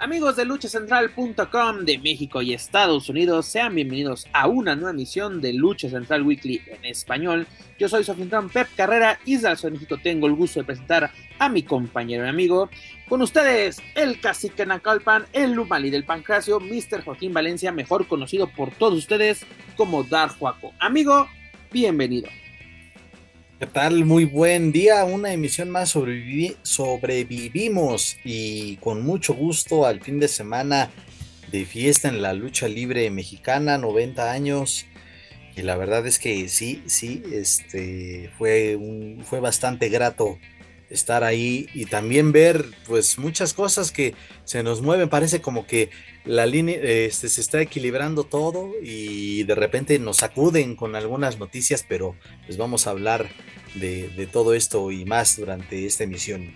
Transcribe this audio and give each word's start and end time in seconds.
Amigos 0.00 0.36
de 0.36 0.44
luchacentral.com 0.44 1.84
de 1.84 1.98
México 1.98 2.40
y 2.40 2.54
Estados 2.54 3.08
Unidos, 3.08 3.46
sean 3.46 3.74
bienvenidos 3.74 4.28
a 4.32 4.46
una 4.46 4.76
nueva 4.76 4.92
emisión 4.92 5.40
de 5.40 5.52
Lucha 5.52 5.90
Central 5.90 6.22
Weekly 6.22 6.62
en 6.66 6.84
español. 6.84 7.48
Yo 7.80 7.88
soy 7.88 8.04
Sofintron 8.04 8.48
Pep 8.48 8.68
Carrera 8.76 9.18
y 9.24 9.38
desde 9.38 9.70
México 9.72 9.96
tengo 10.00 10.28
el 10.28 10.34
gusto 10.34 10.60
de 10.60 10.66
presentar 10.66 11.10
a 11.40 11.48
mi 11.48 11.64
compañero 11.64 12.24
y 12.24 12.28
amigo. 12.28 12.70
Con 13.08 13.22
ustedes, 13.22 13.82
el 13.96 14.20
cacique 14.20 14.64
Nacalpan, 14.64 15.26
el 15.32 15.54
Lumali 15.54 15.90
del 15.90 16.04
Pancracio, 16.04 16.60
Mr. 16.60 17.02
Joaquín 17.04 17.34
Valencia, 17.34 17.72
mejor 17.72 18.06
conocido 18.06 18.46
por 18.46 18.70
todos 18.70 18.98
ustedes 18.98 19.44
como 19.76 20.04
Dar 20.04 20.28
Juaco. 20.28 20.74
Amigo, 20.78 21.28
bienvenido. 21.72 22.28
¿Qué 23.58 23.66
tal? 23.66 24.04
Muy 24.04 24.24
buen 24.24 24.70
día. 24.70 25.04
Una 25.04 25.32
emisión 25.32 25.68
más 25.68 25.90
sobrevivimos 25.90 28.16
y 28.22 28.76
con 28.76 29.04
mucho 29.04 29.34
gusto 29.34 29.84
al 29.84 30.00
fin 30.00 30.20
de 30.20 30.28
semana 30.28 30.92
de 31.50 31.64
fiesta 31.64 32.08
en 32.08 32.22
la 32.22 32.34
lucha 32.34 32.68
libre 32.68 33.10
mexicana, 33.10 33.76
90 33.76 34.30
años. 34.30 34.86
Y 35.56 35.62
la 35.62 35.76
verdad 35.76 36.06
es 36.06 36.20
que 36.20 36.48
sí, 36.48 36.84
sí, 36.86 37.24
este 37.32 38.30
fue 38.38 38.76
un, 38.76 39.24
fue 39.24 39.40
bastante 39.40 39.88
grato 39.88 40.38
estar 40.90 41.24
ahí 41.24 41.68
y 41.74 41.86
también 41.86 42.32
ver 42.32 42.64
pues 42.86 43.18
muchas 43.18 43.54
cosas 43.54 43.92
que 43.92 44.14
se 44.44 44.62
nos 44.62 44.82
mueven. 44.82 45.08
Parece 45.08 45.40
como 45.40 45.66
que 45.66 45.90
la 46.24 46.46
línea 46.46 46.76
este, 46.80 47.28
se 47.28 47.40
está 47.40 47.60
equilibrando 47.60 48.24
todo 48.24 48.72
y 48.82 49.44
de 49.44 49.54
repente 49.54 49.98
nos 49.98 50.18
sacuden 50.18 50.76
con 50.76 50.96
algunas 50.96 51.38
noticias, 51.38 51.84
pero 51.88 52.16
pues 52.46 52.56
vamos 52.56 52.86
a 52.86 52.90
hablar 52.90 53.28
de, 53.74 54.08
de 54.08 54.26
todo 54.26 54.54
esto 54.54 54.90
y 54.90 55.04
más 55.04 55.36
durante 55.36 55.86
esta 55.86 56.04
emisión. 56.04 56.54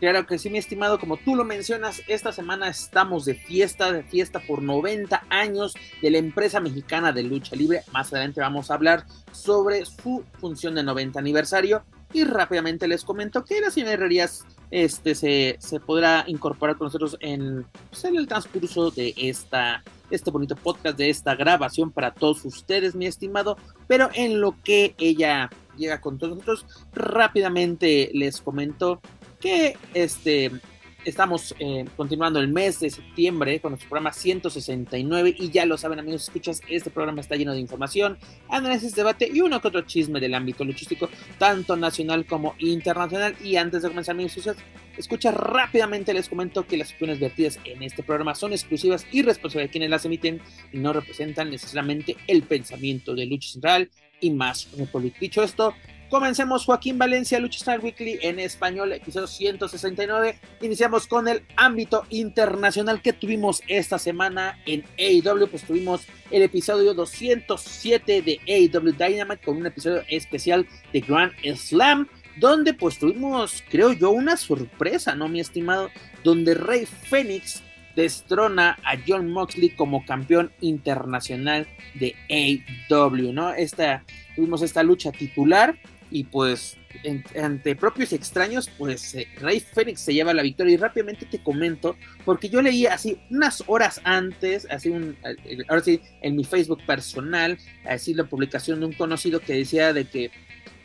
Claro 0.00 0.26
que 0.26 0.38
sí, 0.38 0.50
mi 0.50 0.58
estimado, 0.58 0.98
como 0.98 1.16
tú 1.16 1.36
lo 1.36 1.44
mencionas, 1.44 2.02
esta 2.08 2.32
semana 2.32 2.68
estamos 2.68 3.24
de 3.24 3.34
fiesta, 3.34 3.92
de 3.92 4.02
fiesta 4.02 4.40
por 4.40 4.60
90 4.60 5.24
años 5.30 5.74
de 6.02 6.10
la 6.10 6.18
empresa 6.18 6.60
mexicana 6.60 7.12
de 7.12 7.22
lucha 7.22 7.54
libre. 7.56 7.82
Más 7.92 8.12
adelante 8.12 8.40
vamos 8.40 8.70
a 8.70 8.74
hablar 8.74 9.06
sobre 9.32 9.86
su 9.86 10.24
función 10.40 10.74
de 10.74 10.82
90 10.82 11.18
aniversario 11.18 11.84
y 12.14 12.24
rápidamente 12.24 12.86
les 12.86 13.04
comento 13.04 13.44
que 13.44 13.60
la 13.60 13.70
señora 13.70 13.92
Herrerías 13.92 14.46
este, 14.70 15.16
se, 15.16 15.56
se, 15.58 15.80
podrá 15.80 16.24
incorporar 16.28 16.76
con 16.76 16.86
nosotros 16.86 17.16
en, 17.20 17.66
pues, 17.90 18.04
en 18.04 18.16
el 18.16 18.28
transcurso 18.28 18.92
de 18.92 19.12
esta, 19.16 19.82
este 20.10 20.30
bonito 20.30 20.54
podcast, 20.54 20.96
de 20.96 21.10
esta 21.10 21.34
grabación 21.34 21.90
para 21.90 22.14
todos 22.14 22.44
ustedes, 22.44 22.94
mi 22.94 23.06
estimado. 23.06 23.58
Pero 23.88 24.10
en 24.14 24.40
lo 24.40 24.54
que 24.62 24.94
ella 24.98 25.50
llega 25.76 26.00
con 26.00 26.18
todos 26.18 26.34
nosotros, 26.34 26.66
rápidamente 26.92 28.10
les 28.14 28.40
comento 28.40 29.00
que 29.40 29.76
este 29.92 30.52
estamos 31.04 31.54
eh, 31.58 31.84
continuando 31.96 32.40
el 32.40 32.48
mes 32.48 32.80
de 32.80 32.90
septiembre 32.90 33.60
con 33.60 33.72
nuestro 33.72 33.88
programa 33.88 34.12
169 34.12 35.34
y 35.38 35.50
ya 35.50 35.66
lo 35.66 35.76
saben 35.76 35.98
amigos, 35.98 36.24
escuchas, 36.24 36.60
este 36.68 36.90
programa 36.90 37.20
está 37.20 37.36
lleno 37.36 37.52
de 37.52 37.60
información, 37.60 38.18
análisis, 38.48 38.94
debate 38.94 39.30
y 39.32 39.40
uno 39.40 39.60
que 39.60 39.68
otro 39.68 39.82
chisme 39.82 40.20
del 40.20 40.34
ámbito 40.34 40.64
luchístico, 40.64 41.08
tanto 41.38 41.76
nacional 41.76 42.26
como 42.26 42.54
internacional. 42.58 43.36
Y 43.42 43.56
antes 43.56 43.82
de 43.82 43.88
comenzar 43.88 44.14
amigos, 44.14 44.38
escucha 44.96 45.30
rápidamente, 45.30 46.14
les 46.14 46.28
comento 46.28 46.66
que 46.66 46.76
las 46.76 46.92
opiniones 46.92 47.20
vertidas 47.20 47.58
en 47.64 47.82
este 47.82 48.02
programa 48.02 48.34
son 48.34 48.52
exclusivas 48.52 49.06
y 49.12 49.22
responsables 49.22 49.68
de 49.68 49.72
quienes 49.72 49.90
las 49.90 50.04
emiten 50.04 50.40
y 50.72 50.78
no 50.78 50.92
representan 50.92 51.50
necesariamente 51.50 52.16
el 52.26 52.42
pensamiento 52.42 53.14
de 53.14 53.26
Lucha 53.26 53.50
Central 53.50 53.90
y 54.20 54.30
más 54.30 54.68
Republic. 54.76 55.18
Dicho 55.18 55.42
esto, 55.42 55.74
Comencemos 56.14 56.64
Joaquín 56.64 56.96
Valencia, 56.96 57.40
Lucha 57.40 57.58
Star 57.58 57.80
Weekly 57.80 58.20
en 58.22 58.38
español, 58.38 58.92
episodio 58.92 59.26
169. 59.26 60.38
Iniciamos 60.60 61.08
con 61.08 61.26
el 61.26 61.42
ámbito 61.56 62.04
internacional 62.08 63.02
que 63.02 63.12
tuvimos 63.12 63.62
esta 63.66 63.98
semana 63.98 64.56
en 64.64 64.84
AEW. 64.96 65.48
Pues 65.48 65.64
tuvimos 65.64 66.02
el 66.30 66.42
episodio 66.42 66.94
207 66.94 68.22
de 68.22 68.38
AEW 68.46 68.92
Dynamite 68.92 69.44
con 69.44 69.56
un 69.56 69.66
episodio 69.66 70.04
especial 70.08 70.68
de 70.92 71.00
Grand 71.00 71.32
Slam. 71.56 72.06
Donde 72.38 72.74
pues 72.74 73.00
tuvimos, 73.00 73.64
creo 73.68 73.92
yo, 73.92 74.10
una 74.12 74.36
sorpresa, 74.36 75.16
¿no, 75.16 75.28
mi 75.28 75.40
estimado? 75.40 75.90
Donde 76.22 76.54
Rey 76.54 76.86
Fénix 76.86 77.60
destrona 77.96 78.78
a 78.84 78.96
John 79.04 79.30
Moxley 79.30 79.70
como 79.70 80.04
campeón 80.04 80.52
internacional 80.60 81.66
de 81.94 82.14
AEW, 82.30 83.32
¿no? 83.32 83.52
Esta, 83.52 84.04
tuvimos 84.36 84.62
esta 84.62 84.84
lucha 84.84 85.12
titular 85.12 85.76
y 86.14 86.22
pues 86.22 86.76
ante 87.42 87.74
propios 87.74 88.12
extraños, 88.12 88.70
pues 88.78 89.16
eh, 89.16 89.26
Rey 89.40 89.58
Fénix 89.58 90.00
se 90.00 90.14
lleva 90.14 90.32
la 90.32 90.44
victoria 90.44 90.74
y 90.74 90.76
rápidamente 90.76 91.26
te 91.26 91.42
comento, 91.42 91.96
porque 92.24 92.48
yo 92.48 92.62
leí 92.62 92.86
así 92.86 93.18
unas 93.30 93.64
horas 93.66 94.00
antes, 94.04 94.64
así 94.70 94.90
un, 94.90 95.16
ahora 95.68 95.82
sí, 95.82 96.00
en 96.22 96.36
mi 96.36 96.44
Facebook 96.44 96.86
personal, 96.86 97.58
así 97.84 98.14
la 98.14 98.22
publicación 98.22 98.78
de 98.78 98.86
un 98.86 98.92
conocido 98.92 99.40
que 99.40 99.54
decía 99.54 99.92
de 99.92 100.04
que, 100.04 100.30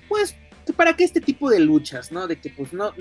pues, 0.07 0.35
para 0.75 0.95
qué 0.95 1.03
este 1.03 1.21
tipo 1.21 1.47
de 1.51 1.59
luchas, 1.59 2.11
¿no? 2.11 2.25
De 2.25 2.37
que 2.37 2.49
pues 2.49 2.73
no, 2.73 2.91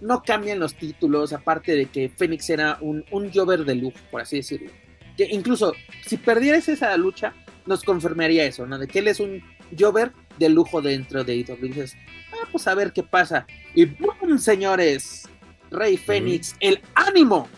no 0.00 0.22
cambian 0.22 0.60
los 0.60 0.76
títulos, 0.76 1.32
aparte 1.32 1.74
de 1.74 1.86
que 1.86 2.10
Fénix 2.10 2.48
era 2.48 2.78
un, 2.80 3.04
un 3.10 3.32
Jover 3.32 3.64
de 3.64 3.74
lujo, 3.74 3.98
por 4.12 4.20
así 4.20 4.36
decirlo. 4.36 4.70
Que 5.16 5.26
incluso 5.32 5.72
si 6.06 6.16
perdieras 6.16 6.68
esa 6.68 6.96
lucha, 6.96 7.34
nos 7.66 7.82
confirmaría 7.82 8.44
eso, 8.44 8.66
¿no? 8.66 8.78
De 8.78 8.86
que 8.86 9.00
él 9.00 9.08
es 9.08 9.18
un 9.18 9.42
Jover 9.76 10.12
de 10.38 10.48
lujo 10.48 10.82
dentro 10.82 11.24
de 11.24 11.36
IW. 11.36 11.56
dices, 11.60 11.96
ah, 12.32 12.48
pues 12.50 12.66
a 12.66 12.74
ver 12.74 12.92
qué 12.92 13.02
pasa. 13.02 13.46
Y 13.74 13.84
¡boom, 13.84 14.38
señores! 14.38 15.28
Rey 15.70 15.96
Fénix, 15.96 16.54
el 16.60 16.80
ánimo, 16.94 17.48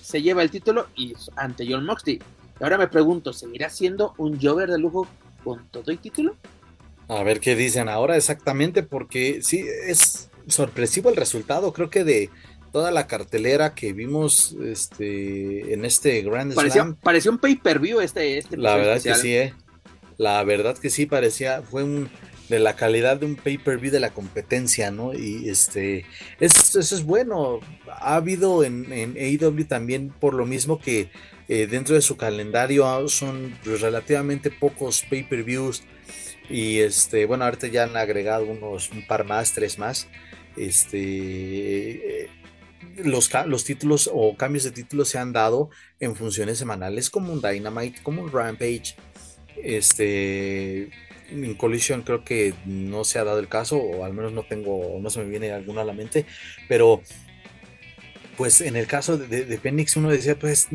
se 0.00 0.22
lleva 0.22 0.42
el 0.42 0.50
título 0.50 0.88
y 0.96 1.14
ante 1.36 1.66
John 1.70 1.84
Moxley. 1.84 2.20
Ahora 2.60 2.78
me 2.78 2.88
pregunto, 2.88 3.32
¿seguirá 3.32 3.68
siendo 3.70 4.14
un 4.16 4.40
Jover 4.40 4.70
de 4.70 4.78
lujo 4.78 5.06
con 5.44 5.68
todo 5.68 5.90
el 5.90 5.98
título? 5.98 6.36
A 7.08 7.22
ver 7.22 7.40
qué 7.40 7.54
dicen 7.54 7.88
ahora 7.88 8.16
exactamente, 8.16 8.82
porque 8.82 9.40
sí, 9.42 9.64
es 9.86 10.30
sorpresivo 10.46 11.10
el 11.10 11.16
resultado. 11.16 11.72
Creo 11.72 11.90
que 11.90 12.04
de 12.04 12.30
toda 12.72 12.90
la 12.90 13.06
cartelera 13.06 13.74
que 13.74 13.92
vimos 13.92 14.56
este, 14.62 15.72
en 15.72 15.84
este 15.84 16.22
Grand 16.22 16.52
Slam. 16.52 16.96
Parecía 16.96 17.30
un 17.30 17.38
pay-per-view 17.38 18.00
este, 18.00 18.38
este 18.38 18.56
La 18.56 18.76
verdad 18.76 19.00
que 19.00 19.14
sí, 19.14 19.34
eh. 19.34 19.54
La 20.16 20.42
verdad 20.42 20.76
que 20.76 20.90
sí 20.90 21.06
parecía, 21.06 21.62
fue 21.62 21.84
un 21.84 22.10
de 22.48 22.58
la 22.58 22.76
calidad 22.76 23.18
de 23.18 23.26
un 23.26 23.36
pay-per-view 23.36 23.90
de 23.90 24.00
la 24.00 24.10
competencia, 24.10 24.90
¿no? 24.90 25.12
Y 25.12 25.48
este, 25.48 26.06
eso, 26.40 26.80
es 26.80 27.04
bueno. 27.04 27.60
Ha 27.88 28.16
habido 28.16 28.64
en, 28.64 28.86
AEW 28.92 29.64
también 29.66 30.10
por 30.10 30.34
lo 30.34 30.46
mismo 30.46 30.80
que 30.80 31.10
eh, 31.48 31.66
dentro 31.66 31.94
de 31.94 32.02
su 32.02 32.16
calendario 32.16 33.08
son 33.08 33.56
pues, 33.64 33.80
relativamente 33.80 34.50
pocos 34.50 35.04
pay-per-views. 35.08 35.82
Y 36.48 36.78
este, 36.78 37.26
bueno, 37.26 37.44
ahorita 37.44 37.66
ya 37.66 37.84
han 37.84 37.96
agregado 37.96 38.46
unos, 38.46 38.90
un 38.90 39.06
par 39.06 39.24
más, 39.24 39.52
tres 39.52 39.78
más. 39.78 40.08
Este, 40.56 42.30
los, 43.04 43.30
los 43.46 43.64
títulos 43.64 44.10
o 44.12 44.36
cambios 44.36 44.64
de 44.64 44.70
títulos 44.70 45.10
se 45.10 45.18
han 45.18 45.32
dado 45.32 45.70
en 46.00 46.16
funciones 46.16 46.58
semanales 46.58 47.10
como 47.10 47.32
un 47.32 47.42
Dynamite, 47.42 48.02
como 48.02 48.22
un 48.22 48.32
Rampage. 48.32 48.96
Este, 49.62 50.90
en 51.30 51.54
Collision 51.54 52.02
creo 52.02 52.24
que 52.24 52.54
no 52.64 53.04
se 53.04 53.18
ha 53.18 53.24
dado 53.24 53.38
el 53.38 53.48
caso, 53.48 53.78
o 53.78 54.04
al 54.04 54.12
menos 54.12 54.32
no 54.32 54.42
tengo, 54.42 54.98
no 55.00 55.10
se 55.10 55.20
me 55.20 55.28
viene 55.28 55.52
alguno 55.52 55.80
a 55.80 55.84
la 55.84 55.92
mente, 55.92 56.26
pero 56.68 57.02
pues 58.36 58.60
en 58.60 58.76
el 58.76 58.86
caso 58.86 59.18
de, 59.18 59.58
Phoenix 59.58 59.96
uno 59.96 60.10
decía, 60.10 60.38
pues 60.38 60.68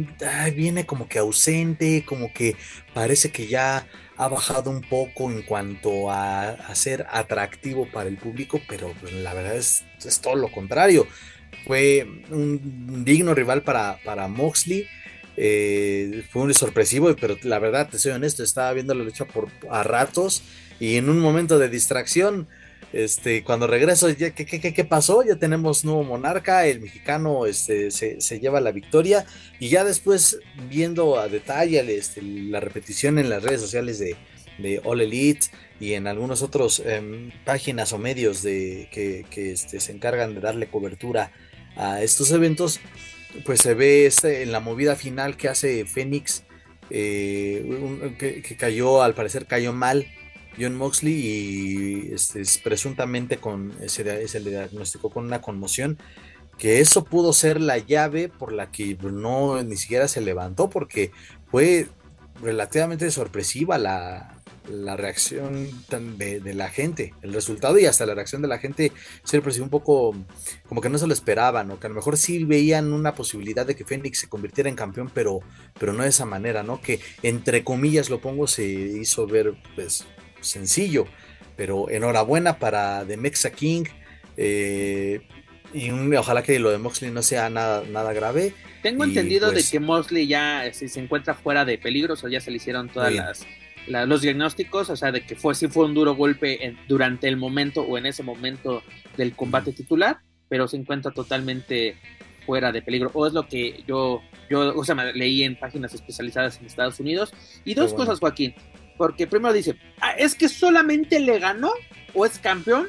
viene 0.53 0.85
como 0.85 1.07
que 1.07 1.19
ausente, 1.19 2.03
como 2.05 2.33
que 2.33 2.57
parece 2.93 3.31
que 3.31 3.47
ya 3.47 3.87
ha 4.17 4.27
bajado 4.27 4.69
un 4.69 4.81
poco 4.81 5.31
en 5.31 5.43
cuanto 5.43 6.11
a, 6.11 6.57
ser 6.75 7.07
atractivo 7.09 7.87
para 7.89 8.09
el 8.09 8.17
público, 8.17 8.59
pero 8.67 8.93
la 9.13 9.33
verdad 9.33 9.55
es, 9.55 9.85
es, 10.05 10.19
todo 10.19 10.35
lo 10.35 10.51
contrario. 10.51 11.07
Fue 11.65 12.05
un 12.29 13.05
digno 13.05 13.33
rival 13.33 13.61
para, 13.61 13.97
para 14.03 14.27
Moxley 14.27 14.85
eh, 15.37 16.23
fue 16.31 16.43
un 16.43 16.53
sorpresivo, 16.53 17.15
pero 17.19 17.37
la 17.43 17.59
verdad, 17.59 17.89
te 17.89 17.99
soy 17.99 18.11
honesto, 18.11 18.43
estaba 18.43 18.73
viendo 18.73 18.93
la 18.93 19.03
lucha 19.03 19.25
por 19.25 19.49
a 19.69 19.83
ratos 19.83 20.43
y 20.79 20.97
en 20.97 21.09
un 21.09 21.19
momento 21.19 21.59
de 21.59 21.69
distracción, 21.69 22.47
este, 22.91 23.43
cuando 23.43 23.65
regreso, 23.65 24.09
ya, 24.09 24.31
¿qué, 24.31 24.45
qué, 24.45 24.83
pasó? 24.85 25.23
Ya 25.23 25.35
tenemos 25.35 25.83
nuevo 25.83 26.03
monarca, 26.03 26.67
el 26.67 26.79
mexicano 26.79 27.47
este, 27.47 27.89
se, 27.89 28.39
lleva 28.39 28.61
la 28.61 28.71
victoria 28.71 29.25
y 29.59 29.69
ya 29.69 29.83
después 29.83 30.39
viendo 30.69 31.19
a 31.19 31.27
detalle 31.27 31.79
este, 31.97 32.21
la 32.21 32.59
repetición 32.59 33.17
en 33.17 33.29
las 33.29 33.41
redes 33.41 33.61
sociales 33.61 33.97
de, 33.97 34.15
de 34.59 34.79
All 34.83 35.01
Elite 35.01 35.47
y 35.79 35.93
en 35.93 36.05
algunos 36.07 36.41
otros 36.41 36.81
em, 36.85 37.31
páginas 37.45 37.93
o 37.93 37.97
medios 37.97 38.43
de, 38.43 38.89
que, 38.91 39.25
este, 39.51 39.79
se 39.79 39.91
encargan 39.91 40.35
de 40.35 40.41
darle 40.41 40.67
cobertura 40.67 41.31
a 41.75 42.03
estos 42.03 42.31
eventos, 42.31 42.79
pues 43.45 43.61
se 43.61 43.73
ve 43.73 44.05
este, 44.05 44.43
en 44.43 44.51
la 44.51 44.59
movida 44.59 44.95
final 44.95 45.37
que 45.37 45.49
hace 45.49 45.85
Fénix, 45.85 46.43
eh, 46.89 48.15
que, 48.19 48.55
cayó, 48.57 49.01
al 49.01 49.13
parecer 49.13 49.45
cayó 49.45 49.73
mal 49.73 50.05
John 50.59 50.75
Moxley 50.75 51.13
y 51.13 52.13
este, 52.13 52.43
presuntamente 52.63 53.37
con, 53.37 53.73
se 53.87 54.03
le 54.03 54.49
diagnosticó 54.49 55.09
con 55.09 55.25
una 55.25 55.41
conmoción 55.41 55.97
que 56.57 56.79
eso 56.79 57.03
pudo 57.03 57.33
ser 57.33 57.59
la 57.59 57.79
llave 57.79 58.29
por 58.29 58.53
la 58.53 58.71
que 58.71 58.95
no 59.01 59.61
ni 59.63 59.75
siquiera 59.75 60.07
se 60.07 60.21
levantó 60.21 60.69
porque 60.69 61.11
fue 61.49 61.87
relativamente 62.41 63.09
sorpresiva 63.09 63.77
la, 63.77 64.32
reacción 64.95 65.69
de, 65.89 66.53
la 66.53 66.69
gente, 66.69 67.13
el 67.21 67.33
resultado 67.33 67.77
y 67.79 67.85
hasta 67.85 68.05
la 68.05 68.13
reacción 68.15 68.41
de 68.41 68.47
la 68.47 68.59
gente 68.59 68.91
se 69.23 69.41
pareció 69.41 69.63
un 69.63 69.69
poco 69.69 70.15
como 70.67 70.81
que 70.81 70.89
no 70.89 70.97
se 70.97 71.07
lo 71.07 71.13
esperaban, 71.13 71.71
o 71.71 71.79
que 71.79 71.87
a 71.87 71.89
lo 71.89 71.95
mejor 71.95 72.17
sí 72.17 72.43
veían 72.43 72.93
una 72.93 73.15
posibilidad 73.15 73.65
de 73.65 73.75
que 73.75 73.85
Fénix 73.85 74.19
se 74.19 74.29
convirtiera 74.29 74.69
en 74.69 74.75
campeón, 74.75 75.11
pero, 75.13 75.41
pero 75.79 75.93
no 75.93 76.03
de 76.03 76.09
esa 76.09 76.25
manera, 76.25 76.63
¿no? 76.63 76.81
Que 76.81 76.99
entre 77.21 77.63
comillas 77.63 78.09
lo 78.09 78.21
pongo, 78.21 78.47
se 78.47 78.65
hizo 78.65 79.27
ver 79.27 79.53
pues 79.75 80.05
sencillo, 80.41 81.05
pero 81.55 81.89
enhorabuena 81.89 82.59
para 82.59 83.05
The 83.05 83.17
Mexa 83.17 83.51
King. 83.51 83.85
Eh, 84.37 85.21
y 85.73 85.89
ojalá 86.15 86.43
que 86.43 86.59
lo 86.59 86.69
de 86.69 86.77
Moxley 86.77 87.09
no 87.09 87.23
sea 87.23 87.49
nada, 87.49 87.83
nada 87.89 88.13
grave. 88.13 88.53
Tengo 88.83 89.03
entendido 89.03 89.47
de 89.47 89.53
pues 89.53 89.71
que 89.71 89.79
Moxley 89.79 90.27
ya 90.27 90.71
si 90.71 90.87
se 90.87 90.99
encuentra 90.99 91.33
fuera 91.33 91.65
de 91.65 91.77
peligro, 91.77 92.15
o 92.21 92.27
ya 92.27 92.39
se 92.39 92.51
le 92.51 92.57
hicieron 92.57 92.89
todas 92.89 93.13
las, 93.13 93.45
los 93.87 94.21
diagnósticos, 94.21 94.89
o 94.89 94.95
sea, 94.95 95.11
de 95.11 95.25
que 95.25 95.35
fue, 95.35 95.55
sí 95.55 95.67
fue 95.67 95.85
un 95.85 95.93
duro 95.93 96.15
golpe 96.15 96.75
durante 96.87 97.27
el 97.27 97.37
momento 97.37 97.81
o 97.81 97.97
en 97.97 98.05
ese 98.05 98.23
momento 98.23 98.83
del 99.17 99.35
combate 99.35 99.73
titular, 99.73 100.19
pero 100.49 100.67
se 100.67 100.77
encuentra 100.77 101.11
totalmente 101.11 101.97
fuera 102.45 102.71
de 102.71 102.81
peligro. 102.81 103.11
O 103.13 103.27
es 103.27 103.33
lo 103.33 103.47
que 103.47 103.83
yo, 103.87 104.21
yo 104.49 104.75
o 104.75 104.83
sea, 104.83 104.95
leí 104.95 105.43
en 105.43 105.57
páginas 105.57 105.93
especializadas 105.93 106.59
en 106.59 106.65
Estados 106.65 106.99
Unidos. 106.99 107.33
Y 107.65 107.73
dos 107.73 107.93
cosas, 107.93 108.19
Joaquín. 108.19 108.53
Porque 108.97 109.27
primero 109.27 109.53
dice, 109.53 109.75
ah, 109.99 110.11
es 110.11 110.35
que 110.35 110.47
solamente 110.47 111.19
le 111.19 111.39
ganó 111.39 111.71
o 112.13 112.25
es 112.25 112.37
campeón 112.37 112.87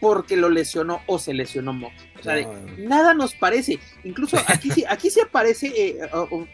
porque 0.00 0.36
lo 0.36 0.50
lesionó 0.50 1.00
o 1.06 1.18
se 1.18 1.34
lesionó 1.34 1.72
Mox. 1.72 1.94
O 2.18 2.22
sea, 2.22 2.46
nada 2.78 3.14
nos 3.14 3.34
parece. 3.34 3.78
Incluso 4.04 4.36
aquí 4.46 4.70
sí, 4.70 4.84
aquí 4.88 5.10
sí 5.10 5.20
aparece, 5.20 5.72
eh, 5.76 5.98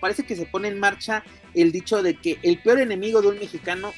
parece 0.01 0.25
que 0.25 0.37
se 0.37 0.47
pone 0.47 0.69
en 0.69 0.79
marcha 0.79 1.23
el 1.55 1.73
dicho 1.73 2.03
de 2.03 2.15
que 2.15 2.39
el 2.43 2.59
peor 2.59 2.81
enemigo 2.81 3.23
de 3.23 3.29
un 3.29 3.39
mexicano 3.39 3.93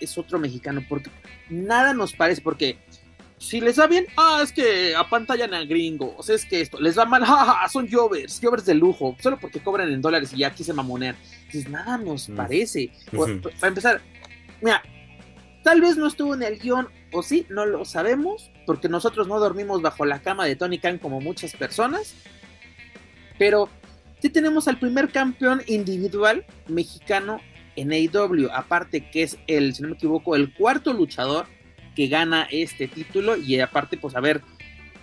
es 0.00 0.16
otro 0.16 0.38
mexicano, 0.38 0.84
porque 0.88 1.10
nada 1.48 1.92
nos 1.92 2.12
parece, 2.14 2.40
porque 2.40 2.78
si 3.40 3.60
les 3.60 3.78
va 3.80 3.86
bien, 3.86 4.06
ah, 4.16 4.40
es 4.42 4.52
que 4.52 4.94
apantallan 4.94 5.54
a 5.54 5.64
gringo, 5.64 6.14
o 6.16 6.22
sea, 6.22 6.34
es 6.34 6.44
que 6.44 6.60
esto, 6.60 6.78
les 6.78 6.98
va 6.98 7.06
mal, 7.06 7.22
ah, 7.26 7.66
son 7.72 7.90
jovers, 7.90 8.38
jovers 8.42 8.66
de 8.66 8.74
lujo, 8.74 9.16
solo 9.20 9.38
porque 9.38 9.60
cobran 9.60 9.90
en 9.90 10.02
dólares 10.02 10.32
y 10.34 10.38
ya 10.38 10.48
aquí 10.48 10.62
se 10.62 10.74
mamonean. 10.74 11.16
Entonces, 11.46 11.68
nada 11.68 11.96
nos 11.96 12.28
mm. 12.28 12.36
parece. 12.36 12.90
Para 13.58 13.68
empezar, 13.68 14.00
mira, 14.60 14.82
tal 15.62 15.80
vez 15.80 15.96
no 15.96 16.06
estuvo 16.06 16.34
en 16.34 16.42
el 16.42 16.58
guion, 16.58 16.88
o 17.12 17.22
sí, 17.22 17.46
no 17.48 17.66
lo 17.66 17.84
sabemos, 17.84 18.50
porque 18.66 18.88
nosotros 18.88 19.28
no 19.28 19.38
dormimos 19.38 19.82
bajo 19.82 20.04
la 20.04 20.20
cama 20.20 20.44
de 20.46 20.56
Tony 20.56 20.78
Khan 20.78 20.98
como 20.98 21.20
muchas 21.20 21.54
personas, 21.54 22.14
pero 23.38 23.68
sí 24.20 24.30
tenemos 24.30 24.68
al 24.68 24.78
primer 24.78 25.10
campeón 25.10 25.62
individual 25.66 26.44
mexicano 26.68 27.40
en 27.76 27.92
AEW, 27.92 28.50
aparte 28.52 29.10
que 29.10 29.22
es 29.22 29.38
el, 29.46 29.74
si 29.74 29.82
no 29.82 29.88
me 29.88 29.94
equivoco, 29.94 30.36
el 30.36 30.52
cuarto 30.54 30.92
luchador 30.92 31.46
que 31.94 32.08
gana 32.08 32.46
este 32.50 32.88
título 32.88 33.36
y 33.36 33.58
aparte 33.60 33.96
pues 33.96 34.14
a 34.14 34.20
ver 34.20 34.42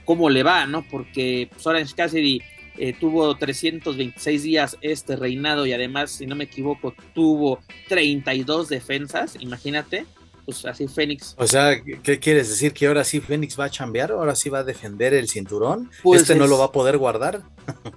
cómo 0.06 0.30
le 0.30 0.44
va, 0.44 0.65
¿no? 0.65 0.83
Porque 0.89 1.50
pues, 1.51 1.65
Orange 1.68 1.94
Cassidy 1.95 2.42
eh, 2.77 2.94
tuvo 2.94 3.36
326 3.36 4.44
días 4.44 4.77
este 4.81 5.15
reinado 5.15 5.65
y 5.65 5.74
además, 5.74 6.12
si 6.12 6.25
no 6.25 6.36
me 6.36 6.45
equivoco, 6.45 6.94
tuvo 7.13 7.59
32 7.89 8.69
defensas, 8.69 9.36
imagínate 9.39 10.06
pues 10.48 10.66
así 10.66 10.88
Fénix. 10.88 11.36
O 11.38 11.46
sea, 11.46 11.76
¿qué 11.84 12.20
quieres 12.20 12.48
decir? 12.48 12.72
¿Que 12.72 12.88
ahora 12.88 13.04
sí 13.04 13.20
Fénix 13.20 13.60
va 13.60 13.66
a 13.66 13.70
chambear? 13.70 14.12
¿Ahora 14.12 14.34
sí 14.34 14.50
va 14.50 14.60
a 14.60 14.64
defender 14.64 15.14
el 15.14 15.28
cinturón? 15.28 15.92
Pues 16.02 16.22
¿Este 16.22 16.36
no 16.36 16.48
lo 16.48 16.58
va 16.58 16.66
a 16.66 16.72
poder 16.72 16.98
guardar? 16.98 17.42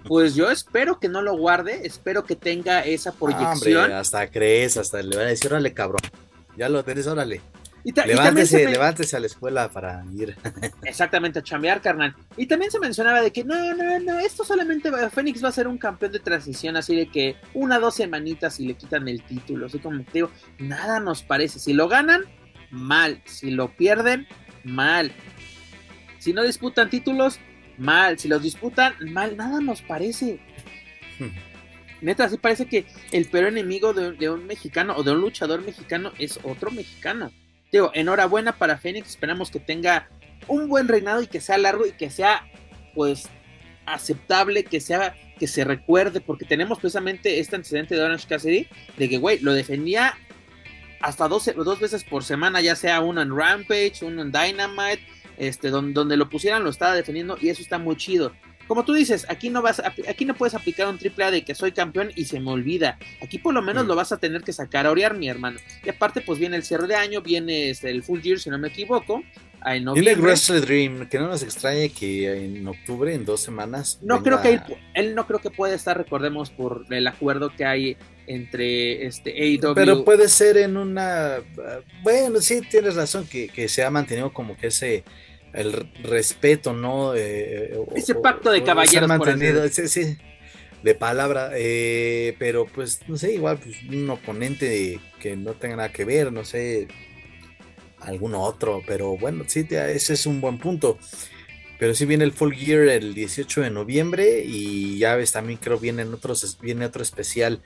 Pues 0.02 0.35
yo 0.35 0.50
espero 0.50 0.99
que 0.99 1.08
no 1.08 1.23
lo 1.23 1.37
guarde, 1.37 1.82
espero 1.85 2.25
que 2.25 2.35
tenga 2.35 2.81
esa 2.81 3.12
proyección. 3.12 3.82
hombre, 3.82 3.94
hasta 3.94 4.29
crees, 4.29 4.76
hasta 4.76 5.00
le 5.00 5.17
van 5.17 5.26
a 5.26 5.31
decir, 5.31 5.52
órale 5.52 5.73
cabrón, 5.73 6.00
ya 6.56 6.69
lo 6.69 6.82
tenés, 6.82 7.06
órale. 7.06 7.41
levántese, 7.85 8.69
levántese 8.69 9.17
a 9.17 9.20
la 9.20 9.26
escuela 9.26 9.70
para 9.70 10.05
ir. 10.12 10.37
Exactamente, 10.82 11.38
a 11.38 11.43
chambear, 11.43 11.81
carnal. 11.81 12.17
Y 12.37 12.46
también 12.46 12.73
se 12.73 12.81
mencionaba 12.81 13.23
de 13.23 13.31
que 13.31 13.44
no, 13.44 13.76
no, 13.76 14.00
no, 14.00 14.19
esto 14.19 14.43
solamente 14.43 14.91
va, 14.91 15.08
Fénix 15.08 15.44
va 15.44 15.50
a 15.50 15.53
ser 15.53 15.69
un 15.69 15.79
campeón 15.79 16.11
de 16.11 16.19
transición, 16.19 16.76
así 16.76 16.96
de 16.96 17.06
que 17.06 17.37
una, 17.55 17.79
dos 17.79 17.94
semanitas 17.94 18.58
y 18.58 18.67
le 18.67 18.75
quitan 18.75 19.06
el 19.06 19.23
título. 19.23 19.67
Así 19.67 19.79
como 19.79 20.03
te 20.03 20.11
digo, 20.14 20.31
nada 20.58 20.99
nos 20.99 21.23
parece. 21.23 21.61
Si 21.61 21.75
lo 21.75 21.87
ganan, 21.87 22.25
mal. 22.70 23.20
Si 23.25 23.50
lo 23.50 23.75
pierden, 23.76 24.26
mal. 24.64 25.12
Si 26.19 26.32
no 26.32 26.43
disputan 26.43 26.90
títulos, 26.90 27.38
mal. 27.78 28.19
Si 28.19 28.28
los 28.28 28.43
disputan, 28.43 28.94
mal. 29.12 29.37
Nada 29.37 29.61
nos 29.61 29.82
parece. 29.82 30.40
Hmm. 31.19 31.28
Neta, 32.00 32.28
sí 32.28 32.38
parece 32.38 32.67
que 32.67 32.87
el 33.12 33.26
peor 33.26 33.46
enemigo 33.46 33.93
de, 33.93 34.31
un 34.31 34.46
mexicano 34.46 34.94
o 34.96 35.02
de 35.02 35.12
un 35.12 35.20
luchador 35.20 35.62
mexicano 35.62 36.12
es 36.19 36.40
otro 36.43 36.70
mexicano. 36.70 37.31
Digo, 37.70 37.90
enhorabuena 37.94 38.56
para 38.56 38.78
Fénix. 38.78 39.11
Esperamos 39.11 39.50
que 39.50 39.61
tenga 39.61 40.08
un 40.49 40.69
buen 40.69 40.88
reinado 40.88 41.22
y 41.22 41.26
que 41.26 41.40
sea 41.40 41.58
largo 41.58 41.87
y 41.87 41.93
que 41.93 42.11
sea, 42.11 42.49
pues, 42.94 43.28
aceptable, 43.84 44.64
que 44.64 44.81
sea, 44.81 45.14
que 45.38 45.46
se 45.46 45.64
recuerde, 45.64 46.20
porque 46.20 46.46
tenemos 46.46 46.78
precisamente 46.78 47.38
este 47.38 47.56
antecedente 47.56 47.94
de 47.94 48.02
Orange 48.02 48.26
Cassidy, 48.26 48.67
de 48.96 49.08
que, 49.08 49.19
güey, 49.19 49.38
lo 49.40 49.52
defendía 49.52 50.14
hasta 51.00 51.29
dos, 51.29 51.50
dos 51.56 51.81
veces 51.81 52.05
por 52.05 52.25
semana, 52.25 52.61
ya 52.61 52.76
sea 52.76 53.00
uno 53.00 53.23
en 53.23 53.37
Rampage, 53.37 54.02
uno 54.02 54.23
en 54.23 54.32
Dynamite, 54.32 55.02
este, 55.38 55.70
donde, 55.70 55.93
donde 55.93 56.17
lo 56.17 56.29
pusieran 56.29 56.62
lo 56.62 56.70
estaba 56.70 56.94
defendiendo 56.94 57.38
y 57.41 57.49
eso 57.49 57.62
está 57.62 57.79
muy 57.79 57.97
chido. 57.97 58.32
Como 58.70 58.85
tú 58.85 58.93
dices, 58.93 59.26
aquí 59.29 59.50
no 59.50 59.62
vas, 59.62 59.82
aquí 60.08 60.25
no 60.25 60.35
puedes 60.35 60.55
aplicar 60.55 60.87
un 60.87 60.97
triple 60.97 61.25
A 61.25 61.32
de 61.32 61.43
que 61.43 61.56
soy 61.56 61.73
campeón 61.73 62.12
y 62.14 62.26
se 62.26 62.38
me 62.38 62.52
olvida. 62.52 63.00
Aquí 63.20 63.38
por 63.38 63.52
lo 63.52 63.62
menos 63.62 63.85
lo 63.85 63.97
vas 63.97 64.12
a 64.12 64.19
tener 64.19 64.43
que 64.43 64.52
sacar 64.52 64.87
a 64.87 64.93
orear, 64.93 65.17
mi 65.17 65.29
hermano. 65.29 65.58
Y 65.82 65.88
aparte, 65.88 66.20
pues 66.20 66.38
viene 66.38 66.55
el 66.55 66.62
cierre 66.62 66.87
de 66.87 66.94
año, 66.94 67.20
viene 67.20 67.70
este, 67.70 67.91
el 67.91 68.05
Full 68.05 68.20
Year, 68.20 68.38
si 68.38 68.49
no 68.49 68.58
me 68.58 68.69
equivoco. 68.69 69.25
Viene 69.64 70.14
Wrestle 70.14 70.61
Dream, 70.61 71.08
que 71.08 71.19
no 71.19 71.26
nos 71.26 71.43
extrañe 71.43 71.91
que 71.91 72.44
en 72.44 72.67
octubre, 72.69 73.13
en 73.13 73.24
dos 73.24 73.41
semanas. 73.41 73.98
No 74.03 74.22
creo 74.22 74.41
que 74.41 74.51
él, 74.51 74.63
él, 74.94 75.15
no 75.17 75.27
creo 75.27 75.41
que 75.41 75.51
pueda 75.51 75.74
estar, 75.74 75.98
recordemos, 75.98 76.51
por 76.51 76.86
el 76.91 77.08
acuerdo 77.08 77.51
que 77.51 77.65
hay 77.65 77.96
entre 78.31 79.06
este 79.06 79.32
AEW. 79.32 79.75
Pero 79.75 80.05
puede 80.05 80.29
ser 80.29 80.56
en 80.56 80.77
una. 80.77 81.39
Bueno, 82.03 82.41
sí, 82.41 82.60
tienes 82.60 82.94
razón, 82.94 83.27
que, 83.27 83.69
se 83.69 83.84
ha 83.84 83.91
mantenido 83.91 84.32
como 84.32 84.56
que 84.56 84.69
ese. 84.69 85.05
El 85.53 85.72
respeto, 86.05 86.72
¿no? 86.72 87.13
Eh, 87.17 87.77
ese 87.96 88.15
pacto 88.15 88.53
de 88.53 88.63
caballeros. 88.63 89.08
Se 89.08 89.13
ha 89.13 89.19
mantenido, 89.19 89.67
sí, 89.69 89.89
sí, 89.89 90.17
de 90.84 90.94
palabra. 90.94 91.51
Eh, 91.55 92.37
pero 92.39 92.67
pues, 92.67 93.01
no 93.08 93.17
sé, 93.17 93.32
igual 93.32 93.58
pues, 93.58 93.82
un 93.82 94.08
oponente 94.08 95.01
que 95.19 95.37
no 95.37 95.55
tenga 95.55 95.75
nada 95.75 95.93
que 95.93 96.05
ver, 96.05 96.32
no 96.32 96.44
sé. 96.44 96.87
Algún 97.99 98.34
otro, 98.34 98.82
pero 98.87 99.19
bueno, 99.19 99.44
sí, 99.46 99.67
ese 99.69 100.15
es 100.15 100.25
un 100.25 100.41
buen 100.41 100.58
punto. 100.58 100.99
Pero 101.81 101.94
sí 101.94 102.06
viene 102.06 102.25
el 102.25 102.32
Full 102.32 102.55
Gear 102.55 102.89
el 102.89 103.13
18 103.13 103.63
de 103.63 103.70
noviembre 103.70 104.44
y 104.46 104.99
ya 104.99 105.17
ves, 105.17 105.32
también 105.32 105.58
creo 105.60 105.79
viene 105.79 106.05
otros, 106.05 106.58
viene 106.63 106.87
otro 106.87 107.03
especial 107.03 107.60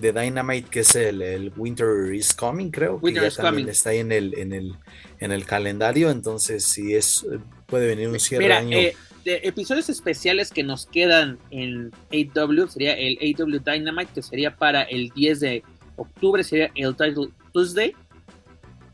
de 0.00 0.12
Dynamite, 0.12 0.68
que 0.68 0.80
es 0.80 0.94
el, 0.96 1.52
Winter 1.56 2.14
is 2.14 2.32
Coming, 2.34 2.70
creo, 2.70 3.00
que 3.00 3.12
ya 3.12 3.30
también 3.30 3.68
está 3.68 3.90
ahí 3.90 3.98
en 3.98 4.12
el, 4.12 4.36
en 4.38 4.52
el, 4.52 4.74
en 5.20 5.32
el 5.32 5.44
calendario, 5.46 6.10
entonces 6.10 6.64
si 6.64 6.94
es, 6.94 7.26
puede 7.66 7.86
venir 7.86 8.08
un 8.08 8.20
cierre 8.20 8.44
Mira, 8.44 8.58
año. 8.58 8.76
Eh, 8.76 8.96
de 9.24 9.40
episodios 9.42 9.88
especiales 9.88 10.50
que 10.50 10.62
nos 10.62 10.86
quedan 10.86 11.38
en 11.50 11.90
AW 12.12 12.68
sería 12.68 12.92
el 12.94 13.18
AW 13.18 13.58
Dynamite, 13.58 14.12
que 14.14 14.22
sería 14.22 14.54
para 14.54 14.82
el 14.82 15.10
10 15.10 15.40
de 15.40 15.62
octubre, 15.96 16.44
sería 16.44 16.70
el 16.74 16.94
Title 16.94 17.28
Tuesday, 17.52 17.94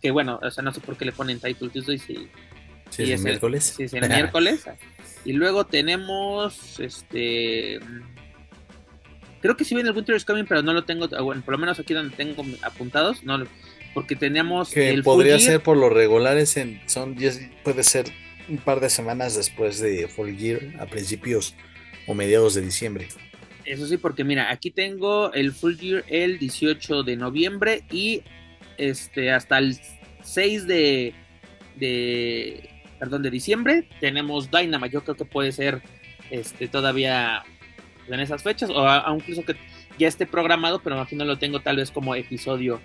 que 0.01 0.11
bueno, 0.11 0.39
o 0.43 0.51
sea, 0.51 0.63
no 0.63 0.73
sé 0.73 0.81
por 0.81 0.97
qué 0.97 1.05
le 1.05 1.13
ponen 1.13 1.41
Title 1.41 1.69
Tuesday 1.69 1.99
si, 1.99 2.29
es, 3.03 3.11
el 3.11 3.25
miércoles. 3.25 3.75
Si 3.77 3.85
es 3.85 3.93
el 3.93 4.09
miércoles. 4.09 4.65
Y 5.25 5.33
luego 5.33 5.67
tenemos 5.67 6.81
este 6.81 7.81
Creo 9.41 9.57
que 9.57 9.65
sí 9.65 9.75
viene 9.75 9.91
el 9.91 9.97
Winter 9.97 10.15
is 10.15 10.25
Coming, 10.25 10.45
pero 10.45 10.63
no 10.63 10.73
lo 10.73 10.85
tengo, 10.85 11.09
ah, 11.17 11.23
bueno, 11.23 11.43
por 11.43 11.53
lo 11.53 11.59
menos 11.59 11.79
aquí 11.79 11.95
donde 11.95 12.15
tengo 12.15 12.45
apuntados, 12.63 13.25
no, 13.25 13.43
porque 13.95 14.17
teníamos 14.17 14.71
que 14.71 14.91
el 14.91 15.03
podría 15.03 15.39
ser 15.39 15.61
por 15.61 15.77
los 15.77 15.93
regulares 15.93 16.57
en 16.57 16.81
son 16.87 17.17
10 17.17 17.51
puede 17.65 17.83
ser 17.83 18.07
un 18.49 18.59
par 18.59 18.81
de 18.81 18.91
semanas 18.91 19.37
después 19.37 19.81
de 19.81 20.09
Full 20.09 20.37
Gear 20.37 20.61
a 20.79 20.87
principios 20.87 21.55
o 22.07 22.15
mediados 22.15 22.55
de 22.55 22.63
diciembre. 22.63 23.09
Eso 23.65 23.87
sí, 23.87 23.97
porque 23.97 24.25
mira, 24.25 24.51
aquí 24.51 24.71
tengo 24.71 25.33
el 25.33 25.53
Full 25.53 25.77
Gear 25.77 26.05
el 26.09 26.39
18 26.39 27.03
de 27.03 27.17
noviembre 27.17 27.85
y 27.91 28.23
este, 28.79 29.31
hasta 29.31 29.59
el 29.59 29.79
6 30.23 30.67
de, 30.67 31.15
de, 31.77 32.71
perdón, 32.99 33.23
de 33.23 33.31
diciembre 33.31 33.89
tenemos 34.01 34.51
Dynamite. 34.51 34.93
Yo 34.93 35.05
creo 35.05 35.17
que 35.17 35.25
puede 35.25 35.53
ser 35.53 35.83
este, 36.31 36.69
todavía 36.69 37.43
en 38.15 38.21
esas 38.21 38.43
fechas, 38.43 38.71
o 38.71 38.87
aún 38.87 39.19
incluso 39.19 39.45
que 39.45 39.57
ya 39.99 40.09
esté 40.09 40.27
programado, 40.27 40.81
pero 40.83 41.01
aquí 41.01 41.17
no 41.17 41.25
lo 41.25 41.39
tengo 41.39 41.61
tal 41.61 41.77
vez 41.77 41.91
como 41.91 42.15
episodio 42.15 42.81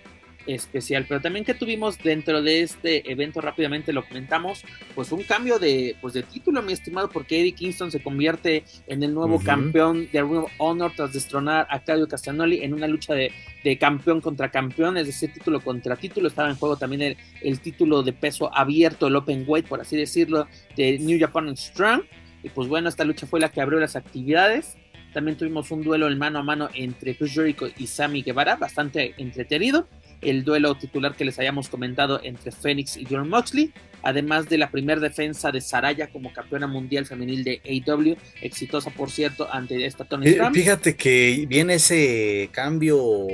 especial. 0.47 1.05
Pero 1.07 1.21
también 1.21 1.45
que 1.45 1.53
tuvimos 1.53 1.97
dentro 1.97 2.41
de 2.41 2.61
este 2.61 3.09
evento, 3.11 3.41
rápidamente 3.41 3.93
lo 3.93 4.05
comentamos, 4.05 4.63
pues 4.93 5.11
un 5.11 5.23
cambio 5.23 5.59
de, 5.59 5.95
pues 6.01 6.13
de 6.13 6.23
título, 6.23 6.61
mi 6.61 6.73
estimado, 6.73 7.09
porque 7.09 7.39
Eddie 7.39 7.53
Kingston 7.53 7.91
se 7.91 8.01
convierte 8.01 8.63
en 8.87 9.03
el 9.03 9.13
nuevo 9.13 9.39
campeón 9.39 10.07
de 10.11 10.21
Ring 10.21 10.37
of 10.37 10.51
Honor 10.57 10.91
tras 10.95 11.13
destronar 11.13 11.67
a 11.69 11.79
Claudio 11.79 12.07
Castagnoli 12.07 12.63
en 12.63 12.73
una 12.73 12.87
lucha 12.87 13.13
de, 13.13 13.31
campeón 13.79 14.21
contra 14.21 14.51
campeón, 14.51 14.95
es 14.95 15.07
decir, 15.07 15.33
título 15.33 15.59
contra 15.59 15.95
título. 15.95 16.27
Estaba 16.27 16.49
en 16.49 16.55
juego 16.55 16.77
también 16.77 17.01
el, 17.01 17.17
el 17.41 17.59
título 17.59 18.03
de 18.03 18.13
peso 18.13 18.55
abierto, 18.55 19.07
el 19.07 19.15
Open 19.15 19.43
Weight, 19.47 19.67
por 19.67 19.81
así 19.81 19.97
decirlo, 19.97 20.47
de 20.75 20.99
New 20.99 21.19
Japan 21.19 21.55
Strong. 21.57 22.03
Y 22.43 22.49
pues 22.49 22.67
bueno, 22.67 22.89
esta 22.89 23.03
lucha 23.03 23.25
fue 23.25 23.39
la 23.39 23.49
que 23.49 23.61
abrió 23.61 23.79
las 23.79 23.95
actividades. 23.95 24.77
También 25.15 25.37
tuvimos 25.37 25.71
un 25.71 25.81
duelo 25.81 26.09
en 26.09 26.17
mano 26.17 26.39
a 26.39 26.43
mano 26.43 26.69
entre 26.73 27.15
Chris 27.15 27.31
Jericho 27.31 27.69
y 27.77 27.87
Sammy 27.87 28.21
Guevara, 28.21 28.57
bastante 28.57 29.13
entretenido 29.17 29.87
el 30.19 30.43
duelo 30.43 30.75
titular 30.75 31.15
que 31.15 31.23
les 31.23 31.39
hayamos 31.39 31.69
comentado 31.69 32.19
entre 32.21 32.51
Phoenix 32.51 32.97
y 32.97 33.05
John 33.09 33.29
Moxley, 33.29 33.71
además 34.03 34.49
de 34.49 34.57
la 34.57 34.69
primera 34.69 34.99
defensa 34.99 35.53
de 35.53 35.61
Saraya 35.61 36.07
como 36.07 36.33
campeona 36.33 36.67
mundial 36.67 37.05
femenil 37.05 37.45
de 37.45 37.61
AW, 37.87 38.17
exitosa 38.41 38.89
por 38.89 39.09
cierto 39.09 39.47
ante 39.49 39.85
esta 39.85 40.03
Tony 40.03 40.27
Storm. 40.27 40.53
Fíjate 40.53 40.97
que 40.97 41.45
viene 41.47 41.75
ese 41.75 42.49
cambio, 42.51 43.25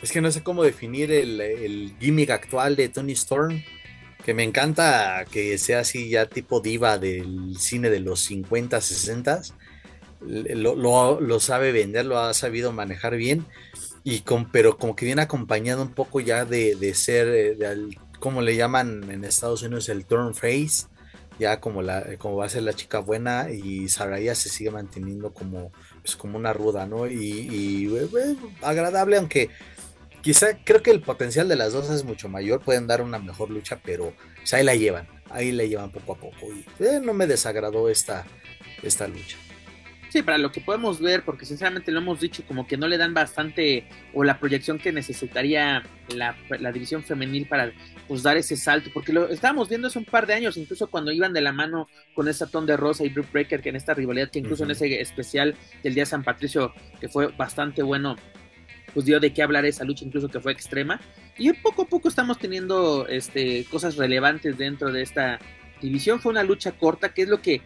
es 0.00 0.12
que 0.12 0.20
no 0.20 0.30
sé 0.30 0.44
cómo 0.44 0.62
definir 0.62 1.10
el, 1.10 1.94
gimmick 1.98 2.30
actual 2.30 2.76
de 2.76 2.90
Tony 2.90 3.14
Storm, 3.14 3.60
que 4.24 4.34
me 4.34 4.44
encanta 4.44 5.24
que 5.32 5.58
sea 5.58 5.80
así 5.80 6.10
ya 6.10 6.26
tipo 6.26 6.60
diva 6.60 6.96
del 6.96 7.56
cine 7.58 7.90
de 7.90 7.98
los 7.98 8.20
50, 8.20 8.80
60. 8.80 9.42
Lo, 10.20 11.20
lo, 11.20 11.40
sabe 11.40 11.72
vender, 11.72 12.06
lo 12.06 12.18
ha 12.18 12.32
sabido 12.34 12.72
manejar 12.72 13.16
bien 13.16 13.46
y 14.02 14.20
con, 14.20 14.50
pero 14.50 14.78
como 14.78 14.96
que 14.96 15.04
viene 15.04 15.22
acompañado 15.22 15.82
un 15.82 15.92
poco 15.92 16.20
ya 16.20 16.44
de, 16.44 16.94
ser, 16.94 17.28
eh, 17.28 17.88
como 18.18 18.40
le 18.40 18.56
llaman 18.56 19.10
en 19.10 19.24
Estados 19.24 19.62
Unidos, 19.62 19.88
el 19.88 20.06
turn 20.06 20.34
face, 20.34 20.86
ya 21.38 21.60
como, 21.60 21.82
la, 21.82 22.16
como 22.18 22.36
va 22.36 22.46
a 22.46 22.48
ser 22.48 22.62
la 22.62 22.72
chica 22.72 23.00
buena 23.00 23.50
y 23.50 23.88
Saraya 23.88 24.34
se 24.34 24.48
sigue 24.48 24.70
manteniendo 24.70 25.32
como, 25.32 25.72
pues 26.02 26.16
como 26.16 26.38
una 26.38 26.52
ruda, 26.52 26.86
¿no? 26.86 27.06
Y, 27.06 27.88
eh, 27.94 28.08
eh, 28.16 28.36
agradable, 28.62 29.18
aunque 29.18 29.50
quizá 30.22 30.58
creo 30.64 30.82
que 30.82 30.90
el 30.90 31.02
potencial 31.02 31.48
de 31.48 31.56
las 31.56 31.72
dos 31.72 31.90
es 31.90 32.04
mucho 32.04 32.28
mayor, 32.28 32.60
pueden 32.60 32.86
dar 32.86 33.02
una 33.02 33.18
mejor 33.18 33.50
lucha, 33.50 33.80
pero 33.84 34.14
pues, 34.36 34.54
ahí 34.54 34.64
la 34.64 34.74
llevan, 34.76 35.08
ahí 35.30 35.52
la 35.52 35.64
llevan 35.64 35.90
poco 35.90 36.14
a 36.14 36.16
poco 36.16 36.46
y 36.52 36.64
no 37.02 37.12
me 37.12 37.26
desagradó 37.26 37.88
esta, 37.88 38.24
esta 38.82 39.06
lucha. 39.08 39.36
Sí, 40.16 40.22
para 40.22 40.38
lo 40.38 40.50
que 40.50 40.62
podemos 40.62 40.98
ver, 40.98 41.26
porque 41.26 41.44
sinceramente 41.44 41.92
lo 41.92 41.98
hemos 41.98 42.20
dicho, 42.20 42.42
como 42.48 42.66
que 42.66 42.78
no 42.78 42.88
le 42.88 42.96
dan 42.96 43.12
bastante 43.12 43.84
o 44.14 44.24
la 44.24 44.40
proyección 44.40 44.78
que 44.78 44.90
necesitaría 44.90 45.82
la, 46.08 46.34
división 46.72 47.02
femenil 47.02 47.46
para 47.46 47.70
pues 48.08 48.22
dar 48.22 48.38
ese 48.38 48.56
salto, 48.56 48.88
porque 48.94 49.12
lo 49.12 49.28
estábamos 49.28 49.68
viendo 49.68 49.88
hace 49.88 49.98
un 49.98 50.06
par 50.06 50.26
de 50.26 50.32
años, 50.32 50.56
incluso 50.56 50.86
cuando 50.86 51.12
iban 51.12 51.34
de 51.34 51.42
la 51.42 51.52
mano 51.52 51.86
con 52.14 52.28
esa 52.28 52.46
Ton 52.46 52.64
de 52.64 52.78
Rosa 52.78 53.04
y 53.04 53.10
Brooke 53.10 53.30
Breaker, 53.30 53.60
que 53.60 53.68
en 53.68 53.76
esta 53.76 53.92
rivalidad, 53.92 54.30
que 54.30 54.38
incluso 54.38 54.64
en 54.64 54.70
ese 54.70 55.02
especial 55.02 55.54
del 55.82 55.94
Día 55.94 56.06
San 56.06 56.24
Patricio, 56.24 56.72
que 56.98 57.10
fue 57.10 57.26
bastante 57.26 57.82
bueno, 57.82 58.16
pues 58.94 59.04
dio 59.04 59.20
de 59.20 59.34
qué 59.34 59.42
hablar 59.42 59.66
esa 59.66 59.84
lucha, 59.84 60.06
incluso 60.06 60.30
que 60.30 60.40
fue 60.40 60.52
extrema, 60.52 60.98
y 61.36 61.52
poco 61.52 61.82
a 61.82 61.88
poco 61.88 62.08
estamos 62.08 62.38
teniendo 62.38 63.06
este, 63.06 63.66
cosas 63.66 63.96
relevantes 63.96 64.56
dentro 64.56 64.90
de 64.92 65.02
esta 65.02 65.38
división, 65.82 66.20
fue 66.20 66.32
una 66.32 66.42
lucha 66.42 66.72
corta, 66.72 67.12
que 67.12 67.20
es 67.20 67.28
lo 67.28 67.42
que 67.42 67.60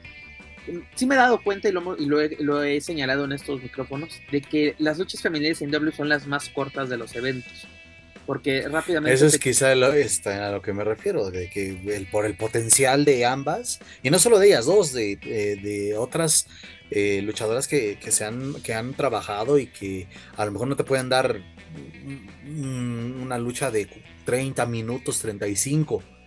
sí 0.95 1.07
me 1.07 1.15
he 1.15 1.19
dado 1.19 1.43
cuenta 1.43 1.69
y, 1.69 1.73
lo, 1.73 2.63
he, 2.63 2.81
señalado 2.81 3.25
en 3.25 3.33
estos 3.33 3.63
micrófonos 3.63 4.21
de 4.31 4.41
que 4.41 4.75
las 4.79 4.99
luchas 4.99 5.21
femeniles 5.21 5.63
en 5.63 5.71
W 5.71 5.95
son 5.97 6.09
las 6.09 6.27
más 6.27 6.49
cortas 6.49 6.89
de 6.89 6.97
los 6.97 7.15
eventos. 7.15 7.67
Porque 8.27 8.69
rápidamente. 8.69 9.15
Eso 9.15 9.27
es 9.27 9.39
quizá 9.39 9.75
lo, 9.75 9.93
está 9.93 10.49
a 10.49 10.53
lo 10.53 10.63
que 10.63 10.73
me 10.73 10.85
refiero, 10.85 11.31
de 11.31 11.51
que 11.51 12.07
por 12.13 12.27
el 12.27 12.37
potencial 12.37 13.05
de 13.05 13.25
ambas, 13.25 13.81
y 14.03 14.11
no 14.11 14.19
solo 14.19 14.39
de 14.39 14.49
ellas 14.49 14.67
dos, 14.67 14.93
de, 14.93 15.95
otras 15.99 16.47
eh, 16.91 17.23
luchadoras 17.23 17.67
que, 17.67 17.99
se 18.09 18.25
han, 18.25 18.55
que 18.63 18.75
han 18.75 18.95
trabajado 18.95 19.59
y 19.59 19.67
que 19.67 20.07
a 20.37 20.45
lo 20.45 20.53
mejor 20.53 20.69
no 20.69 20.77
te 20.77 20.85
pueden 20.85 21.09
dar 21.09 21.41
una 22.47 23.39
lucha 23.39 23.71
de 23.71 23.89
30 24.25 24.65
minutos, 24.67 25.21
35 25.21 26.20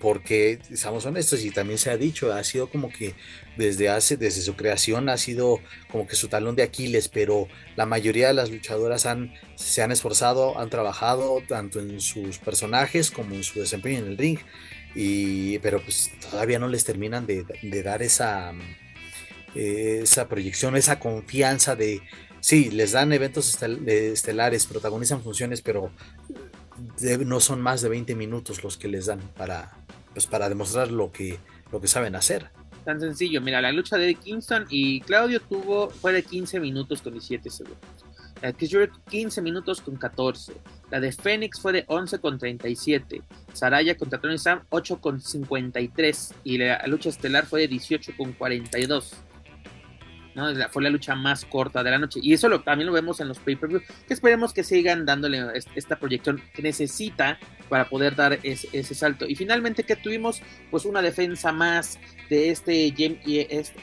porque 0.00 0.58
seamos 0.74 1.04
honestos 1.04 1.44
y 1.44 1.50
también 1.50 1.78
se 1.78 1.90
ha 1.90 1.96
dicho, 1.96 2.32
ha 2.32 2.42
sido 2.42 2.70
como 2.70 2.90
que 2.90 3.14
desde 3.56 3.90
hace, 3.90 4.16
desde 4.16 4.40
su 4.40 4.56
creación 4.56 5.08
ha 5.08 5.18
sido 5.18 5.60
como 5.90 6.06
que 6.06 6.16
su 6.16 6.28
talón 6.28 6.56
de 6.56 6.62
Aquiles, 6.62 7.08
pero 7.08 7.48
la 7.76 7.84
mayoría 7.84 8.28
de 8.28 8.34
las 8.34 8.50
luchadoras 8.50 9.04
han, 9.04 9.34
se 9.56 9.82
han 9.82 9.92
esforzado, 9.92 10.58
han 10.58 10.70
trabajado 10.70 11.42
tanto 11.46 11.80
en 11.80 12.00
sus 12.00 12.38
personajes 12.38 13.10
como 13.10 13.34
en 13.34 13.44
su 13.44 13.60
desempeño 13.60 13.98
en 13.98 14.06
el 14.06 14.18
ring, 14.18 14.38
y, 14.94 15.58
pero 15.58 15.82
pues 15.82 16.10
todavía 16.30 16.58
no 16.58 16.68
les 16.68 16.84
terminan 16.84 17.26
de, 17.26 17.44
dar 17.82 18.02
esa, 18.02 18.52
esa 19.54 20.28
proyección, 20.28 20.76
esa 20.76 20.98
confianza 20.98 21.76
de, 21.76 22.00
sí, 22.40 22.70
les 22.70 22.92
dan 22.92 23.12
eventos 23.12 23.58
estelares, 23.62 24.66
protagonizan 24.66 25.22
funciones, 25.22 25.60
pero 25.60 25.90
no 27.24 27.40
son 27.40 27.60
más 27.60 27.82
de 27.82 27.88
20 27.88 28.14
minutos 28.14 28.62
los 28.64 28.76
que 28.76 28.88
les 28.88 29.06
dan 29.06 29.20
para, 29.36 29.72
pues, 30.12 30.26
para 30.26 30.48
demostrar 30.48 30.90
lo 30.90 31.12
que, 31.12 31.38
lo 31.70 31.80
que 31.80 31.88
saben 31.88 32.14
hacer. 32.16 32.50
Tan 32.84 33.00
sencillo, 33.00 33.40
mira, 33.40 33.60
la 33.60 33.72
lucha 33.72 33.96
de 33.96 34.14
Kingston 34.14 34.66
y 34.68 35.00
Claudio 35.02 35.40
tuvo, 35.40 35.90
fue 35.90 36.12
de 36.12 36.22
15 36.22 36.58
minutos 36.58 37.00
con 37.00 37.12
17 37.12 37.48
segundos. 37.48 37.78
La 38.42 38.50
de 38.50 38.90
15 39.08 39.40
minutos 39.40 39.80
con 39.80 39.94
14. 39.94 40.52
La 40.90 40.98
de 40.98 41.12
Phoenix 41.12 41.60
fue 41.60 41.72
de 41.72 41.84
11 41.86 42.18
con 42.18 42.38
37. 42.38 43.22
Saraya 43.52 43.96
contra 43.96 44.20
Tony 44.20 44.36
Sam 44.36 44.64
8 44.68 45.00
con 45.00 45.20
53. 45.20 46.34
Y 46.42 46.58
la 46.58 46.84
lucha 46.88 47.10
estelar 47.10 47.46
fue 47.46 47.60
de 47.60 47.68
18 47.68 48.14
con 48.16 48.32
42. 48.32 49.12
Fue 50.70 50.82
la 50.82 50.90
lucha 50.90 51.14
más 51.14 51.44
corta 51.44 51.82
de 51.82 51.90
la 51.90 51.98
noche. 51.98 52.20
Y 52.22 52.32
eso 52.32 52.48
lo, 52.48 52.62
también 52.62 52.86
lo 52.86 52.92
vemos 52.92 53.20
en 53.20 53.28
los 53.28 53.38
pay-per-view, 53.38 53.80
que 54.06 54.14
esperemos 54.14 54.52
que 54.52 54.64
sigan 54.64 55.04
dándole 55.04 55.42
esta 55.74 55.98
proyección 55.98 56.42
que 56.54 56.62
necesita 56.62 57.38
para 57.68 57.88
poder 57.88 58.16
dar 58.16 58.38
ese, 58.42 58.94
salto. 58.94 59.26
Y 59.26 59.34
finalmente 59.34 59.84
que 59.84 59.96
tuvimos 59.96 60.42
pues 60.70 60.84
una 60.84 61.02
defensa 61.02 61.52
más 61.52 61.98
de 62.28 62.50
este 62.50 62.92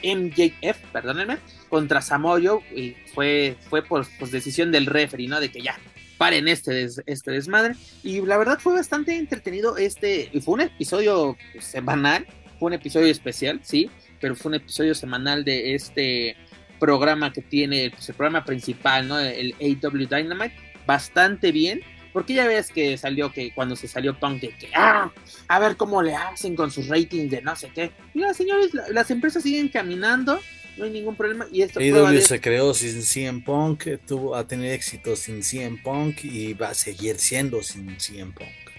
MJF, 0.02 0.78
perdónenme, 0.92 1.38
contra 1.68 2.02
Samoyo 2.02 2.60
y 2.74 2.96
fue, 3.14 3.56
fue 3.68 3.82
por 3.82 4.06
pues, 4.18 4.30
decisión 4.30 4.72
del 4.72 4.86
referee, 4.86 5.28
¿no? 5.28 5.40
De 5.40 5.50
que 5.50 5.62
ya 5.62 5.78
paren 6.18 6.48
este, 6.48 6.86
este 7.06 7.30
desmadre. 7.30 7.76
Y 8.02 8.20
la 8.20 8.36
verdad 8.36 8.58
fue 8.60 8.74
bastante 8.74 9.16
entretenido 9.16 9.76
este, 9.76 10.28
y 10.32 10.40
fue 10.40 10.54
un 10.54 10.60
episodio 10.60 11.36
semanal, 11.58 12.26
fue 12.58 12.66
un 12.66 12.74
episodio 12.74 13.06
especial, 13.06 13.60
sí, 13.62 13.90
pero 14.20 14.36
fue 14.36 14.50
un 14.50 14.56
episodio 14.56 14.94
semanal 14.94 15.44
de 15.44 15.74
este 15.74 16.36
programa 16.78 17.32
que 17.32 17.42
tiene, 17.42 17.90
pues, 17.90 18.08
el 18.08 18.14
programa 18.14 18.44
principal, 18.44 19.08
¿no? 19.08 19.18
El 19.18 19.54
AW 19.60 20.06
Dynamite, 20.06 20.54
bastante 20.86 21.52
bien, 21.52 21.80
porque 22.12 22.34
ya 22.34 22.46
ves 22.46 22.70
que 22.70 22.96
salió 22.96 23.32
que 23.32 23.52
cuando 23.52 23.76
se 23.76 23.86
salió 23.86 24.18
Punk 24.18 24.40
de 24.40 24.48
que, 24.56 24.68
ah, 24.74 25.12
a 25.48 25.58
ver 25.58 25.76
cómo 25.76 26.02
le 26.02 26.14
hacen 26.14 26.56
con 26.56 26.70
sus 26.70 26.88
ratings 26.88 27.30
de 27.30 27.42
no 27.42 27.54
sé 27.54 27.70
qué. 27.74 27.92
Mira, 28.14 28.34
señores, 28.34 28.70
las 28.90 29.10
empresas 29.10 29.42
siguen 29.42 29.68
caminando, 29.68 30.40
no 30.76 30.84
hay 30.84 30.90
ningún 30.90 31.14
problema. 31.14 31.46
Y 31.52 31.62
esto 31.62 31.78
AW 31.78 32.20
se 32.20 32.40
creó 32.40 32.74
sin 32.74 33.02
CM 33.02 33.42
Punk, 33.42 33.84
tuvo, 34.06 34.34
a 34.34 34.46
tener 34.46 34.72
éxito 34.72 35.14
sin 35.14 35.42
CM 35.44 35.78
Punk 35.82 36.24
y 36.24 36.54
va 36.54 36.70
a 36.70 36.74
seguir 36.74 37.18
siendo 37.18 37.62
sin 37.62 38.00
CM 38.00 38.32
Punk. 38.32 38.69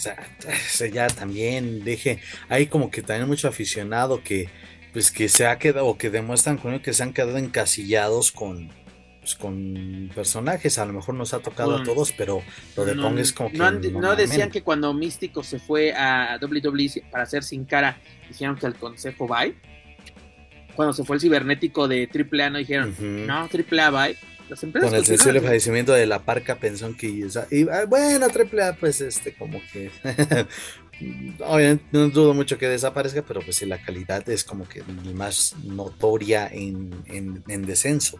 O 0.00 0.52
sea, 0.68 0.86
ya 0.88 1.06
también 1.08 1.84
deje, 1.84 2.20
hay 2.48 2.66
como 2.66 2.90
que 2.90 3.02
también 3.02 3.28
mucho 3.28 3.48
aficionado 3.48 4.22
que 4.22 4.48
pues 4.92 5.12
que 5.12 5.28
se 5.28 5.46
ha 5.46 5.58
quedado 5.58 5.86
o 5.86 5.98
que 5.98 6.10
demuestran 6.10 6.56
con 6.56 6.80
que 6.80 6.92
se 6.92 7.02
han 7.02 7.12
quedado 7.12 7.36
encasillados 7.38 8.32
con 8.32 8.70
pues, 9.20 9.34
con 9.34 10.10
personajes, 10.14 10.78
a 10.78 10.86
lo 10.86 10.94
mejor 10.94 11.14
nos 11.14 11.34
ha 11.34 11.40
tocado 11.40 11.76
a 11.76 11.84
todos, 11.84 12.12
pero 12.12 12.42
lo 12.76 12.84
de 12.86 12.94
Pong 12.94 13.18
es 13.18 13.32
como 13.32 13.50
que 13.50 13.58
no, 13.58 14.16
decían 14.16 14.50
que 14.50 14.62
cuando 14.62 14.94
Místico 14.94 15.42
se 15.44 15.58
fue 15.58 15.92
a 15.92 16.38
WWE 16.40 17.04
para 17.10 17.24
hacer 17.24 17.44
sin 17.44 17.66
cara, 17.66 17.98
dijeron 18.28 18.56
que 18.56 18.66
el 18.66 18.74
consejo 18.74 19.28
bye. 19.28 19.54
Cuando 20.74 20.94
se 20.94 21.04
fue 21.04 21.16
el 21.16 21.20
cibernético 21.20 21.86
de 21.86 22.08
AAA 22.08 22.50
no 22.50 22.58
dijeron, 22.58 22.96
no, 23.26 23.48
AAA 23.50 23.90
bye 23.90 24.16
con 24.56 24.94
el 24.94 25.04
sensible 25.04 25.40
fallecimiento 25.40 25.92
de 25.92 26.06
la 26.06 26.22
parca 26.22 26.56
pensó 26.56 26.94
que 26.96 27.26
ah, 27.72 27.84
bueno 27.86 28.28
triple 28.28 28.62
A 28.62 28.72
pues 28.74 29.00
este 29.00 29.34
como 29.34 29.60
que 29.72 29.90
obviamente 31.44 31.84
no 31.92 32.08
dudo 32.08 32.34
mucho 32.34 32.58
que 32.58 32.68
desaparezca 32.68 33.22
pero 33.22 33.40
pues 33.40 33.56
sí 33.56 33.66
la 33.66 33.82
calidad 33.82 34.28
es 34.28 34.44
como 34.44 34.68
que 34.68 34.82
más 35.14 35.56
notoria 35.64 36.48
en, 36.50 36.90
descenso 37.66 38.18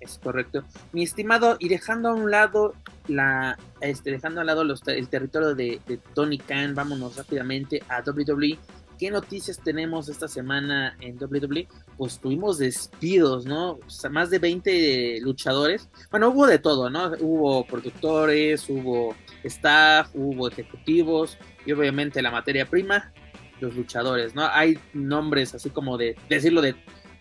Es 0.00 0.18
correcto. 0.18 0.64
Mi 0.92 1.02
estimado, 1.02 1.56
y 1.58 1.68
dejando 1.68 2.08
a 2.08 2.14
un 2.14 2.30
lado 2.30 2.74
la, 3.06 3.58
este, 3.80 4.10
dejando 4.10 4.40
a 4.40 4.42
un 4.42 4.46
lado 4.46 4.62
el 4.62 5.08
territorio 5.08 5.54
de, 5.54 5.80
de 5.86 5.98
Tony 6.14 6.38
Khan, 6.38 6.74
vámonos 6.74 7.16
rápidamente 7.16 7.82
a 7.88 8.02
WWE. 8.02 8.58
¿Qué 9.00 9.10
noticias 9.10 9.58
tenemos 9.64 10.08
esta 10.10 10.28
semana 10.28 10.96
en 11.00 11.16
WWE? 11.16 11.66
Pues 11.96 12.20
tuvimos 12.20 12.58
despidos, 12.58 13.46
¿no? 13.46 13.72
O 13.84 13.90
sea, 13.90 14.10
más 14.10 14.28
de 14.28 14.38
20 14.38 15.20
luchadores. 15.22 15.88
Bueno, 16.10 16.28
hubo 16.28 16.46
de 16.46 16.58
todo, 16.58 16.90
¿no? 16.90 17.12
Hubo 17.18 17.66
productores, 17.66 18.68
hubo 18.68 19.16
staff, 19.42 20.10
hubo 20.14 20.48
ejecutivos 20.48 21.38
y 21.64 21.72
obviamente 21.72 22.20
la 22.20 22.30
materia 22.30 22.66
prima, 22.66 23.12
los 23.60 23.74
luchadores, 23.74 24.34
¿no? 24.34 24.46
Hay 24.46 24.78
nombres 24.92 25.54
así 25.54 25.70
como 25.70 25.96
de 25.96 26.14
decirlo 26.28 26.60
de, 26.60 26.76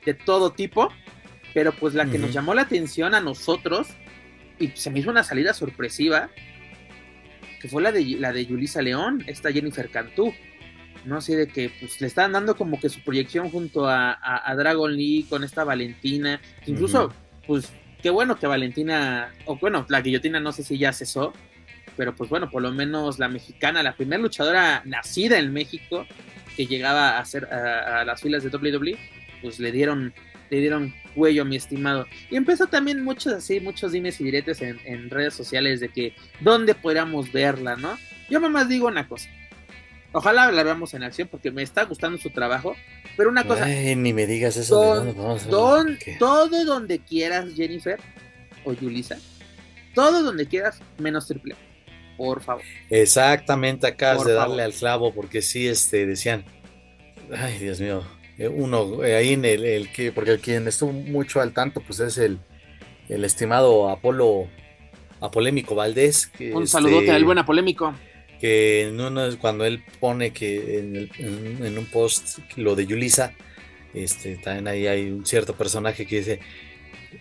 de 0.05 0.13
todo 0.13 0.51
tipo 0.51 0.89
pero 1.53 1.71
pues 1.74 1.93
la 1.93 2.05
que 2.05 2.17
nos 2.19 2.33
llamó 2.33 2.53
la 2.53 2.63
atención 2.63 3.13
a 3.15 3.21
nosotros, 3.21 3.88
y 4.59 4.69
se 4.69 4.89
me 4.89 5.00
hizo 5.00 5.09
una 5.09 5.24
salida 5.24 5.53
sorpresiva, 5.53 6.29
que 7.62 7.67
fue 7.67 7.81
la 7.81 7.91
de 7.91 8.03
la 8.19 8.31
de 8.31 8.45
Yulisa 8.45 8.81
León, 8.81 9.24
esta 9.27 9.51
Jennifer 9.51 9.89
Cantú. 9.89 10.33
No 11.05 11.17
así 11.17 11.34
de 11.34 11.48
que 11.48 11.72
pues 11.79 12.01
le 12.01 12.08
estaban 12.08 12.34
dando 12.34 12.55
como 12.55 12.79
que 12.79 12.89
su 12.89 13.01
proyección 13.01 13.50
junto 13.50 13.88
a, 13.88 14.17
Dragon 14.58 14.93
Lee 14.93 15.25
con 15.29 15.43
esta 15.43 15.63
Valentina. 15.63 16.41
incluso, 16.65 17.13
pues, 17.48 17.72
qué 18.01 18.10
bueno 18.10 18.38
que 18.38 18.48
Valentina, 18.48 19.34
o 19.46 19.55
bueno, 19.58 19.86
la 19.89 20.01
guillotina 20.01 20.39
no 20.39 20.51
sé 20.51 20.63
si 20.63 20.77
ya 20.77 20.93
cesó, 20.93 21.34
pero 21.96 22.15
pues 22.15 22.29
bueno, 22.29 22.50
por 22.50 22.62
lo 22.62 22.72
menos 22.72 23.19
la 23.19 23.27
mexicana, 23.27 23.84
la 23.84 23.96
primera 23.96 24.22
luchadora 24.22 24.81
nacida 24.86 25.38
en 25.38 25.51
México 25.51 26.05
que 26.55 26.65
llegaba 26.65 27.17
a 27.17 27.25
ser 27.25 27.46
a, 27.46 28.01
a 28.01 28.05
las 28.05 28.22
filas 28.22 28.43
de 28.43 28.50
WWE, 28.50 28.98
pues 29.41 29.60
le 29.60 29.72
dieron 29.72 30.13
le 30.50 30.60
dieron 30.60 30.93
cuello, 31.15 31.46
mi 31.46 31.55
estimado. 31.55 32.05
Y 32.29 32.36
empezó 32.36 32.67
también 32.67 33.03
muchos 33.03 33.34
así, 33.34 33.60
muchos 33.60 33.91
dimes 33.91 34.19
y 34.19 34.24
diretes 34.24 34.62
en, 34.62 35.10
redes 35.10 35.34
sociales 35.34 35.79
de 35.79 35.89
que 35.89 36.13
dónde 36.39 36.75
podríamos 36.75 37.31
verla, 37.31 37.75
¿no? 37.75 37.98
Yo 38.29 38.39
más 38.39 38.69
digo 38.69 38.88
una 38.88 39.08
cosa. 39.08 39.29
Ojalá 40.11 40.51
la 40.51 40.63
veamos 40.63 40.93
en 40.93 41.03
acción 41.03 41.27
porque 41.27 41.51
me 41.51 41.61
está 41.61 41.83
gustando 41.83 42.17
su 42.17 42.29
trabajo. 42.31 42.75
Pero 43.15 43.29
una 43.29 43.43
cosa. 43.43 43.65
Ay, 43.65 43.95
ni 43.95 44.13
me 44.13 44.25
digas 44.25 44.57
eso. 44.57 45.05
todo 46.19 46.65
donde 46.65 46.99
quieras, 46.99 47.53
Jennifer 47.55 47.99
o 48.65 48.73
Yulisa. 48.73 49.17
Todo 49.93 50.23
donde 50.23 50.47
quieras, 50.47 50.79
menos 50.97 51.27
triple. 51.27 51.55
Por 52.17 52.41
favor. 52.41 52.63
Exactamente, 52.89 53.87
acabas 53.87 54.25
de 54.25 54.33
darle 54.33 54.63
al 54.63 54.73
clavo 54.73 55.13
porque 55.13 55.41
sí, 55.41 55.67
este, 55.67 56.05
decían. 56.05 56.43
Ay, 57.31 57.59
Dios 57.59 57.79
mío 57.79 58.03
eh, 58.39 58.47
uno 58.47 59.03
eh, 59.03 59.15
ahí 59.17 59.33
en 59.33 59.43
el, 59.43 59.91
que, 59.91 60.13
porque 60.13 60.39
quien 60.39 60.65
estuvo 60.67 60.93
mucho 60.93 61.41
al 61.41 61.51
tanto, 61.51 61.81
pues 61.81 61.99
es 61.99 62.17
el, 62.17 62.39
el 63.09 63.25
estimado 63.25 63.89
Apolo 63.89 64.47
Apolémico 65.19 65.75
Valdés. 65.75 66.27
Que 66.27 66.53
Un 66.53 66.65
saludote 66.65 67.03
este, 67.03 67.11
al 67.11 67.25
buen 67.25 67.37
Apolémico. 67.37 67.93
Que 68.39 68.91
cuando 69.39 69.65
él 69.65 69.84
pone 70.00 70.31
que 70.31 70.79
en, 70.79 71.77
un 71.77 71.86
post 71.86 72.39
lo 72.55 72.75
de 72.75 72.86
Yulisa, 72.86 73.34
este, 73.93 74.36
también 74.38 74.67
ahí 74.67 74.88
hay 74.88 75.10
un 75.10 75.25
cierto 75.25 75.55
personaje 75.55 76.05
que 76.05 76.17
dice, 76.17 76.39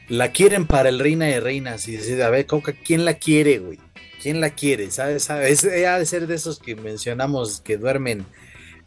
la 0.09 0.33
quieren 0.33 0.67
para 0.67 0.89
el 0.89 0.99
reina 0.99 1.27
de 1.27 1.41
reinas, 1.41 1.89
y 1.89 1.93
dice, 1.97 2.23
a 2.23 2.31
ver, 2.31 2.47
¿quién 2.85 3.05
la 3.05 3.15
quiere, 3.15 3.59
güey? 3.59 3.79
¿Quién 4.23 4.41
la 4.41 4.51
quiere? 4.51 4.91
¿Sabes? 4.91 5.25
¿Sabes? 5.25 5.65
Ha 5.65 5.99
de 5.99 6.07
ser 6.07 6.27
de 6.27 6.35
esos 6.35 6.59
que 6.59 6.77
mencionamos 6.77 7.61
que 7.61 7.77
duermen 7.77 8.27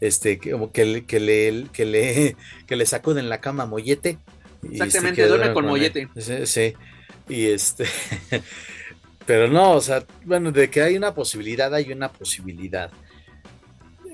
este, 0.02 0.38
como 0.38 0.72
que, 0.72 0.84
le, 0.84 1.04
que, 1.04 1.20
le, 1.20 1.66
que, 1.72 1.84
le, 1.86 2.36
que 2.66 2.76
le 2.76 2.86
sacuden 2.86 3.28
la 3.28 3.40
cama 3.40 3.66
mollete. 3.66 4.18
Exactamente, 4.62 5.26
duerme 5.26 5.52
con, 5.54 5.66
mollete. 5.66 6.08
Sí, 6.44 6.74
y 7.28 7.46
este, 7.46 7.84
pero 9.26 9.48
no, 9.48 9.72
o 9.72 9.80
sea, 9.80 10.04
bueno, 10.24 10.50
de 10.52 10.70
que 10.70 10.82
hay 10.82 10.96
una 10.96 11.14
posibilidad, 11.14 11.72
hay 11.74 11.92
una 11.92 12.10
posibilidad. 12.12 12.90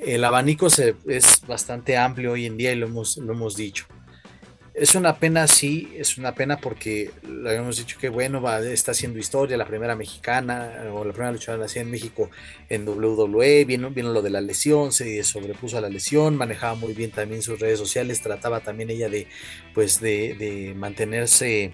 El 0.00 0.24
abanico 0.24 0.70
se, 0.70 0.94
es 1.06 1.42
bastante 1.46 1.96
amplio 1.96 2.32
hoy 2.32 2.46
en 2.46 2.56
día 2.56 2.72
y 2.72 2.76
lo 2.76 2.86
hemos, 2.86 3.16
lo 3.16 3.32
hemos 3.32 3.56
dicho. 3.56 3.86
Es 4.78 4.94
una 4.94 5.16
pena, 5.18 5.48
sí, 5.48 5.92
es 5.96 6.18
una 6.18 6.36
pena 6.36 6.58
porque 6.58 7.10
lo 7.24 7.48
habíamos 7.48 7.78
dicho 7.78 7.98
que 7.98 8.08
bueno, 8.08 8.40
va, 8.40 8.60
está 8.60 8.92
haciendo 8.92 9.18
historia, 9.18 9.56
la 9.56 9.66
primera 9.66 9.96
mexicana 9.96 10.84
o 10.92 11.04
la 11.04 11.12
primera 11.12 11.32
luchadora 11.32 11.64
nacida 11.64 11.82
en 11.82 11.90
México 11.90 12.30
en 12.68 12.88
WWE, 12.88 13.64
vino, 13.64 13.90
vino 13.90 14.12
lo 14.12 14.22
de 14.22 14.30
la 14.30 14.40
lesión, 14.40 14.92
se 14.92 15.24
sobrepuso 15.24 15.78
a 15.78 15.80
la 15.80 15.88
lesión, 15.88 16.36
manejaba 16.36 16.76
muy 16.76 16.92
bien 16.92 17.10
también 17.10 17.42
sus 17.42 17.58
redes 17.58 17.80
sociales, 17.80 18.22
trataba 18.22 18.60
también 18.60 18.90
ella 18.90 19.08
de, 19.08 19.26
pues, 19.74 20.00
de, 20.00 20.74
mantenerse 20.76 21.72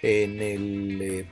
en 0.00 0.40
el, 0.40 1.02
eh, 1.02 1.26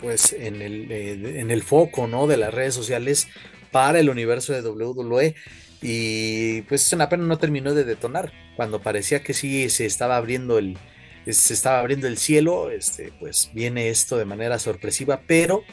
pues, 0.00 0.32
en 0.32 0.62
el, 0.62 0.90
eh, 0.90 1.40
en 1.40 1.50
el 1.50 1.62
foco, 1.62 2.06
¿no? 2.06 2.26
De 2.26 2.36
las 2.36 2.52
redes 2.52 2.74
sociales 2.74 3.28
para 3.70 4.00
el 4.00 4.10
universo 4.10 4.52
de 4.52 4.68
WWE 4.68 5.34
y 5.82 6.62
pues 6.62 6.86
es 6.86 6.92
una 6.92 7.08
pena 7.08 7.24
no 7.24 7.38
terminó 7.38 7.74
de 7.74 7.84
detonar. 7.84 8.32
Cuando 8.56 8.82
parecía 8.82 9.22
que 9.22 9.32
sí 9.32 9.70
se 9.70 9.86
estaba 9.86 10.16
abriendo 10.16 10.58
el, 10.58 10.76
se 11.26 11.54
estaba 11.54 11.80
abriendo 11.80 12.06
el 12.06 12.18
cielo, 12.18 12.70
este, 12.70 13.12
pues 13.18 13.50
viene 13.54 13.88
esto 13.88 14.18
de 14.18 14.24
manera 14.24 14.58
sorpresiva, 14.58 15.22
pero 15.26 15.64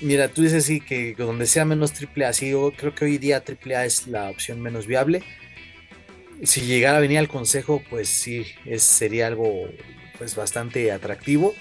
mira, 0.00 0.28
tú 0.28 0.42
dices 0.42 0.64
sí 0.64 0.80
que 0.80 1.14
donde 1.14 1.46
sea 1.46 1.64
menos 1.64 1.92
triple 1.92 2.24
A, 2.26 2.32
sí, 2.32 2.50
yo 2.50 2.72
creo 2.76 2.94
que 2.94 3.04
hoy 3.04 3.18
día 3.18 3.44
triple 3.44 3.76
A 3.76 3.84
es 3.84 4.06
la 4.06 4.30
opción 4.30 4.60
menos 4.60 4.86
viable. 4.86 5.22
Si 6.42 6.62
llegara 6.62 6.98
a 6.98 7.00
venir 7.00 7.18
al 7.18 7.28
consejo, 7.28 7.82
pues 7.88 8.08
sí, 8.08 8.46
es, 8.64 8.82
sería 8.82 9.26
algo 9.26 9.68
pues 10.18 10.34
bastante 10.34 10.92
atractivo, 10.92 11.54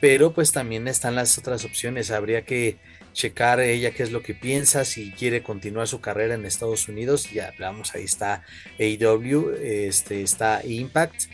pero 0.00 0.32
pues 0.32 0.52
también 0.52 0.88
están 0.88 1.14
las 1.14 1.36
otras 1.38 1.64
opciones, 1.64 2.10
habría 2.10 2.44
que 2.44 2.76
checar 3.12 3.60
ella 3.60 3.90
qué 3.90 4.02
es 4.02 4.12
lo 4.12 4.22
que 4.22 4.34
piensa, 4.34 4.84
si 4.84 5.10
quiere 5.12 5.42
continuar 5.42 5.88
su 5.88 6.00
carrera 6.00 6.34
en 6.34 6.44
Estados 6.44 6.88
Unidos, 6.88 7.30
ya 7.32 7.48
hablamos, 7.48 7.94
ahí 7.94 8.04
está 8.04 8.44
AW, 8.78 9.54
este, 9.60 10.22
está 10.22 10.64
Impact, 10.64 11.24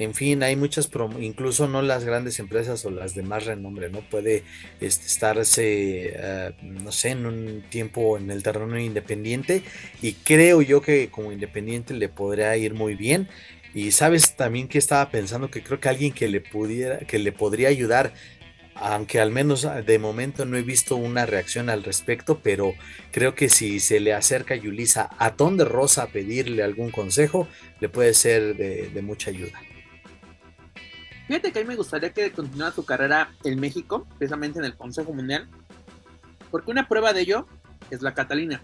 en 0.00 0.14
fin, 0.14 0.42
hay 0.42 0.56
muchas, 0.56 0.88
incluso 1.18 1.68
no 1.68 1.82
las 1.82 2.06
grandes 2.06 2.38
empresas 2.38 2.86
o 2.86 2.90
las 2.90 3.14
de 3.14 3.22
más 3.22 3.44
renombre, 3.44 3.90
¿no? 3.90 4.00
Puede 4.00 4.44
este, 4.80 5.06
estarse, 5.06 6.14
eh, 6.16 6.52
no 6.62 6.90
sé, 6.90 7.10
en 7.10 7.26
un 7.26 7.62
tiempo 7.68 8.16
en 8.16 8.30
el 8.30 8.42
terreno 8.42 8.78
independiente 8.78 9.62
y 10.00 10.14
creo 10.14 10.62
yo 10.62 10.80
que 10.80 11.10
como 11.10 11.32
independiente 11.32 11.92
le 11.92 12.08
podría 12.08 12.56
ir 12.56 12.72
muy 12.72 12.94
bien. 12.94 13.28
Y 13.74 13.92
sabes 13.92 14.36
también 14.36 14.68
que 14.68 14.78
estaba 14.78 15.10
pensando 15.10 15.50
que 15.50 15.62
creo 15.62 15.80
que 15.80 15.88
alguien 15.88 16.12
que 16.12 16.28
le 16.28 16.40
pudiera, 16.40 16.98
que 17.00 17.18
le 17.18 17.32
podría 17.32 17.68
ayudar 17.68 18.12
aunque 18.80 19.20
al 19.20 19.30
menos 19.30 19.66
ah, 19.66 19.82
de 19.82 19.98
momento 19.98 20.46
no 20.46 20.56
he 20.56 20.62
visto 20.62 20.96
una 20.96 21.26
reacción 21.26 21.68
al 21.68 21.84
respecto, 21.84 22.40
pero 22.42 22.74
creo 23.12 23.34
que 23.34 23.50
si 23.50 23.78
se 23.78 24.00
le 24.00 24.14
acerca 24.14 24.54
a 24.54 24.56
Yulisa 24.56 25.10
a 25.18 25.36
Ton 25.36 25.56
de 25.58 25.66
Rosa 25.66 26.04
a 26.04 26.06
pedirle 26.06 26.62
algún 26.62 26.90
consejo, 26.90 27.46
le 27.80 27.88
puede 27.90 28.14
ser 28.14 28.56
de, 28.56 29.02
mucha 29.02 29.30
ayuda. 29.30 29.60
Fíjate 31.26 31.52
que 31.52 31.58
a 31.58 31.62
mí 31.62 31.68
me 31.68 31.76
gustaría 31.76 32.12
que 32.12 32.32
continuara 32.32 32.74
su 32.74 32.84
carrera 32.84 33.30
en 33.44 33.60
México, 33.60 34.06
precisamente 34.18 34.58
en 34.58 34.64
el 34.64 34.76
Consejo 34.76 35.12
Mundial, 35.12 35.48
porque 36.50 36.70
una 36.70 36.88
prueba 36.88 37.12
de 37.12 37.20
ello 37.20 37.46
es 37.90 38.02
la 38.02 38.14
Catalina. 38.14 38.62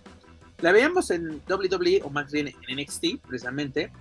La 0.62 0.72
veíamos 0.72 1.10
en 1.10 1.42
WWE 1.48 2.00
o 2.02 2.10
más 2.10 2.32
bien 2.32 2.48
en 2.48 2.76
NXT, 2.80 3.20
precisamente, 3.26 3.92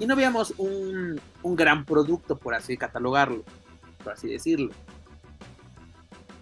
y 0.00 0.06
no 0.06 0.16
veíamos 0.16 0.54
un, 0.56 1.20
un 1.42 1.56
gran 1.56 1.84
producto, 1.84 2.36
por 2.36 2.54
así 2.54 2.76
catalogarlo, 2.76 3.44
por 4.02 4.14
así 4.14 4.28
decirlo. 4.28 4.72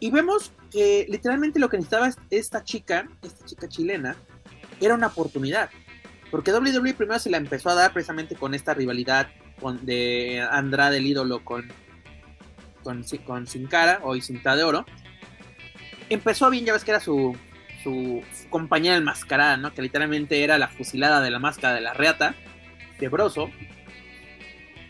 Y 0.00 0.10
vemos 0.10 0.52
que 0.70 1.06
literalmente 1.08 1.58
lo 1.58 1.68
que 1.68 1.76
necesitaba 1.76 2.10
esta 2.30 2.62
chica, 2.62 3.08
esta 3.22 3.44
chica 3.44 3.68
chilena, 3.68 4.16
era 4.80 4.94
una 4.94 5.08
oportunidad. 5.08 5.70
Porque 6.30 6.52
WWE 6.52 6.94
primero 6.94 7.18
se 7.18 7.30
la 7.30 7.38
empezó 7.38 7.70
a 7.70 7.74
dar 7.74 7.92
precisamente 7.92 8.36
con 8.36 8.54
esta 8.54 8.74
rivalidad 8.74 9.28
con, 9.60 9.84
de 9.84 10.46
Andrade 10.50 10.98
el 10.98 11.06
ídolo 11.06 11.44
con, 11.44 11.72
con, 12.82 13.04
Sin 13.46 13.66
Cara 13.66 14.00
o 14.02 14.14
Cinta 14.20 14.54
de 14.54 14.64
Oro. 14.64 14.86
Empezó 16.10 16.48
bien, 16.50 16.64
ya 16.64 16.72
ves 16.72 16.84
que 16.84 16.92
era 16.92 17.00
su, 17.00 17.36
su, 17.82 18.22
compañera 18.50 18.96
enmascarada, 18.96 19.56
¿no? 19.56 19.72
Que 19.74 19.82
literalmente 19.82 20.42
era 20.42 20.58
la 20.58 20.68
fusilada 20.68 21.20
de 21.20 21.30
la 21.30 21.38
máscara 21.38 21.74
de 21.74 21.80
la 21.80 21.92
reata, 21.92 22.34
de. 22.98 23.50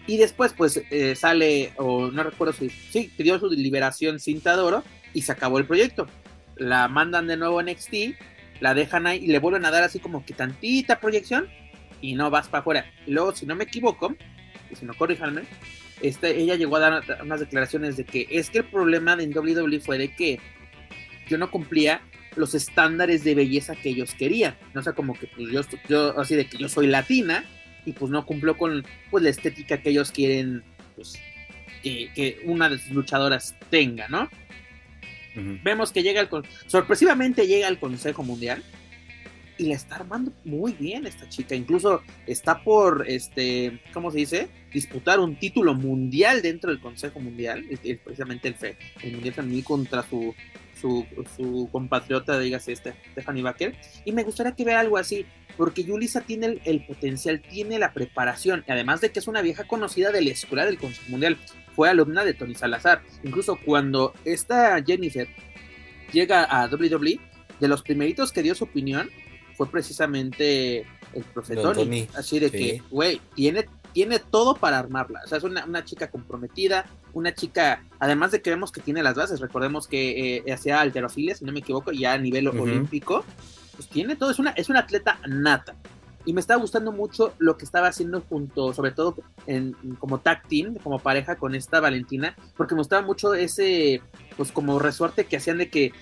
Y 0.07 0.17
después, 0.17 0.55
pues, 0.55 0.83
eh, 0.91 1.15
sale, 1.15 1.73
o 1.77 2.11
no 2.11 2.23
recuerdo 2.23 2.55
si, 2.55 2.71
sí, 2.71 3.13
pidió 3.17 3.39
su 3.39 3.51
liberación 3.51 4.19
Cinta 4.19 4.57
de 4.57 4.63
Oro 4.63 4.85
y 5.13 5.23
se 5.23 5.33
acabó 5.33 5.59
el 5.59 5.67
proyecto. 5.67 6.07
La 6.57 6.89
mandan 6.89 7.27
de 7.27 7.37
nuevo 7.37 7.59
a 7.59 7.63
NXT, 7.63 8.17
la 8.61 8.75
dejan 8.75 9.07
ahí 9.07 9.25
y 9.25 9.27
le 9.29 9.39
vuelven 9.39 9.67
a 9.67 9.71
dar 9.71 9.85
así 9.85 9.99
como 9.99 10.25
que 10.25 10.33
tantita 10.33 10.99
proyección 10.99 11.49
y 12.01 12.15
no 12.15 12.31
vas 12.31 12.49
para 12.49 12.61
afuera. 12.61 12.87
Luego, 13.07 13.35
si 13.35 13.45
no 13.45 13.55
me 13.55 13.65
equivoco, 13.65 14.15
y 14.71 14.77
si 14.77 14.87
no 14.87 14.95
corríjanme, 14.95 15.43
este, 16.01 16.39
ella 16.39 16.55
llegó 16.55 16.77
a 16.77 16.81
dar 16.81 17.23
unas 17.23 17.41
declaraciones 17.41 17.97
de 17.97 18.05
que 18.05 18.27
es 18.31 18.51
que 18.51 18.59
el 18.59 18.65
problema 18.65 19.17
de 19.17 19.27
WWE 19.27 19.81
fue 19.81 19.99
de 19.99 20.15
que 20.15 20.41
yo 21.29 21.39
no 21.39 21.51
cumplía 21.51 22.01
los 22.37 22.55
estándares 22.55 23.25
de 23.25 23.35
belleza 23.35 23.75
que 23.75 23.91
ellos 23.91 24.15
querían. 24.15 24.57
No 24.73 24.83
sé, 24.83 24.93
como 24.95 25.15
que 25.15 25.27
pues 25.27 25.51
yo, 25.51 25.61
yo 25.89 26.19
así 26.19 26.35
de 26.35 26.47
que 26.47 26.57
yo 26.57 26.69
soy 26.69 26.87
latina 26.87 27.45
y 27.89 27.93
pues 27.93 28.11
no 28.11 28.27
cumplo 28.27 28.57
con 28.59 28.85
pues 29.11 29.25
la 29.25 29.31
estética 29.31 29.79
que 29.81 29.91
ellos 29.91 30.11
quieren 30.11 30.63
pues 30.95 31.19
que, 31.83 32.43
una 32.45 32.69
de 32.69 32.79
sus 32.79 32.91
luchadoras 32.91 33.57
tenga, 33.71 34.09
¿no? 34.09 34.29
Vemos 35.63 35.93
que 35.93 36.03
llega 36.03 36.21
al 36.21 36.29
sorpresivamente 36.67 37.47
llega 37.47 37.69
al 37.69 37.79
Consejo 37.79 38.25
Mundial 38.25 38.63
y 39.57 39.67
la 39.67 39.75
está 39.75 39.97
armando 39.97 40.33
muy 40.45 40.73
bien 40.73 41.07
esta 41.07 41.29
chica. 41.29 41.55
Incluso 41.55 42.03
está 42.27 42.63
por, 42.63 43.05
este, 43.09 43.81
¿cómo 43.95 44.11
se 44.11 44.19
dice? 44.19 44.49
Disputar 44.73 45.21
un 45.21 45.37
título 45.37 45.75
mundial 45.75 46.43
dentro 46.43 46.71
del 46.71 46.81
Consejo 46.81 47.21
Mundial, 47.21 47.65
precisamente 48.05 48.49
el, 48.49 48.55
fe, 48.55 48.77
el 49.03 49.13
Mundial 49.13 49.35
Femenil 49.35 49.65
contra 49.65 50.03
su, 50.03 50.35
su, 50.81 51.07
su 51.37 51.69
compatriota, 51.71 52.39
dígase, 52.39 52.73
este, 52.73 52.95
Stephanie 53.13 53.43
Baker. 53.43 53.77
Y 54.05 54.13
me 54.13 54.25
gustaría 54.25 54.55
que 54.55 54.65
vea 54.65 54.81
algo 54.81 54.99
así, 54.99 55.25
porque 55.59 55.83
Yulisa 55.83 56.21
tiene 56.21 56.61
el, 56.65 56.87
potencial, 56.87 57.43
tiene 57.43 57.81
la 57.81 57.93
preparación, 57.93 58.65
y 58.67 58.71
además 58.71 59.01
de 59.01 59.11
que 59.11 59.19
es 59.19 59.27
una 59.27 59.43
vieja 59.43 59.65
conocida 59.65 60.13
de 60.13 60.23
la 60.23 60.31
escuela 60.31 60.65
del 60.65 60.79
Consejo 60.79 61.11
Mundial. 61.11 61.37
Fue 61.75 61.91
alumna 61.91 62.25
de 62.25 62.33
Tony 62.33 62.55
Salazar. 62.55 63.03
Incluso 63.25 63.59
cuando 63.65 64.15
esta 64.25 64.81
Jennifer 64.83 65.29
llega 66.13 66.45
a 66.45 66.67
WWE, 66.69 67.21
de 67.59 67.69
los 67.69 67.83
primeritos 67.83 68.31
que 68.31 68.43
dio 68.43 68.55
su 68.55 68.65
opinión, 68.65 69.11
fue 69.57 69.69
precisamente 69.69 70.87
el 71.13 71.25
profesor. 71.35 71.77
Así 72.15 72.39
de 72.39 72.53
que, 72.53 72.81
güey, 72.89 73.21
tiene, 73.35 73.67
tiene 73.93 74.21
todo 74.21 74.55
para 74.55 74.79
armarla. 74.79 75.23
O 75.25 75.29
sea, 75.29 75.39
es 75.39 75.45
una, 75.45 75.85
chica 75.85 76.09
comprometida, 76.09 76.87
una 77.15 77.35
chica, 77.35 77.83
además 77.99 78.31
de 78.31 78.43
que 78.43 78.51
vemos 78.51 78.71
que 78.71 78.81
tiene 78.81 79.03
las 79.03 79.17
bases, 79.17 79.41
recordemos 79.41 79.89
que 79.89 80.37
eh, 80.37 80.53
hacía 80.53 80.81
alterofilia, 80.81 81.35
si 81.35 81.45
no 81.45 81.51
me 81.51 81.61
equivoco, 81.61 81.91
ya 81.91 82.13
a 82.13 82.19
nivel 82.19 82.47
olímpico, 82.47 83.25
pues 83.79 83.89
tiene 83.89 84.17
todo, 84.17 84.33
es 84.33 84.41
una, 84.41 84.51
es 84.51 84.69
una 84.69 84.81
atleta 84.81 85.21
nata. 85.27 85.77
Y 86.25 86.33
me 86.33 86.41
estaba 86.41 86.61
gustando 86.61 86.91
mucho 86.91 87.33
lo 87.39 87.57
que 87.57 87.65
estaba 87.65 87.87
haciendo 87.87 88.21
junto, 88.29 88.75
sobre 88.75 88.91
todo 88.91 89.15
en, 89.47 89.73
como 90.01 90.19
tag 90.19 90.47
team, 90.49 90.75
como 90.83 90.99
pareja 90.99 91.37
con 91.37 91.55
esta 91.55 91.79
Valentina, 91.79 92.37
porque 92.57 92.75
me 92.75 92.81
gustaba 92.81 93.07
mucho 93.07 93.35
ese, 93.35 94.03
pues 94.37 94.51
como 94.51 94.81
resorte 94.81 95.27
que 95.27 95.37
hacían 95.37 95.59
de 95.59 95.71
que 95.71 95.93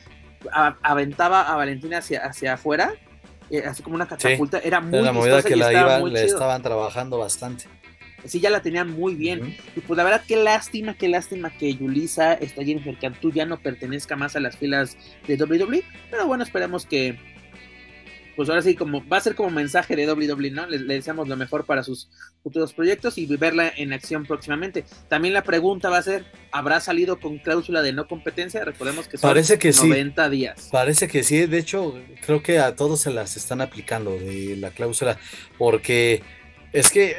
aventaba 0.82 1.42
a 1.42 1.56
Valentina 1.56 1.98
hacia, 1.98 2.24
hacia 2.24 2.54
afuera 2.54 2.94
eh, 3.50 3.62
así 3.64 3.82
como 3.82 3.94
una 3.94 4.06
catapulta, 4.06 4.58
era 4.58 4.80
muy 4.80 5.02
la 5.02 5.12
movida 5.12 5.42
que 5.42 5.54
la 5.54 5.70
iban, 5.70 6.12
le 6.12 6.24
estaban 6.24 6.62
trabajando 6.62 7.18
bastante. 7.18 7.66
Sí, 8.24 8.40
ya 8.40 8.50
la 8.50 8.60
tenían 8.60 8.90
muy 8.90 9.14
bien. 9.14 9.56
Y 9.76 9.80
pues 9.80 9.96
la 9.96 10.02
verdad, 10.02 10.22
qué 10.26 10.36
lástima, 10.36 10.94
qué 10.94 11.08
lástima 11.08 11.50
que 11.50 11.74
Yulisa, 11.74 12.34
esta 12.34 12.64
Jennifer 12.64 12.98
Cantú 12.98 13.30
ya 13.30 13.46
no 13.46 13.58
pertenezca 13.58 14.16
más 14.16 14.34
a 14.34 14.40
las 14.40 14.56
filas 14.56 14.96
de 15.28 15.36
WWE. 15.36 15.84
Pero 16.10 16.26
bueno, 16.26 16.42
esperemos 16.42 16.86
que, 16.86 17.18
pues 18.36 18.50
ahora 18.50 18.60
sí, 18.60 18.74
como 18.74 19.06
va 19.08 19.16
a 19.16 19.20
ser 19.20 19.34
como 19.34 19.50
mensaje 19.50 19.96
de 19.96 20.10
WWE, 20.12 20.50
¿no? 20.50 20.66
Le, 20.66 20.78
deseamos 20.78 21.26
lo 21.26 21.36
mejor 21.36 21.64
para 21.64 21.82
sus 21.82 22.08
futuros 22.42 22.74
proyectos 22.74 23.16
y 23.16 23.26
verla 23.26 23.72
en 23.74 23.94
acción 23.94 24.26
próximamente. 24.26 24.84
También 25.08 25.32
la 25.32 25.42
pregunta 25.42 25.88
va 25.88 25.98
a 25.98 26.02
ser, 26.02 26.26
¿habrá 26.52 26.80
salido 26.80 27.18
con 27.18 27.38
cláusula 27.38 27.80
de 27.80 27.94
no 27.94 28.06
competencia? 28.06 28.62
Recordemos 28.64 29.08
que 29.08 29.16
son 29.16 29.30
Parece 29.30 29.58
que 29.58 29.72
90 29.72 30.28
días. 30.28 30.68
Parece 30.70 31.08
que 31.08 31.22
sí, 31.22 31.46
de 31.46 31.58
hecho, 31.58 31.98
creo 32.24 32.42
que 32.42 32.58
a 32.58 32.76
todos 32.76 33.00
se 33.00 33.10
las 33.10 33.36
están 33.36 33.62
aplicando 33.62 34.12
de 34.12 34.56
la 34.56 34.70
cláusula, 34.70 35.18
porque 35.56 36.22
es 36.72 36.90
que, 36.90 37.16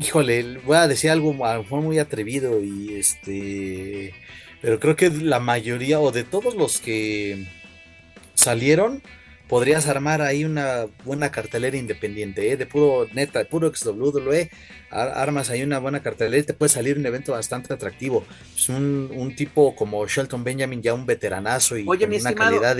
híjole, 0.00 0.58
voy 0.64 0.76
a 0.76 0.86
decir 0.86 1.10
algo 1.10 1.32
muy 1.32 1.98
atrevido 1.98 2.62
y 2.62 2.94
este, 2.94 4.14
pero 4.62 4.78
creo 4.78 4.94
que 4.94 5.10
la 5.10 5.40
mayoría 5.40 5.98
o 5.98 6.12
de 6.12 6.22
todos 6.22 6.54
los 6.54 6.80
que 6.80 7.46
salieron, 8.34 9.02
podrías 9.50 9.88
armar 9.88 10.22
ahí 10.22 10.44
una 10.44 10.86
buena 11.04 11.32
cartelera 11.32 11.76
independiente, 11.76 12.52
¿eh? 12.52 12.56
de 12.56 12.66
puro 12.66 13.08
neta, 13.12 13.40
de 13.40 13.46
puro 13.46 13.74
XWE, 13.74 14.48
armas 14.90 15.50
ahí 15.50 15.64
una 15.64 15.80
buena 15.80 16.04
cartelera 16.04 16.38
y 16.38 16.44
te 16.44 16.54
puede 16.54 16.68
salir 16.68 16.96
un 16.96 17.04
evento 17.04 17.32
bastante 17.32 17.74
atractivo. 17.74 18.24
Es 18.56 18.68
un, 18.68 19.34
tipo 19.36 19.74
como 19.74 20.06
Shelton 20.06 20.44
Benjamin, 20.44 20.80
ya 20.80 20.94
un 20.94 21.04
veteranazo 21.04 21.76
y 21.76 21.84
con 21.84 22.00
una 22.00 22.32
calidad. 22.32 22.78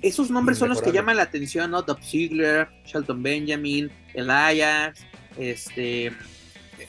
esos 0.00 0.30
nombres 0.30 0.56
son 0.56 0.70
los 0.70 0.80
que 0.80 0.90
llaman 0.90 1.16
la 1.16 1.24
atención, 1.24 1.70
¿no? 1.70 1.82
Doug 1.82 2.02
Ziegler, 2.02 2.68
Shelton 2.86 3.22
Benjamin, 3.22 3.90
Elias, 4.14 4.98
este. 5.38 6.06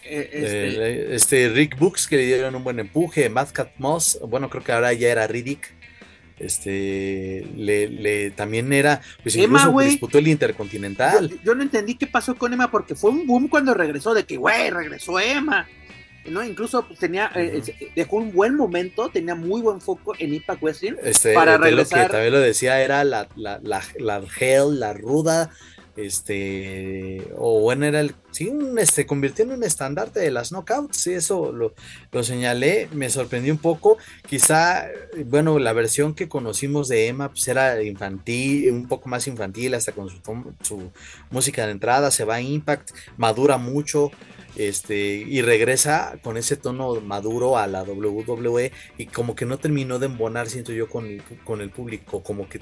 E, 0.04 0.30
este, 0.32 1.16
este 1.16 1.50
Rick 1.50 1.78
Books 1.78 2.08
que 2.08 2.16
le 2.16 2.26
dieron 2.28 2.56
un 2.56 2.64
buen 2.64 2.80
empuje, 2.80 3.28
Madcap 3.28 3.72
Moss, 3.78 4.18
bueno 4.26 4.50
creo 4.50 4.64
que 4.64 4.72
ahora 4.72 4.94
ya 4.94 5.10
era 5.10 5.28
Riddick, 5.28 5.74
este 6.42 7.48
le, 7.56 8.32
también 8.32 8.72
era 8.74 9.02
pues 9.24 9.36
incluso 9.36 9.80
disputó 9.80 10.18
el 10.18 10.28
Intercontinental. 10.28 11.40
Yo, 11.44 11.56
no 11.56 11.64
entendí 11.64 11.96
qué 11.96 12.08
pasó 12.08 12.36
con 12.36 12.54
Emma 12.54 12.72
porque 12.72 12.96
fue 12.96 13.12
un 13.12 13.26
boom 13.28 13.48
cuando 13.48 13.74
regresó 13.74 14.14
de 14.14 14.26
que 14.26 14.38
güey, 14.38 14.70
regresó 14.70 15.20
Emma. 15.20 15.68
¿no? 16.30 16.44
Incluso 16.44 16.88
pues, 16.88 17.00
tenía, 17.00 17.32
eh, 17.36 17.64
dejó 17.96 18.18
un 18.18 18.32
buen 18.32 18.56
momento, 18.56 19.10
tenía 19.10 19.36
muy 19.36 19.62
buen 19.62 19.82
foco 19.82 20.14
en 20.20 20.34
Impact 20.36 20.62
Wrestling 20.62 20.94
este, 21.04 21.34
para 21.34 21.58
regresar. 21.58 22.00
Lo 22.00 22.06
que 22.06 22.12
también 22.12 22.34
lo 22.34 22.40
decía 22.40 22.82
era 22.82 23.04
la, 23.04 23.28
la, 23.36 23.60
la, 23.64 23.82
la 23.98 24.22
Hell, 24.40 24.80
la 24.80 24.94
ruda, 24.94 25.50
este, 25.96 27.28
o 27.38 27.60
bueno, 27.62 27.86
era 27.86 28.00
el, 28.00 28.16
sí, 28.32 28.48
un, 28.48 28.78
este, 28.80 29.06
convirtió 29.06 29.46
en 29.46 29.52
un 29.52 29.64
estandarte 29.64 30.20
de 30.20 30.32
las 30.32 30.52
knockouts, 30.52 30.98
sí, 30.98 31.14
eso 31.14 31.52
lo, 31.52 31.74
lo, 32.12 32.24
señalé, 32.24 32.88
me 32.94 33.10
sorprendió 33.10 33.54
un 33.54 33.60
poco, 33.60 33.98
quizá, 34.28 34.88
bueno, 35.26 35.60
la 35.60 35.74
versión 35.74 36.14
que 36.14 36.30
conocimos 36.30 36.88
de 36.88 37.08
Emma 37.08 37.30
pues 37.30 37.48
era 37.48 37.82
infantil, 37.84 38.72
un 38.72 38.88
poco 38.88 39.10
más 39.10 39.28
infantil, 39.28 39.74
hasta 39.74 39.92
con 39.92 40.10
su, 40.10 40.20
su 40.62 40.92
música 41.30 41.66
de 41.66 41.72
entrada, 41.72 42.12
se 42.12 42.26
va 42.26 42.36
a 42.36 42.42
Impact, 42.42 42.92
madura 43.18 43.58
mucho, 43.58 44.12
este, 44.56 44.98
y 44.98 45.42
regresa 45.42 46.18
con 46.24 46.38
ese 46.38 46.58
tono 46.58 47.00
maduro 47.02 47.58
a 47.58 47.68
la 47.68 47.84
WWE 47.84 48.72
y 48.98 49.06
como 49.06 49.36
que 49.36 49.46
no 49.46 49.58
terminó 49.58 50.00
de 50.00 50.08
embonar, 50.08 50.50
siento 50.50 50.74
yo, 50.74 50.90
con 50.90 51.06
el, 51.06 51.24
con 51.44 51.62
el 51.62 51.70
público, 51.70 52.24
como 52.24 52.48
que 52.50 52.60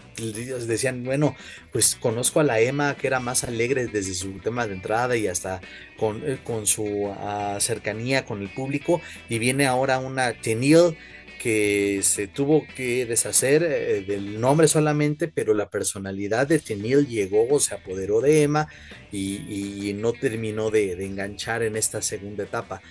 decían, 0.68 1.04
bueno, 1.04 1.36
pues 1.72 1.96
conozco 1.96 2.40
a 2.40 2.44
la 2.44 2.60
Emma 2.60 2.96
que 2.96 3.08
era 3.08 3.20
más 3.20 3.44
alegre 3.44 3.88
desde 3.88 4.14
su 4.14 4.40
tema 4.40 4.68
de 4.68 4.74
entrada 4.74 5.16
y 5.18 5.28
hasta 5.28 5.62
con, 5.98 6.22
eh, 6.26 6.40
con 6.44 6.68
su 6.68 7.14
ah, 7.18 7.58
cercanía 7.60 8.26
con 8.26 8.42
el 8.42 8.50
público 8.50 9.02
y 9.28 9.40
viene 9.40 9.68
ahora 9.68 10.00
una 10.00 10.34
Tenille 10.34 10.96
que 11.40 12.02
se 12.04 12.28
tuvo 12.28 12.68
que 12.76 13.06
deshacer 13.06 13.64
eh, 13.64 14.04
del 14.06 14.40
nombre 14.40 14.68
solamente, 14.68 15.28
pero 15.28 15.54
la 15.54 15.70
personalidad 15.70 16.46
de 16.46 16.60
Tenil 16.60 17.08
llegó, 17.08 17.60
se 17.60 17.74
apoderó 17.74 18.22
de 18.22 18.44
Emma 18.44 18.68
y, 19.12 19.96
no 19.96 20.14
terminó 20.14 20.70
de, 20.70 21.04
enganchar 21.04 21.64
en 21.64 21.76
esta 21.76 22.02
segunda 22.02 22.44
etapa. 22.44 22.82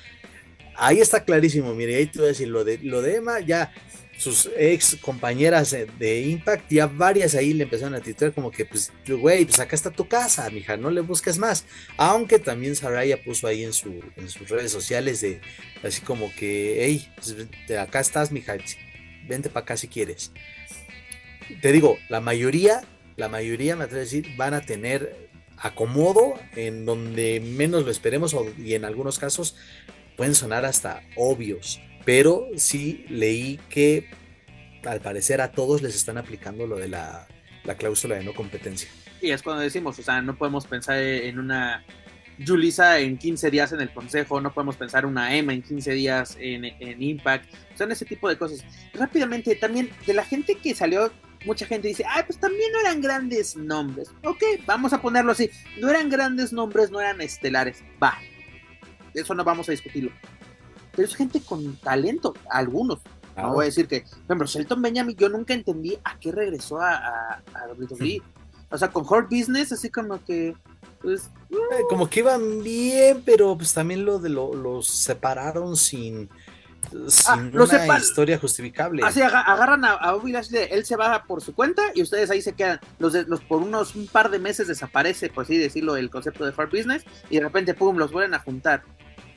Ahí 0.75 0.99
está 0.99 1.25
clarísimo, 1.25 1.75
mire, 1.75 1.97
ahí 1.97 2.07
te 2.07 2.19
voy 2.19 2.27
a 2.27 2.29
decir, 2.29 2.53
de, 2.53 2.79
lo 2.79 3.03
de 3.03 3.17
Emma 3.17 3.41
ya 3.41 3.73
sus 4.19 4.51
ex 4.57 4.97
compañeras 5.01 5.71
de, 5.71 6.21
Impact, 6.23 6.71
ya 6.73 6.89
varias 6.89 7.37
ahí 7.37 7.55
le 7.55 7.65
empezaron 7.65 7.95
a 7.95 8.01
titular 8.01 8.35
como 8.35 8.51
que, 8.51 8.65
pues, 8.65 8.93
güey, 9.07 9.45
pues 9.45 9.61
acá 9.61 9.77
está 9.77 9.91
tu 9.91 10.09
casa, 10.09 10.51
mija, 10.51 10.77
no 10.77 10.91
le 10.91 11.03
busques 11.03 11.39
más. 11.39 11.65
Aunque 11.97 12.41
también 12.41 12.75
Saraya 12.75 13.23
puso 13.23 13.47
ahí 13.47 13.63
en, 13.63 13.73
su, 13.73 14.03
en 14.17 14.29
sus 14.29 14.49
redes 14.49 14.73
sociales 14.73 15.21
de, 15.21 15.41
así 15.85 16.01
como 16.01 16.35
que, 16.35 16.85
hey, 16.85 17.09
pues, 17.15 17.79
acá 17.79 18.01
estás, 18.01 18.33
mija, 18.33 18.57
vente 19.29 19.51
para 19.51 19.63
acá 19.63 19.77
si 19.77 19.87
quieres. 19.87 20.33
Te 21.63 21.71
digo, 21.71 21.97
la 22.09 22.21
mayoría, 22.21 22.83
la 23.17 23.29
mayoría, 23.29 23.77
me 23.77 23.85
atrevo 23.85 24.01
a 24.01 24.05
decir, 24.05 24.35
van 24.37 24.53
a 24.53 24.63
tener 24.63 25.29
acomodo 25.57 26.35
en 26.57 26.85
donde 26.85 27.39
menos 27.41 27.85
lo 27.85 27.91
esperemos 27.93 28.35
y 28.59 28.75
en 28.75 28.85
algunos 28.85 29.21
casos 29.21 29.55
pueden 30.17 30.35
sonar 30.35 30.65
hasta 30.65 31.05
obvios 31.15 31.81
pero 32.09 32.49
sí 32.57 33.05
leí 33.11 33.61
que 33.69 34.09
al 34.87 34.99
parecer 34.99 35.43
a 35.43 35.53
todos 35.53 35.83
les 35.83 35.95
están 35.95 36.17
aplicando 36.17 36.67
lo 36.67 36.77
de 36.77 36.89
la, 36.89 37.27
cláusula 37.77 38.15
de 38.17 38.25
no 38.25 38.33
competencia. 38.33 38.89
Y 39.21 39.31
es 39.31 39.43
cuando 39.43 39.63
decimos, 39.63 39.99
o 39.99 40.03
sea, 40.03 40.23
no 40.23 40.35
podemos 40.35 40.67
pensar 40.67 40.97
en 40.97 41.39
una 41.39 41.85
Julisa 42.47 42.99
en 42.99 43.19
15 43.19 43.51
días 43.51 43.73
en 43.73 43.83
el 43.83 43.91
consejo, 43.91 44.41
no 44.41 44.55
podemos 44.55 44.77
pensar 44.77 45.05
una 45.05 45.37
Emma 45.37 45.53
en 45.53 45.61
15 45.61 45.93
días 45.93 46.39
en, 46.41 46.65
en 46.65 47.03
Impact, 47.03 47.45
son 47.77 47.93
ese 47.93 48.07
tipo 48.07 48.27
de 48.27 48.39
cosas. 48.39 48.65
Rápidamente, 48.95 49.55
también 49.57 49.91
de 50.07 50.15
la 50.15 50.25
gente 50.25 50.55
que 50.55 50.75
salió, 50.75 51.13
mucha 51.45 51.67
gente 51.67 51.89
dice, 51.89 52.05
ay, 52.09 52.23
pues 52.27 52.41
también 52.41 52.73
no 52.73 52.81
eran 52.81 53.03
grandes 53.03 53.55
nombres. 53.55 54.11
Ok, 54.25 54.43
vamos 54.65 54.95
a 54.95 55.03
ponerlo 55.03 55.33
así, 55.33 55.51
no 55.79 55.91
eran 55.91 56.09
grandes 56.09 56.55
nombres, 56.55 56.91
no 56.91 57.01
eran 57.01 57.21
estelares, 57.21 57.85
va. 58.03 58.17
Eso 59.13 59.35
no 59.35 59.45
vamos 59.45 59.69
a 59.69 59.73
discutirlo 59.73 60.11
pero 60.99 61.07
es 61.07 61.15
gente 61.15 61.41
con 61.41 61.77
talento, 61.77 62.35
algunos. 62.51 62.99
No 63.37 63.53
voy 63.53 63.63
a 63.63 63.67
decir 63.67 63.87
que, 63.87 64.01
por 64.01 64.25
ejemplo, 64.25 64.47
Shelton 64.49 64.83
Benjamin, 64.83 65.17
yo 65.17 65.29
nunca 65.29 65.55
entendí 65.55 65.97
a 66.03 66.19
qué 66.19 66.33
regresó 66.33 66.81
a, 66.81 66.97
a, 66.97 67.43
WWE. 67.79 68.21
O 68.69 68.77
sea, 68.77 68.89
con 68.89 69.07
Hard 69.09 69.29
Business, 69.31 69.71
así 69.71 69.91
como 69.91 70.21
que, 70.25 70.57
pues. 71.01 71.31
Eh, 71.51 71.85
como 71.89 72.11
que 72.11 72.19
iban 72.19 72.65
bien, 72.65 73.23
pero 73.25 73.57
pues 73.57 73.73
también 73.73 74.05
lo 74.05 74.19
de 74.19 74.31
lo, 74.31 74.53
los 74.55 74.89
separaron 74.89 75.77
sin. 75.77 76.29
Sin 77.07 77.33
ah, 77.33 77.49
una 77.53 77.99
historia 77.99 78.37
justificable. 78.37 79.05
Así 79.05 79.23
agarran 79.23 79.85
a, 79.85 79.93
a 79.93 80.15
Bobby 80.15 80.33
Lashley, 80.33 80.67
él 80.69 80.85
se 80.85 80.97
va 80.97 81.23
por 81.29 81.43
su 81.43 81.55
cuenta 81.55 81.83
y 81.95 82.03
ustedes 82.03 82.29
ahí 82.31 82.43
se 82.43 82.55
quedan. 82.55 82.81
Los, 82.99 83.15
los 83.29 83.41
por 83.43 83.63
unos 83.63 83.95
un 83.95 84.09
par 84.09 84.31
de 84.31 84.41
meses 84.41 84.67
desaparece, 84.67 85.29
por 85.29 85.45
así 85.45 85.59
decirlo, 85.59 85.97
el 85.97 86.11
concepto 86.11 86.45
de 86.45 86.53
Hard 86.57 86.71
Business 86.71 87.05
y 87.31 87.37
de 87.37 87.43
repente, 87.43 87.75
pum, 87.75 87.97
los 87.99 88.11
vuelven 88.11 88.35
a 88.35 88.41
juntar 88.41 88.83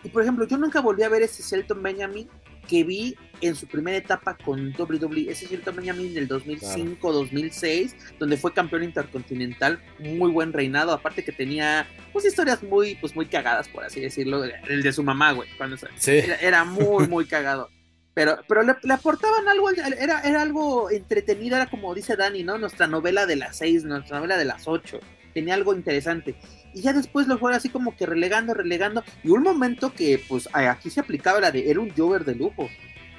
Y 0.04 0.10
por 0.10 0.22
ejemplo, 0.22 0.48
yo 0.48 0.58
nunca 0.58 0.82
volví 0.82 1.04
a 1.04 1.10
ver 1.10 1.22
ese 1.22 1.44
Shelton 1.44 1.82
Benjamin 1.82 2.28
que 2.68 2.84
vi 2.84 3.16
en 3.42 3.56
su 3.56 3.68
primera 3.68 3.98
etapa 3.98 4.38
con 4.38 4.74
WWE, 4.78 5.30
ese 5.30 5.48
Shelton 5.48 5.76
Benjamin 5.76 6.14
del 6.14 6.30
2005-2006, 6.30 7.94
donde 8.20 8.38
fue 8.38 8.54
campeón 8.54 8.84
intercontinental, 8.84 9.82
muy 10.00 10.32
buen 10.32 10.54
reinado, 10.54 10.92
aparte 10.92 11.24
que 11.24 11.32
tenía 11.32 11.88
pues 12.14 12.26
historias 12.26 12.64
muy 12.64 12.96
pues 12.96 13.16
muy 13.16 13.26
cagadas 13.26 13.68
por 13.68 13.84
así 13.84 14.00
decirlo, 14.00 14.44
el 14.44 14.84
de 14.84 14.94
su 14.94 15.04
mamá, 15.04 15.32
güey, 15.34 15.50
cuando 15.58 15.76
era, 16.06 16.36
era, 16.36 16.64
muy 16.64 17.08
muy 17.08 17.26
cagado. 17.28 17.70
Pero, 18.14 18.40
pero 18.48 18.62
le, 18.64 18.94
aportaban 18.94 19.48
algo, 19.48 19.70
era, 19.70 20.20
era 20.22 20.42
algo 20.42 20.92
entretenido, 20.92 21.56
era 21.56 21.70
como 21.70 21.96
dice 21.96 22.18
Dani, 22.18 22.44
¿no? 22.44 22.58
Nuestra 22.58 22.86
novela 22.86 23.26
de 23.26 23.38
las 23.38 23.58
seis, 23.58 23.86
nuestra 23.86 24.18
novela 24.18 24.38
de 24.38 24.46
las 24.46 24.68
ocho, 24.68 25.00
tenía 25.34 25.54
algo 25.54 25.74
interesante 25.74 26.36
y 26.74 26.82
ya 26.82 26.94
después 26.94 27.28
lo 27.28 27.38
fue 27.38 27.56
así 27.56 27.70
como 27.70 27.96
que 27.96 28.06
relegando, 28.06 28.54
relegando, 28.54 29.04
y 29.24 29.30
un 29.30 29.44
momento 29.44 29.94
que 29.94 30.22
pues 30.28 30.48
aquí 30.54 30.90
se 30.90 31.00
aplicaba 31.00 31.40
la 31.40 31.52
de, 31.52 31.70
era 31.70 31.80
un 31.80 31.90
Jover 31.92 32.26
de 32.26 32.36
lujo, 32.36 32.70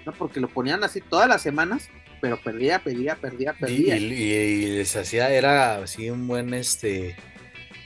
¿no? 0.07 0.13
Porque 0.13 0.41
lo 0.41 0.49
ponían 0.49 0.83
así 0.85 1.01
todas 1.01 1.29
las 1.29 1.43
semanas, 1.43 1.89
pero 2.21 2.41
perdía, 2.41 2.79
perdía, 2.79 3.17
perdía, 3.17 3.53
perdía. 3.53 3.97
Y, 3.97 4.67
les 4.67 4.97
hacía, 4.97 5.31
era 5.31 5.83
así 5.83 6.09
un 6.09 6.27
buen, 6.27 6.55
este, 6.55 7.17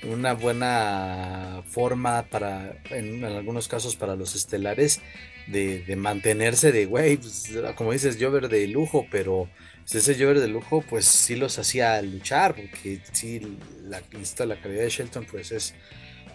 una 0.02 0.34
buena 0.34 1.62
forma 1.66 2.22
para, 2.24 2.76
en, 2.90 3.24
algunos 3.24 3.66
casos 3.66 3.96
para 3.96 4.14
los 4.14 4.34
estelares, 4.34 5.00
de, 5.46 5.84
de 5.84 5.96
mantenerse 5.96 6.72
de, 6.72 6.86
güey, 6.86 7.16
pues, 7.16 7.50
como 7.76 7.92
dices, 7.92 8.18
Jover 8.20 8.48
de 8.48 8.66
lujo, 8.66 9.06
pero 9.10 9.48
ese 9.94 10.14
Jover 10.14 10.40
de 10.40 10.48
lujo, 10.48 10.82
pues 10.82 11.04
sí 11.04 11.36
los 11.36 11.58
hacía 11.58 12.00
luchar, 12.02 12.54
porque 12.54 13.00
sí, 13.12 13.40
la, 13.84 14.02
la 14.46 14.60
calidad 14.60 14.82
de 14.82 14.88
Shelton, 14.90 15.26
pues 15.30 15.52
es, 15.52 15.74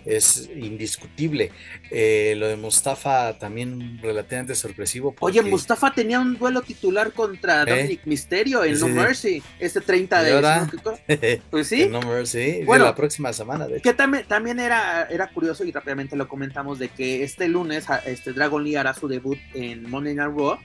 es 0.05 0.49
indiscutible. 0.55 1.51
Eh, 1.89 2.33
lo 2.37 2.47
de 2.47 2.55
Mustafa 2.55 3.37
también 3.37 3.99
relativamente 4.01 4.55
sorpresivo. 4.55 5.15
Oye, 5.19 5.41
Mustafa 5.41 5.93
tenía 5.93 6.19
un 6.19 6.37
duelo 6.37 6.61
titular 6.61 7.11
contra 7.11 7.63
¿Eh? 7.63 7.65
Dominic 7.69 8.01
Mysterio 8.05 8.63
en 8.63 8.79
No 8.79 8.87
Mercy, 8.87 9.43
este 9.59 9.81
30 9.81 10.23
de 10.23 11.41
Pues 11.49 11.67
sí. 11.67 11.87
no 11.89 12.01
Mercy, 12.01 12.63
bueno, 12.65 12.85
la 12.85 12.95
próxima 12.95 13.33
semana. 13.33 13.67
De 13.67 13.81
Que 13.81 13.93
también, 13.93 14.25
también 14.27 14.59
era, 14.59 15.03
era 15.03 15.29
curioso 15.29 15.63
y 15.63 15.71
rápidamente 15.71 16.15
lo 16.15 16.27
comentamos 16.27 16.79
de 16.79 16.89
que 16.89 17.23
este 17.23 17.47
lunes 17.47 17.85
este 18.05 18.33
Dragon 18.33 18.63
Lee 18.63 18.75
hará 18.75 18.93
su 18.93 19.07
debut 19.07 19.37
en 19.53 19.89
Monday 19.89 20.15
Night 20.15 20.31
Raw 20.35 20.57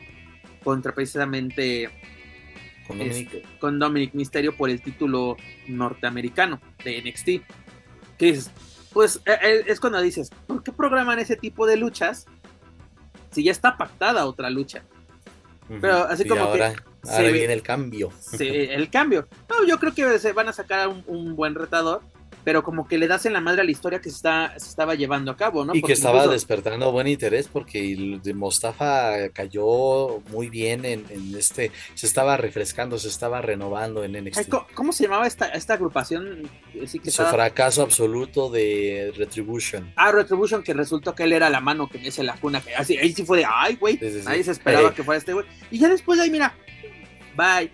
contra 0.62 0.94
precisamente 0.94 1.90
con 2.86 2.98
Dominic. 2.98 3.58
con 3.58 3.78
Dominic 3.78 4.14
Mysterio 4.14 4.56
por 4.56 4.70
el 4.70 4.80
título 4.80 5.36
norteamericano 5.68 6.60
de 6.84 7.02
NXT. 7.02 7.26
Que 8.18 8.28
es, 8.30 8.50
pues 8.92 9.20
e, 9.26 9.32
e, 9.32 9.64
es 9.66 9.80
cuando 9.80 10.00
dices, 10.00 10.30
¿por 10.46 10.62
qué 10.62 10.72
programan 10.72 11.18
ese 11.18 11.36
tipo 11.36 11.66
de 11.66 11.76
luchas 11.76 12.26
si 13.30 13.44
ya 13.44 13.52
está 13.52 13.76
pactada 13.76 14.26
otra 14.26 14.50
lucha? 14.50 14.82
Pero 15.80 16.04
así 16.04 16.26
como 16.26 16.42
ahora, 16.42 16.74
que. 16.74 17.10
Ahora 17.10 17.30
viene 17.30 17.52
el 17.52 17.62
cambio. 17.62 18.12
El 18.38 18.88
cambio. 18.88 19.26
No, 19.48 19.66
yo 19.66 19.78
creo 19.78 19.94
que 19.94 20.18
se 20.18 20.32
van 20.32 20.48
a 20.48 20.52
sacar 20.52 20.88
un, 20.88 21.02
un 21.06 21.34
buen 21.34 21.54
retador 21.54 22.02
pero 22.46 22.62
como 22.62 22.86
que 22.86 22.96
le 22.96 23.08
das 23.08 23.26
en 23.26 23.32
la 23.32 23.40
madre 23.40 23.62
a 23.62 23.64
la 23.64 23.72
historia 23.72 24.00
que 24.00 24.08
se, 24.08 24.14
está, 24.14 24.54
se 24.56 24.68
estaba 24.68 24.94
llevando 24.94 25.32
a 25.32 25.36
cabo, 25.36 25.64
¿no? 25.64 25.74
Y 25.74 25.82
que 25.82 25.94
estaba 25.94 26.28
despertando 26.28 26.92
buen 26.92 27.08
interés 27.08 27.48
porque 27.48 28.20
Mostafa 28.36 29.30
cayó 29.32 30.20
muy 30.30 30.48
bien 30.48 30.84
en, 30.84 31.04
este, 31.36 31.72
se 31.94 32.06
estaba 32.06 32.36
refrescando, 32.36 33.00
se 33.00 33.08
estaba 33.08 33.42
renovando 33.42 34.04
en 34.04 34.12
NXT. 34.12 34.48
¿Cómo, 34.74 34.92
se 34.92 35.02
llamaba 35.02 35.26
esta, 35.26 35.48
esta 35.48 35.74
agrupación? 35.74 36.48
Su 36.86 37.24
fracaso 37.24 37.82
absoluto 37.82 38.48
de 38.48 39.12
Retribution. 39.16 39.92
Ah, 39.96 40.12
Retribution, 40.12 40.62
que 40.62 40.72
resultó 40.72 41.16
que 41.16 41.24
él 41.24 41.32
era 41.32 41.50
la 41.50 41.60
mano 41.60 41.88
que 41.88 41.98
me 41.98 42.06
hace 42.06 42.22
la 42.22 42.36
cuna, 42.36 42.60
que 42.60 42.76
así, 42.76 42.96
ahí 42.96 43.12
sí 43.12 43.24
fue 43.24 43.38
de, 43.38 43.46
ay, 43.52 43.74
güey, 43.74 43.98
nadie 44.24 44.44
se 44.44 44.52
esperaba 44.52 44.94
que 44.94 45.02
fuera 45.02 45.18
este 45.18 45.32
güey. 45.32 45.46
Y 45.72 45.80
ya 45.80 45.88
después 45.88 46.16
de 46.16 46.26
ahí, 46.26 46.30
mira, 46.30 46.54
Bye. 47.36 47.70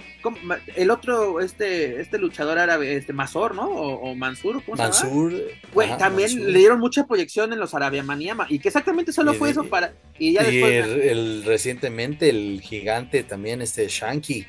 El 0.75 0.91
otro, 0.91 1.41
este, 1.41 2.01
este 2.01 2.19
luchador 2.19 2.59
árabe, 2.59 2.97
este 2.97 3.13
Mazor, 3.13 3.55
¿no? 3.55 3.69
O, 3.69 4.15
Mansur, 4.15 4.63
¿cómo 4.65 4.77
Mansur. 4.77 5.33
Güey, 5.73 5.97
también 5.97 6.53
le 6.53 6.59
dieron 6.59 6.81
mucha 6.81 7.07
proyección 7.07 7.53
en 7.53 7.59
los 7.59 7.75
Arabia 7.75 8.03
Maniama. 8.03 8.47
Y 8.49 8.59
que 8.59 8.69
exactamente 8.69 9.13
solo 9.13 9.35
fue 9.35 9.51
eso 9.51 9.65
para. 9.65 9.93
Y 10.19 10.33
ya 10.33 10.43
después. 10.43 10.87
El, 10.87 11.45
recientemente, 11.45 12.29
el 12.29 12.61
gigante 12.63 13.23
también, 13.23 13.63
este 13.63 13.87
Shanky, 13.89 14.47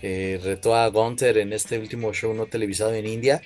que 0.00 0.40
retó 0.42 0.74
a 0.74 0.88
Gunter 0.88 1.38
en 1.38 1.52
este 1.52 1.78
último 1.78 2.12
show 2.12 2.32
no 2.34 2.46
televisado 2.46 2.94
en 2.94 3.06
India. 3.06 3.40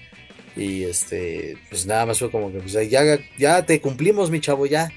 Y 0.56 0.84
este, 0.84 1.56
pues 1.68 1.86
nada 1.86 2.06
más 2.06 2.18
fue 2.18 2.30
como 2.30 2.52
que, 2.52 2.58
pues 2.58 2.72
ya, 2.72 3.18
ya 3.38 3.66
te 3.66 3.80
cumplimos, 3.80 4.30
mi 4.30 4.40
chavo, 4.40 4.66
ya. 4.66 4.90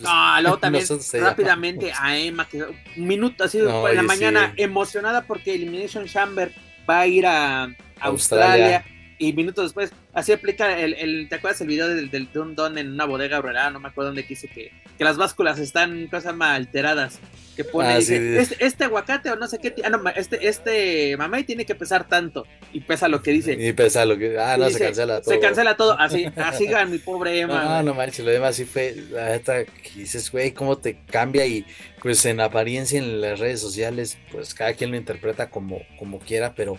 No, 0.00 0.40
luego 0.40 0.58
también 0.58 0.84
rápidamente 1.20 1.92
a 1.98 2.16
Emma, 2.16 2.48
que 2.48 2.62
un 2.62 3.06
minuto 3.06 3.44
así 3.44 3.58
en 3.58 3.96
la 3.96 4.02
mañana, 4.02 4.52
emocionada 4.56 5.22
porque 5.22 5.54
Elimination 5.54 6.06
Chamber 6.06 6.52
va 6.88 7.00
a 7.00 7.06
ir 7.06 7.26
a 7.26 7.74
Australia. 8.00 8.84
y 9.18 9.32
minutos 9.32 9.64
después, 9.64 9.92
así 10.12 10.32
aplica 10.32 10.78
el, 10.78 11.28
¿te 11.28 11.36
acuerdas 11.36 11.60
el 11.60 11.68
video 11.68 11.88
del, 11.88 12.10
del, 12.10 12.32
de 12.32 12.40
un 12.40 12.54
don 12.54 12.78
en 12.78 12.92
una 12.92 13.04
bodega 13.04 13.38
obrera? 13.38 13.70
No 13.70 13.80
me 13.80 13.88
acuerdo 13.88 14.10
dónde 14.10 14.26
quise 14.26 14.48
que, 14.48 14.72
que 14.96 15.04
las 15.04 15.16
básculas 15.16 15.58
están, 15.58 16.06
cosas 16.08 16.34
más 16.34 16.56
alteradas 16.56 17.20
que 17.58 17.64
pone, 17.64 17.88
ah, 17.88 17.98
dice, 17.98 18.38
este, 18.38 18.64
este, 18.64 18.84
aguacate 18.84 19.32
o 19.32 19.36
no 19.36 19.48
sé 19.48 19.58
qué, 19.58 19.74
ah, 19.84 19.90
no, 19.90 20.00
este, 20.10 20.46
este 20.46 21.16
mamey 21.16 21.42
tiene 21.42 21.66
que 21.66 21.74
pesar 21.74 22.06
tanto, 22.06 22.46
y 22.72 22.78
pesa 22.78 23.08
lo 23.08 23.20
que 23.20 23.32
dice. 23.32 23.56
Y 23.58 23.72
pesa 23.72 24.04
lo 24.04 24.16
que, 24.16 24.38
ah, 24.38 24.56
no, 24.56 24.70
se 24.70 24.78
cancela 24.78 25.20
todo. 25.20 25.34
Se 25.34 25.40
cancela 25.40 25.76
todo, 25.76 25.98
así, 25.98 26.26
así 26.36 26.66
gan 26.66 26.88
mi 26.88 26.98
pobre 26.98 27.40
Emma. 27.40 27.64
No, 27.64 27.82
no 27.82 27.94
manches, 27.94 28.24
lo 28.24 28.30
demás 28.30 28.54
sí 28.54 28.64
fue, 28.64 28.94
la 29.10 29.30
neta, 29.30 29.64
dices, 29.96 30.30
güey, 30.30 30.52
cómo 30.52 30.78
te 30.78 30.98
cambia 31.10 31.46
y 31.46 31.66
pues 32.00 32.24
en 32.26 32.38
apariencia 32.40 33.00
en 33.00 33.20
las 33.20 33.40
redes 33.40 33.60
sociales, 33.60 34.18
pues 34.30 34.54
cada 34.54 34.74
quien 34.74 34.92
lo 34.92 34.96
interpreta 34.96 35.50
como, 35.50 35.80
como 35.98 36.20
quiera, 36.20 36.54
pero 36.54 36.78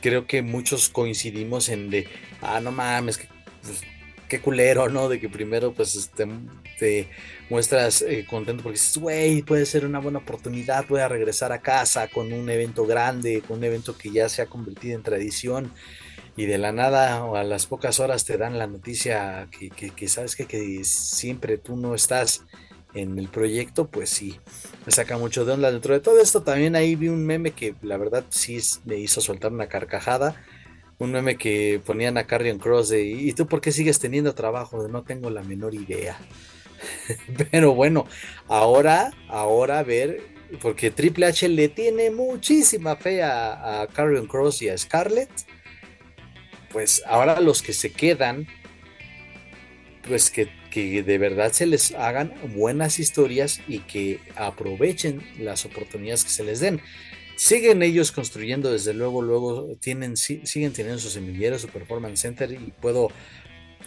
creo 0.00 0.26
que 0.26 0.40
muchos 0.40 0.88
coincidimos 0.88 1.68
en 1.68 1.90
de, 1.90 2.08
ah, 2.56 2.60
no 2.60 2.72
mames, 2.72 3.18
que 3.18 3.28
pues, 3.62 3.82
qué 4.28 4.40
culero, 4.40 4.88
¿no? 4.88 5.08
De 5.08 5.18
que 5.18 5.28
primero 5.28 5.72
pues 5.72 5.96
este, 5.96 6.26
te 6.78 7.08
muestras 7.50 8.02
eh, 8.02 8.26
contento 8.28 8.62
porque 8.62 8.78
dices, 8.78 8.98
güey, 8.98 9.42
puede 9.42 9.66
ser 9.66 9.86
una 9.86 9.98
buena 9.98 10.18
oportunidad, 10.18 10.86
voy 10.88 11.00
a 11.00 11.08
regresar 11.08 11.50
a 11.52 11.60
casa 11.60 12.08
con 12.08 12.32
un 12.32 12.48
evento 12.50 12.86
grande, 12.86 13.42
con 13.46 13.58
un 13.58 13.64
evento 13.64 13.96
que 13.96 14.10
ya 14.10 14.28
se 14.28 14.42
ha 14.42 14.46
convertido 14.46 14.96
en 14.96 15.02
tradición 15.02 15.72
y 16.36 16.46
de 16.46 16.58
la 16.58 16.70
nada 16.70 17.24
o 17.24 17.36
a 17.36 17.42
las 17.42 17.66
pocas 17.66 17.98
horas 17.98 18.24
te 18.24 18.36
dan 18.36 18.58
la 18.58 18.68
noticia 18.68 19.48
que, 19.50 19.70
que, 19.70 20.08
sabes 20.08 20.36
que, 20.36 20.46
que, 20.46 20.84
siempre 20.84 21.58
tú 21.58 21.76
no 21.76 21.94
estás 21.94 22.44
en 22.94 23.18
el 23.18 23.28
proyecto, 23.28 23.88
pues 23.88 24.08
sí, 24.08 24.38
me 24.86 24.92
saca 24.92 25.18
mucho 25.18 25.44
de 25.44 25.52
onda. 25.52 25.72
Dentro 25.72 25.94
de 25.94 26.00
todo 26.00 26.20
esto 26.20 26.42
también 26.42 26.76
ahí 26.76 26.94
vi 26.94 27.08
un 27.08 27.26
meme 27.26 27.50
que 27.50 27.74
la 27.82 27.96
verdad 27.96 28.24
sí 28.28 28.58
me 28.84 28.96
hizo 28.96 29.20
soltar 29.20 29.52
una 29.52 29.66
carcajada 29.66 30.36
un 30.98 31.12
meme 31.12 31.36
que 31.36 31.80
ponían 31.84 32.18
a 32.18 32.26
Carrion 32.26 32.58
Cross 32.58 32.90
de 32.90 33.02
¿y 33.02 33.32
tú 33.32 33.46
por 33.46 33.60
qué 33.60 33.72
sigues 33.72 33.98
teniendo 33.98 34.34
trabajo? 34.34 34.86
No 34.88 35.02
tengo 35.02 35.30
la 35.30 35.42
menor 35.42 35.74
idea. 35.74 36.18
Pero 37.50 37.74
bueno, 37.74 38.06
ahora, 38.48 39.12
ahora 39.28 39.78
a 39.78 39.82
ver, 39.84 40.20
porque 40.60 40.90
Triple 40.90 41.26
H 41.26 41.48
le 41.48 41.68
tiene 41.68 42.10
muchísima 42.10 42.96
fe 42.96 43.22
a, 43.22 43.82
a 43.82 43.86
Carrion 43.86 44.26
Cross 44.26 44.62
y 44.62 44.68
a 44.68 44.78
Scarlett. 44.78 45.30
Pues 46.72 47.02
ahora 47.06 47.40
los 47.40 47.62
que 47.62 47.72
se 47.72 47.92
quedan, 47.92 48.46
pues 50.06 50.30
que, 50.30 50.48
que 50.70 51.02
de 51.02 51.18
verdad 51.18 51.52
se 51.52 51.66
les 51.66 51.94
hagan 51.94 52.34
buenas 52.54 52.98
historias 52.98 53.60
y 53.68 53.80
que 53.80 54.20
aprovechen 54.36 55.22
las 55.38 55.64
oportunidades 55.64 56.24
que 56.24 56.30
se 56.30 56.44
les 56.44 56.60
den 56.60 56.80
siguen 57.38 57.84
ellos 57.84 58.10
construyendo, 58.10 58.72
desde 58.72 58.92
luego, 58.92 59.22
luego 59.22 59.76
tienen, 59.80 60.16
siguen 60.16 60.72
teniendo 60.72 60.98
su 60.98 61.08
semilleros, 61.08 61.62
su 61.62 61.68
performance 61.68 62.20
center 62.20 62.50
y 62.50 62.72
puedo 62.80 63.10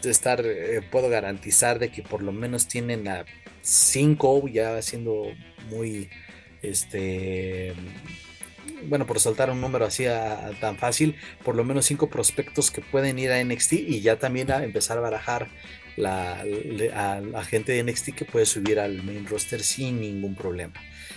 estar, 0.06 0.42
eh, 0.46 0.82
puedo 0.90 1.10
garantizar 1.10 1.78
de 1.78 1.92
que 1.92 2.02
por 2.02 2.24
lo 2.24 2.32
menos 2.32 2.68
tienen 2.68 3.10
a 3.10 3.26
cinco, 3.62 4.48
ya 4.48 4.82
siendo 4.82 5.26
muy, 5.70 6.10
este, 6.62 7.74
bueno, 8.88 9.06
por 9.06 9.20
soltar 9.20 9.52
un 9.52 9.60
número 9.60 9.84
así 9.84 10.06
tan 10.62 10.78
fácil, 10.78 11.18
por 11.44 11.58
lo 11.58 11.66
menos 11.66 11.86
cinco 11.86 12.10
prospectos 12.10 12.72
que 12.72 12.80
pueden 12.80 13.20
ir 13.20 13.32
a 13.32 13.44
NXT 13.44 13.74
y 13.74 14.00
ya 14.00 14.18
también 14.18 14.50
a 14.50 14.64
empezar 14.64 14.98
a 14.98 15.02
barajar 15.02 15.50
la, 15.98 16.40
a 16.40 17.20
la 17.20 17.44
gente 17.44 17.74
de 17.74 17.84
NXT 17.84 18.16
que 18.16 18.24
puede 18.24 18.46
subir 18.46 18.80
al 18.80 19.04
main 19.04 19.28
roster 19.28 19.62
sin 19.62 20.00
ningún 20.00 20.36
problema. 20.36 20.74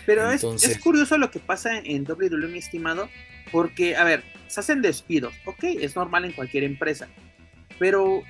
Pero 0.06 0.30
es, 0.30 0.44
es, 0.44 0.78
curioso 0.78 1.18
lo 1.18 1.30
que 1.30 1.38
pasa 1.38 1.78
en 1.78 2.04
WWE, 2.10 2.48
mi 2.48 2.58
estimado, 2.58 3.08
porque, 3.50 3.96
a 3.96 4.04
ver, 4.04 4.22
se 4.48 4.60
hacen 4.60 4.82
despidos, 4.82 5.34
ok, 5.46 5.64
es 5.64 5.96
normal 5.96 6.24
en 6.24 6.32
cualquier 6.32 6.64
empresa, 6.64 7.08
pero 7.78 8.22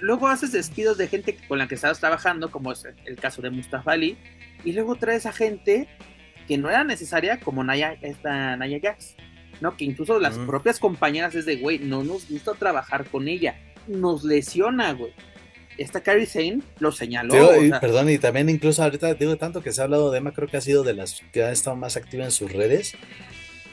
luego 0.00 0.28
haces 0.28 0.52
despidos 0.52 0.96
de 0.98 1.08
gente 1.08 1.36
con 1.46 1.58
la 1.58 1.68
que 1.68 1.74
estabas 1.74 2.00
trabajando, 2.00 2.50
como 2.50 2.72
es 2.72 2.86
el 3.04 3.16
caso 3.16 3.42
de 3.42 3.50
Mustafa 3.50 3.92
Ali, 3.92 4.16
y 4.64 4.72
luego 4.72 4.96
traes 4.96 5.26
a 5.26 5.32
gente 5.32 5.88
que 6.46 6.58
no 6.58 6.70
era 6.70 6.82
necesaria, 6.84 7.38
como 7.40 7.62
Naya, 7.62 7.96
esta 8.00 8.56
Naya 8.56 8.78
Jax, 8.82 9.16
¿no? 9.60 9.76
Que 9.76 9.84
incluso 9.84 10.18
las 10.18 10.38
propias 10.38 10.78
compañeras 10.80 11.34
es 11.34 11.44
de, 11.44 11.56
güey, 11.56 11.78
no 11.78 12.02
nos 12.02 12.28
gusta 12.28 12.54
trabajar 12.54 13.04
con 13.06 13.28
ella, 13.28 13.56
nos 13.86 14.24
lesiona, 14.24 14.92
güey. 14.92 15.12
Esta 15.78 16.02
Carrie 16.02 16.26
Zane 16.26 16.60
lo 16.80 16.92
señaló. 16.92 17.34
Perdón, 17.80 18.10
y 18.10 18.18
también 18.18 18.48
incluso 18.50 18.82
ahorita 18.82 19.14
digo 19.14 19.36
tanto 19.36 19.62
que 19.62 19.72
se 19.72 19.80
ha 19.80 19.84
hablado 19.84 20.10
de 20.10 20.18
Emma, 20.18 20.32
creo 20.32 20.48
que 20.48 20.56
ha 20.56 20.60
sido 20.60 20.82
de 20.82 20.94
las 20.94 21.22
que 21.32 21.42
ha 21.42 21.52
estado 21.52 21.76
más 21.76 21.96
activa 21.96 22.24
en 22.24 22.32
sus 22.32 22.52
redes. 22.52 22.94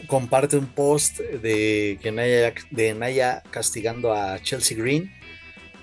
Comparte 0.07 0.57
un 0.57 0.67
post 0.67 1.19
de 1.19 1.99
que 2.01 2.11
Naya, 2.11 2.53
de 2.69 2.93
Naya 2.93 3.41
castigando 3.49 4.13
a 4.13 4.39
Chelsea 4.41 4.77
Green 4.77 5.11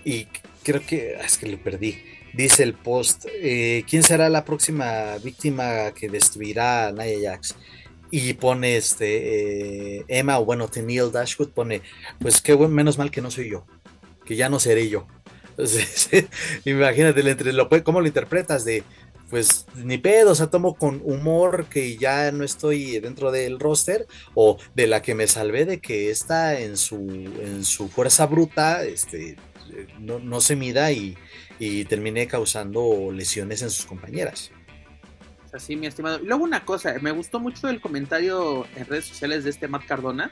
y 0.04 0.28
creo 0.62 0.80
que 0.86 1.16
ah, 1.20 1.24
es 1.26 1.36
que 1.38 1.48
lo 1.48 1.58
perdí. 1.58 2.02
Dice 2.32 2.62
el 2.62 2.72
post, 2.72 3.26
eh, 3.40 3.84
¿quién 3.88 4.02
será 4.02 4.30
la 4.30 4.44
próxima 4.44 5.18
víctima 5.22 5.92
que 5.92 6.08
destruirá 6.08 6.88
a 6.88 6.92
Naya 6.92 7.32
Jax? 7.32 7.56
y 8.14 8.34
pone 8.34 8.76
este 8.76 9.96
eh, 9.96 10.04
Emma 10.06 10.38
o 10.38 10.44
bueno 10.44 10.68
Neil 10.76 11.10
Dashwood 11.10 11.48
pone 11.48 11.80
pues 12.18 12.42
qué 12.42 12.52
bueno 12.52 12.74
menos 12.74 12.98
mal 12.98 13.10
que 13.10 13.22
no 13.22 13.30
soy 13.30 13.48
yo 13.50 13.64
que 14.26 14.36
ya 14.36 14.50
no 14.50 14.60
seré 14.60 14.90
yo 14.90 15.06
imagínate 16.64 17.28
entre 17.30 17.52
lo 17.52 17.68
cómo 17.82 18.00
lo 18.00 18.06
interpretas 18.06 18.64
de 18.64 18.84
pues 19.30 19.64
ni 19.76 19.96
pedo, 19.96 20.32
o 20.32 20.34
sea, 20.34 20.48
tomo 20.48 20.74
con 20.74 21.00
humor 21.04 21.64
que 21.70 21.96
ya 21.96 22.30
no 22.32 22.44
estoy 22.44 23.00
dentro 23.00 23.32
del 23.32 23.58
roster 23.58 24.06
o 24.34 24.58
de 24.74 24.86
la 24.86 25.00
que 25.00 25.14
me 25.14 25.26
salvé 25.26 25.64
de 25.64 25.80
que 25.80 26.10
está 26.10 26.60
en 26.60 26.76
su 26.76 26.96
en 26.96 27.64
su 27.64 27.88
fuerza 27.88 28.26
bruta, 28.26 28.84
este 28.84 29.36
no, 29.98 30.18
no 30.18 30.40
se 30.42 30.54
mida 30.54 30.92
y, 30.92 31.16
y 31.58 31.84
terminé 31.86 32.26
causando 32.26 33.10
lesiones 33.10 33.62
en 33.62 33.70
sus 33.70 33.86
compañeras. 33.86 34.50
Así, 35.52 35.76
mi 35.76 35.86
estimado. 35.86 36.20
Y 36.22 36.26
luego 36.26 36.44
una 36.44 36.64
cosa, 36.64 36.94
me 37.00 37.10
gustó 37.10 37.38
mucho 37.38 37.68
el 37.68 37.80
comentario 37.80 38.66
en 38.74 38.86
redes 38.86 39.04
sociales 39.04 39.44
de 39.44 39.50
este 39.50 39.68
Matt 39.68 39.84
Cardona, 39.86 40.30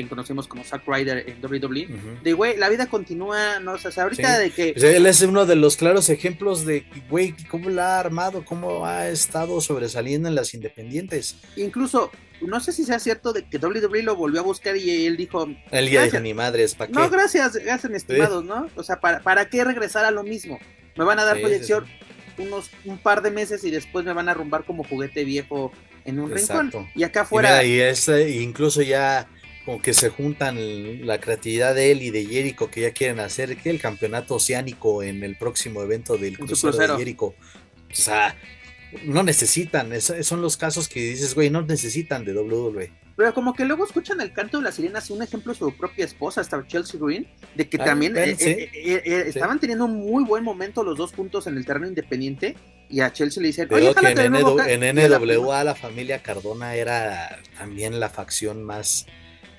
quien 0.00 0.08
conocemos 0.08 0.48
como 0.48 0.64
Zack 0.64 0.84
Ryder 0.86 1.28
en 1.28 1.44
WWE, 1.44 1.88
de 2.22 2.32
güey, 2.32 2.56
la 2.56 2.70
vida 2.70 2.86
continúa, 2.86 3.60
no 3.60 3.72
o 3.72 3.78
sea, 3.78 4.02
ahorita 4.02 4.38
de 4.38 4.50
que... 4.50 4.72
Pues 4.72 4.82
él 4.82 5.04
es 5.04 5.20
uno 5.20 5.44
de 5.44 5.56
los 5.56 5.76
claros 5.76 6.08
ejemplos 6.08 6.64
de, 6.64 6.86
güey, 7.10 7.36
cómo 7.50 7.68
la 7.68 7.96
ha 7.96 8.00
armado, 8.00 8.42
cómo 8.46 8.86
ha 8.86 9.08
estado 9.08 9.60
sobresaliendo 9.60 10.26
en 10.26 10.34
las 10.34 10.54
independientes. 10.54 11.36
Incluso, 11.56 12.10
no 12.40 12.60
sé 12.60 12.72
si 12.72 12.84
sea 12.84 12.98
cierto 12.98 13.34
de 13.34 13.46
que 13.46 13.58
WWE 13.58 14.02
lo 14.02 14.16
volvió 14.16 14.40
a 14.40 14.42
buscar 14.42 14.74
y 14.74 15.04
él 15.04 15.18
dijo... 15.18 15.46
Él 15.70 15.90
ya 15.90 16.04
dijo, 16.04 16.18
ni 16.18 16.32
madres, 16.32 16.74
¿para 16.74 16.88
qué? 16.88 16.94
No, 16.94 17.10
gracias, 17.10 17.56
gracias, 17.56 17.92
estimados, 17.92 18.42
¿no? 18.42 18.68
O 18.76 18.82
sea, 18.82 19.00
¿para, 19.00 19.20
¿para 19.20 19.50
qué 19.50 19.64
regresar 19.64 20.06
a 20.06 20.10
lo 20.10 20.22
mismo? 20.22 20.58
Me 20.96 21.04
van 21.04 21.18
a 21.18 21.26
dar 21.26 21.38
proyección 21.38 21.84
unos 22.38 22.70
un 22.86 22.96
par 22.96 23.20
de 23.20 23.30
meses 23.30 23.64
y 23.64 23.70
después 23.70 24.06
me 24.06 24.14
van 24.14 24.30
a 24.30 24.34
rumbar 24.34 24.64
como 24.64 24.82
juguete 24.82 25.24
viejo 25.24 25.72
en 26.06 26.20
un 26.20 26.30
rincón. 26.30 26.88
Y 26.94 27.02
acá 27.02 27.22
afuera. 27.22 27.62
Y, 27.64 27.80
es, 27.80 28.08
incluso 28.08 28.82
ya 28.82 29.28
como 29.70 29.82
que 29.82 29.94
se 29.94 30.08
juntan 30.08 31.06
la 31.06 31.20
creatividad 31.20 31.76
de 31.76 31.92
él 31.92 32.02
y 32.02 32.10
de 32.10 32.26
Jericho 32.26 32.68
que 32.68 32.80
ya 32.80 32.90
quieren 32.90 33.20
hacer 33.20 33.56
que 33.56 33.70
el 33.70 33.80
campeonato 33.80 34.34
oceánico 34.34 35.04
en 35.04 35.22
el 35.22 35.36
próximo 35.36 35.80
evento 35.80 36.18
del 36.18 36.36
crucero, 36.36 36.76
de 36.76 36.98
Jericho. 36.98 37.26
O 37.26 37.34
sea, 37.92 38.36
no 39.04 39.22
necesitan, 39.22 39.92
son 40.00 40.42
los 40.42 40.56
casos 40.56 40.88
que 40.88 40.98
dices, 40.98 41.36
güey, 41.36 41.50
no 41.50 41.62
necesitan 41.62 42.24
de 42.24 42.34
WWE. 42.34 42.90
Pero 43.14 43.32
como 43.32 43.54
que 43.54 43.64
luego 43.64 43.84
escuchan 43.84 44.20
el 44.20 44.32
canto 44.32 44.58
de 44.58 44.64
las 44.64 44.74
sirenas, 44.74 45.08
un 45.08 45.22
ejemplo 45.22 45.52
de 45.52 45.58
su 45.60 45.72
propia 45.76 46.04
esposa, 46.04 46.40
hasta 46.40 46.66
Chelsea 46.66 46.98
Green, 47.00 47.28
de 47.54 47.68
que 47.68 47.78
también 47.78 48.16
eh, 48.16 48.36
eh, 48.40 48.70
eh, 48.74 49.24
estaban 49.28 49.60
teniendo 49.60 49.84
un 49.84 50.00
muy 50.00 50.24
buen 50.24 50.42
momento 50.42 50.82
los 50.82 50.98
dos 50.98 51.12
juntos 51.12 51.46
en 51.46 51.56
el 51.56 51.64
terreno 51.64 51.86
independiente. 51.86 52.56
Y 52.88 53.02
a 53.02 53.12
Chelsea 53.12 53.40
le 53.40 53.46
dicen, 53.48 53.68
Oye, 53.70 53.94
que 53.94 54.10
en, 54.10 54.84
en 54.84 54.96
NWA 54.96 55.62
la 55.62 55.76
familia 55.76 56.24
Cardona 56.24 56.74
era 56.74 57.38
también 57.56 58.00
la 58.00 58.08
facción 58.08 58.64
más 58.64 59.06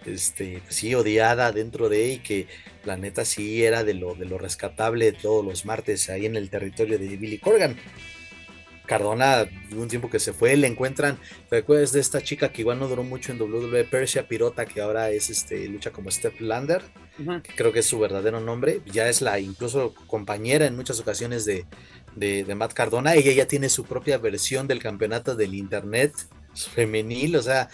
este, 0.05 0.61
pues 0.63 0.75
sí, 0.75 0.93
odiada 0.95 1.51
dentro 1.51 1.89
de 1.89 2.13
y 2.13 2.17
que 2.19 2.47
la 2.85 2.97
neta 2.97 3.25
sí 3.25 3.63
era 3.63 3.83
de 3.83 3.93
lo, 3.93 4.15
de 4.15 4.25
lo 4.25 4.37
rescatable 4.37 5.11
todos 5.11 5.45
los 5.45 5.65
martes 5.65 6.09
ahí 6.09 6.25
en 6.25 6.35
el 6.35 6.49
territorio 6.49 6.97
de 6.97 7.17
Billy 7.17 7.37
Corgan. 7.37 7.77
Cardona, 8.91 9.47
un 9.73 9.87
tiempo 9.87 10.09
que 10.09 10.19
se 10.19 10.33
fue, 10.33 10.57
le 10.57 10.67
encuentran, 10.67 11.17
¿te 11.49 11.57
acuerdas 11.57 11.93
de 11.93 12.01
esta 12.01 12.21
chica 12.21 12.51
que 12.51 12.61
igual 12.61 12.77
no 12.77 12.89
duró 12.89 13.03
mucho 13.03 13.31
en 13.31 13.41
WWE, 13.41 13.85
Persia 13.85 14.27
Pirota, 14.27 14.65
que 14.65 14.81
ahora 14.81 15.11
es 15.11 15.29
este, 15.29 15.65
lucha 15.69 15.91
como 15.91 16.11
Step 16.11 16.41
Lander, 16.41 16.81
que 17.41 17.55
creo 17.55 17.71
que 17.71 17.79
es 17.79 17.85
su 17.85 17.99
verdadero 17.99 18.41
nombre, 18.41 18.81
ya 18.87 19.07
es 19.07 19.21
la 19.21 19.39
incluso 19.39 19.93
compañera 20.07 20.65
en 20.65 20.75
muchas 20.75 20.99
ocasiones 20.99 21.45
de, 21.45 21.65
de, 22.17 22.55
Matt 22.55 22.73
Cardona, 22.73 23.13
ella 23.13 23.31
ya 23.31 23.47
tiene 23.47 23.69
su 23.69 23.85
propia 23.85 24.17
versión 24.17 24.67
del 24.67 24.79
campeonato 24.79 25.35
del 25.35 25.55
internet 25.55 26.11
femenil, 26.53 27.37
o 27.37 27.41
sea, 27.41 27.69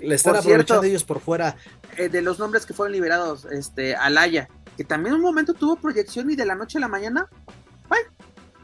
le 0.00 0.14
están 0.14 0.36
aprovechando 0.36 0.84
ellos 0.84 1.04
por 1.04 1.20
fuera. 1.20 1.56
Eh, 1.96 2.08
de 2.08 2.22
los 2.22 2.38
nombres 2.38 2.66
que 2.66 2.74
fueron 2.74 2.92
liberados, 2.92 3.46
este, 3.46 3.96
Alaya, 3.96 4.48
que 4.76 4.84
también 4.84 5.14
en 5.14 5.20
un 5.20 5.26
momento 5.26 5.54
tuvo 5.54 5.76
proyección 5.76 6.30
y 6.30 6.36
de 6.36 6.44
la 6.44 6.54
noche 6.54 6.78
a 6.78 6.80
la 6.80 6.88
mañana, 6.88 7.28
¡ay! 7.88 8.02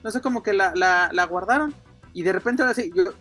no 0.03 0.11
sé, 0.11 0.21
como 0.21 0.43
que 0.43 0.53
la, 0.53 0.73
la, 0.75 1.25
guardaron. 1.25 1.75
Y 2.13 2.23
de 2.23 2.33
repente 2.33 2.63
ahora 2.63 2.75
sí, 2.75 2.91
yo 2.95 3.15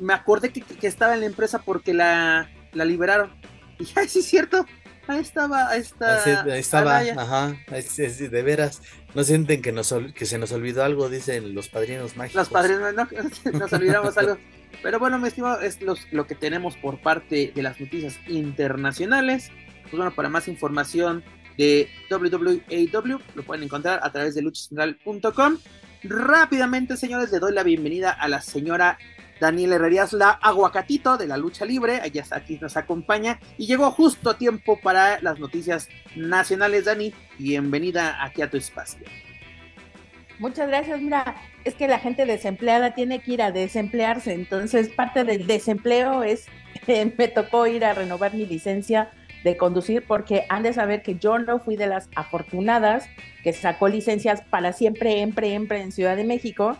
me 0.00 0.14
acordé 0.14 0.52
que, 0.52 0.86
estaba 0.86 1.14
en 1.14 1.20
la 1.20 1.26
empresa 1.26 1.60
porque 1.60 1.92
la, 1.92 2.50
la 2.72 2.84
liberaron. 2.84 3.32
Y 3.78 3.88
ay, 3.96 4.08
sí 4.08 4.20
es 4.20 4.26
cierto, 4.26 4.64
ahí 5.08 5.20
estaba, 5.20 5.68
ahí, 5.68 5.80
está, 5.80 6.22
ahí 6.22 6.60
estaba, 6.60 6.98
ajá, 6.98 7.56
de 7.68 8.42
veras. 8.42 8.80
No 9.14 9.24
sienten 9.24 9.62
que, 9.62 9.72
nos, 9.72 9.94
que 10.14 10.26
se 10.26 10.38
nos 10.38 10.52
olvidó 10.52 10.84
algo, 10.84 11.08
dicen 11.08 11.54
los 11.54 11.68
padrinos 11.68 12.16
mágicos. 12.16 12.36
Los 12.36 12.48
padrinos, 12.48 12.94
no, 12.94 13.08
nos 13.58 13.72
olvidamos 13.72 14.16
algo. 14.16 14.38
Pero 14.82 14.98
bueno, 14.98 15.18
mi 15.18 15.28
estimado, 15.28 15.60
es 15.60 15.78
lo 16.12 16.26
que 16.26 16.34
tenemos 16.34 16.76
por 16.76 16.98
parte 16.98 17.52
de 17.54 17.62
las 17.62 17.80
noticias 17.80 18.18
internacionales. 18.26 19.50
Pues 19.82 19.94
bueno, 19.94 20.14
para 20.14 20.28
más 20.28 20.48
información 20.48 21.22
de 21.56 21.88
WWAW 22.10 23.20
lo 23.34 23.42
pueden 23.44 23.64
encontrar 23.64 24.00
a 24.02 24.10
través 24.10 24.34
de 24.34 24.42
luchacentral.com. 24.42 25.58
Rápidamente, 26.02 26.96
señores, 26.96 27.30
le 27.32 27.38
doy 27.38 27.52
la 27.52 27.62
bienvenida 27.62 28.10
a 28.10 28.28
la 28.28 28.40
señora 28.40 28.98
Daniela 29.40 29.76
Herrerías, 29.76 30.12
la 30.12 30.30
aguacatito 30.30 31.16
de 31.16 31.26
la 31.26 31.36
lucha 31.36 31.64
libre. 31.64 32.00
Ella 32.04 32.24
aquí 32.30 32.58
nos 32.60 32.76
acompaña 32.76 33.40
y 33.58 33.66
llegó 33.66 33.90
justo 33.90 34.30
a 34.30 34.38
tiempo 34.38 34.78
para 34.80 35.20
las 35.20 35.38
noticias 35.38 35.88
nacionales. 36.14 36.84
Dani, 36.84 37.12
bienvenida 37.38 38.22
aquí 38.22 38.42
a 38.42 38.50
tu 38.50 38.56
espacio. 38.56 39.04
Muchas 40.38 40.68
gracias. 40.68 41.00
Mira, 41.00 41.36
es 41.64 41.74
que 41.74 41.88
la 41.88 41.98
gente 41.98 42.26
desempleada 42.26 42.94
tiene 42.94 43.20
que 43.20 43.32
ir 43.32 43.42
a 43.42 43.52
desemplearse. 43.52 44.32
Entonces, 44.32 44.88
parte 44.88 45.24
del 45.24 45.46
desempleo 45.46 46.22
es, 46.22 46.46
me 47.18 47.28
tocó 47.28 47.66
ir 47.66 47.84
a 47.84 47.94
renovar 47.94 48.34
mi 48.34 48.46
licencia 48.46 49.10
de 49.44 49.56
conducir 49.56 50.04
porque 50.06 50.44
han 50.48 50.62
de 50.62 50.72
saber 50.72 51.02
que 51.02 51.16
yo 51.16 51.38
no 51.38 51.60
fui 51.60 51.76
de 51.76 51.86
las 51.86 52.08
afortunadas 52.16 53.08
que 53.42 53.52
sacó 53.52 53.88
licencias 53.88 54.42
para 54.42 54.72
siempre, 54.72 55.12
siempre, 55.12 55.48
siempre 55.48 55.80
en 55.82 55.92
Ciudad 55.92 56.16
de 56.16 56.24
México. 56.24 56.76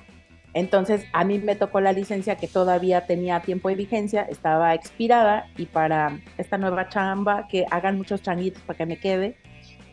Entonces 0.54 1.04
a 1.12 1.24
mí 1.24 1.38
me 1.38 1.56
tocó 1.56 1.80
la 1.80 1.92
licencia 1.92 2.36
que 2.36 2.48
todavía 2.48 3.06
tenía 3.06 3.40
tiempo 3.40 3.68
de 3.68 3.74
vigencia, 3.74 4.22
estaba 4.22 4.72
expirada 4.72 5.46
y 5.56 5.66
para 5.66 6.20
esta 6.38 6.56
nueva 6.56 6.88
chamba 6.88 7.48
que 7.48 7.66
hagan 7.70 7.98
muchos 7.98 8.22
changuitos 8.22 8.62
para 8.62 8.78
que 8.78 8.86
me 8.86 8.96
quede, 8.96 9.36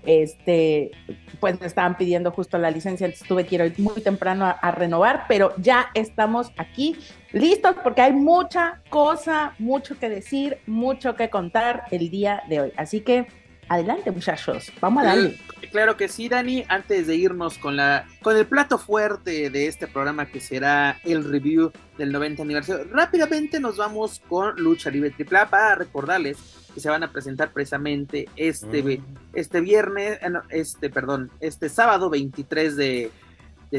este, 0.05 0.91
pues 1.39 1.59
me 1.59 1.67
estaban 1.67 1.97
pidiendo 1.97 2.31
justo 2.31 2.57
la 2.57 2.71
licencia, 2.71 3.05
entonces 3.05 3.27
tuve 3.27 3.45
que 3.45 3.55
ir 3.55 3.73
muy 3.77 4.01
temprano 4.01 4.45
a, 4.45 4.71
renovar, 4.71 5.25
pero 5.27 5.53
ya 5.57 5.89
estamos 5.93 6.51
aquí 6.57 6.95
listos 7.31 7.75
porque 7.83 8.01
hay 8.01 8.13
mucha 8.13 8.81
cosa, 8.89 9.53
mucho 9.59 9.97
que 9.99 10.09
decir, 10.09 10.59
mucho 10.65 11.15
que 11.15 11.29
contar 11.29 11.83
el 11.91 12.09
día 12.09 12.43
de 12.49 12.61
hoy. 12.61 12.73
Así 12.77 13.01
que 13.01 13.27
adelante 13.71 14.11
muchachos, 14.11 14.71
vamos 14.81 15.03
a 15.03 15.07
darle. 15.07 15.37
Claro 15.71 15.95
que 15.95 16.09
sí, 16.09 16.27
Dani, 16.27 16.65
antes 16.67 17.07
de 17.07 17.15
irnos 17.15 17.57
con 17.57 17.77
la 17.77 18.05
con 18.21 18.35
el 18.35 18.45
plato 18.45 18.77
fuerte 18.77 19.49
de 19.49 19.67
este 19.67 19.87
programa 19.87 20.25
que 20.25 20.41
será 20.41 20.99
el 21.05 21.23
review 21.23 21.71
del 21.97 22.11
90 22.11 22.43
aniversario, 22.43 22.85
rápidamente 22.91 23.61
nos 23.61 23.77
vamos 23.77 24.21
con 24.27 24.55
Lucha 24.57 24.89
Libre 24.89 25.11
Tripla 25.11 25.49
para 25.49 25.75
recordarles 25.75 26.37
que 26.73 26.81
se 26.81 26.89
van 26.89 27.03
a 27.03 27.11
presentar 27.11 27.51
precisamente 27.51 28.27
este, 28.35 28.83
mm. 28.83 29.03
este 29.33 29.61
viernes, 29.61 30.19
eh, 30.21 30.31
este, 30.49 30.89
perdón, 30.89 31.31
este 31.39 31.69
sábado 31.69 32.09
23 32.09 32.75
de, 32.75 33.11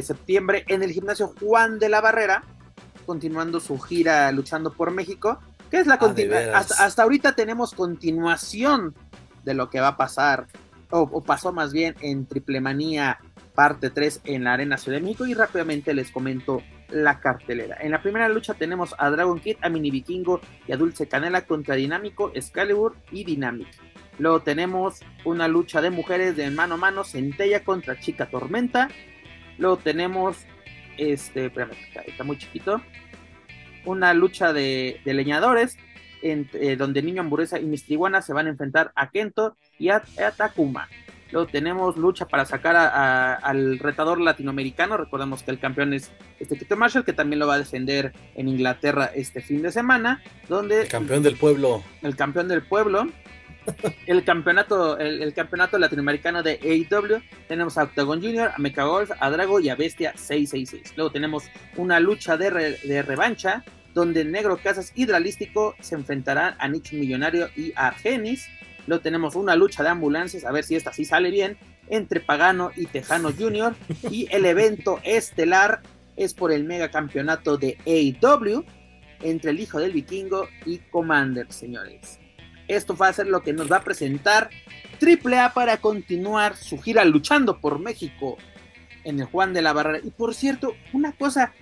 septiembre 0.03 0.65
en 0.69 0.83
el 0.83 0.91
gimnasio 0.91 1.35
Juan 1.39 1.79
de 1.79 1.91
la 1.91 2.01
Barrera, 2.01 2.45
continuando 3.05 3.61
su 3.61 3.79
gira 3.79 4.33
luchando 4.33 4.73
por 4.73 4.91
México, 4.91 5.39
que 5.71 5.81
es 5.81 5.87
la 5.87 5.99
ah, 6.01 6.59
hasta, 6.59 6.83
hasta, 6.83 7.03
ahorita 7.03 7.35
tenemos 7.35 7.75
continuación 7.75 8.95
de 9.45 9.55
lo 9.55 9.71
que 9.71 9.81
va 9.81 9.89
a 9.89 9.97
pasar, 9.97 10.47
o, 10.91 11.23
pasó 11.23 11.53
más 11.53 11.73
bien 11.73 11.95
en 12.01 12.27
Triple 12.27 12.61
Manía 12.61 13.19
parte 13.55 13.91
3 13.91 14.23
en 14.25 14.45
la 14.45 14.55
Arena 14.55 14.77
Ciudad 14.77 14.99
de 14.99 15.05
México 15.05 15.27
y 15.27 15.35
rápidamente 15.35 15.95
les 15.95 16.11
comento 16.11 16.63
la 16.91 17.21
cartelera. 17.21 17.79
En 17.81 17.91
la 17.91 18.03
primera 18.03 18.29
lucha 18.29 18.55
tenemos 18.55 18.95
a 18.99 19.11
Dragon 19.11 19.41
Kid, 19.41 19.57
a 19.63 19.69
Mini 19.69 19.91
Vikingo 19.91 20.41
y 20.67 20.73
a 20.73 20.77
Dulce 20.77 21.09
Canela 21.09 21.47
contra 21.47 21.75
Dinámico, 21.75 22.31
Excalibur 22.35 22.97
y 23.11 23.25
Dynamic. 23.25 23.69
Luego 24.19 24.41
tenemos 24.41 25.01
una 25.25 25.49
lucha 25.49 25.81
de 25.81 25.91
mujeres 25.91 26.37
de 26.37 26.51
mano 26.51 26.75
a 26.75 26.79
mano, 26.79 27.05
Centella 27.05 27.65
contra 27.65 27.99
Chica 27.99 28.27
Tormenta. 28.27 28.89
Luego 29.59 29.79
tenemos, 29.79 30.45
este, 30.99 31.47
espérame, 31.47 31.73
está 32.07 32.25
muy 32.25 32.37
chiquito, 32.37 32.83
una 33.85 34.15
lucha 34.15 34.53
de, 34.53 35.01
leñadores, 35.05 35.79
en, 36.23 36.49
eh, 36.55 36.77
donde 36.77 37.03
Niño 37.03 37.23
Hamburguesa 37.23 37.59
y 37.59 37.65
Mistriguana 37.65 38.23
se 38.23 38.33
van 38.33 38.47
a 38.47 38.51
enfrentar 38.51 38.93
a 38.95 39.11
Kento 39.11 39.57
y 39.79 39.91
a, 39.91 40.03
Takuma. 40.37 40.89
Luego 41.31 41.49
tenemos 41.49 41.97
lucha 41.97 42.27
para 42.27 42.45
sacar 42.45 42.77
al 42.77 43.79
retador 43.79 44.21
latinoamericano. 44.21 44.99
Recordemos 44.99 45.43
que 45.43 45.51
el 45.51 45.59
campeón 45.59 45.95
es 45.95 46.13
este 46.39 46.59
Quito 46.59 46.77
Marshall, 46.77 47.07
que 47.07 47.15
también 47.15 47.39
lo 47.39 47.47
va 47.47 47.55
a 47.55 47.59
defender 47.59 48.13
en 48.35 48.49
Inglaterra 48.49 49.11
este 49.15 49.41
fin 49.41 49.63
de 49.63 49.73
semana. 49.73 50.23
Donde 50.47 50.83
el 50.83 50.89
campeón 50.89 51.23
del 51.23 51.37
pueblo. 51.37 51.83
El 52.03 52.17
campeón 52.17 52.49
del 52.49 52.61
pueblo. 52.63 53.07
el 54.07 54.25
campeonato, 54.25 54.99
el, 54.99 55.33
campeonato 55.33 55.79
latinoamericano 55.79 56.43
de 56.43 56.59
AEW. 56.63 57.23
Tenemos 57.49 57.79
a 57.79 57.85
Octagon 57.85 58.21
Junior, 58.21 58.51
a 58.55 58.59
Mecha 58.59 58.85
Golf, 58.85 59.11
a 59.19 59.31
Drago 59.31 59.61
y 59.61 59.71
a 59.71 59.75
Bestia 59.75 60.13
666. 60.15 60.95
Luego 60.97 61.13
tenemos 61.13 61.45
una 61.77 62.01
lucha 62.01 62.37
de, 62.37 62.77
de 62.83 63.03
revancha 63.03 63.65
donde 63.95 64.25
Negro 64.25 64.57
Casas 64.57 64.93
Hidralístico 64.95 65.75
se 65.81 65.95
enfrentará 65.95 66.57
a 66.59 66.69
Nicho 66.69 66.97
Millonario 66.97 67.49
y 67.57 67.73
a 67.77 67.89
Argenis. 67.89 68.49
Luego 68.87 69.03
tenemos 69.03 69.37
una 69.37 69.55
lucha 69.55 69.83
de 69.83 69.91
ambulancias, 69.91 70.45
a 70.45 70.53
ver 70.53 70.65
si 70.65 70.77
esta 70.77 70.93
sí 70.93 71.05
sale 71.05 71.31
bien, 71.31 71.57
entre 71.89 72.21
Pagano 72.21 72.71
y 72.77 72.87
Tejano 72.87 73.31
Jr. 73.39 73.75
Y 74.11 74.29
el 74.31 74.45
evento 74.47 75.01
estelar 75.05 75.83
es 76.17 76.35
por 76.35 76.53
el 76.53 76.65
mega 76.65 76.91
campeonato 76.91 77.57
de 77.57 77.79
AEW 77.87 78.65
entre 79.23 79.51
el 79.51 79.61
hijo 79.61 79.79
del 79.79 79.93
vikingo 79.93 80.49
y 80.67 80.79
Commander, 80.79 81.51
señores. 81.53 82.19
Esto 82.69 82.97
va 82.97 83.09
a 83.09 83.13
ser 83.13 83.27
lo 83.27 83.43
que 83.43 83.53
nos 83.53 83.71
va 83.71 83.79
a 83.79 83.85
presentar 83.85 84.51
AAA 85.01 85.53
para 85.53 85.79
continuar 85.79 86.57
su 86.57 86.81
gira 86.81 87.05
luchando 87.05 87.61
por 87.61 87.79
México 87.79 88.37
en 89.05 89.21
el 89.21 89.27
Juan 89.27 89.53
de 89.53 89.63
la 89.63 89.73
Barrera. 89.73 90.01
Y 90.05 90.11
por 90.11 90.35
cierto, 90.35 90.75
una 90.93 91.13
cosa, 91.13 91.53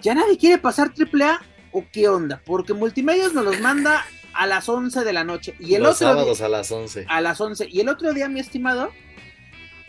¿ya 0.00 0.14
nadie 0.14 0.38
quiere 0.38 0.58
pasar 0.58 0.92
AAA 0.96 1.40
o 1.72 1.84
qué 1.92 2.08
onda? 2.08 2.42
Porque 2.44 2.74
Multimedios 2.74 3.34
nos 3.34 3.44
los 3.44 3.60
manda 3.60 4.04
a 4.34 4.46
las 4.46 4.68
11 4.68 5.04
de 5.04 5.12
la 5.12 5.24
noche. 5.24 5.54
Y 5.58 5.74
el 5.74 5.82
Los 5.82 5.96
otro 5.96 6.08
sábados 6.08 6.40
a 6.40 6.48
las 6.48 6.70
11. 6.70 7.06
A 7.08 7.20
las 7.20 7.40
11. 7.40 7.68
Y 7.70 7.80
el 7.80 7.88
otro 7.88 8.12
día, 8.12 8.28
mi 8.28 8.40
estimado, 8.40 8.90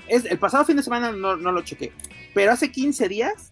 es 0.08 0.26
el 0.26 0.40
pasado 0.40 0.66
fin 0.66 0.78
de 0.78 0.84
semana 0.84 1.12
no, 1.12 1.38
no 1.38 1.52
lo 1.52 1.62
chequé, 1.62 1.94
pero 2.34 2.52
hace 2.52 2.72
15 2.72 3.08
días 3.08 3.50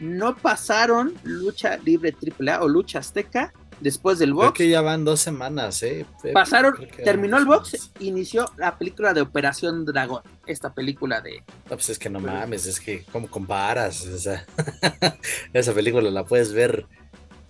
no 0.00 0.36
pasaron 0.36 1.14
lucha 1.22 1.76
libre 1.78 2.14
AAA 2.14 2.62
o 2.62 2.68
lucha 2.68 3.00
azteca 3.00 3.52
después 3.80 4.18
del 4.18 4.34
box. 4.34 4.46
Creo 4.46 4.52
que 4.54 4.68
ya 4.68 4.80
van 4.80 5.04
dos 5.04 5.20
semanas, 5.20 5.82
¿eh? 5.82 6.06
Pasaron, 6.32 6.74
terminó 7.04 7.38
el 7.38 7.44
box, 7.44 7.92
inició 8.00 8.50
la 8.56 8.76
película 8.78 9.14
de 9.14 9.20
Operación 9.20 9.84
Dragón, 9.84 10.22
esta 10.46 10.74
película 10.74 11.20
de... 11.20 11.42
No, 11.70 11.76
pues 11.76 11.90
es 11.90 11.98
que 11.98 12.10
no 12.10 12.20
mames, 12.20 12.66
es 12.66 12.80
que, 12.80 13.04
¿cómo 13.12 13.28
comparas? 13.28 14.06
O 14.06 14.18
sea, 14.18 14.46
esa 15.52 15.72
película 15.72 16.10
la 16.10 16.24
puedes 16.24 16.52
ver 16.52 16.86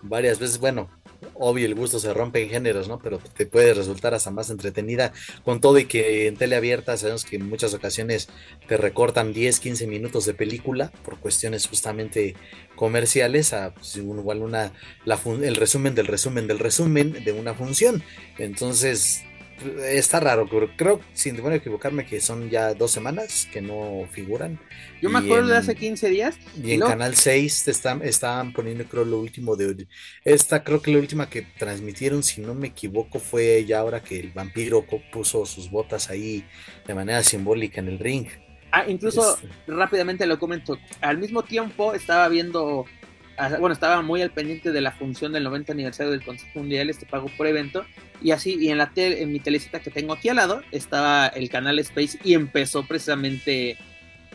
varias 0.01 0.39
veces, 0.39 0.59
bueno, 0.59 0.89
obvio 1.33 1.65
el 1.65 1.75
gusto 1.75 1.99
se 1.99 2.13
rompe 2.13 2.43
en 2.43 2.49
géneros, 2.49 2.87
¿no? 2.87 2.99
Pero 2.99 3.19
te 3.19 3.45
puede 3.45 3.73
resultar 3.73 4.13
hasta 4.13 4.31
más 4.31 4.49
entretenida 4.49 5.13
con 5.43 5.61
todo 5.61 5.79
y 5.79 5.85
que 5.85 6.27
en 6.27 6.37
tele 6.37 6.55
abierta 6.55 6.97
sabemos 6.97 7.25
que 7.25 7.37
en 7.37 7.47
muchas 7.47 7.73
ocasiones 7.73 8.29
te 8.67 8.77
recortan 8.77 9.33
10, 9.33 9.59
15 9.59 9.87
minutos 9.87 10.25
de 10.25 10.33
película 10.33 10.91
por 11.03 11.17
cuestiones 11.17 11.67
justamente 11.67 12.35
comerciales 12.75 13.53
a 13.53 13.73
pues, 13.73 13.95
igual 13.97 14.41
una 14.41 14.71
el 15.05 15.55
resumen 15.55 15.95
del 15.95 16.07
resumen 16.07 16.47
del 16.47 16.59
resumen 16.59 17.23
de 17.23 17.31
una 17.31 17.53
función. 17.53 18.03
Entonces, 18.37 19.23
está 19.83 20.19
raro, 20.19 20.47
pero 20.49 20.69
creo, 20.75 20.99
sin 21.13 21.39
a 21.39 21.55
equivocarme, 21.55 22.05
que 22.05 22.19
son 22.21 22.49
ya 22.49 22.73
dos 22.73 22.91
semanas 22.91 23.47
que 23.51 23.61
no 23.61 24.07
figuran. 24.11 24.59
Yo 25.01 25.09
me 25.09 25.19
acuerdo 25.19 25.47
de 25.47 25.57
hace 25.57 25.75
15 25.75 26.09
días. 26.09 26.37
Y, 26.61 26.73
en 26.73 26.81
Canal 26.81 27.15
6 27.15 27.63
te 27.65 27.71
están, 27.71 28.01
estaban 28.03 28.53
poniendo, 28.53 28.83
creo, 28.85 29.05
lo 29.05 29.19
último 29.19 29.55
de. 29.55 29.87
Esta, 30.23 30.63
creo 30.63 30.81
que 30.81 30.91
la 30.91 30.99
última 30.99 31.29
que 31.29 31.43
transmitieron, 31.57 32.23
si 32.23 32.41
no 32.41 32.53
me 32.53 32.67
equivoco, 32.67 33.19
fue 33.19 33.65
ya 33.65 33.79
ahora 33.79 34.01
que 34.01 34.19
el 34.19 34.31
vampiro 34.31 34.85
puso 35.11 35.45
sus 35.45 35.69
botas 35.69 36.09
ahí 36.09 36.45
de 36.87 36.93
manera 36.93 37.23
simbólica 37.23 37.79
en 37.79 37.87
el 37.87 37.99
ring. 37.99 38.27
Ah, 38.71 38.85
incluso 38.87 39.35
este. 39.35 39.49
rápidamente 39.67 40.27
lo 40.27 40.37
comento. 40.37 40.77
Al 41.01 41.17
mismo 41.17 41.43
tiempo 41.43 41.93
estaba 41.93 42.27
viendo 42.27 42.85
bueno, 43.59 43.73
estaba 43.73 44.01
muy 44.01 44.21
al 44.21 44.31
pendiente 44.31 44.71
de 44.71 44.81
la 44.81 44.91
función 44.91 45.31
del 45.31 45.43
90 45.43 45.73
aniversario 45.73 46.11
del 46.11 46.23
Consejo 46.23 46.59
Mundial, 46.59 46.89
este 46.89 47.05
pago 47.05 47.29
por 47.37 47.47
evento, 47.47 47.85
y 48.21 48.31
así, 48.31 48.57
y 48.59 48.69
en 48.69 48.77
la 48.77 48.91
tele, 48.91 49.21
en 49.21 49.31
mi 49.31 49.39
telecita 49.39 49.79
que 49.79 49.91
tengo 49.91 50.13
aquí 50.13 50.29
al 50.29 50.37
lado, 50.37 50.61
estaba 50.71 51.27
el 51.27 51.49
canal 51.49 51.79
Space 51.79 52.19
y 52.23 52.33
empezó 52.33 52.85
precisamente 52.85 53.77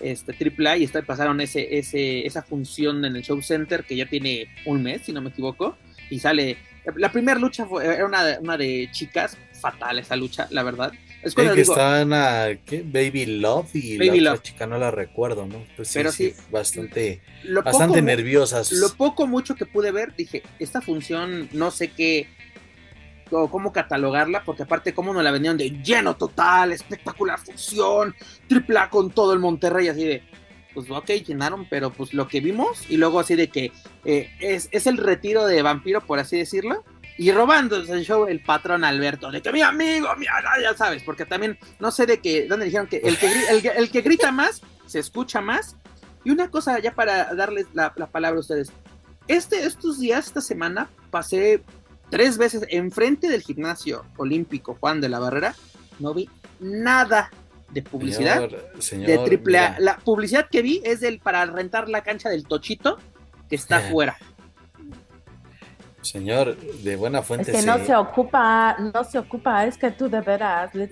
este 0.01 0.33
AAA 0.33 0.79
y 0.79 0.87
pasaron 0.87 1.41
ese, 1.41 1.79
ese, 1.79 2.27
esa 2.27 2.43
función 2.43 3.05
en 3.05 3.17
el 3.17 3.23
Show 3.23 3.41
Center 3.43 3.85
que 3.85 3.97
ya 3.97 4.07
tiene 4.07 4.49
un 4.65 4.83
mes, 4.83 5.03
si 5.03 5.13
no 5.13 5.21
me 5.21 5.31
equivoco, 5.31 5.77
y 6.11 6.19
sale, 6.19 6.57
la 6.97 7.13
primera 7.13 7.39
lucha 7.39 7.67
fue, 7.67 7.85
era 7.85 8.07
una, 8.07 8.39
una 8.41 8.57
de 8.57 8.89
chicas, 8.91 9.37
fatal 9.53 9.99
esa 9.99 10.17
lucha, 10.17 10.49
la 10.51 10.63
verdad, 10.63 10.93
es 11.25 11.35
que 11.35 11.61
están 11.61 12.13
a 12.13 12.49
Baby 12.71 13.27
Love 13.27 13.75
y 13.75 13.99
la 14.21 14.33
otra 14.33 14.43
chica 14.43 14.67
no 14.67 14.79
la 14.79 14.91
recuerdo, 14.91 15.47
¿no? 15.47 15.65
Pues 15.77 15.91
Pero 15.95 16.13
sí, 16.13 16.35
bastante, 16.51 17.23
bastante 17.65 18.03
nerviosas. 18.03 18.73
Lo 18.73 18.91
poco 18.91 19.27
mucho 19.27 19.55
que 19.55 19.67
pude 19.67 19.91
ver, 19.91 20.15
dije, 20.15 20.43
esta 20.59 20.81
función 20.81 21.49
no 21.53 21.71
sé 21.71 21.89
qué 21.89 22.29
o 23.31 23.51
cómo 23.51 23.73
catalogarla, 23.73 24.45
porque 24.45 24.65
aparte 24.65 24.95
cómo 24.95 25.13
nos 25.13 25.25
la 25.25 25.31
vendieron 25.31 25.57
de 25.57 25.71
lleno 25.83 26.17
total, 26.17 26.73
espectacular 26.73 27.39
función, 27.39 28.15
triple 28.49 28.79
A 28.79 28.91
con 28.91 29.11
todo 29.11 29.33
el 29.33 29.39
Monterrey, 29.39 29.89
así 29.89 30.05
de, 30.05 30.23
pues 30.75 30.91
ok, 30.91 31.09
llenaron, 31.27 31.67
pero 31.69 31.91
pues 31.91 32.13
lo 32.13 32.29
que 32.29 32.41
vimos, 32.41 32.85
y 32.89 32.97
luego 32.97 33.21
así 33.21 33.35
de 33.35 33.49
que 33.49 33.73
eh, 34.05 34.31
es, 34.41 34.69
es 34.73 34.87
el 34.87 34.99
retiro 34.99 35.47
de 35.47 35.63
vampiro, 35.63 36.03
por 36.03 36.19
así 36.19 36.37
decirlo, 36.37 36.85
y 37.17 37.31
robando 37.31 37.77
el 37.77 38.05
show 38.05 38.27
el 38.27 38.41
patrón 38.41 38.85
Alberto, 38.85 39.31
de 39.31 39.41
que 39.41 39.53
mi 39.53 39.63
amigo, 39.63 40.09
mi, 40.17 40.27
ya 40.27 40.77
sabes, 40.77 41.03
porque 41.03 41.25
también 41.25 41.59
no 41.79 41.91
sé 41.91 42.07
de 42.07 42.19
qué, 42.21 42.47
dónde 42.49 42.67
dijeron 42.67 42.87
que 42.87 42.97
el 42.99 43.17
que, 43.19 43.69
el, 43.77 43.91
que 43.91 44.01
grita 44.01 44.33
más 44.33 44.61
se 44.87 44.99
escucha 44.99 45.41
más. 45.41 45.77
Y 46.25 46.31
una 46.31 46.51
cosa 46.51 46.79
ya 46.79 46.95
para 46.95 47.35
darles 47.35 47.67
la, 47.75 47.93
palabra 47.93 48.39
a 48.39 48.41
ustedes. 48.41 48.73
Este, 49.29 49.65
estos 49.65 50.01
días, 50.01 50.27
esta 50.27 50.41
semana, 50.41 50.89
pasé 51.11 51.63
tres 52.11 52.39
veces 52.39 52.65
enfrente 52.71 53.29
del 53.29 53.43
gimnasio 53.43 54.05
olímpico 54.17 54.77
Juan 54.81 55.01
de 55.01 55.09
la 55.09 55.19
Barrera, 55.19 55.55
no 55.99 56.15
vi 56.15 56.29
nada 56.61 57.31
de 57.71 57.83
publicidad 57.83 58.49
de 58.49 59.19
triple 59.25 59.59
A. 59.59 59.77
La 59.79 59.99
publicidad 59.99 60.49
que 60.51 60.63
vi 60.63 60.81
es 60.85 61.01
del 61.01 61.19
para 61.19 61.45
rentar 61.47 61.89
la 61.89 62.03
cancha 62.03 62.29
del 62.29 62.47
Tochito 62.47 62.99
que 63.49 63.57
está 63.57 63.77
afuera. 63.89 64.17
Señor, 66.05 66.57
de 66.57 66.97
buena 66.97 67.23
fuente. 67.23 67.51
Es 67.51 67.61
que 67.61 67.67
no 67.67 67.85
se 67.85 67.95
ocupa, 67.95 68.77
no 68.79 69.05
se 69.05 69.19
ocupa, 69.19 69.67
es 69.67 69.79
que 69.79 69.91
tú 69.91 70.09
de 70.09 70.21
veras. 70.21 70.75
Le, 70.75 70.89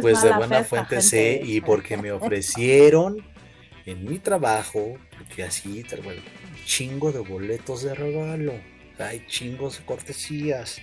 pues 0.00 0.22
de 0.22 0.32
buena 0.32 0.64
fuente 0.64 1.00
sé, 1.00 1.40
y 1.42 1.60
porque 1.60 1.96
me 1.96 2.12
ofrecieron 2.12 3.16
en 3.86 4.04
mi 4.04 4.18
trabajo, 4.18 4.96
porque 5.18 5.44
así, 5.44 5.84
bueno, 6.04 6.22
chingo 6.64 7.12
de 7.12 7.20
boletos 7.20 7.82
de 7.82 7.94
regalo, 7.94 8.52
hay 8.98 9.24
chingos 9.26 9.78
de 9.78 9.84
cortesías. 9.84 10.80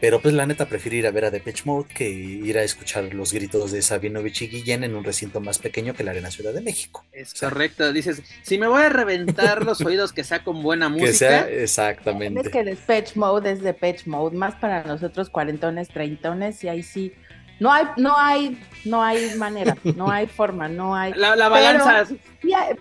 Pero 0.00 0.20
pues 0.20 0.32
la 0.32 0.46
neta 0.46 0.66
prefiero 0.66 0.96
ir 0.96 1.06
a 1.06 1.10
ver 1.10 1.26
a 1.26 1.30
Depeche 1.30 1.64
Mode 1.66 1.88
que 1.94 2.08
ir 2.08 2.56
a 2.56 2.62
escuchar 2.62 3.12
los 3.12 3.34
gritos 3.34 3.70
de 3.70 3.82
Sabinovich 3.82 4.42
y 4.42 4.48
Guillén 4.48 4.82
en 4.82 4.96
un 4.96 5.04
recinto 5.04 5.40
más 5.40 5.58
pequeño 5.58 5.92
que 5.92 6.04
la 6.04 6.12
Arena 6.12 6.30
Ciudad 6.30 6.54
de 6.54 6.62
México. 6.62 7.04
Es 7.12 7.34
correcto, 7.34 7.92
dices, 7.92 8.22
si 8.42 8.56
me 8.56 8.66
voy 8.66 8.82
a 8.82 8.88
reventar 8.88 9.62
los 9.66 9.82
oídos 9.82 10.14
que 10.14 10.24
sea 10.24 10.42
con 10.42 10.62
buena 10.62 10.88
música. 10.88 11.08
Que 11.08 11.12
sea, 11.12 11.48
exactamente. 11.50 12.40
Es 12.40 12.48
que 12.48 12.64
Depeche 12.64 13.12
Mode 13.16 13.52
es 13.52 13.62
Depeche 13.62 14.08
Mode, 14.08 14.36
más 14.36 14.54
para 14.54 14.84
nosotros 14.84 15.28
cuarentones, 15.28 15.88
treintones, 15.88 16.64
y 16.64 16.68
ahí 16.68 16.82
sí, 16.82 17.12
no 17.58 17.70
hay, 17.70 17.84
no 17.98 18.16
hay, 18.16 18.58
no 18.86 19.02
hay 19.02 19.34
manera, 19.34 19.76
no 19.96 20.10
hay 20.10 20.26
forma, 20.38 20.66
no 20.66 20.96
hay. 20.96 21.12
La, 21.12 21.34
balanza. 21.50 22.06
Sí 22.40 22.54
hay, 22.54 22.74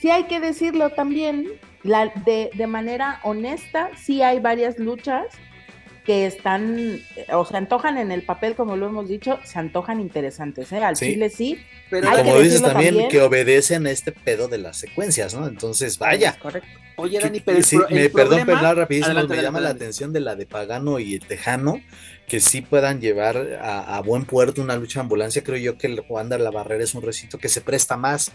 sí 0.00 0.10
hay, 0.10 0.24
que 0.24 0.40
decirlo 0.40 0.90
también, 0.90 1.52
la, 1.84 2.06
de, 2.26 2.50
de 2.52 2.66
manera 2.66 3.20
honesta, 3.22 3.90
sí 3.96 4.22
hay 4.22 4.40
varias 4.40 4.76
luchas 4.80 5.26
que 6.04 6.26
están, 6.26 7.00
o 7.32 7.44
se 7.46 7.56
antojan 7.56 7.96
en 7.96 8.12
el 8.12 8.22
papel, 8.22 8.54
como 8.54 8.76
lo 8.76 8.86
hemos 8.86 9.08
dicho, 9.08 9.38
se 9.44 9.58
antojan 9.58 10.00
interesantes, 10.00 10.70
¿eh? 10.72 10.78
Al 10.78 10.96
chile 10.96 11.30
sí. 11.30 11.58
Pero 11.88 12.10
como 12.10 12.40
dices 12.40 12.62
también, 12.62 13.08
que 13.08 13.22
obedecen 13.22 13.86
a 13.86 13.90
este 13.90 14.12
pedo 14.12 14.48
de 14.48 14.58
las 14.58 14.76
secuencias, 14.76 15.34
¿no? 15.34 15.46
Entonces, 15.46 15.98
vaya. 15.98 16.38
correcto. 16.38 16.68
Oye, 16.96 17.18
Dani, 17.18 17.40
pero 17.40 17.58
me, 17.90 18.08
perdón, 18.08 18.42
pero 18.44 18.74
rapidísimo, 18.74 19.24
me 19.26 19.42
llama 19.42 19.60
la 19.60 19.70
atención 19.70 20.12
de 20.12 20.20
la 20.20 20.36
de 20.36 20.46
Pagano 20.46 21.00
y 21.00 21.14
el 21.14 21.26
Tejano, 21.26 21.80
que 22.28 22.38
sí 22.38 22.60
puedan 22.60 23.00
llevar 23.00 23.58
a, 23.60 24.00
buen 24.02 24.26
puerto 24.26 24.62
una 24.62 24.76
lucha 24.76 25.00
de 25.00 25.04
ambulancia. 25.04 25.42
Creo 25.42 25.58
yo 25.58 25.78
que 25.78 25.88
el 25.88 26.00
Juan 26.00 26.28
de 26.28 26.38
la 26.38 26.50
Barrera 26.50 26.84
es 26.84 26.94
un 26.94 27.02
recinto 27.02 27.38
que 27.38 27.48
se 27.48 27.62
presta 27.62 27.96
más 27.96 28.30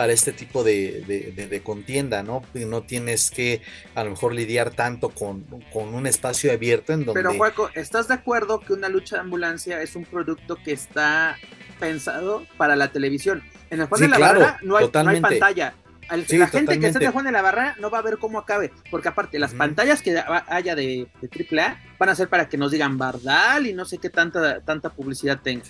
para 0.00 0.14
este 0.14 0.32
tipo 0.32 0.64
de, 0.64 1.60
contienda, 1.62 2.22
¿no? 2.22 2.42
No 2.54 2.84
tienes 2.84 3.30
que 3.30 3.60
a 3.94 4.02
lo 4.02 4.08
mejor 4.08 4.32
lidiar 4.32 4.70
tanto 4.70 5.10
con, 5.10 5.44
un 5.74 6.06
espacio 6.06 6.50
abierto 6.50 6.94
en 6.94 7.04
donde... 7.04 7.20
Pero 7.20 7.34
Juaco, 7.34 7.68
¿estás 7.74 8.08
de 8.08 8.14
acuerdo 8.14 8.60
que 8.60 8.72
una 8.72 8.88
lucha 8.88 9.16
de 9.16 9.20
ambulancia 9.20 9.82
es 9.82 9.96
un 9.96 10.06
producto 10.06 10.56
que 10.64 10.72
está 10.72 11.36
pensado 11.78 12.46
para 12.56 12.76
la 12.76 12.90
televisión? 12.90 13.42
En 13.68 13.82
el 13.82 13.88
Juan 13.88 14.00
de 14.00 14.08
la 14.08 14.18
Barrera 14.18 14.58
no 14.62 14.78
hay, 14.78 14.88
pantalla. 14.88 15.74
La 16.16 16.46
gente 16.48 16.78
que 16.78 16.86
está 16.86 17.12
Juan 17.12 17.24
de 17.24 17.32
la 17.32 17.42
Barra 17.42 17.76
no 17.80 17.90
va 17.90 17.98
a 17.98 18.02
ver 18.02 18.18
cómo 18.18 18.38
acabe, 18.38 18.72
porque 18.90 19.08
aparte 19.08 19.38
las 19.38 19.54
pantallas 19.54 20.02
que 20.02 20.22
haya 20.46 20.74
de, 20.74 21.08
de 21.20 21.58
AAA 21.58 21.80
van 21.98 22.08
a 22.08 22.14
ser 22.14 22.28
para 22.28 22.48
que 22.48 22.56
nos 22.56 22.70
digan 22.70 22.96
Bardal 22.96 23.66
y 23.66 23.74
no 23.74 23.84
sé 23.84 23.98
qué 23.98 24.08
tanta 24.10 24.60
tanta 24.62 24.90
publicidad 24.90 25.40
tenga. 25.42 25.64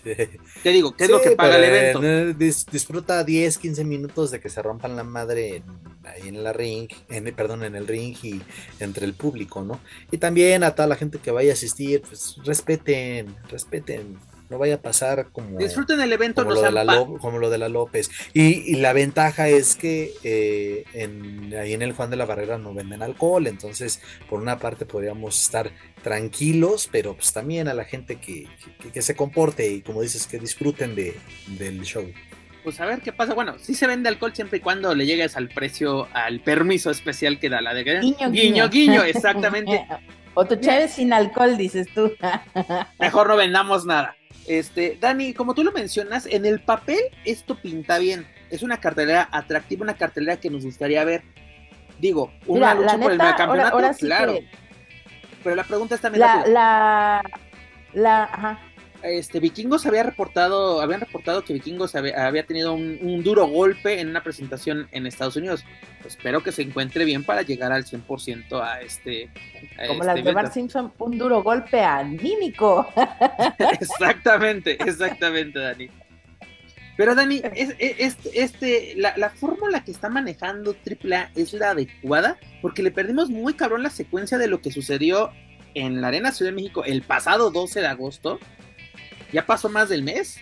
Te 0.62 0.70
digo, 0.70 0.94
¿qué 0.96 1.04
es 1.04 1.10
lo 1.10 1.20
que 1.20 1.32
paga 1.32 1.56
el 1.56 1.64
evento? 1.64 2.00
Eh, 2.02 2.34
disfruta 2.70 3.24
10, 3.24 3.58
15 3.58 3.84
minutos 3.84 4.30
de 4.30 4.40
que 4.40 4.48
se 4.48 4.62
rompan 4.62 4.96
la 4.96 5.04
madre 5.04 5.62
ahí 6.04 6.28
en 6.28 6.42
la 6.42 6.52
ring, 6.52 6.88
en, 7.08 7.34
perdón, 7.34 7.64
en 7.64 7.74
el 7.74 7.86
ring 7.86 8.16
y 8.22 8.40
entre 8.78 9.06
el 9.06 9.14
público, 9.14 9.62
¿no? 9.62 9.80
Y 10.10 10.18
también 10.18 10.64
a 10.64 10.70
toda 10.74 10.88
la 10.88 10.96
gente 10.96 11.18
que 11.18 11.30
vaya 11.30 11.50
a 11.50 11.54
asistir, 11.54 12.02
pues 12.02 12.36
respeten, 12.44 13.36
respeten 13.48 14.18
no 14.50 14.58
vaya 14.58 14.74
a 14.74 14.82
pasar 14.82 15.28
como. 15.30 15.58
Disfruten 15.58 16.00
el 16.00 16.12
evento, 16.12 16.42
como, 16.42 16.56
lo, 16.56 16.62
de 16.62 16.72
la 16.72 17.06
como 17.20 17.38
lo 17.38 17.48
de 17.50 17.58
la 17.58 17.68
López. 17.68 18.10
Y, 18.34 18.76
la 18.76 18.92
ventaja 18.92 19.48
es 19.48 19.76
que 19.76 20.12
eh, 20.24 20.84
en, 20.92 21.54
ahí 21.54 21.72
en 21.72 21.82
el 21.82 21.92
Juan 21.92 22.10
de 22.10 22.16
la 22.16 22.26
Barrera 22.26 22.58
no 22.58 22.74
venden 22.74 23.02
alcohol, 23.02 23.46
entonces 23.46 24.02
por 24.28 24.40
una 24.40 24.58
parte 24.58 24.86
podríamos 24.86 25.40
estar 25.40 25.70
tranquilos, 26.02 26.88
pero 26.90 27.14
pues 27.14 27.32
también 27.32 27.68
a 27.68 27.74
la 27.74 27.84
gente 27.84 28.16
que, 28.16 28.48
que, 28.92 29.02
se 29.02 29.14
comporte 29.14 29.70
y 29.70 29.82
como 29.82 30.02
dices, 30.02 30.26
que 30.26 30.38
disfruten 30.38 30.96
de, 30.96 31.16
del 31.58 31.82
show. 31.82 32.04
Pues 32.64 32.80
a 32.80 32.86
ver 32.86 33.00
qué 33.00 33.12
pasa. 33.12 33.34
Bueno, 33.34 33.54
sí 33.58 33.74
se 33.74 33.86
vende 33.86 34.08
alcohol 34.08 34.34
siempre 34.34 34.58
y 34.58 34.60
cuando 34.60 34.94
le 34.94 35.06
llegues 35.06 35.36
al 35.36 35.48
precio, 35.48 36.08
al 36.12 36.40
permiso 36.40 36.90
especial 36.90 37.38
que 37.38 37.48
da 37.48 37.60
la 37.60 37.72
de 37.72 37.84
guiño, 37.84 38.30
guiño, 38.30 38.68
guiño, 38.68 39.04
exactamente. 39.04 39.86
o 40.34 40.44
tu 40.44 40.56
chave 40.56 40.88
sin 40.88 41.12
alcohol, 41.12 41.56
dices 41.56 41.86
tú. 41.94 42.12
Mejor 42.98 43.28
no 43.28 43.36
vendamos 43.36 43.86
nada. 43.86 44.16
Este, 44.50 44.98
Dani, 45.00 45.32
como 45.32 45.54
tú 45.54 45.62
lo 45.62 45.70
mencionas, 45.70 46.26
en 46.26 46.44
el 46.44 46.58
papel 46.58 46.98
esto 47.24 47.54
pinta 47.54 47.98
bien. 47.98 48.26
Es 48.50 48.64
una 48.64 48.80
cartelera 48.80 49.28
atractiva, 49.30 49.84
una 49.84 49.94
cartelera 49.94 50.40
que 50.40 50.50
nos 50.50 50.64
gustaría 50.64 51.04
ver. 51.04 51.22
Digo, 52.00 52.32
una 52.48 52.74
lucha 52.74 52.98
por 52.98 53.12
el 53.12 53.18
campeonato, 53.18 53.78
claro. 54.00 54.34
Pero 55.44 55.54
la 55.54 55.62
pregunta 55.62 55.94
es 55.94 56.00
también 56.00 56.22
la, 56.22 56.44
la, 56.48 57.22
la, 57.92 58.24
ajá 58.24 58.69
este, 59.02 59.40
Vikingos 59.40 59.86
había 59.86 60.02
reportado, 60.02 60.80
habían 60.80 61.00
reportado 61.00 61.44
que 61.44 61.52
Vikingos 61.52 61.94
había, 61.94 62.46
tenido 62.46 62.72
un, 62.72 63.22
duro 63.22 63.46
golpe 63.46 64.00
en 64.00 64.08
una 64.08 64.22
presentación 64.22 64.88
en 64.92 65.06
Estados 65.06 65.36
Unidos. 65.36 65.64
espero 66.04 66.42
que 66.42 66.52
se 66.52 66.62
encuentre 66.62 67.04
bien 67.04 67.24
para 67.24 67.42
llegar 67.42 67.72
al 67.72 67.84
100% 67.84 68.62
a 68.62 68.80
este. 68.80 69.30
Como 69.86 70.04
las 70.04 70.22
de 70.22 70.32
Bart 70.32 70.52
Simpson, 70.52 70.92
un 70.98 71.18
duro 71.18 71.42
golpe 71.42 71.80
anímico. 71.80 72.86
exactamente, 73.80 74.76
exactamente, 74.82 75.58
Dani. 75.58 75.88
Pero 76.96 77.14
Dani, 77.14 77.40
es, 77.54 78.16
este, 78.34 78.94
la, 78.96 79.16
la, 79.16 79.30
fórmula 79.30 79.84
que 79.84 79.90
está 79.90 80.10
manejando 80.10 80.76
AAA 80.86 81.30
es 81.34 81.54
la 81.54 81.70
adecuada, 81.70 82.38
porque 82.60 82.82
le 82.82 82.90
perdimos 82.90 83.30
muy 83.30 83.54
cabrón 83.54 83.82
la 83.82 83.90
secuencia 83.90 84.36
de 84.36 84.48
lo 84.48 84.60
que 84.60 84.70
sucedió 84.70 85.30
en 85.74 86.00
la 86.00 86.08
Arena 86.08 86.32
Ciudad 86.32 86.50
de 86.50 86.56
México 86.56 86.84
el 86.84 87.02
pasado 87.02 87.50
12 87.50 87.80
de 87.80 87.86
agosto, 87.86 88.38
¿Ya 89.32 89.44
pasó 89.44 89.68
más 89.68 89.88
del 89.88 90.02
mes? 90.02 90.38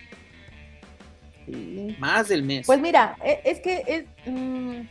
Más 1.99 2.27
del 2.27 2.43
mes. 2.43 2.67
Pues 2.67 2.79
mira, 2.79 3.17
e, 3.23 3.41
es 3.43 3.59
que 3.59 3.83
es, 3.87 4.05
mm, 4.25 4.81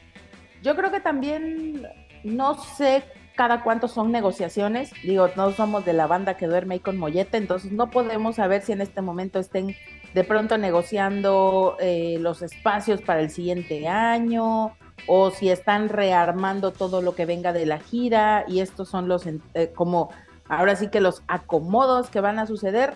yo 0.62 0.76
creo 0.76 0.90
que 0.90 1.00
también 1.00 1.86
no 2.24 2.62
sé 2.62 3.04
cada 3.36 3.62
cuánto 3.62 3.86
son 3.86 4.10
negociaciones. 4.10 4.90
Digo, 5.04 5.30
no 5.36 5.52
somos 5.52 5.84
de 5.84 5.92
la 5.92 6.08
banda 6.08 6.36
que 6.36 6.48
duerme 6.48 6.74
ahí 6.74 6.80
con 6.80 6.98
mollete, 6.98 7.36
entonces 7.36 7.70
no 7.70 7.90
podemos 7.90 8.36
saber 8.36 8.62
si 8.62 8.72
en 8.72 8.80
este 8.80 9.00
momento 9.00 9.38
estén 9.38 9.76
de 10.12 10.24
pronto 10.24 10.58
negociando 10.58 11.76
eh, 11.78 12.16
los 12.20 12.42
espacios 12.42 13.00
para 13.00 13.20
el 13.20 13.30
siguiente 13.30 13.86
año 13.86 14.76
o 15.06 15.30
si 15.30 15.50
están 15.50 15.88
rearmando 15.88 16.72
todo 16.72 17.02
lo 17.02 17.14
que 17.14 17.26
venga 17.26 17.52
de 17.52 17.66
la 17.66 17.78
gira 17.78 18.44
y 18.48 18.60
estos 18.60 18.88
son 18.88 19.06
los 19.06 19.26
eh, 19.26 19.72
como 19.74 20.10
ahora 20.48 20.74
sí 20.74 20.88
que 20.88 21.00
los 21.00 21.22
acomodos 21.28 22.10
que 22.10 22.20
van 22.20 22.38
a 22.40 22.46
suceder 22.46 22.94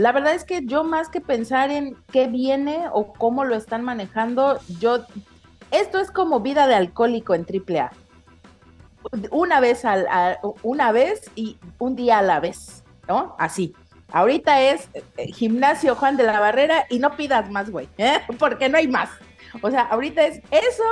la 0.00 0.12
verdad 0.12 0.34
es 0.34 0.44
que 0.44 0.64
yo 0.64 0.82
más 0.82 1.08
que 1.08 1.20
pensar 1.20 1.70
en 1.70 1.96
qué 2.10 2.26
viene 2.26 2.86
o 2.92 3.12
cómo 3.12 3.44
lo 3.44 3.54
están 3.54 3.84
manejando, 3.84 4.58
yo 4.78 5.04
esto 5.70 6.00
es 6.00 6.10
como 6.10 6.40
vida 6.40 6.66
de 6.66 6.74
alcohólico 6.74 7.34
en 7.34 7.44
AAA. 7.46 7.92
Una 9.30 9.60
vez 9.60 9.84
al, 9.84 10.06
una 10.62 10.90
vez 10.92 11.30
y 11.34 11.58
un 11.78 11.96
día 11.96 12.18
a 12.18 12.22
la 12.22 12.40
vez, 12.40 12.82
¿no? 13.08 13.36
Así. 13.38 13.74
Ahorita 14.12 14.60
es 14.60 14.88
eh, 14.94 15.30
gimnasio 15.32 15.94
Juan 15.94 16.16
de 16.16 16.24
la 16.24 16.40
Barrera 16.40 16.86
y 16.88 16.98
no 16.98 17.14
pidas 17.14 17.50
más, 17.50 17.70
güey, 17.70 17.88
¿eh? 17.98 18.20
porque 18.38 18.68
no 18.68 18.78
hay 18.78 18.88
más. 18.88 19.10
O 19.62 19.70
sea, 19.70 19.82
ahorita 19.82 20.24
es 20.24 20.38
eso, 20.50 20.82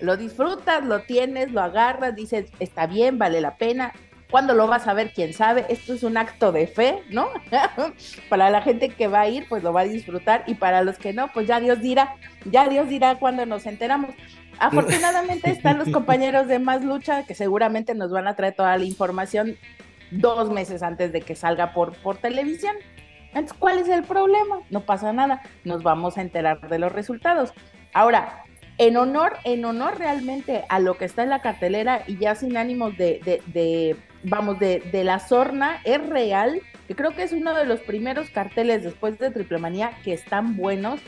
lo 0.00 0.16
disfrutas, 0.16 0.84
lo 0.84 1.02
tienes, 1.02 1.52
lo 1.52 1.60
agarras, 1.60 2.16
dices, 2.16 2.50
está 2.58 2.86
bien, 2.86 3.18
vale 3.18 3.40
la 3.40 3.56
pena, 3.56 3.92
¿Cuándo 4.30 4.54
lo 4.54 4.66
vas 4.66 4.88
a 4.88 4.94
ver? 4.94 5.12
¿Quién 5.12 5.32
sabe? 5.32 5.66
Esto 5.68 5.94
es 5.94 6.02
un 6.02 6.16
acto 6.16 6.50
de 6.50 6.66
fe, 6.66 7.02
¿no? 7.10 7.28
para 8.28 8.50
la 8.50 8.60
gente 8.60 8.88
que 8.88 9.06
va 9.06 9.20
a 9.20 9.28
ir, 9.28 9.46
pues 9.48 9.62
lo 9.62 9.72
va 9.72 9.82
a 9.82 9.84
disfrutar 9.84 10.42
y 10.46 10.54
para 10.54 10.82
los 10.82 10.98
que 10.98 11.12
no, 11.12 11.28
pues 11.32 11.46
ya 11.46 11.60
Dios 11.60 11.80
dirá, 11.80 12.16
ya 12.44 12.68
Dios 12.68 12.88
dirá 12.88 13.16
cuando 13.16 13.46
nos 13.46 13.66
enteramos. 13.66 14.10
Afortunadamente 14.58 15.50
están 15.50 15.78
los 15.78 15.88
compañeros 15.92 16.48
de 16.48 16.58
Más 16.58 16.84
Lucha 16.84 17.24
que 17.24 17.34
seguramente 17.34 17.94
nos 17.94 18.10
van 18.10 18.26
a 18.26 18.34
traer 18.34 18.54
toda 18.54 18.76
la 18.76 18.84
información 18.84 19.56
dos 20.10 20.50
meses 20.50 20.82
antes 20.82 21.12
de 21.12 21.20
que 21.20 21.36
salga 21.36 21.72
por, 21.72 21.96
por 21.98 22.16
televisión. 22.16 22.74
Entonces, 23.28 23.56
¿cuál 23.58 23.78
es 23.78 23.88
el 23.88 24.02
problema? 24.02 24.60
No 24.70 24.80
pasa 24.80 25.12
nada, 25.12 25.42
nos 25.64 25.82
vamos 25.82 26.16
a 26.18 26.22
enterar 26.22 26.68
de 26.68 26.78
los 26.78 26.90
resultados. 26.90 27.52
Ahora, 27.92 28.44
en 28.78 28.96
honor, 28.96 29.36
en 29.44 29.64
honor 29.64 29.98
realmente 29.98 30.64
a 30.68 30.78
lo 30.80 30.96
que 30.96 31.04
está 31.04 31.22
en 31.22 31.30
la 31.30 31.42
cartelera 31.42 32.02
y 32.06 32.18
ya 32.18 32.34
sin 32.34 32.56
ánimos 32.56 32.96
de, 32.96 33.42
de 33.46 33.96
vamos, 34.22 34.58
de, 34.58 34.80
de, 34.92 35.04
la 35.04 35.18
sorna 35.18 35.80
es 35.84 36.04
real, 36.06 36.60
que 36.88 36.94
creo 36.94 37.14
que 37.14 37.22
es 37.22 37.32
uno 37.32 37.54
de 37.54 37.64
los 37.64 37.80
primeros 37.80 38.30
carteles 38.30 38.82
después 38.82 39.18
de 39.18 39.30
Triple 39.30 39.58
Manía 39.58 39.92
que 40.04 40.12
están 40.12 40.56
buenos, 40.56 41.00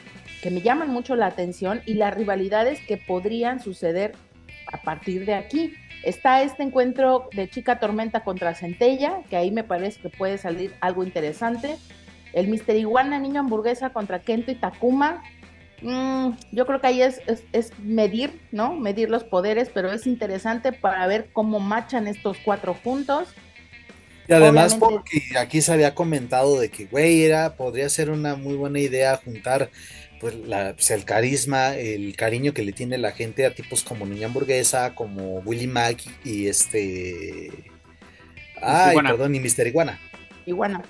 que 0.42 0.50
me 0.50 0.60
llaman 0.60 0.90
mucho 0.90 1.16
la 1.16 1.26
atención 1.26 1.82
y 1.86 1.94
las 1.94 2.14
rivalidades 2.14 2.80
que 2.80 2.96
podrían 2.96 3.60
suceder 3.60 4.12
a 4.72 4.78
partir 4.82 5.24
de 5.24 5.34
aquí. 5.34 5.74
Está 6.04 6.42
este 6.42 6.62
encuentro 6.62 7.28
de 7.32 7.48
Chica 7.48 7.80
Tormenta 7.80 8.22
contra 8.22 8.54
Centella, 8.54 9.22
que 9.28 9.36
ahí 9.36 9.50
me 9.50 9.64
parece 9.64 10.00
que 10.00 10.10
puede 10.10 10.38
salir 10.38 10.74
algo 10.80 11.02
interesante. 11.02 11.76
El 12.32 12.48
Mister 12.48 12.76
Iguana 12.76 13.18
Niño 13.18 13.40
Hamburguesa 13.40 13.90
contra 13.90 14.20
Kento 14.20 14.52
y 14.52 14.54
Takuma, 14.54 15.22
Mm, 15.82 16.30
yo 16.50 16.66
creo 16.66 16.80
que 16.80 16.86
ahí 16.88 17.02
es, 17.02 17.20
es, 17.52 17.72
medir, 17.78 18.40
¿no? 18.50 18.74
Medir 18.74 19.10
los 19.10 19.24
poderes, 19.24 19.70
pero 19.72 19.92
es 19.92 20.06
interesante 20.06 20.72
para 20.72 21.06
ver 21.06 21.30
cómo 21.32 21.60
machan 21.60 22.06
estos 22.06 22.36
cuatro 22.44 22.74
juntos. 22.74 23.28
Y 24.26 24.32
además 24.32 24.74
porque 24.74 25.22
aquí 25.38 25.62
se 25.62 25.72
había 25.72 25.94
comentado 25.94 26.60
de 26.60 26.68
que, 26.68 26.86
güey, 26.86 27.22
era, 27.22 27.56
podría 27.56 27.88
ser 27.88 28.10
una 28.10 28.34
muy 28.36 28.54
buena 28.54 28.78
idea 28.78 29.16
juntar 29.16 29.70
pues, 30.20 30.34
la, 30.34 30.74
pues, 30.74 30.90
el 30.90 31.04
carisma, 31.04 31.74
el 31.76 32.14
cariño 32.16 32.52
que 32.52 32.62
le 32.62 32.72
tiene 32.72 32.98
la 32.98 33.12
gente 33.12 33.46
a 33.46 33.54
tipos 33.54 33.82
como 33.82 34.04
Niña 34.04 34.26
Hamburguesa, 34.26 34.94
como 34.94 35.38
Willy 35.40 35.66
Mac 35.66 36.02
y 36.24 36.48
este... 36.48 37.50
Ah, 38.60 38.92
perdón, 38.94 39.36
y 39.36 39.40
Mister 39.40 39.66
Iguana. 39.68 40.00
Iguana. 40.44 40.82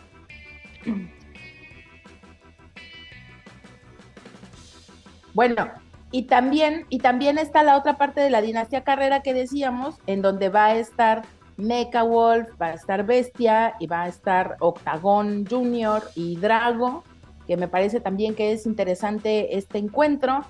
Bueno, 5.39 5.71
y 6.11 6.25
también, 6.25 6.85
y 6.89 6.99
también 6.99 7.39
está 7.39 7.63
la 7.63 7.77
otra 7.77 7.97
parte 7.97 8.21
de 8.21 8.29
la 8.29 8.43
dinastía 8.43 8.83
Carrera 8.83 9.23
que 9.23 9.35
decíamos, 9.35 9.95
en 10.09 10.21
donde 10.21 10.49
va 10.49 10.65
a 10.65 10.75
estar 10.75 11.23
Mecha 11.57 12.03
Wolf, 12.03 12.49
va 12.61 12.67
a 12.67 12.75
estar 12.75 13.07
Bestia 13.07 13.75
y 13.79 13.87
va 13.87 14.03
a 14.03 14.09
estar 14.09 14.57
Octagon 14.59 15.47
Junior 15.49 16.03
y 16.17 16.39
Drago, 16.39 17.05
que 17.47 17.57
me 17.57 17.69
parece 17.69 18.01
también 18.01 18.35
que 18.35 18.51
es 18.51 18.67
interesante 18.67 19.57
este 19.57 19.79
encuentro. 19.79 20.45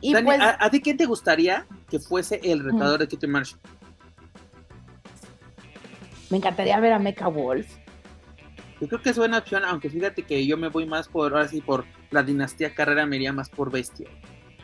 Y 0.00 0.12
pues 0.12 0.40
¿a, 0.40 0.70
ti 0.70 0.80
quién 0.82 0.96
te 0.96 1.06
gustaría 1.06 1.66
que 1.90 1.98
fuese 1.98 2.40
el 2.44 2.62
retador 2.62 3.00
de 3.00 3.08
Kitty 3.08 3.26
Marshall? 3.26 3.58
Me 6.30 6.36
encantaría 6.36 6.78
ver 6.78 6.92
a 6.92 7.00
Mecha 7.00 7.26
Wolf. 7.26 7.66
Yo 8.80 8.86
creo 8.88 9.02
que 9.02 9.10
es 9.10 9.18
buena 9.18 9.38
opción, 9.38 9.64
aunque 9.64 9.90
fíjate 9.90 10.22
que 10.22 10.46
yo 10.46 10.56
me 10.56 10.68
voy 10.68 10.86
más 10.86 11.08
por, 11.08 11.32
ahora 11.32 11.48
sí, 11.48 11.60
por 11.60 11.84
la 12.10 12.22
dinastía 12.22 12.74
Carrera, 12.74 13.06
me 13.06 13.16
iría 13.16 13.32
más 13.32 13.48
por 13.48 13.70
Bestia. 13.72 14.08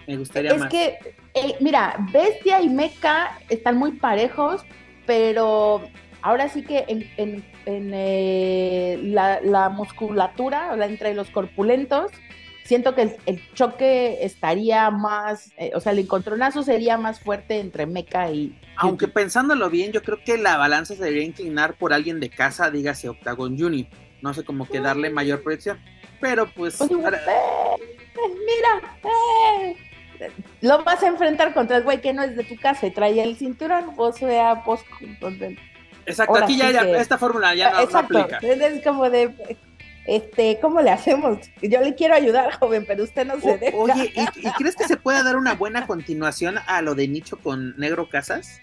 Me 0.07 0.17
gustaría 0.17 0.55
más. 0.55 0.63
Es 0.63 0.69
que, 0.71 0.99
eh, 1.35 1.57
mira, 1.61 1.97
Bestia 2.13 2.61
y 2.61 2.69
Mecha 2.69 3.39
están 3.49 3.77
muy 3.77 3.93
parejos, 3.93 4.63
pero 5.07 5.83
ahora 6.23 6.49
sí 6.49 6.63
que 6.63 6.85
en, 6.87 7.45
eh, 7.67 8.99
la, 9.03 9.69
musculatura, 9.71 10.77
entre 10.85 11.15
los 11.15 11.31
corpulentos, 11.31 12.13
siento 12.65 12.95
que 12.95 13.17
el, 13.27 13.53
choque 13.55 14.19
estaría 14.25 14.91
más, 14.91 15.53
eh, 15.57 15.73
o 15.75 15.81
sea, 15.81 15.93
el 15.93 15.99
encontronazo 15.99 16.63
sería 16.63 16.99
más 16.99 17.21
fuerte 17.21 17.59
entre 17.59 17.87
Mecha 17.87 18.31
y... 18.31 18.57
Aunque 18.77 19.09
pensándolo 19.09 19.71
bien, 19.71 19.93
yo 19.93 20.03
creo 20.03 20.19
que 20.25 20.39
la 20.39 20.57
balanza 20.57 20.95
se 20.95 21.03
debería 21.03 21.27
inclinar 21.27 21.75
por 21.75 21.93
alguien 21.93 22.21
de 22.21 22.31
casa, 22.31 22.71
dígase 22.71 23.09
Octagon 23.09 23.59
Juni. 23.59 23.89
No 24.25 24.33
sé, 24.33 24.43
como 24.43 24.67
que 24.67 24.81
darle 24.81 25.11
mayor 25.11 25.43
proyección. 25.43 25.79
Pero 26.19 26.51
pues... 26.51 26.79
pues 26.79 26.91
mira, 26.91 27.37
lo 30.63 30.83
vas 30.83 31.03
a 31.03 31.09
enfrentar 31.09 31.53
contra 31.53 31.77
el 31.77 31.83
güey 31.83 32.01
que 32.01 32.15
no 32.15 32.23
es 32.23 32.35
de 32.35 32.43
tu 32.43 32.57
casa 32.57 32.87
y 32.87 32.91
trae 32.91 33.23
el 33.23 33.37
cinturón, 33.37 33.93
o 33.99 34.13
sea, 34.13 34.65
pues... 34.65 34.81
Exacto, 36.07 36.37
aquí 36.37 36.57
ya, 36.57 36.71
esta 36.71 37.19
fórmula 37.19 37.55
ya 37.55 37.73
no, 37.73 37.81
Exacto. 37.81 38.19
aplica. 38.19 38.39
Es 38.39 38.83
como 38.83 39.11
de, 39.11 39.59
este, 40.07 40.59
¿cómo 40.59 40.81
le 40.81 40.91
hacemos? 40.91 41.41
Yo 41.61 41.83
le 41.83 41.95
quiero 41.95 42.15
ayudar, 42.15 42.51
joven, 42.59 42.87
pero 42.87 43.05
usted 43.05 43.27
no 43.27 43.39
se 43.43 43.59
deja. 43.59 43.77
Oye, 43.77 44.11
¿y, 44.15 44.51
crees 44.53 44.75
que 44.75 44.89
se 44.89 44.97
pueda 44.97 45.23
dar 45.23 45.37
una 45.37 45.53
buena 45.53 45.87
continuación 45.87 46.57
a 46.67 46.81
lo 46.81 46.95
de 46.95 47.09
Nicho 47.09 47.37
con 47.37 47.77
Negro 47.77 48.09
Casas? 48.09 48.59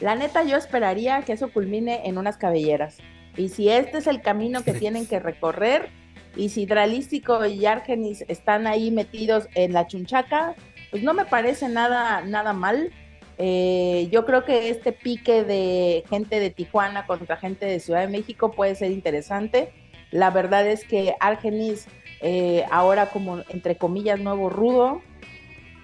La 0.00 0.14
neta, 0.14 0.44
yo 0.44 0.56
esperaría 0.56 1.20
que 1.26 1.34
eso 1.34 1.52
culmine 1.52 2.08
en 2.08 2.16
unas 2.16 2.38
cabelleras. 2.38 2.96
Y 3.36 3.48
si 3.48 3.68
este 3.68 3.98
es 3.98 4.06
el 4.06 4.20
camino 4.20 4.62
que 4.62 4.74
tienen 4.74 5.06
que 5.06 5.18
recorrer, 5.20 5.88
y 6.36 6.48
si 6.48 6.66
Dralístico 6.66 7.44
y 7.46 7.66
Argenis 7.66 8.24
están 8.28 8.66
ahí 8.66 8.90
metidos 8.90 9.48
en 9.54 9.72
la 9.72 9.86
chunchaca, 9.86 10.54
pues 10.90 11.02
no 11.02 11.14
me 11.14 11.24
parece 11.24 11.68
nada, 11.68 12.22
nada 12.22 12.52
mal. 12.52 12.90
Eh, 13.38 14.08
yo 14.10 14.24
creo 14.24 14.44
que 14.44 14.70
este 14.70 14.92
pique 14.92 15.44
de 15.44 16.04
gente 16.08 16.40
de 16.40 16.50
Tijuana 16.50 17.06
contra 17.06 17.36
gente 17.36 17.66
de 17.66 17.80
Ciudad 17.80 18.00
de 18.00 18.08
México 18.08 18.52
puede 18.52 18.74
ser 18.74 18.90
interesante. 18.92 19.72
La 20.10 20.30
verdad 20.30 20.66
es 20.66 20.84
que 20.84 21.14
Argenis, 21.20 21.86
eh, 22.20 22.64
ahora 22.70 23.06
como 23.06 23.42
entre 23.48 23.76
comillas 23.76 24.20
nuevo 24.20 24.48
rudo, 24.50 25.02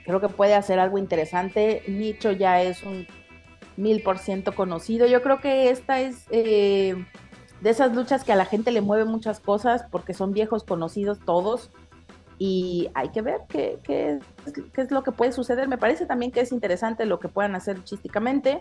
creo 0.05 0.21
que 0.21 0.29
puede 0.29 0.55
hacer 0.55 0.79
algo 0.79 0.99
interesante. 0.99 1.83
Nicho 1.89 2.33
ya 2.33 2.63
es 2.63 2.83
un 2.83 3.07
mil 3.77 4.03
por 4.03 4.19
ciento 4.19 4.55
conocido. 4.55 5.07
Yo 5.07 5.23
creo 5.23 5.41
que 5.41 5.71
esta 5.71 6.01
es 6.01 6.27
eh, 6.31 6.97
de 7.61 7.71
esas 7.71 7.95
luchas 7.95 8.25
que 8.25 8.33
a 8.33 8.37
la 8.37 8.45
gente 8.45 8.71
le 8.71 8.81
mueve 8.81 9.05
muchas 9.05 9.41
cosas 9.41 9.85
porque 9.91 10.15
son 10.15 10.33
viejos 10.33 10.65
conocidos 10.65 11.19
todos 11.25 11.71
y 12.39 12.89
hay 12.95 13.09
que 13.09 13.21
ver 13.21 13.41
qué, 13.49 13.81
qué, 13.83 14.21
es 14.77 14.91
lo 14.93 15.03
que 15.03 15.11
puede 15.11 15.33
suceder. 15.33 15.67
Me 15.67 15.77
parece 15.77 16.07
también 16.07 16.31
que 16.31 16.41
es 16.41 16.53
interesante 16.53 17.05
lo 17.05 17.19
que 17.19 17.29
puedan 17.29 17.57
hacer 17.57 17.83
chísticamente. 17.83 18.61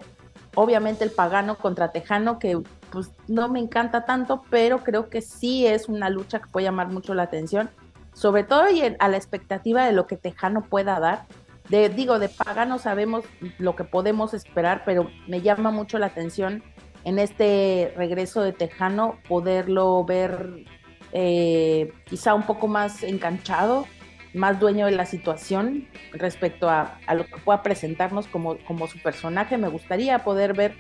Obviamente 0.56 1.04
el 1.04 1.12
pagano 1.12 1.58
contra 1.58 1.92
tejano, 1.92 2.40
que 2.40 2.60
pues 2.92 3.12
no 3.28 3.50
me 3.50 3.60
encanta 3.60 4.06
tanto, 4.06 4.44
pero 4.50 4.80
creo 4.80 5.10
que 5.10 5.22
sí 5.22 5.68
es 5.68 5.88
una 5.88 6.10
lucha 6.10 6.40
que 6.40 6.48
puede 6.48 6.66
llamar 6.66 6.88
mucho 6.88 7.14
la 7.14 7.24
atención, 7.24 7.70
sobre 8.14 8.44
todo 8.44 8.68
y 8.70 8.82
a 8.82 9.08
la 9.08 9.18
expectativa 9.18 9.86
de 9.86 9.94
lo 9.94 10.08
que 10.08 10.18
tejano 10.18 10.64
pueda 10.64 11.00
dar. 11.00 11.26
De, 11.70 11.90
digo, 11.90 12.18
de 12.18 12.30
pagano 12.30 12.80
sabemos 12.80 13.26
lo 13.60 13.76
que 13.76 13.84
podemos 13.84 14.34
esperar, 14.34 14.82
pero 14.86 15.08
me 15.28 15.42
llama 15.42 15.70
mucho 15.70 16.00
la 16.00 16.08
atención 16.08 16.64
en 17.08 17.20
este 17.20 17.94
regreso 17.96 18.42
de 18.42 18.52
Tejano 18.52 19.18
poderlo 19.30 20.04
ver 20.04 20.66
eh, 21.14 21.94
quizá 22.04 22.34
un 22.34 22.44
poco 22.44 22.68
más 22.68 23.02
enganchado, 23.02 23.88
más 24.34 24.60
dueño 24.60 24.88
de 24.88 24.92
la 24.92 25.06
situación 25.06 25.88
respecto 26.12 26.70
a, 26.70 27.00
lo 27.16 27.26
que 27.26 27.38
pueda 27.46 27.64
presentarnos 27.64 28.28
como, 28.28 28.58
como 28.68 28.88
su 28.88 29.02
personaje. 29.02 29.58
Me 29.58 29.70
gustaría 29.70 30.20
poder 30.26 30.54
ver 30.54 30.76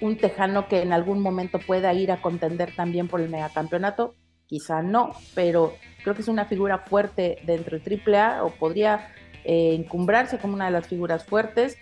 un 0.00 0.16
tejano 0.16 0.68
que 0.68 0.82
en 0.82 0.92
algún 0.92 1.18
momento 1.20 1.58
pueda 1.58 1.92
ir 1.94 2.12
a 2.12 2.22
contender 2.22 2.70
también 2.76 3.08
por 3.08 3.20
el 3.20 3.28
megacampeonato. 3.28 4.14
Quizá 4.46 4.82
no, 4.82 5.16
pero 5.34 5.74
creo 6.04 6.14
que 6.14 6.22
es 6.22 6.28
una 6.28 6.44
figura 6.44 6.78
fuerte 6.78 7.38
dentro 7.44 7.76
del 7.76 8.02
AAA 8.06 8.44
o 8.44 8.50
podría 8.50 9.08
eh, 9.42 9.74
encumbrarse 9.74 10.38
como 10.38 10.54
una 10.54 10.66
de 10.66 10.70
las 10.70 10.86
figuras 10.86 11.24
fuertes. 11.24 11.76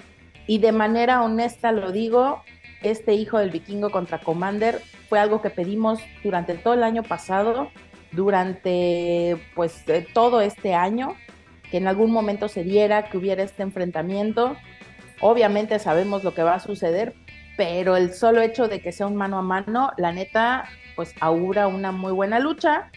Y 0.47 0.57
de 0.57 0.73
manera 0.73 1.23
honesta 1.23 1.71
lo 1.71 1.93
digo, 1.93 2.43
este 2.85 3.15
hijo 3.15 3.39
del 3.39 3.51
vikingo 3.51 3.91
contra 3.91 4.19
Commander 4.19 4.81
fue 5.09 5.19
algo 5.19 5.41
que 5.43 5.51
pedimos 5.51 6.01
durante 6.23 6.55
todo 6.55 6.75
el 6.75 6.83
año 6.83 7.03
pasado, 7.03 7.71
durante 8.13 9.37
pues 9.55 9.83
eh, 9.89 10.07
todo 10.13 10.41
este 10.41 10.75
año, 10.75 11.17
que 11.71 11.79
en 11.79 11.89
algún 11.89 12.11
momento 12.11 12.49
se 12.49 12.63
diera, 12.63 13.09
que 13.09 13.19
hubiera 13.19 13.43
este 13.43 13.63
enfrentamiento. 13.63 14.57
Obviamente 15.21 15.79
sabemos 15.79 16.25
lo 16.25 16.35
que 16.35 16.43
va 16.43 16.55
a 16.55 16.61
suceder, 16.61 17.15
pero 17.57 17.97
el 17.97 18.13
solo 18.13 18.41
hecho 18.43 18.69
de 18.69 18.81
que 18.81 18.93
sea 18.93 19.07
un 19.07 19.17
mano 19.17 19.39
a 19.39 19.43
mano, 19.43 19.91
la 19.97 20.13
neta, 20.13 20.69
pues 20.97 21.15
augura 21.21 21.67
una 21.67 21.93
muy 21.93 22.13
buena 22.13 22.39
lucha. 22.39 22.91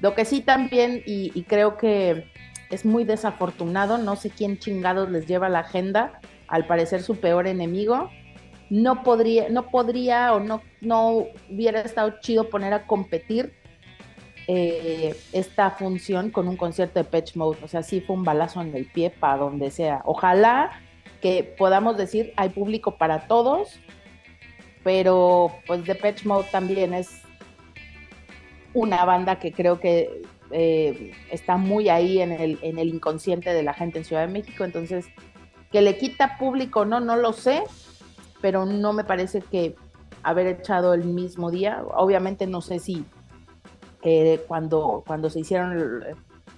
Lo 0.00 0.14
que 0.14 0.24
sí 0.24 0.40
también, 0.40 1.02
y, 1.06 1.30
y 1.34 1.42
creo 1.44 1.76
que 1.76 2.26
es 2.70 2.84
muy 2.84 3.04
desafortunado, 3.04 3.98
no 3.98 4.16
sé 4.16 4.30
quién 4.30 4.58
chingados 4.58 5.10
les 5.10 5.26
lleva 5.26 5.48
la 5.48 5.60
agenda, 5.60 6.20
al 6.48 6.66
parecer 6.66 7.02
su 7.02 7.16
peor 7.16 7.46
enemigo, 7.46 8.10
no 8.74 9.04
podría, 9.04 9.48
no 9.50 9.70
podría 9.70 10.34
o 10.34 10.40
no, 10.40 10.60
no 10.80 11.26
hubiera 11.48 11.80
estado 11.82 12.14
chido 12.20 12.50
poner 12.50 12.72
a 12.72 12.88
competir 12.88 13.54
eh, 14.48 15.14
esta 15.32 15.70
función 15.70 16.30
con 16.30 16.48
un 16.48 16.56
concierto 16.56 16.98
de 16.98 17.04
Patch 17.04 17.36
Mode. 17.36 17.58
O 17.62 17.68
sea, 17.68 17.84
sí 17.84 18.00
fue 18.00 18.16
un 18.16 18.24
balazo 18.24 18.60
en 18.60 18.74
el 18.74 18.86
pie 18.86 19.10
para 19.10 19.36
donde 19.36 19.70
sea. 19.70 20.02
Ojalá 20.04 20.72
que 21.22 21.44
podamos 21.56 21.96
decir 21.96 22.32
hay 22.36 22.48
público 22.48 22.98
para 22.98 23.28
todos, 23.28 23.78
pero 24.82 25.52
pues 25.68 25.84
The 25.84 25.94
Patch 25.94 26.24
Mode 26.24 26.48
también 26.50 26.94
es 26.94 27.22
una 28.72 29.04
banda 29.04 29.38
que 29.38 29.52
creo 29.52 29.78
que 29.78 30.20
eh, 30.50 31.12
está 31.30 31.56
muy 31.56 31.90
ahí 31.90 32.20
en 32.20 32.32
el, 32.32 32.58
en 32.60 32.80
el 32.80 32.88
inconsciente 32.88 33.54
de 33.54 33.62
la 33.62 33.72
gente 33.72 33.98
en 33.98 34.04
Ciudad 34.04 34.26
de 34.26 34.32
México. 34.32 34.64
Entonces, 34.64 35.06
que 35.70 35.80
le 35.80 35.96
quita 35.96 36.38
público, 36.38 36.84
no, 36.84 36.98
no 36.98 37.14
lo 37.14 37.32
sé, 37.32 37.62
pero 38.44 38.66
no 38.66 38.92
me 38.92 39.04
parece 39.04 39.40
que 39.40 39.74
haber 40.22 40.46
echado 40.46 40.92
el 40.92 41.04
mismo 41.04 41.50
día. 41.50 41.82
Obviamente 41.94 42.46
no 42.46 42.60
sé 42.60 42.78
si 42.78 43.06
eh, 44.02 44.44
cuando, 44.46 45.02
cuando 45.06 45.30
se 45.30 45.40
hicieron, 45.40 46.04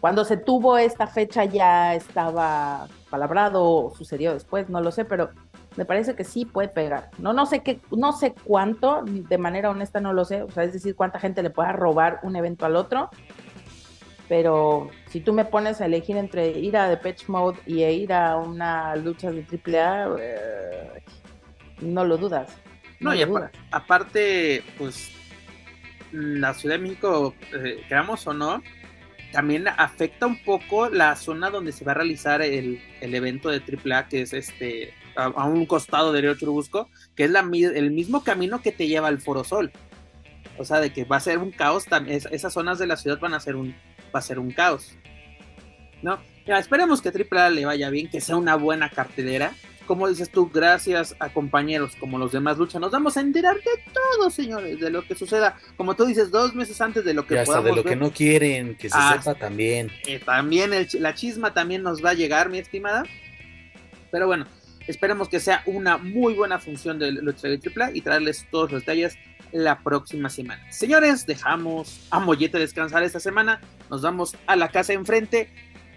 cuando 0.01 0.25
se 0.25 0.37
tuvo 0.37 0.79
esta 0.79 1.07
fecha 1.07 1.45
ya 1.45 1.95
estaba 1.95 2.89
palabrado 3.09 3.63
o 3.63 3.95
sucedió 3.95 4.35
después, 4.35 4.69
no 4.69 4.81
lo 4.81 4.91
sé, 4.91 5.05
pero 5.05 5.31
me 5.77 5.85
parece 5.85 6.17
que 6.17 6.25
sí 6.25 6.45
puede 6.45 6.67
pegar. 6.67 7.11
No, 7.19 7.33
no 7.33 7.47
sé 7.47 7.61
qué, 7.61 7.81
no 7.93 8.11
sé 8.11 8.35
cuánto, 8.43 9.05
de 9.05 9.39
manera 9.39 9.71
honesta 9.71 10.01
no 10.01 10.13
lo 10.13 10.25
sé, 10.25 10.43
o 10.43 10.51
sea, 10.51 10.65
es 10.65 10.73
decir, 10.73 10.97
cuánta 10.97 11.21
gente 11.21 11.41
le 11.41 11.51
pueda 11.51 11.71
robar 11.71 12.19
un 12.25 12.35
evento 12.35 12.67
al 12.67 12.75
otro. 12.75 13.11
Pero 14.29 14.89
si 15.09 15.21
tú 15.21 15.33
me 15.33 15.45
pones 15.45 15.81
a 15.81 15.87
elegir 15.87 16.17
entre 16.17 16.49
ir 16.49 16.77
a 16.77 16.89
Depeche 16.89 17.27
Mode 17.29 17.61
y 17.65 17.85
ir 17.85 18.13
a 18.13 18.39
una 18.39 18.97
lucha 18.97 19.31
de 19.31 19.47
AAA, 19.47 20.17
eh, 20.19 21.05
no 21.81 22.05
lo 22.05 22.17
dudas. 22.17 22.57
No, 23.01 23.15
y 23.15 23.23
aparte, 23.71 24.63
pues 24.79 25.11
la 26.13 26.55
Ciudad 26.55 26.77
de 26.77 26.83
México, 26.83 27.35
eh, 27.53 27.83
o 27.91 28.33
no, 28.33 28.63
también 29.33 29.69
afecta 29.69 30.27
un 30.27 30.43
poco 30.43 30.89
la 30.89 31.15
zona 31.17 31.51
donde 31.51 31.73
se 31.73 31.85
va 31.85 31.93
a 31.93 31.97
realizar 31.97 32.41
el, 32.43 32.81
evento 33.01 33.51
de 33.51 33.59
AAA, 33.61 34.09
que 34.09 34.23
es 34.23 34.33
este 34.33 34.95
a, 35.15 35.45
un 35.45 35.67
costado 35.67 36.13
de 36.13 36.23
Río 36.23 36.35
Churubusco, 36.35 36.89
que 37.15 37.25
es 37.25 37.31
la, 37.31 37.41
el 37.41 37.91
mismo 37.91 38.25
camino 38.25 38.63
que 38.63 38.73
te 38.73 38.87
lleva 38.87 39.09
al 39.09 39.21
Foro 39.21 39.45
Sol. 39.45 39.73
O 40.59 40.65
sea, 40.65 40.81
de 40.81 40.91
que 40.91 41.05
va 41.05 41.17
a 41.17 41.21
ser 41.21 41.39
un 41.39 41.51
caos, 41.51 41.85
esas 42.09 42.53
zonas 42.53 42.79
de 42.79 42.87
la 42.87 42.97
ciudad 42.97 43.19
van 43.21 43.35
a 43.35 43.41
ser 43.41 43.57
un, 43.57 43.75
va 44.15 44.21
a 44.21 44.23
ser 44.23 44.39
un 44.39 44.53
caos. 44.53 44.97
¿No? 46.03 46.19
esperemos 46.47 47.03
que 47.03 47.09
AAA 47.09 47.51
le 47.51 47.67
vaya 47.67 47.91
bien, 47.91 48.09
que 48.09 48.21
sea 48.21 48.37
una 48.37 48.55
buena 48.55 48.89
cartelera 48.91 49.53
como 49.87 50.09
dices 50.09 50.31
tú, 50.31 50.51
gracias 50.53 51.17
a 51.19 51.31
compañeros 51.31 51.97
como 51.99 52.19
los 52.19 52.33
demás 52.33 52.59
lucha, 52.59 52.79
nos 52.79 52.91
vamos 52.91 53.17
a 53.17 53.21
enterar 53.21 53.57
de 53.57 53.93
todo, 53.93 54.31
señores, 54.31 54.81
de 54.81 54.91
lo 54.91 55.03
que 55.03 55.15
suceda. 55.15 55.57
Como 55.77 55.95
tú 55.95 56.05
dices, 56.05 56.31
dos 56.31 56.55
meses 56.55 56.81
antes 56.81 57.05
de 57.05 57.15
lo 57.15 57.27
que 57.27 57.35
y 57.35 57.39
hasta 57.39 57.63
de 57.63 57.75
lo 57.75 57.85
que 57.85 57.97
no 57.97 58.11
quieren, 58.11 58.77
que 58.77 58.91
se 58.91 58.99
sepa 59.13 59.35
también. 59.35 59.91
Eh, 60.07 60.21
también 60.25 60.71
la 60.99 61.15
chisma 61.15 61.55
también 61.55 61.83
nos 61.83 62.05
va 62.05 62.11
a 62.11 62.15
llegar, 62.15 62.51
mi 62.51 62.59
estimada. 62.59 63.05
Pero 64.11 64.27
bueno, 64.27 64.47
esperemos 64.87 65.29
que 65.29 65.41
sea 65.41 65.63
una 65.67 65.97
muy 65.97 66.35
buena 66.35 66.59
función 66.59 66.99
de 66.99 67.13
lucha 67.13 67.49
de 67.49 67.59
AAA 67.59 67.93
y 67.95 68.01
traerles 68.01 68.47
todos 68.51 68.73
los 68.73 68.83
detalles 68.83 69.17
la 69.53 69.79
próxima 69.81 70.29
semana. 70.29 70.63
Señores, 70.71 71.27
dejamos 71.27 72.07
a 72.11 72.21
Mollete 72.21 72.59
descansar 72.59 73.03
esta 73.03 73.21
semana. 73.21 73.61
Nos 73.91 74.03
vamos 74.03 74.37
a 74.47 74.57
la 74.57 74.69
casa 74.69 74.93
enfrente 74.93 75.51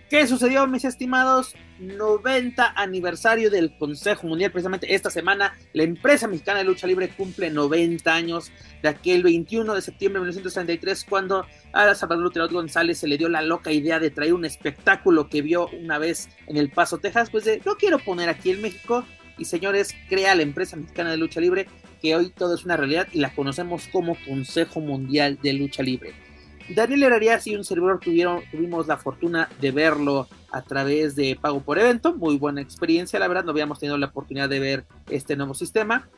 ¿Qué 0.10 0.26
sucedió, 0.26 0.66
mis 0.66 0.86
estimados? 0.86 1.54
90 1.78 2.74
aniversario 2.76 3.52
del 3.52 3.78
Consejo 3.78 4.26
Mundial. 4.26 4.52
Precisamente 4.52 4.96
esta 4.96 5.12
semana, 5.12 5.56
la 5.74 5.84
empresa 5.84 6.28
mexicana 6.28 6.58
de 6.58 6.66
lucha 6.66 6.88
libre 6.88 7.10
cumple 7.10 7.52
90 7.52 8.12
años 8.12 8.52
de 8.82 8.90
aquel 8.90 9.22
21 9.22 9.72
de 9.72 9.84
septiembre 9.84 10.20
de 10.20 10.26
1963, 10.26 11.06
cuando 11.08 11.46
a 11.74 11.94
Salvador 11.94 12.24
Lutero 12.24 12.50
González 12.50 12.98
se 12.98 13.08
le 13.08 13.20
dio 13.20 13.30
la 13.30 13.44
loca 13.44 13.72
idea 13.72 14.00
de 14.00 14.10
traer 14.10 14.34
un 14.34 14.46
espectáculo 14.46 15.30
que 15.30 15.44
vio 15.44 15.68
una 15.68 16.00
vez 16.00 16.28
en 16.48 16.58
El 16.58 16.72
Paso, 16.72 16.98
Texas. 16.98 17.30
Pues 17.30 17.46
de, 17.46 17.62
lo 17.64 17.78
quiero 17.78 18.00
poner 18.00 18.30
aquí 18.30 18.50
en 18.50 18.64
México. 18.64 19.06
Y 19.38 19.46
señores, 19.46 19.96
crea 20.10 20.34
la 20.34 20.42
empresa 20.42 20.76
mexicana 20.76 21.12
de 21.12 21.18
lucha 21.18 21.40
libre, 21.40 21.68
que 22.02 22.16
hoy 22.16 22.32
todo 22.36 22.56
es 22.56 22.66
una 22.66 22.78
realidad 22.78 23.08
y 23.14 23.20
la 23.20 23.36
conocemos 23.36 23.88
como 23.92 24.18
Consejo 24.26 24.82
Mundial 24.82 25.38
de 25.44 25.54
Lucha 25.54 25.84
Libre. 25.84 26.29
Daniel 26.70 27.04
Herrera 27.04 27.40
y 27.46 27.56
un 27.56 27.64
servidor 27.64 28.00
tuvieron, 28.00 28.42
tuvimos 28.52 28.88
la 28.88 28.98
fortuna 28.98 29.50
de 29.60 29.72
verlo 29.72 30.28
a 30.52 30.62
través 30.62 31.16
de 31.16 31.38
pago 31.40 31.62
por 31.62 31.80
evento, 31.80 32.16
muy 32.16 32.38
buena 32.38 32.62
experiencia, 32.62 33.20
la 33.20 33.28
verdad, 33.28 33.44
no 33.44 33.52
habíamos 33.52 33.80
tenido 33.80 33.98
la 33.98 34.08
oportunidad 34.08 34.50
de 34.50 34.60
ver 34.60 34.86
este 35.10 35.36
nuevo 35.36 35.54
sistema, 35.54 36.10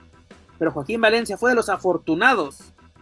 pero 0.57 0.71
Joaquín 0.71 1.01
Valencia 1.01 1.37
fue 1.37 1.51
de 1.51 1.55
los 1.55 1.69
afortunados 1.69 2.59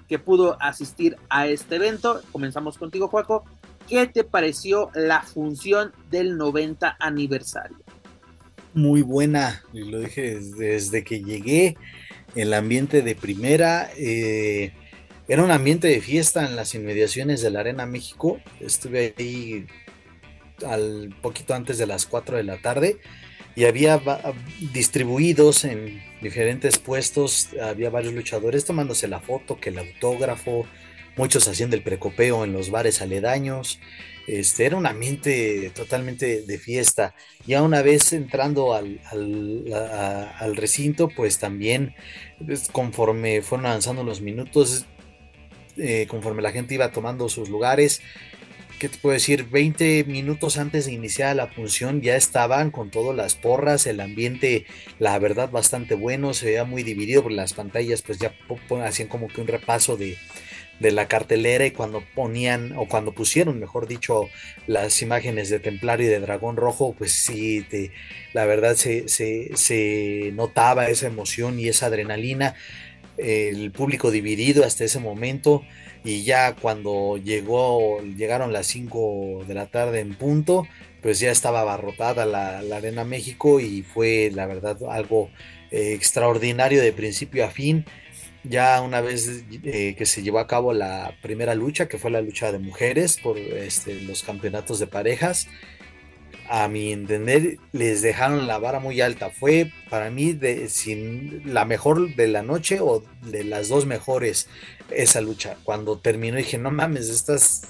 que 0.08 0.18
pudo 0.18 0.58
asistir 0.60 1.18
a 1.30 1.48
este 1.48 1.76
evento. 1.76 2.22
Comenzamos 2.32 2.78
contigo, 2.78 3.10
Joaco. 3.10 3.44
¿Qué 3.88 4.08
te 4.08 4.24
pareció 4.24 4.90
la 4.96 5.22
función 5.22 5.92
del 6.10 6.38
90 6.38 6.98
aniversario? 7.00 7.78
muy 8.74 9.02
buena, 9.02 9.64
lo 9.74 10.00
dije 10.00 10.40
desde, 10.40 11.04
que 11.04 11.22
llegué, 11.22 11.78
el 12.36 12.54
ambiente 12.54 13.02
de 13.02 13.16
primera, 13.16 13.90
eh, 13.98 14.74
era 15.30 15.44
un 15.44 15.52
ambiente 15.52 15.88
de 15.88 16.02
fiesta 16.02 16.44
en 16.44 16.56
las 16.56 16.74
inmediaciones 16.74 17.42
de 17.44 17.52
la 17.52 17.60
Arena 17.60 17.86
México, 17.86 18.42
estuve 18.60 19.14
ahí 19.16 19.68
al 20.66 21.16
poquito 21.22 21.54
antes 21.54 21.78
de 21.78 21.86
las 21.86 22.08
4 22.08 22.38
de 22.38 22.44
la 22.44 22.58
tarde 22.58 22.98
y 23.56 23.66
había 23.66 24.02
distribuidos 24.74 25.66
en 25.66 26.02
diferentes 26.20 26.80
puestos, 26.80 27.50
había 27.62 27.92
varios 27.92 28.14
luchadores 28.14 28.66
tomándose 28.66 29.08
la 29.08 29.20
foto, 29.20 29.60
que 29.60 29.70
el 29.70 29.78
autógrafo, 29.78 30.66
muchos 31.16 31.48
haciendo 31.48 31.76
el 31.76 31.84
precopeo 31.84 32.44
en 32.44 32.52
los 32.52 32.72
bares 32.72 33.02
aledaños. 33.02 33.80
Este, 34.26 34.66
era 34.66 34.78
un 34.78 34.86
ambiente 34.86 35.72
totalmente 35.76 36.42
de 36.42 36.58
fiesta. 36.58 37.14
Ya 37.46 37.62
una 37.62 37.82
vez 37.84 38.14
entrando 38.14 38.74
al, 38.74 39.00
al, 39.12 40.56
recinto, 40.56 41.10
pues 41.10 41.38
también 41.38 41.94
pues, 42.44 42.70
conforme 42.72 43.42
fueron 43.42 43.68
avanzando 43.68 44.04
los 44.04 44.22
minutos, 44.22 44.86
eh, 45.80 46.08
conforme 46.08 46.42
la 46.42 46.52
gente 46.52 46.76
iba 46.76 46.92
tomando 46.92 47.30
sus 47.30 47.50
lugares, 47.50 48.02
¿qué 48.80 48.88
te 48.88 48.98
puedo 48.98 49.14
decir? 49.14 49.50
20 49.50 50.06
minutos 50.06 50.58
antes 50.58 50.86
de 50.86 50.94
iniciar 50.94 51.36
la 51.36 51.48
función 51.48 52.02
ya 52.02 52.16
estaban 52.16 52.72
con 52.72 52.90
todas 52.90 53.16
las 53.16 53.36
porras, 53.36 53.86
el 53.86 54.00
ambiente, 54.00 54.66
la 55.00 55.20
verdad, 55.20 55.52
bastante 55.52 55.96
bueno, 55.96 56.34
se 56.34 56.46
veía 56.48 56.64
muy 56.64 56.84
dividido, 56.84 57.24
por 57.24 57.34
las 57.34 57.54
pantallas 57.54 58.02
pues 58.02 58.20
ya 58.20 58.34
hacían 58.84 59.10
como 59.10 59.28
que 59.28 59.42
un 59.42 59.48
repaso 59.48 59.98
de, 59.98 60.18
la 60.80 61.10
cartelera 61.10 61.66
y 61.66 61.72
cuando 61.72 62.02
ponían 62.16 62.74
o 62.78 62.88
cuando 62.88 63.12
pusieron, 63.12 63.60
mejor 63.60 63.86
dicho, 63.86 64.30
las 64.66 65.02
imágenes 65.02 65.50
de 65.50 65.60
Templario 65.60 66.08
y 66.08 66.10
de 66.10 66.22
Dragón 66.22 66.56
Rojo, 66.56 66.96
pues 66.98 67.12
sí, 67.12 67.66
te, 67.70 67.92
la 68.32 68.46
verdad 68.46 68.76
se, 68.76 69.10
se 69.10 70.32
notaba 70.34 70.88
esa 70.88 71.08
emoción 71.08 71.60
y 71.60 71.68
esa 71.68 71.88
adrenalina, 71.88 72.56
el 73.22 73.72
público 73.72 74.12
dividido 74.12 74.66
hasta 74.66 74.84
ese 74.84 75.00
momento 75.00 75.64
y 76.04 76.24
ya 76.24 76.56
cuando 76.56 77.18
llegó, 77.18 78.02
llegaron 78.02 78.54
las 78.54 78.68
5 78.68 79.44
de 79.48 79.54
la 79.54 79.68
tarde 79.68 80.00
en 80.00 80.16
punto, 80.16 80.68
pues 81.02 81.20
ya 81.20 81.32
estaba 81.32 81.62
abarrotada 81.62 82.26
la, 82.26 82.60
Arena 82.76 83.04
México 83.04 83.60
y 83.60 83.84
fue 83.84 84.32
la 84.34 84.46
verdad 84.46 84.78
algo 84.90 85.30
eh, 85.72 85.94
extraordinario 85.94 86.82
de 86.82 86.94
principio 86.94 87.46
a 87.46 87.50
fin. 87.50 87.86
Ya 88.44 88.82
una 88.82 89.02
vez 89.02 89.44
eh, 89.64 89.96
que 89.98 90.06
se 90.06 90.24
llevó 90.24 90.40
a 90.40 90.48
cabo 90.48 90.74
la 90.74 91.14
primera 91.22 91.56
lucha, 91.56 91.90
que 91.90 91.98
fue 91.98 92.10
la 92.12 92.22
lucha 92.22 92.54
de 92.54 92.60
mujeres 92.60 93.18
por 93.18 93.38
este, 93.38 94.00
los 94.02 94.24
campeonatos 94.24 94.80
de 94.80 94.88
parejas, 94.88 95.48
a 96.50 96.68
mi 96.68 96.92
entender, 96.92 97.60
les 97.74 98.02
dejaron 98.02 98.48
la 98.48 98.58
vara 98.58 98.80
muy 98.80 99.00
alta. 99.02 99.30
Fue 99.30 99.72
para 99.90 100.10
mí 100.10 100.34
de, 100.34 100.68
la 101.46 101.64
mejor 101.64 102.16
de 102.16 102.28
la 102.28 102.42
noche 102.42 102.80
o 102.82 103.04
de 103.22 103.44
las 103.44 103.70
dos 103.70 103.86
mejores 103.86 104.48
esa 104.90 105.22
lucha. 105.22 105.58
Cuando 105.64 106.00
terminó 106.00 106.38
dije, 106.38 106.58
no 106.58 106.72
mames, 106.72 107.10
estas, 107.10 107.68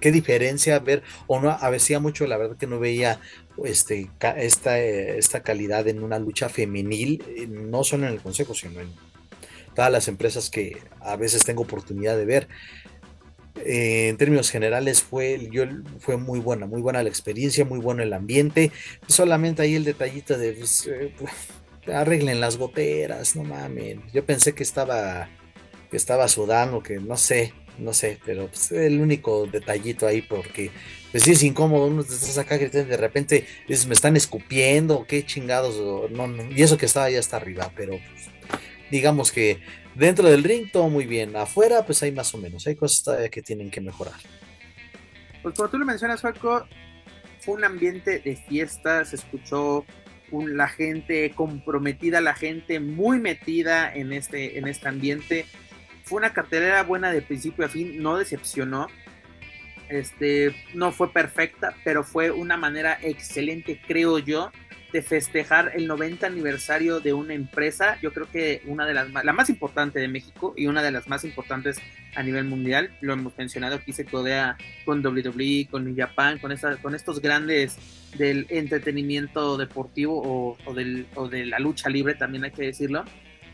qué 0.00 0.12
diferencia 0.12 0.78
ver, 0.78 1.02
o 1.26 1.40
no, 1.40 1.50
a 1.50 1.70
veces 1.70 2.00
mucho, 2.00 2.24
la 2.28 2.36
verdad 2.36 2.56
que 2.56 2.68
no 2.68 2.78
veía 2.78 3.20
este, 3.64 4.08
esta, 4.36 4.78
esta 4.78 5.42
calidad 5.42 5.88
en 5.88 6.02
una 6.04 6.20
lucha 6.20 6.48
femenil, 6.48 7.24
no 7.48 7.82
solo 7.82 8.06
en 8.06 8.12
el 8.12 8.20
consejo, 8.20 8.54
sino 8.54 8.80
en 8.80 8.94
todas 9.74 9.90
las 9.90 10.06
empresas 10.06 10.50
que 10.50 10.78
a 11.00 11.16
veces 11.16 11.44
tengo 11.44 11.62
oportunidad 11.62 12.16
de 12.16 12.24
ver. 12.24 12.48
Eh, 13.56 14.08
en 14.08 14.16
términos 14.16 14.50
generales 14.50 15.02
fue, 15.02 15.48
yo, 15.50 15.64
fue 15.98 16.16
muy 16.16 16.40
buena, 16.40 16.66
muy 16.66 16.80
buena 16.80 17.02
la 17.02 17.08
experiencia, 17.08 17.64
muy 17.64 17.78
bueno 17.78 18.02
el 18.02 18.12
ambiente. 18.12 18.72
Solamente 19.06 19.62
ahí 19.62 19.74
el 19.74 19.84
detallito 19.84 20.38
de 20.38 20.52
pues, 20.52 20.86
eh, 20.86 21.12
arreglen 21.92 22.40
las 22.40 22.56
goteras, 22.56 23.36
no 23.36 23.44
mames. 23.44 23.98
Yo 24.12 24.24
pensé 24.24 24.54
que 24.54 24.62
estaba 24.62 25.28
que 25.90 25.96
estaba 25.96 26.28
sudando, 26.28 26.82
que 26.82 27.00
no 27.00 27.16
sé, 27.16 27.52
no 27.78 27.92
sé, 27.92 28.18
pero 28.24 28.46
pues, 28.46 28.70
el 28.72 29.00
único 29.00 29.46
detallito 29.46 30.06
ahí 30.06 30.22
porque 30.22 30.70
pues 31.10 31.24
sí 31.24 31.32
es 31.32 31.42
incómodo, 31.42 31.86
uno 31.86 32.04
te 32.04 32.14
estás 32.14 32.38
acá 32.38 32.56
gritando 32.56 32.88
de 32.88 32.96
repente 32.96 33.46
me 33.68 33.94
están 33.94 34.16
escupiendo, 34.16 35.04
qué 35.08 35.26
chingados, 35.26 36.10
no, 36.10 36.28
y 36.50 36.62
eso 36.62 36.78
que 36.78 36.86
estaba 36.86 37.10
ya 37.10 37.18
hasta 37.18 37.36
arriba, 37.36 37.72
pero 37.74 37.92
pues, 37.92 38.60
digamos 38.90 39.32
que 39.32 39.60
Dentro 39.94 40.28
del 40.28 40.44
ring 40.44 40.70
todo 40.70 40.88
muy 40.88 41.06
bien, 41.06 41.34
afuera 41.36 41.84
pues 41.84 42.02
hay 42.02 42.12
más 42.12 42.32
o 42.34 42.38
menos, 42.38 42.66
hay 42.66 42.76
cosas 42.76 43.28
que 43.30 43.42
tienen 43.42 43.70
que 43.70 43.80
mejorar. 43.80 44.14
Pues 45.42 45.54
como 45.54 45.68
tú 45.68 45.78
lo 45.78 45.86
mencionas, 45.86 46.20
Falco, 46.20 46.66
fue 47.40 47.54
un 47.54 47.64
ambiente 47.64 48.20
de 48.20 48.36
fiesta, 48.36 49.04
se 49.04 49.16
escuchó 49.16 49.84
la 50.32 50.68
gente 50.68 51.32
comprometida, 51.34 52.20
la 52.20 52.34
gente 52.34 52.78
muy 52.78 53.18
metida 53.18 53.92
en 53.92 54.12
este, 54.12 54.58
en 54.58 54.68
este 54.68 54.88
ambiente. 54.88 55.46
Fue 56.04 56.18
una 56.18 56.32
cartelera 56.32 56.82
buena 56.82 57.10
de 57.10 57.22
principio 57.22 57.64
a 57.64 57.68
fin, 57.68 58.02
no 58.02 58.16
decepcionó. 58.16 58.88
Este, 59.88 60.54
no 60.74 60.92
fue 60.92 61.12
perfecta, 61.12 61.74
pero 61.82 62.04
fue 62.04 62.30
una 62.30 62.56
manera 62.56 62.96
excelente, 63.02 63.80
creo 63.88 64.20
yo, 64.20 64.52
de 64.92 65.02
festejar 65.02 65.72
el 65.74 65.86
90 65.86 66.26
aniversario 66.26 67.00
de 67.00 67.12
una 67.12 67.34
empresa, 67.34 67.98
yo 68.02 68.12
creo 68.12 68.28
que 68.30 68.62
una 68.66 68.86
de 68.86 68.94
las 68.94 69.10
la 69.12 69.32
más 69.32 69.48
importante 69.48 70.00
de 70.00 70.08
México 70.08 70.52
y 70.56 70.66
una 70.66 70.82
de 70.82 70.90
las 70.90 71.06
más 71.08 71.24
importantes 71.24 71.78
a 72.16 72.22
nivel 72.22 72.44
mundial, 72.44 72.90
lo 73.00 73.12
hemos 73.12 73.36
mencionado 73.38 73.76
aquí 73.76 73.92
se 73.92 74.04
codea 74.04 74.56
con 74.84 75.04
WWE, 75.04 75.68
con 75.70 75.84
New 75.84 75.94
Japan, 75.96 76.38
con 76.38 76.50
esta, 76.50 76.76
con 76.78 76.94
estos 76.94 77.20
grandes 77.20 77.76
del 78.16 78.46
entretenimiento 78.48 79.56
deportivo 79.56 80.56
o, 80.64 80.74
del, 80.74 81.06
o 81.14 81.28
de 81.28 81.46
la 81.46 81.60
lucha 81.60 81.88
libre 81.88 82.14
también 82.14 82.44
hay 82.44 82.50
que 82.50 82.62
decirlo. 82.62 83.04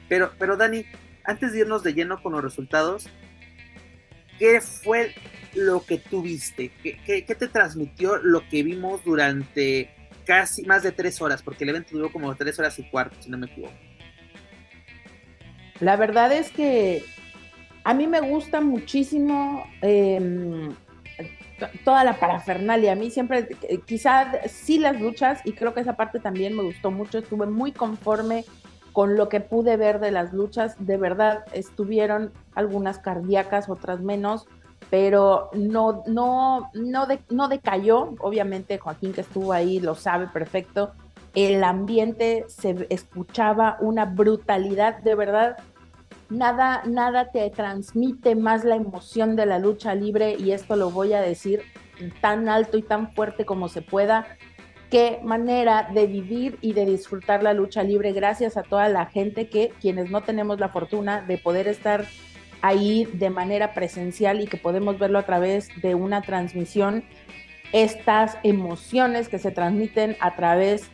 Pero, 0.08 0.32
pero 0.38 0.56
Dani, 0.56 0.86
antes 1.24 1.52
de 1.52 1.60
irnos 1.60 1.82
de 1.82 1.92
lleno 1.92 2.22
con 2.22 2.32
los 2.32 2.42
resultados, 2.42 3.08
¿qué 4.38 4.62
fue 4.62 5.14
lo 5.54 5.84
que 5.84 5.98
tuviste? 5.98 6.70
¿Qué, 6.82 6.98
qué, 7.04 7.24
qué 7.24 7.34
te 7.34 7.48
transmitió 7.48 8.16
lo 8.16 8.48
que 8.48 8.62
vimos 8.62 9.04
durante 9.04 9.95
casi 10.26 10.64
más 10.64 10.82
de 10.82 10.92
tres 10.92 11.22
horas, 11.22 11.42
porque 11.42 11.64
el 11.64 11.70
evento 11.70 11.90
duró 11.92 12.12
como 12.12 12.34
tres 12.34 12.58
horas 12.58 12.78
y 12.78 12.84
cuarto, 12.90 13.16
si 13.20 13.30
no 13.30 13.38
me 13.38 13.46
equivoco. 13.46 13.72
La 15.80 15.96
verdad 15.96 16.32
es 16.32 16.50
que 16.50 17.02
a 17.84 17.94
mí 17.94 18.06
me 18.06 18.20
gusta 18.20 18.60
muchísimo 18.60 19.64
em, 19.80 20.74
toda 21.84 22.04
la 22.04 22.18
parafernalia. 22.18 22.92
A 22.92 22.96
mí 22.96 23.10
siempre, 23.10 23.48
eh, 23.68 23.78
quizás 23.86 24.50
sí 24.50 24.78
las 24.78 25.00
luchas, 25.00 25.40
y 25.44 25.52
creo 25.52 25.72
que 25.72 25.80
esa 25.80 25.96
parte 25.96 26.18
también 26.18 26.56
me 26.56 26.62
gustó 26.62 26.90
mucho. 26.90 27.18
Estuve 27.18 27.46
muy 27.46 27.72
conforme 27.72 28.44
con 28.92 29.16
lo 29.16 29.28
que 29.28 29.40
pude 29.40 29.76
ver 29.76 30.00
de 30.00 30.10
las 30.10 30.32
luchas. 30.32 30.74
De 30.78 30.96
verdad, 30.96 31.44
estuvieron 31.52 32.32
algunas 32.54 32.98
cardíacas, 32.98 33.68
otras 33.68 34.00
menos 34.00 34.46
pero 34.90 35.50
no, 35.52 36.02
no, 36.06 36.70
no, 36.74 37.06
no 37.30 37.48
decayó. 37.48 38.14
Obviamente 38.20 38.78
Joaquín 38.78 39.12
que 39.12 39.22
estuvo 39.22 39.52
ahí 39.52 39.80
lo 39.80 39.94
sabe 39.94 40.28
perfecto. 40.28 40.92
El 41.34 41.62
ambiente 41.64 42.44
se 42.48 42.86
escuchaba 42.88 43.76
una 43.80 44.06
brutalidad, 44.06 44.98
de 45.02 45.14
verdad. 45.14 45.56
Nada, 46.30 46.82
nada 46.86 47.30
te 47.30 47.48
transmite 47.50 48.34
más 48.34 48.64
la 48.64 48.76
emoción 48.76 49.36
de 49.36 49.46
la 49.46 49.58
lucha 49.58 49.94
libre 49.94 50.36
y 50.38 50.52
esto 50.52 50.74
lo 50.76 50.90
voy 50.90 51.12
a 51.12 51.20
decir 51.20 51.62
tan 52.20 52.48
alto 52.48 52.78
y 52.78 52.82
tan 52.82 53.12
fuerte 53.14 53.44
como 53.44 53.68
se 53.68 53.82
pueda. 53.82 54.26
Qué 54.90 55.20
manera 55.22 55.88
de 55.92 56.06
vivir 56.06 56.58
y 56.62 56.72
de 56.72 56.86
disfrutar 56.86 57.42
la 57.42 57.52
lucha 57.52 57.82
libre 57.82 58.12
gracias 58.12 58.56
a 58.56 58.62
toda 58.62 58.88
la 58.88 59.06
gente 59.06 59.48
que 59.48 59.72
quienes 59.80 60.10
no 60.10 60.22
tenemos 60.22 60.60
la 60.60 60.68
fortuna 60.68 61.22
de 61.22 61.38
poder 61.38 61.66
estar 61.68 62.06
ahí 62.62 63.08
de 63.12 63.30
manera 63.30 63.74
presencial 63.74 64.40
y 64.40 64.46
que 64.46 64.56
podemos 64.56 64.98
verlo 64.98 65.18
a 65.18 65.26
través 65.26 65.68
de 65.82 65.94
una 65.94 66.22
transmisión, 66.22 67.04
estas 67.72 68.38
emociones 68.42 69.28
que 69.28 69.38
se 69.38 69.50
transmiten 69.50 70.16
a 70.20 70.36
través 70.36 70.90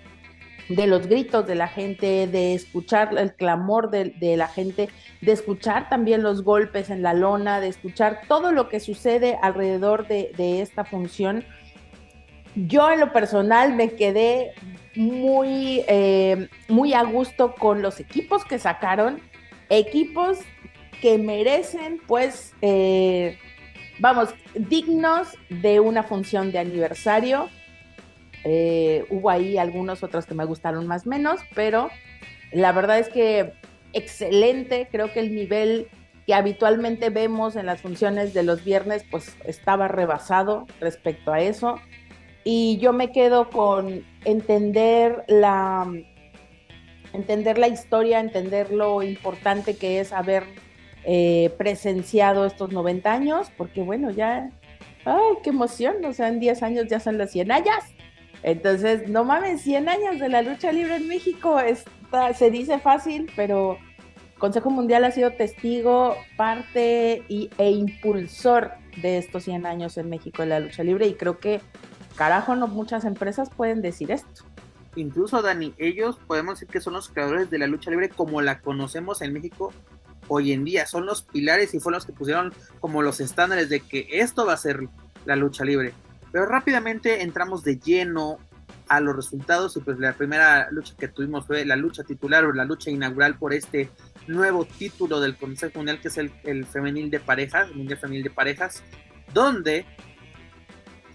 de 0.69 0.87
los 0.87 1.07
gritos 1.07 1.47
de 1.47 1.55
la 1.55 1.69
gente, 1.69 2.27
de 2.27 2.55
escuchar 2.55 3.17
el 3.19 3.35
clamor 3.35 3.91
de, 3.91 4.37
la 4.37 4.49
gente, 4.49 4.89
de 5.21 5.33
escuchar 5.33 5.89
también 5.89 6.23
los 6.23 6.43
golpes 6.43 6.91
en 6.91 7.03
la 7.03 7.15
lona, 7.15 7.61
de 7.61 7.69
escuchar 7.69 8.23
todo 8.29 8.53
lo 8.53 8.69
que 8.69 8.81
sucede 8.81 9.39
alrededor 9.43 10.07
de, 10.07 10.61
esta 10.63 10.85
función. 10.85 11.45
Yo 12.55 12.91
en 12.91 13.01
lo 13.01 13.13
personal 13.13 13.75
me 13.75 13.93
quedé 13.93 14.53
muy, 14.95 15.85
eh, 15.89 16.49
muy 16.69 16.93
a 16.93 17.03
gusto 17.03 17.55
con 17.55 17.83
los 17.83 17.99
equipos 17.99 18.45
que 18.45 18.59
sacaron, 18.59 19.21
equipos 19.71 20.39
que 21.03 21.19
merecen, 21.19 22.01
pues, 22.07 22.55
eh, 22.63 23.37
vamos, 23.99 24.35
dignos 24.55 25.37
de 25.51 25.81
una 25.81 26.05
función 26.05 26.53
de 26.53 26.61
aniversario. 26.61 27.49
Eh, 28.45 29.05
hubo 29.11 29.29
ahí 29.29 29.59
algunos 29.59 30.05
otros 30.05 30.27
que 30.27 30.35
me 30.35 30.45
gustaron 30.45 30.87
más 30.87 31.05
menos, 31.05 31.41
pero 31.57 31.91
la 32.53 32.71
verdad 32.71 33.01
es 33.01 33.09
que 33.09 33.53
excelente, 33.93 34.89
creo 34.91 35.13
que 35.13 35.21
el 35.21 35.35
nivel 35.35 35.89
que 36.25 36.35
habitualmente 36.35 37.11
vemos 37.11 37.57
en 37.57 37.67
las 37.67 37.81
funciones 37.81 38.33
de 38.33 38.45
los 38.45 38.65
viernes, 38.65 39.05
pues 39.11 39.37
estaba 39.45 39.89
rebasado 39.89 40.67
respecto 40.81 41.33
a 41.33 41.41
eso. 41.41 41.81
Y 42.45 42.79
yo 42.79 42.93
me 42.93 43.11
quedo 43.11 43.51
con 43.51 44.05
entender 44.25 45.25
la 45.27 45.93
entender 47.13 47.59
la 47.59 47.69
historia, 47.69 48.21
entender 48.21 48.71
lo 48.71 49.03
importante 49.03 49.77
que 49.77 50.01
es 50.01 50.13
haber 50.13 50.45
eh, 51.05 51.53
presenciado 51.59 52.47
estos 52.47 52.73
90 52.73 53.13
años, 53.13 53.51
porque 53.57 53.83
bueno, 53.83 54.11
ya, 54.11 54.51
ay, 55.05 55.35
qué 55.43 55.51
emoción, 55.51 56.05
o 56.05 56.13
sea, 56.13 56.29
en 56.29 56.41
10 56.41 56.63
años 56.63 56.87
ya 56.89 57.01
son 57.01 57.19
las 57.19 57.33
100 57.33 57.51
años. 57.51 57.85
Entonces, 58.43 59.09
no 59.09 59.25
mames, 59.25 59.63
100 59.63 59.89
años 59.89 60.19
de 60.19 60.29
la 60.29 60.43
lucha 60.43 60.73
libre 60.73 60.97
en 60.97 61.09
México, 61.09 61.61
está, 61.61 62.35
se 62.35 62.51
dice 62.51 62.79
fácil, 62.79 63.31
pero 63.37 63.79
Consejo 64.39 64.71
Mundial 64.71 65.05
ha 65.05 65.13
sido 65.13 65.33
testigo, 65.33 66.17
parte 66.37 67.25
y, 67.29 67.51
e 67.59 67.71
impulsor 67.71 68.73
de 69.01 69.19
estos 69.19 69.45
100 69.45 69.67
años 69.67 69.97
en 69.99 70.11
México 70.11 70.43
de 70.43 70.49
la 70.49 70.61
lucha 70.61 70.83
libre 70.83 71.07
y 71.07 71.15
creo 71.15 71.39
que, 71.39 71.61
carajo, 72.17 72.57
no 72.57 72.67
muchas 72.67 73.05
empresas 73.05 73.51
pueden 73.51 73.83
decir 73.83 74.11
esto. 74.11 74.45
Incluso, 74.97 75.41
Dani, 75.43 75.75
ellos 75.79 76.19
podemos 76.27 76.61
decir 76.61 76.73
que 76.73 76.81
son 76.81 76.93
los 76.95 77.09
creadores 77.09 77.51
de 77.51 77.59
la 77.59 77.67
lucha 77.67 77.91
libre 77.91 78.09
como 78.09 78.43
la 78.43 78.61
conocemos 78.61 79.23
en 79.23 79.33
México 79.33 79.73
hoy 80.35 80.53
en 80.53 80.65
día. 80.65 80.87
Son 80.87 81.07
los 81.07 81.23
pilares 81.23 81.75
y 81.75 81.81
fueron 81.81 81.99
los 81.99 82.07
que 82.07 82.13
pusieron 82.13 82.53
como 82.81 83.03
los 83.03 83.21
estándares 83.21 83.69
de 83.69 83.81
que 83.81 84.07
esto 84.11 84.47
va 84.47 84.55
a 84.55 84.57
ser 84.57 84.89
la 85.25 85.37
lucha 85.37 85.65
libre. 85.65 85.93
Pero 86.33 86.47
rápidamente 86.47 87.23
entramos 87.23 87.63
de 87.63 87.79
lleno 87.79 88.39
a 88.89 89.01
los 89.01 89.15
resultados 89.15 89.77
y 89.77 89.81
pues 89.81 89.99
la 89.99 90.15
primera 90.15 90.71
lucha 90.71 90.95
que 90.99 91.09
tuvimos 91.09 91.47
fue 91.47 91.65
la 91.65 91.77
lucha 91.77 92.05
titular 92.05 92.45
o 92.45 92.53
la 92.53 92.65
lucha 92.65 92.91
inaugural 92.91 93.39
por 93.39 93.55
este 93.55 93.91
nuevo 94.27 94.65
título 94.65 95.21
del 95.21 95.37
Consejo 95.37 95.79
Mundial 95.79 96.01
que 96.01 96.09
es 96.09 96.19
el, 96.19 96.67
femenil 96.67 97.11
de 97.11 97.21
parejas, 97.21 97.69
el 97.69 97.77
Mundial 97.77 97.99
Femenil 97.99 98.25
de 98.25 98.31
Parejas, 98.31 98.83
donde 99.33 99.85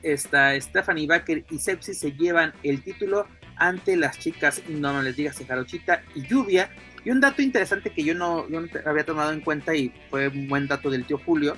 está 0.01 0.59
Stephanie 0.59 1.07
Baker 1.07 1.45
y 1.49 1.59
Sepsi 1.59 1.93
se 1.93 2.13
llevan 2.13 2.53
el 2.63 2.83
título 2.83 3.27
ante 3.57 3.95
las 3.95 4.17
chicas, 4.19 4.61
no, 4.69 4.93
no 4.93 5.01
les 5.01 5.15
digas 5.15 5.41
Jarochita 5.45 6.03
y 6.15 6.27
Lluvia. 6.27 6.69
Y 7.07 7.09
un 7.09 7.21
dato 7.21 7.41
interesante 7.41 7.91
que 7.91 8.03
yo 8.03 8.13
no, 8.13 8.49
yo 8.49 8.59
no 8.59 8.67
había 8.85 9.05
tomado 9.05 9.31
en 9.31 9.39
cuenta 9.39 9.73
y 9.73 9.93
fue 10.09 10.27
un 10.27 10.49
buen 10.49 10.67
dato 10.67 10.89
del 10.89 11.05
tío 11.05 11.17
Julio, 11.17 11.55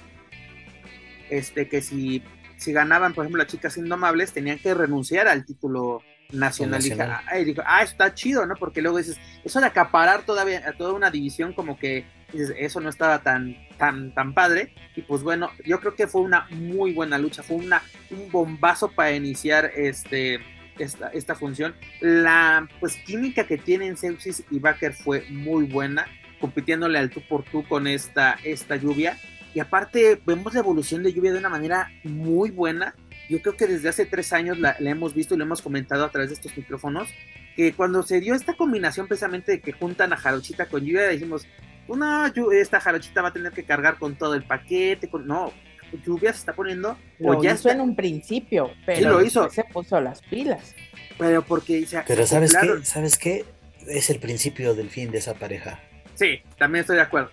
este 1.32 1.68
que 1.68 1.82
si, 1.82 2.22
si 2.56 2.72
ganaban, 2.72 3.16
por 3.16 3.26
ejemplo, 3.26 3.42
las 3.42 3.52
chicas 3.52 3.76
indomables, 3.76 4.32
tenían 4.32 4.60
que 4.60 4.76
renunciar 4.76 5.28
al 5.28 5.48
título 5.48 6.04
nacional. 6.32 6.84
Y 6.86 7.46
dijo, 7.46 7.64
ah, 7.66 7.82
está 7.82 8.14
chido, 8.14 8.46
¿no? 8.46 8.54
Porque 8.58 8.84
luego 8.84 9.00
dices, 9.00 9.18
eso 9.44 9.60
de 9.60 9.66
acaparar 9.66 10.22
todavía 10.22 10.62
a 10.70 10.74
toda 10.74 10.94
una 10.94 11.10
división, 11.10 11.54
como 11.54 11.80
que 11.80 12.06
dices, 12.32 12.54
eso 12.56 12.80
no 12.80 12.90
estaba 12.90 13.24
tan, 13.24 13.58
tan, 13.80 14.14
tan 14.14 14.36
padre. 14.36 14.76
Y 14.96 15.02
pues 15.02 15.24
bueno, 15.24 15.50
yo 15.66 15.80
creo 15.80 15.96
que 15.96 16.06
fue 16.06 16.22
una 16.22 16.46
muy 16.52 16.94
buena 16.94 17.18
lucha, 17.18 17.42
fue 17.42 17.58
una, 17.58 17.82
un 18.12 18.32
bombazo 18.32 18.92
para 18.92 19.14
iniciar 19.14 19.72
este 19.76 20.42
esta, 20.80 21.36
función. 21.36 21.76
La 22.02 22.68
pues 22.80 22.96
química 22.98 23.46
que 23.46 23.58
tienen 23.58 23.98
Sepsis 23.98 24.44
y 24.50 24.60
Baker 24.60 24.94
fue 24.94 25.26
muy 25.30 25.66
buena, 25.66 26.08
compitiéndole 26.40 27.00
al 27.00 27.10
tú 27.10 27.22
por 27.28 27.44
tú 27.44 27.68
con 27.68 27.88
esta, 27.88 28.38
esta 28.44 28.76
lluvia. 28.76 29.18
Y 29.54 29.60
aparte 29.60 30.22
vemos 30.26 30.54
la 30.54 30.60
evolución 30.60 31.04
de 31.04 31.14
lluvia 31.14 31.34
de 31.34 31.40
una 31.40 31.50
manera 31.50 31.92
muy 32.04 32.52
buena. 32.52 32.96
Yo 33.30 33.42
creo 33.42 33.56
que 33.56 33.68
desde 33.68 33.90
hace 33.90 34.06
tres 34.06 34.34
años 34.34 34.60
la, 34.60 34.76
hemos 34.80 35.14
visto 35.14 35.36
y 35.36 35.38
lo 35.38 35.44
hemos 35.44 35.62
comentado 35.62 36.06
a 36.06 36.10
través 36.10 36.30
de 36.30 36.36
estos 36.36 36.56
micrófonos, 36.56 37.10
que 37.56 37.74
cuando 37.74 38.04
se 38.04 38.20
dio 38.20 38.36
esta 38.36 38.54
combinación 38.54 39.08
precisamente 39.08 39.54
de 39.54 39.62
que 39.62 39.72
juntan 39.72 40.14
a 40.14 40.18
Jarochita 40.18 40.68
con 40.68 40.82
lluvia, 40.82 41.10
dijimos, 41.10 41.48
una 41.88 42.32
esta 42.52 42.80
Jarochita 42.80 43.22
va 43.22 43.30
a 43.30 43.34
tener 43.34 43.52
que 43.52 43.64
cargar 43.64 43.98
con 43.98 44.16
todo 44.16 44.36
el 44.36 44.44
paquete, 44.44 45.10
con... 45.10 45.28
no, 45.28 45.52
lluvia 45.98 46.32
se 46.34 46.40
está 46.40 46.54
poniendo. 46.54 46.98
Lo 47.20 47.44
hizo 47.44 47.70
en 47.70 47.82
un 47.82 47.96
principio, 47.96 48.72
pero 48.86 49.10
lo 49.10 49.24
hizo. 49.24 49.50
se 49.50 49.64
puso 49.64 50.00
las 50.00 50.22
pilas. 50.22 50.76
Pero 51.18 51.44
porque 51.44 51.76
dice. 51.76 52.02
Pero 52.08 52.26
sabes 52.26 52.54
qué, 52.54 52.86
sabes 52.86 53.18
qué, 53.18 53.46
es 53.88 54.10
el 54.10 54.20
principio 54.20 54.74
del 54.74 54.90
fin 54.90 55.12
de 55.12 55.18
esa 55.18 55.34
pareja. 55.34 55.80
Sí, 56.16 56.42
también 56.58 56.82
estoy 56.82 56.98
de 56.98 57.04
acuerdo, 57.04 57.32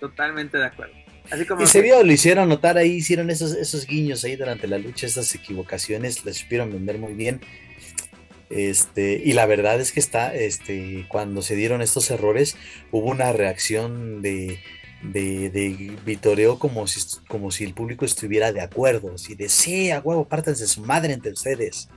totalmente 0.00 0.58
de 0.58 0.66
acuerdo. 0.66 0.94
Así 1.30 1.44
como 1.44 1.62
y 1.62 1.66
se 1.66 1.82
vio, 1.82 2.02
lo 2.02 2.12
hicieron 2.12 2.48
notar 2.48 2.78
ahí, 2.78 2.92
hicieron 2.92 3.30
esos, 3.30 3.52
esos 3.52 3.86
guiños 3.86 4.24
ahí 4.24 4.36
durante 4.36 4.66
la 4.66 4.78
lucha, 4.78 5.06
esas 5.06 5.34
equivocaciones, 5.34 6.24
las 6.24 6.36
supieron 6.36 6.72
vender 6.72 6.98
muy 6.98 7.14
bien. 7.14 7.40
Este, 8.50 9.20
y 9.22 9.34
la 9.34 9.44
verdad 9.44 9.78
es 9.78 9.92
que 9.92 10.00
está, 10.00 10.34
este, 10.34 11.04
cuando 11.08 11.42
se 11.42 11.54
dieron 11.54 11.82
estos 11.82 12.10
errores, 12.10 12.56
hubo 12.90 13.10
una 13.10 13.32
reacción 13.32 14.22
de, 14.22 14.58
de, 15.02 15.50
de 15.50 15.96
vitoreo 16.04 16.58
como 16.58 16.86
si, 16.86 17.00
como 17.28 17.50
si 17.50 17.64
el 17.64 17.74
público 17.74 18.04
estuviera 18.04 18.52
de 18.52 18.60
acuerdo, 18.60 19.12
así 19.14 19.34
de 19.34 19.48
sí, 19.48 19.90
a 19.90 20.00
huevo, 20.00 20.26
pártanse 20.26 20.66
su 20.66 20.82
madre 20.82 21.12
entre 21.12 21.32
ustedes. 21.32 21.88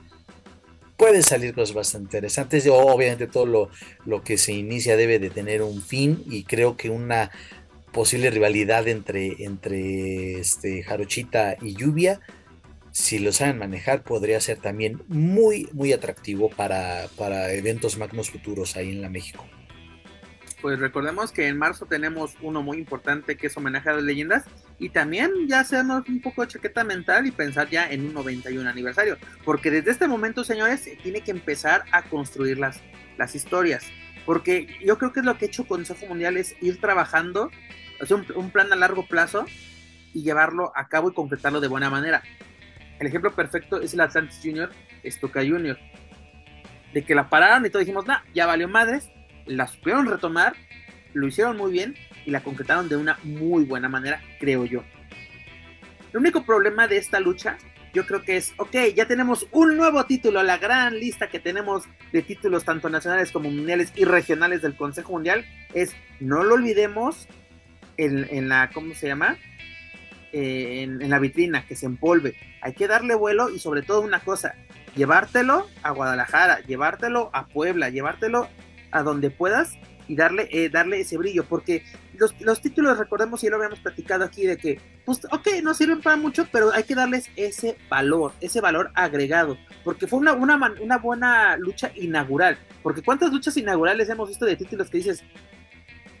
Pueden 0.96 1.22
salir 1.22 1.54
cosas 1.54 1.74
bastante 1.74 2.04
interesantes. 2.18 2.66
Obviamente 2.68 3.26
todo 3.26 3.46
lo, 3.46 3.70
lo 4.04 4.22
que 4.22 4.38
se 4.38 4.52
inicia 4.52 4.96
debe 4.96 5.18
de 5.18 5.30
tener 5.30 5.62
un 5.62 5.82
fin 5.82 6.22
y 6.30 6.44
creo 6.44 6.76
que 6.76 6.90
una 6.90 7.30
posible 7.92 8.30
rivalidad 8.30 8.86
entre, 8.86 9.44
entre 9.44 10.38
este, 10.38 10.82
Jarochita 10.82 11.56
y 11.60 11.74
Lluvia, 11.74 12.20
si 12.92 13.18
lo 13.18 13.32
saben 13.32 13.58
manejar, 13.58 14.02
podría 14.02 14.40
ser 14.40 14.58
también 14.58 15.02
muy, 15.08 15.68
muy 15.72 15.92
atractivo 15.92 16.50
para, 16.50 17.08
para 17.16 17.52
eventos 17.52 17.98
magnos 17.98 18.30
futuros 18.30 18.76
ahí 18.76 18.90
en 18.90 19.02
la 19.02 19.08
México 19.08 19.44
pues 20.62 20.78
recordemos 20.78 21.32
que 21.32 21.48
en 21.48 21.58
marzo 21.58 21.86
tenemos 21.86 22.36
uno 22.40 22.62
muy 22.62 22.78
importante 22.78 23.36
que 23.36 23.48
es 23.48 23.56
homenaje 23.56 23.90
a 23.90 23.94
las 23.94 24.04
leyendas 24.04 24.44
y 24.78 24.90
también 24.90 25.30
ya 25.48 25.58
hacernos 25.60 26.08
un 26.08 26.22
poco 26.22 26.42
de 26.42 26.48
chaqueta 26.48 26.84
mental 26.84 27.26
y 27.26 27.32
pensar 27.32 27.68
ya 27.68 27.90
en 27.90 28.06
un 28.06 28.14
91 28.14 28.70
aniversario, 28.70 29.18
porque 29.44 29.72
desde 29.72 29.90
este 29.90 30.06
momento, 30.06 30.44
señores, 30.44 30.80
se 30.80 30.94
tiene 30.96 31.20
que 31.20 31.32
empezar 31.32 31.82
a 31.90 32.02
construir 32.02 32.58
las, 32.58 32.80
las 33.18 33.34
historias, 33.34 33.84
porque 34.24 34.68
yo 34.84 34.98
creo 34.98 35.12
que 35.12 35.20
es 35.20 35.26
lo 35.26 35.36
que 35.36 35.46
ha 35.46 35.48
hecho 35.48 35.66
Consejo 35.66 36.06
Mundial 36.06 36.36
es 36.36 36.54
ir 36.62 36.80
trabajando, 36.80 37.50
hacer 38.00 38.24
un, 38.36 38.50
plan 38.50 38.72
a 38.72 38.76
largo 38.76 39.04
plazo 39.06 39.44
y 40.14 40.22
llevarlo 40.22 40.72
a 40.76 40.86
cabo 40.86 41.10
y 41.10 41.14
concretarlo 41.14 41.60
de 41.60 41.66
buena 41.66 41.90
manera. 41.90 42.22
El 43.00 43.08
ejemplo 43.08 43.34
perfecto 43.34 43.80
es 43.80 43.94
el 43.94 44.00
Atlantis 44.00 44.38
Junior, 44.40 44.70
Estoca 45.02 45.40
Junior, 45.40 45.76
de 46.94 47.04
que 47.04 47.16
la 47.16 47.28
pararon 47.28 47.66
y 47.66 47.70
todos 47.70 47.84
dijimos, 47.84 48.06
nah, 48.06 48.20
ya 48.32 48.46
valió 48.46 48.68
madres, 48.68 49.10
la 49.46 49.66
supieron 49.66 50.06
retomar, 50.06 50.54
lo 51.12 51.26
hicieron 51.26 51.56
muy 51.56 51.72
bien 51.72 51.94
y 52.24 52.30
la 52.30 52.42
concretaron 52.42 52.88
de 52.88 52.96
una 52.96 53.18
muy 53.22 53.64
buena 53.64 53.88
manera, 53.88 54.22
creo 54.38 54.64
yo. 54.64 54.82
El 56.12 56.20
único 56.20 56.44
problema 56.44 56.88
de 56.88 56.98
esta 56.98 57.20
lucha, 57.20 57.56
yo 57.94 58.06
creo 58.06 58.22
que 58.22 58.36
es, 58.36 58.52
ok, 58.58 58.76
ya 58.94 59.06
tenemos 59.06 59.46
un 59.50 59.76
nuevo 59.76 60.04
título, 60.04 60.42
la 60.42 60.58
gran 60.58 60.98
lista 60.98 61.28
que 61.28 61.40
tenemos 61.40 61.84
de 62.12 62.22
títulos 62.22 62.64
tanto 62.64 62.88
nacionales 62.88 63.32
como 63.32 63.50
mundiales 63.50 63.92
y 63.96 64.04
regionales 64.04 64.62
del 64.62 64.76
Consejo 64.76 65.12
Mundial, 65.12 65.44
es, 65.74 65.94
no 66.20 66.44
lo 66.44 66.54
olvidemos 66.54 67.28
en, 67.96 68.48
la, 68.48 68.70
¿cómo 68.72 68.94
se 68.94 69.06
llama? 69.06 69.36
Eh, 70.32 70.82
en, 70.82 71.02
en 71.02 71.10
la 71.10 71.18
vitrina, 71.18 71.66
que 71.66 71.76
se 71.76 71.86
empolve. 71.86 72.36
Hay 72.62 72.72
que 72.72 72.88
darle 72.88 73.14
vuelo 73.14 73.50
y 73.50 73.58
sobre 73.58 73.82
todo 73.82 74.00
una 74.00 74.20
cosa, 74.20 74.54
llevártelo 74.96 75.68
a 75.82 75.90
Guadalajara, 75.90 76.60
llevártelo 76.60 77.30
a 77.32 77.46
Puebla, 77.48 77.90
llevártelo 77.90 78.48
a 78.92 79.02
donde 79.02 79.30
puedas 79.30 79.72
y 80.08 80.16
darle, 80.16 80.48
eh, 80.50 80.68
darle 80.68 81.00
ese 81.00 81.16
brillo, 81.16 81.44
porque 81.44 81.84
los, 82.18 82.38
los, 82.40 82.60
títulos, 82.60 82.98
recordemos, 82.98 83.42
y 83.42 83.48
lo 83.48 83.56
habíamos 83.56 83.80
platicado 83.80 84.24
aquí, 84.24 84.46
de 84.46 84.56
que, 84.56 84.80
pues, 85.04 85.24
ok, 85.30 85.48
no 85.62 85.74
sirven 85.74 86.00
para 86.00 86.16
mucho, 86.16 86.46
pero 86.52 86.72
hay 86.72 86.84
que 86.84 86.94
darles 86.94 87.30
ese 87.36 87.76
valor, 87.88 88.32
ese 88.40 88.60
valor 88.60 88.90
agregado, 88.94 89.56
porque 89.84 90.06
fue 90.06 90.18
una, 90.18 90.32
una, 90.32 90.74
una 90.80 90.98
buena 90.98 91.56
lucha 91.56 91.92
inaugural, 91.94 92.58
porque 92.82 93.02
cuántas 93.02 93.32
luchas 93.32 93.56
inaugurales 93.56 94.08
hemos 94.08 94.28
visto 94.28 94.44
de 94.44 94.56
títulos 94.56 94.90
que 94.90 94.98
dices, 94.98 95.24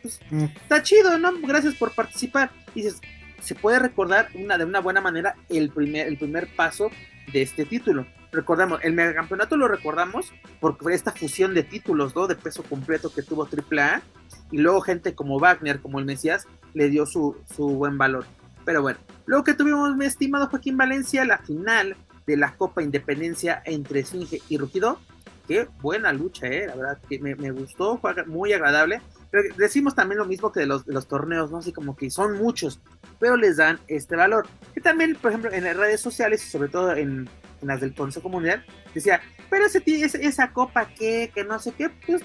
pues, 0.00 0.20
mm. 0.30 0.44
está 0.44 0.82
chido, 0.82 1.18
¿no? 1.18 1.32
Gracias 1.42 1.74
por 1.74 1.92
participar. 1.92 2.50
dices, 2.74 3.00
se 3.40 3.54
puede 3.54 3.78
recordar 3.78 4.28
una, 4.34 4.56
de 4.56 4.64
una 4.64 4.80
buena 4.80 5.00
manera 5.00 5.34
el 5.48 5.70
primer, 5.70 6.06
el 6.06 6.16
primer 6.16 6.54
paso 6.54 6.90
de 7.32 7.42
este 7.42 7.64
título 7.64 8.06
recordamos, 8.32 8.80
el 8.82 8.94
megacampeonato 8.94 9.56
lo 9.56 9.68
recordamos 9.68 10.32
por 10.58 10.76
esta 10.90 11.12
fusión 11.12 11.54
de 11.54 11.62
títulos, 11.62 12.16
¿no? 12.16 12.26
De 12.26 12.34
peso 12.34 12.62
completo 12.62 13.12
que 13.12 13.22
tuvo 13.22 13.46
AAA. 13.46 14.02
Y 14.50 14.58
luego 14.58 14.80
gente 14.80 15.14
como 15.14 15.38
Wagner, 15.38 15.80
como 15.80 15.98
el 15.98 16.04
Mesías, 16.04 16.46
le 16.74 16.88
dio 16.88 17.06
su, 17.06 17.36
su 17.54 17.68
buen 17.68 17.96
valor. 17.98 18.24
Pero 18.64 18.82
bueno, 18.82 18.98
luego 19.26 19.44
que 19.44 19.54
tuvimos, 19.54 19.96
mi 19.96 20.06
estimado 20.06 20.48
Joaquín 20.48 20.76
Valencia, 20.76 21.24
la 21.24 21.38
final 21.38 21.96
de 22.26 22.36
la 22.36 22.54
Copa 22.56 22.82
Independencia 22.82 23.62
entre 23.64 24.04
Singe 24.04 24.40
y 24.48 24.58
Rugido. 24.58 24.98
Qué 25.46 25.68
buena 25.80 26.12
lucha, 26.12 26.46
¿eh? 26.46 26.66
La 26.66 26.76
verdad 26.76 26.98
que 27.08 27.18
me, 27.18 27.50
gustó, 27.50 27.98
fue 27.98 28.24
muy 28.26 28.52
agradable. 28.52 29.02
Pero 29.32 29.52
decimos 29.56 29.96
también 29.96 30.18
lo 30.18 30.26
mismo 30.26 30.52
que 30.52 30.60
de 30.60 30.66
los, 30.66 31.08
torneos, 31.08 31.50
¿no? 31.50 31.58
Así 31.58 31.72
como 31.72 31.96
que 31.96 32.08
son 32.10 32.38
muchos, 32.38 32.80
pero 33.18 33.36
les 33.36 33.56
dan 33.56 33.80
este 33.88 34.14
valor. 34.14 34.46
Que 34.74 34.80
también, 34.80 35.16
por 35.16 35.32
ejemplo, 35.32 35.50
en 35.50 35.64
las 35.64 35.76
redes 35.76 36.00
sociales 36.00 36.40
sobre 36.42 36.68
todo 36.68 36.94
en, 36.94 37.28
en 37.60 37.68
las 37.68 37.80
del 37.80 37.94
Consejo 37.94 38.28
Mundial, 38.28 38.64
decía, 38.94 39.20
pero 39.50 39.66
ese, 39.66 39.82
esa 40.24 40.52
copa 40.52 40.86
que, 40.86 41.32
que 41.34 41.42
no 41.42 41.58
sé 41.58 41.72
qué, 41.72 41.88
pues 42.06 42.22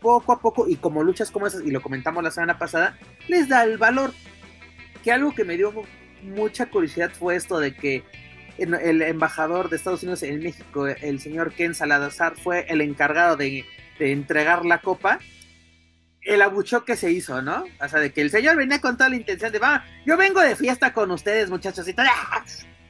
poco 0.00 0.32
a 0.32 0.40
poco, 0.40 0.68
y 0.68 0.76
como 0.76 1.02
luchas 1.02 1.30
como 1.30 1.46
esas, 1.46 1.64
y 1.64 1.70
lo 1.70 1.80
comentamos 1.80 2.22
la 2.22 2.30
semana 2.30 2.58
pasada, 2.58 2.98
les 3.28 3.48
da 3.48 3.64
el 3.64 3.78
valor. 3.78 4.12
Que 5.02 5.12
algo 5.12 5.34
que 5.34 5.44
me 5.44 5.56
dio 5.56 5.72
mucha 6.22 6.66
curiosidad 6.66 7.12
fue 7.12 7.36
esto 7.36 7.58
de 7.58 7.74
que 7.74 8.04
el 8.58 9.02
embajador 9.02 9.70
de 9.70 9.76
Estados 9.76 10.02
Unidos 10.02 10.22
en 10.22 10.40
México, 10.40 10.86
el 10.86 11.20
señor 11.20 11.52
Ken 11.52 11.74
Salazar, 11.74 12.36
fue 12.36 12.66
el 12.68 12.80
encargado 12.80 13.36
de, 13.36 13.64
entregar 13.98 14.64
la 14.64 14.78
copa, 14.78 15.20
el 16.22 16.42
abucho 16.42 16.84
que 16.84 16.96
se 16.96 17.10
hizo, 17.10 17.42
¿no? 17.42 17.64
O 17.80 17.88
sea, 17.88 18.00
de 18.00 18.12
que 18.12 18.20
el 18.20 18.30
señor 18.30 18.56
venía 18.56 18.80
con 18.80 18.96
toda 18.96 19.10
la 19.10 19.16
intención 19.16 19.50
de, 19.50 19.58
va, 19.58 19.84
yo 20.06 20.16
vengo 20.16 20.40
de 20.40 20.56
fiesta 20.56 20.92
con 20.92 21.10
ustedes, 21.10 21.50
muchachos, 21.50 21.86
y 21.88 21.94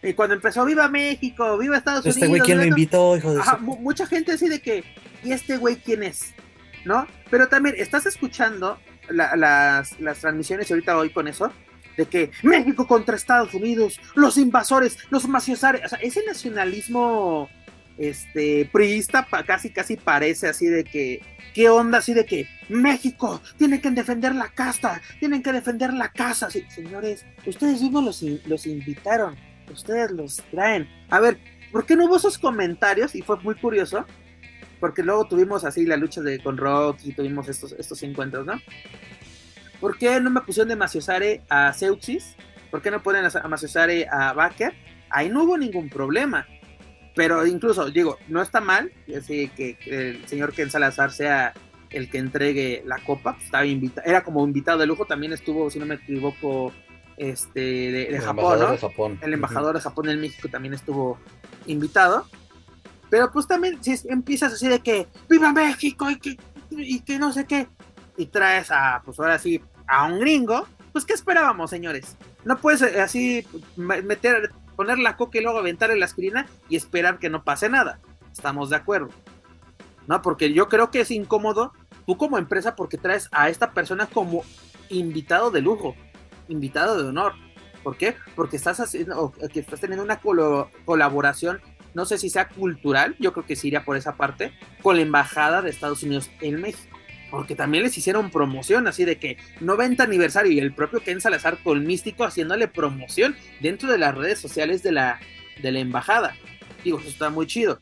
Y 0.03 0.15
cuando 0.15 0.35
empezó, 0.35 0.65
viva 0.65 0.89
México, 0.89 1.57
viva 1.59 1.79
Estados 1.79 2.05
Unidos. 2.05 2.17
Este 2.17 2.29
güey, 2.29 2.41
¿quién 2.43 2.59
lo 2.59 2.65
invitó, 2.65 3.17
hijo 3.17 3.35
de 3.35 3.43
Mucha 3.61 4.07
gente 4.07 4.33
así 4.33 4.49
de 4.49 4.61
que, 4.61 4.85
¿y 5.23 5.33
este 5.33 5.57
güey 5.57 5.77
quién 5.77 6.03
es? 6.03 6.35
¿No? 6.85 7.07
Pero 7.31 7.49
también, 7.49 7.75
estás 7.79 8.07
escuchando 8.07 8.79
las, 9.09 9.99
las 10.01 10.19
transmisiones 10.19 10.71
ahorita 10.71 10.95
voy 10.95 11.11
con 11.11 11.27
eso, 11.27 11.53
de 11.97 12.07
que 12.07 12.31
México 12.43 12.87
contra 12.87 13.17
Estados 13.17 13.55
Unidos, 13.55 14.01
los 14.15 14.37
invasores, 14.37 14.99
los 15.11 15.27
maciosares, 15.29 15.85
o 15.85 15.89
sea, 15.89 15.99
ese 16.01 16.25
nacionalismo 16.27 17.49
este 17.99 18.69
priista 18.73 19.27
casi 19.47 19.71
casi 19.71 19.97
parece 19.97 20.49
así 20.49 20.67
de 20.67 20.85
que 20.85 21.21
qué 21.55 21.69
onda 21.69 21.99
así 21.99 22.15
de 22.15 22.25
que 22.25 22.49
México 22.69 23.41
tiene 23.59 23.81
que 23.81 23.91
defender 23.91 24.35
la 24.35 24.49
casta, 24.49 25.01
tienen 25.21 25.43
que 25.43 25.53
defender 25.53 25.93
la 25.93 26.11
casa, 26.11 26.49
señores, 26.51 27.27
ustedes 27.47 27.83
mismos 27.83 28.05
los, 28.05 28.23
los 28.47 28.67
invitaron, 28.67 29.37
ustedes 29.71 30.11
los 30.11 30.37
traen. 30.51 30.89
A 31.11 31.21
ver, 31.21 31.39
¿por 31.71 31.85
qué 31.85 31.97
no 31.97 32.07
hubo 32.07 32.17
esos 32.17 32.39
comentarios? 32.39 33.15
Y 33.15 33.23
fue 33.23 33.39
muy 33.41 33.55
curioso, 33.55 34.07
porque 34.81 35.03
luego 35.03 35.27
tuvimos 35.27 35.65
así 35.65 35.85
la 35.85 35.97
lucha 35.97 36.23
de 36.23 36.43
con 36.43 36.57
Rock 36.57 37.01
y 37.05 37.13
tuvimos 37.13 37.49
estos, 37.49 37.73
estos 37.73 38.03
encuentros, 38.03 38.47
¿no? 38.47 38.61
¿Por 39.81 39.99
qué 39.99 40.21
no 40.21 40.31
me 40.31 40.41
pusieron 40.43 40.69
de 40.69 40.77
Maciosare 40.77 41.43
a 41.49 41.73
Seuxis? 41.73 42.37
¿Por 42.71 42.81
qué 42.81 42.91
no 42.91 43.03
ponen 43.03 43.25
a 43.25 43.49
Maciosare 43.49 44.07
a 44.09 44.33
Baker? 44.33 44.73
Ahí 45.11 45.29
no 45.29 45.45
hubo 45.45 45.59
ningún 45.59 45.91
problema. 45.91 46.47
Pero 47.15 47.47
incluso, 47.47 47.91
digo, 47.91 48.19
no 48.29 48.41
está 48.41 48.61
mal 48.61 48.91
así 49.17 49.49
que, 49.49 49.77
el 49.87 50.27
señor 50.27 50.53
Ken 50.53 50.71
Salazar 50.71 51.13
sea 51.13 51.53
el 51.91 52.09
que 52.09 52.19
entregue 52.19 52.83
la 52.87 52.99
copa. 52.99 53.37
Estaba 53.43 53.67
invitado, 53.67 54.07
era 54.07 54.25
como 54.25 54.45
invitado 54.45 54.79
de 54.79 54.87
lujo. 54.87 55.05
También 55.05 55.33
estuvo, 55.33 55.71
si 55.71 55.79
no 55.79 55.87
me 55.87 55.97
equivoco, 55.97 56.73
este 57.19 57.61
de, 57.61 58.21
Japón, 58.21 58.59
¿no? 58.59 59.19
El 59.21 59.35
embajador 59.35 59.75
de 59.75 59.81
Japón 59.81 60.09
en 60.09 60.21
México 60.21 60.49
también 60.49 60.75
estuvo 60.75 61.19
invitado. 61.67 62.27
Pero 63.11 63.31
pues 63.31 63.47
también 63.47 63.83
si 63.85 63.95
empiezas 64.09 64.55
así 64.55 64.69
de 64.69 64.81
que 64.81 65.07
¡Viva 65.29 65.53
México! 65.53 66.11
y 66.11 66.19
que, 66.19 66.39
y 66.71 67.01
que 67.01 67.19
no 67.19 67.33
sé 67.33 67.45
qué. 67.45 67.69
Y 68.17 68.27
traes 68.27 68.71
a, 68.71 69.03
pues 69.05 69.21
ahora 69.21 69.39
sí, 69.39 69.61
a 69.87 70.07
un 70.07 70.19
gringo, 70.21 70.67
pues 70.93 71.05
¿qué 71.05 71.13
esperábamos, 71.13 71.71
señores? 71.71 72.17
No 72.45 72.59
puedes 72.59 72.83
eh, 72.83 73.01
así 73.01 73.47
meter, 73.77 74.51
poner 74.77 74.99
la 74.99 75.17
coca 75.17 75.39
y 75.39 75.43
luego 75.43 75.59
aventar 75.59 75.97
la 75.97 76.05
aspirina 76.05 76.47
y 76.69 76.77
esperar 76.77 77.19
que 77.19 77.31
no 77.31 77.45
pase 77.45 77.69
nada. 77.69 78.01
Estamos 78.33 78.71
de 78.71 78.77
acuerdo. 78.77 79.11
¿No? 80.07 80.21
Porque 80.23 80.53
yo 80.53 80.69
creo 80.69 80.91
que 80.91 81.01
es 81.01 81.11
incómodo 81.11 81.73
tú 82.07 82.17
como 82.17 82.39
empresa 82.39 82.75
porque 82.75 82.99
traes 82.99 83.29
a 83.31 83.49
esta 83.49 83.73
persona 83.73 84.07
como 84.07 84.43
invitado 84.89 85.51
de 85.51 85.61
lujo, 85.61 85.95
invitado 86.49 87.01
de 87.01 87.09
honor. 87.09 87.35
¿Por 87.83 87.97
qué? 87.97 88.17
Porque 88.35 88.57
estás 88.57 88.81
haciendo, 88.81 89.33
que 89.53 89.61
estás 89.61 89.81
teniendo 89.81 90.05
una 90.05 90.21
colaboración, 90.85 91.61
no 91.95 92.05
sé 92.05 92.19
si 92.19 92.31
sea 92.31 92.49
cultural, 92.49 93.17
yo 93.19 93.33
creo 93.33 93.45
que 93.45 93.57
sí 93.57 93.69
iría 93.69 93.85
por 93.85 93.97
esa 93.97 94.17
parte, 94.17 94.53
con 94.83 94.97
la 94.97 95.03
embajada 95.03 95.63
de 95.63 95.71
Estados 95.71 96.03
Unidos 96.03 96.31
en 96.41 96.61
México 96.61 96.97
porque 97.33 97.55
también 97.57 97.83
les 97.83 97.97
hicieron 97.97 98.31
promoción, 98.31 98.87
así 98.87 99.07
de 99.07 99.17
que 99.17 99.39
90 99.61 100.03
aniversario 100.03 100.53
y 100.53 100.59
el 100.59 100.75
propio 100.75 101.03
Ken 101.03 101.19
Salazar 101.19 101.57
con 101.65 101.87
Místico 101.87 102.25
haciéndole 102.25 102.69
promoción 102.69 103.35
dentro 103.61 103.91
de 103.91 103.97
las 103.97 104.15
redes 104.15 104.39
sociales 104.39 104.83
de 104.83 104.93
la, 104.93 105.19
de 105.63 105.73
la 105.73 105.79
embajada. 105.79 106.37
Digo, 106.85 107.01
eso 107.01 107.09
está 107.09 107.31
muy 107.31 107.47
chido. 107.47 107.81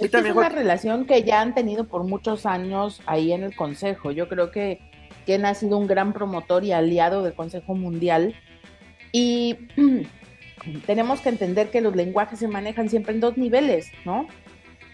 Es, 0.00 0.10
también 0.10 0.32
es 0.32 0.38
una 0.38 0.48
relación 0.48 1.06
que 1.06 1.22
ya 1.22 1.40
han 1.40 1.54
tenido 1.54 1.84
por 1.86 2.02
muchos 2.02 2.44
años 2.44 3.00
ahí 3.06 3.32
en 3.32 3.44
el 3.44 3.54
Consejo. 3.54 4.10
Yo 4.10 4.28
creo 4.28 4.50
que 4.50 4.80
Ken 5.24 5.46
ha 5.46 5.54
sido 5.54 5.78
un 5.78 5.86
gran 5.86 6.12
promotor 6.12 6.64
y 6.64 6.72
aliado 6.72 7.22
del 7.22 7.34
Consejo 7.34 7.76
Mundial. 7.76 8.34
Y 9.12 9.56
tenemos 10.86 11.20
que 11.20 11.28
entender 11.28 11.70
que 11.70 11.80
los 11.80 11.94
lenguajes 11.94 12.40
se 12.40 12.48
manejan 12.48 12.88
siempre 12.88 13.14
en 13.14 13.20
dos 13.20 13.36
niveles, 13.36 13.92
¿no? 14.04 14.26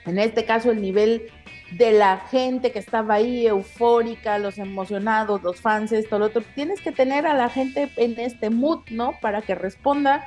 En 0.04 0.18
este 0.18 0.44
caso, 0.44 0.70
el 0.70 0.82
nivel 0.82 1.30
de 1.70 1.92
la 1.92 2.18
gente 2.30 2.72
que 2.72 2.78
estaba 2.78 3.14
ahí 3.14 3.46
eufórica, 3.46 4.38
los 4.38 4.58
emocionados, 4.58 5.42
los 5.42 5.60
fans, 5.60 5.92
esto, 5.92 6.18
lo 6.18 6.26
otro. 6.26 6.42
Tienes 6.54 6.80
que 6.80 6.92
tener 6.92 7.26
a 7.26 7.34
la 7.34 7.50
gente 7.50 7.90
en 7.96 8.18
este 8.18 8.50
mood, 8.50 8.80
¿no? 8.90 9.12
Para 9.20 9.42
que 9.42 9.54
responda. 9.54 10.26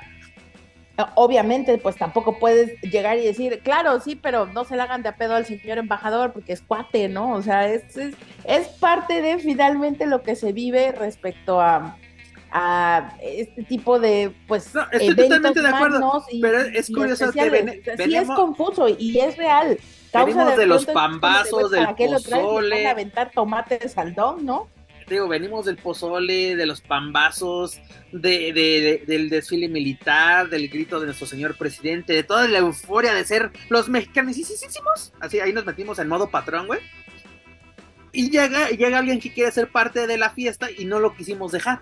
Obviamente, 1.15 1.79
pues 1.79 1.95
tampoco 1.95 2.37
puedes 2.37 2.79
llegar 2.81 3.17
y 3.17 3.25
decir, 3.25 3.61
claro, 3.63 3.99
sí, 4.01 4.15
pero 4.15 4.45
no 4.45 4.65
se 4.65 4.75
le 4.75 4.83
hagan 4.83 5.01
de 5.01 5.09
a 5.09 5.15
pedo 5.15 5.35
al 5.35 5.45
señor 5.45 5.79
embajador 5.79 6.31
porque 6.31 6.53
es 6.53 6.61
cuate, 6.61 7.09
¿no? 7.09 7.33
O 7.33 7.41
sea, 7.41 7.67
es, 7.67 7.83
es, 8.43 8.67
parte 8.79 9.21
de 9.21 9.39
finalmente 9.39 10.05
lo 10.05 10.21
que 10.21 10.35
se 10.35 10.53
vive 10.53 10.91
respecto 10.91 11.59
a, 11.59 11.97
a 12.51 13.17
este 13.23 13.63
tipo 13.63 13.99
de 13.99 14.31
pues 14.47 14.75
no, 14.75 14.83
estoy 14.91 15.15
totalmente 15.15 15.61
de 15.61 15.67
acuerdo 15.69 16.25
pero 16.41 16.59
es 16.59 16.91
curioso 16.91 17.31
que 17.31 17.81
sí 17.97 18.15
es 18.15 18.27
confuso 18.27 18.89
y 18.89 19.19
es 19.19 19.37
real 19.37 19.79
venimos 20.13 20.57
de, 20.57 20.65
los 20.65 20.85
pambazos, 20.85 21.71
del 21.71 21.87
pozole. 21.87 22.87
Aventar 22.87 23.31
tomate 23.31 23.77
de 23.77 23.89
saldón, 23.89 24.45
¿no? 24.45 24.67
Digo, 25.07 25.27
venimos 25.27 25.65
del 25.65 25.75
pozole, 25.75 26.55
de 26.55 26.65
los 26.65 26.79
pambazos, 26.79 27.81
de, 28.13 29.03
del 29.05 29.29
desfile 29.29 29.67
militar, 29.67 30.49
del 30.49 30.69
grito 30.69 30.99
de 30.99 31.07
nuestro 31.07 31.27
señor 31.27 31.57
presidente, 31.57 32.13
de 32.13 32.23
toda 32.23 32.47
la 32.47 32.59
euforia 32.59 33.13
de 33.13 33.25
ser 33.25 33.51
los 33.69 33.89
mexicanísimos. 33.89 35.11
Así, 35.19 35.39
ahí 35.39 35.51
nos 35.51 35.65
metimos 35.65 35.99
en 35.99 36.07
modo 36.07 36.29
patrón, 36.29 36.67
güey. 36.67 36.79
Y 38.13 38.29
llega, 38.29 38.69
llega 38.69 38.99
alguien 38.99 39.19
que 39.19 39.33
quiere 39.33 39.51
ser 39.51 39.69
parte 39.69 40.07
de 40.07 40.17
la 40.17 40.29
fiesta 40.29 40.69
y 40.71 40.85
no 40.85 40.99
lo 40.99 41.13
quisimos 41.15 41.51
dejar. 41.51 41.81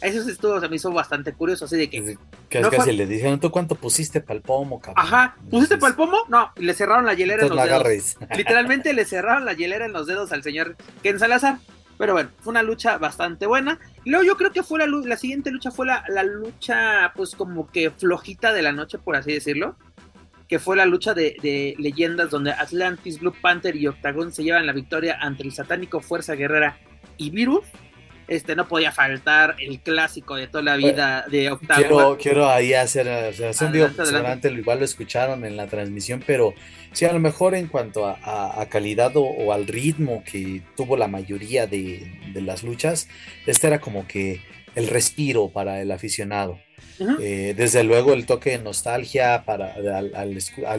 Eso 0.00 0.28
estuvo, 0.28 0.60
se 0.60 0.68
me 0.68 0.76
hizo 0.76 0.90
bastante 0.92 1.32
curioso, 1.32 1.66
así 1.66 1.76
de 1.76 1.90
que. 1.90 2.18
Que 2.50 2.60
no 2.60 2.68
casi 2.68 2.90
le 2.90 3.06
dijeron, 3.06 3.38
¿tú 3.38 3.52
cuánto 3.52 3.76
pusiste 3.76 4.20
para 4.20 4.34
el 4.36 4.42
pomo, 4.42 4.80
cabrón? 4.80 5.06
Ajá, 5.06 5.36
¿pusiste 5.48 5.78
para 5.78 5.90
el 5.90 5.96
pomo? 5.96 6.18
No, 6.28 6.50
le 6.56 6.74
cerraron 6.74 7.06
la 7.06 7.14
hielera 7.14 7.46
en 7.46 7.54
los 7.54 7.64
dedos. 7.64 8.16
Literalmente 8.36 8.92
le 8.92 9.04
cerraron 9.04 9.44
la 9.44 9.52
hielera 9.52 9.86
en 9.86 9.92
los 9.92 10.08
dedos 10.08 10.32
al 10.32 10.42
señor 10.42 10.76
Ken 11.00 11.20
Salazar. 11.20 11.58
Pero 11.96 12.14
bueno, 12.14 12.30
fue 12.40 12.50
una 12.50 12.64
lucha 12.64 12.98
bastante 12.98 13.46
buena. 13.46 13.78
Y 14.04 14.10
luego 14.10 14.24
yo 14.24 14.36
creo 14.36 14.50
que 14.50 14.64
fue 14.64 14.80
la, 14.80 14.86
la 14.88 15.16
siguiente 15.16 15.52
lucha, 15.52 15.70
fue 15.70 15.86
la, 15.86 16.02
la 16.08 16.24
lucha, 16.24 17.12
pues 17.14 17.36
como 17.36 17.70
que 17.70 17.92
flojita 17.92 18.52
de 18.52 18.62
la 18.62 18.72
noche, 18.72 18.98
por 18.98 19.14
así 19.14 19.32
decirlo. 19.32 19.76
Que 20.48 20.58
fue 20.58 20.76
la 20.76 20.86
lucha 20.86 21.14
de, 21.14 21.36
de 21.40 21.76
leyendas 21.78 22.30
donde 22.30 22.50
Atlantis, 22.50 23.20
Blue 23.20 23.34
Panther 23.40 23.76
y 23.76 23.86
Octagon 23.86 24.32
se 24.32 24.42
llevan 24.42 24.66
la 24.66 24.72
victoria 24.72 25.18
ante 25.20 25.44
el 25.44 25.52
satánico 25.52 26.00
Fuerza 26.00 26.34
Guerrera 26.34 26.78
y 27.16 27.30
Virus 27.30 27.62
este 28.30 28.54
no 28.54 28.68
podía 28.68 28.92
faltar 28.92 29.56
el 29.58 29.80
clásico 29.80 30.36
de 30.36 30.46
toda 30.46 30.62
la 30.62 30.76
vida 30.76 31.26
de 31.28 31.50
Octavio. 31.50 31.88
Quiero, 31.88 32.18
quiero 32.18 32.48
ahí 32.48 32.72
hacer, 32.74 33.08
o 33.08 33.32
sea, 33.32 33.50
adelante, 33.50 34.50
igual 34.52 34.78
lo 34.78 34.84
escucharon 34.84 35.44
en 35.44 35.56
la 35.56 35.66
transmisión, 35.66 36.22
pero 36.24 36.54
sí, 36.92 37.04
a 37.04 37.12
lo 37.12 37.18
mejor 37.18 37.56
en 37.56 37.66
cuanto 37.66 38.06
a, 38.06 38.66
calidad 38.70 39.12
o, 39.16 39.52
al 39.52 39.66
ritmo 39.66 40.22
que 40.24 40.62
tuvo 40.76 40.96
la 40.96 41.08
mayoría 41.08 41.66
de, 41.66 42.08
las 42.34 42.62
luchas, 42.62 43.08
este 43.46 43.66
era 43.66 43.80
como 43.80 44.06
que 44.06 44.40
el 44.76 44.86
respiro 44.86 45.48
para 45.48 45.82
el 45.82 45.90
aficionado. 45.90 46.58
Eh, 47.18 47.54
desde 47.56 47.82
luego 47.82 48.12
el 48.12 48.26
toque 48.26 48.50
de 48.50 48.58
nostalgia 48.58 49.44
para 49.46 49.74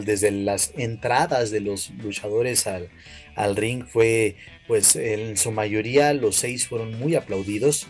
desde 0.00 0.30
las 0.30 0.72
entradas 0.76 1.50
de 1.50 1.60
los 1.60 1.90
luchadores 1.90 2.68
al, 2.68 2.90
al 3.34 3.56
ring 3.56 3.84
fue 3.84 4.36
pues 4.72 4.96
en 4.96 5.36
su 5.36 5.52
mayoría 5.52 6.14
los 6.14 6.36
seis 6.36 6.66
fueron 6.66 6.98
muy 6.98 7.14
aplaudidos, 7.14 7.88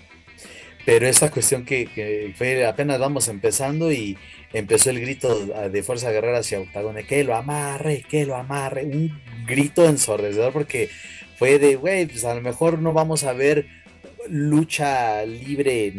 pero 0.85 1.07
esta 1.07 1.30
cuestión 1.30 1.64
que, 1.64 2.35
fue 2.37 2.66
apenas 2.66 2.99
vamos 2.99 3.28
empezando 3.28 3.93
y 3.93 4.18
empezó 4.53 4.91
el 4.91 4.99
grito 4.99 5.47
de 5.47 5.83
Fuerza 5.85 6.11
Guerrera 6.11 6.39
hacia 6.39 6.59
Octagone, 6.59 7.07
que 7.07 7.22
lo 7.22 7.37
amarre, 7.37 8.05
que 8.11 8.26
lo 8.26 8.35
amarre, 8.35 8.85
un 8.85 9.16
grito 9.47 9.85
ensordecedor 9.85 10.53
porque 10.53 10.91
fue 11.39 11.61
de, 11.61 11.76
güey, 11.76 12.07
pues 12.07 12.24
a 12.24 12.35
lo 12.35 12.41
mejor 12.41 12.80
no 12.80 12.93
vamos 12.93 13.22
a 13.22 13.33
ver 13.33 13.68
lucha 14.28 15.24
libre 15.24 15.95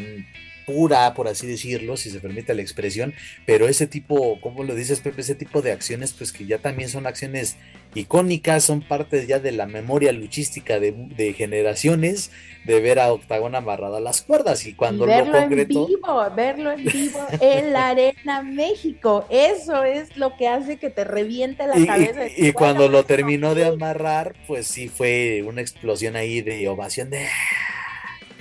pura, 0.65 1.13
por 1.13 1.27
así 1.27 1.47
decirlo, 1.47 1.97
si 1.97 2.09
se 2.09 2.19
permite 2.19 2.53
la 2.53 2.61
expresión, 2.61 3.13
pero 3.45 3.67
ese 3.67 3.87
tipo, 3.87 4.39
como 4.41 4.63
lo 4.63 4.75
dices 4.75 4.99
Pepe, 4.99 5.21
ese 5.21 5.35
tipo 5.35 5.61
de 5.61 5.71
acciones, 5.71 6.13
pues 6.13 6.31
que 6.31 6.45
ya 6.45 6.59
también 6.59 6.89
son 6.89 7.07
acciones 7.07 7.57
icónicas, 7.95 8.63
son 8.63 8.81
parte 8.81 9.25
ya 9.27 9.39
de 9.39 9.51
la 9.51 9.67
memoria 9.67 10.11
luchística 10.11 10.79
de, 10.79 11.33
generaciones, 11.37 12.31
de 12.65 12.79
ver 12.79 12.99
a 12.99 13.11
Octagón 13.11 13.55
amarrado 13.55 13.97
a 13.97 13.99
las 13.99 14.21
cuerdas 14.21 14.65
y 14.65 14.73
cuando 14.73 15.05
lo 15.05 15.31
concreto... 15.31 15.81
En 15.81 15.87
vivo, 15.87 16.31
verlo 16.35 16.71
en 16.71 16.85
vivo 16.85 17.19
en 17.39 17.73
la 17.73 17.89
Arena 17.89 18.41
México, 18.41 19.25
eso 19.29 19.83
es 19.83 20.15
lo 20.17 20.35
que 20.37 20.47
hace 20.47 20.77
que 20.77 20.89
te 20.89 21.03
reviente 21.03 21.67
la 21.67 21.85
cabeza. 21.85 22.27
Y, 22.35 22.51
cuando 22.53 22.87
lo 22.87 23.03
terminó 23.05 23.55
de 23.55 23.65
amarrar, 23.65 24.33
pues 24.47 24.67
sí 24.67 24.87
fue 24.87 25.43
una 25.45 25.61
explosión 25.61 26.15
ahí 26.15 26.41
de 26.41 26.67
ovación 26.67 27.09
de 27.09 27.27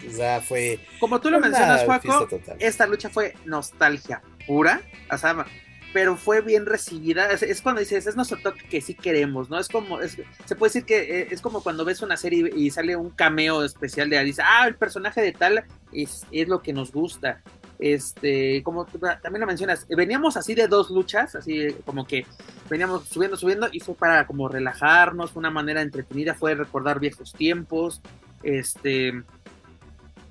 o 0.09 0.12
sea, 0.12 0.40
fue. 0.40 0.80
Como 1.00 1.20
tú 1.20 1.30
lo 1.30 1.40
mencionas, 1.40 1.84
Juaco, 1.84 2.28
esta 2.59 2.86
lucha 2.86 3.09
fue 3.09 3.34
nostalgia 3.44 4.22
pura. 4.46 4.80
O 5.11 5.18
sea, 5.18 5.46
pero 5.92 6.16
fue 6.16 6.40
bien 6.40 6.66
recibida. 6.66 7.30
Es, 7.30 7.62
cuando 7.62 7.80
dices, 7.80 8.07
es 8.07 8.16
nuestro 8.16 8.38
toque 8.38 8.62
que 8.68 8.80
sí 8.80 8.94
queremos, 8.94 9.50
¿no? 9.50 9.59
Es 9.59 9.68
como, 9.68 9.98
se 10.00 10.57
puede 10.57 10.70
decir 10.70 10.84
que 10.84 11.20
eh, 11.20 11.28
es 11.30 11.40
como 11.40 11.62
cuando 11.62 11.84
ves 11.84 12.03
una 12.03 12.16
serie 12.16 12.50
y 12.55 12.70
sale 12.70 12.96
un 12.96 13.11
cameo 13.11 13.62
especial 13.62 14.09
de 14.09 14.22
dice, 14.24 14.42
ah, 14.44 14.66
el 14.66 14.76
personaje 14.76 15.20
de 15.20 15.32
tal 15.32 15.64
es, 15.92 16.26
es 16.30 16.48
lo 16.48 16.62
que 16.62 16.72
nos 16.72 16.92
gusta. 16.92 17.42
Este, 17.78 18.62
como 18.62 18.86
también 18.86 19.40
lo 19.40 19.46
mencionas, 19.46 19.88
veníamos 19.88 20.36
así 20.36 20.55
de 20.55 20.68
dos 20.68 20.88
luchas, 20.90 21.34
así 21.34 21.74
como 21.84 22.07
que 22.07 22.24
veníamos 22.70 23.09
subiendo, 23.09 23.36
subiendo, 23.36 23.68
y 23.72 23.80
fue 23.80 23.96
para 23.96 24.24
como 24.24 24.48
relajarnos, 24.48 25.34
una 25.34 25.50
manera 25.50 25.82
entretenida, 25.82 26.34
fue 26.34 26.55
recordar 26.55 27.00
viejos 27.00 27.32
tiempos, 27.32 28.00
este, 28.44 29.24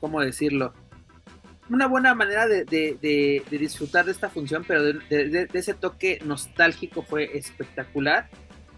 ¿cómo 0.01 0.19
decirlo? 0.19 0.73
una 1.71 1.87
buena 1.87 2.13
manera 2.13 2.47
de, 2.47 3.43
disfrutar 3.49 4.03
de 4.05 4.11
esta 4.11 4.29
función, 4.29 4.65
pero 4.67 4.83
de, 4.83 5.47
ese 5.53 5.73
toque 5.73 6.19
nostálgico 6.25 7.01
fue 7.01 7.37
espectacular. 7.37 8.29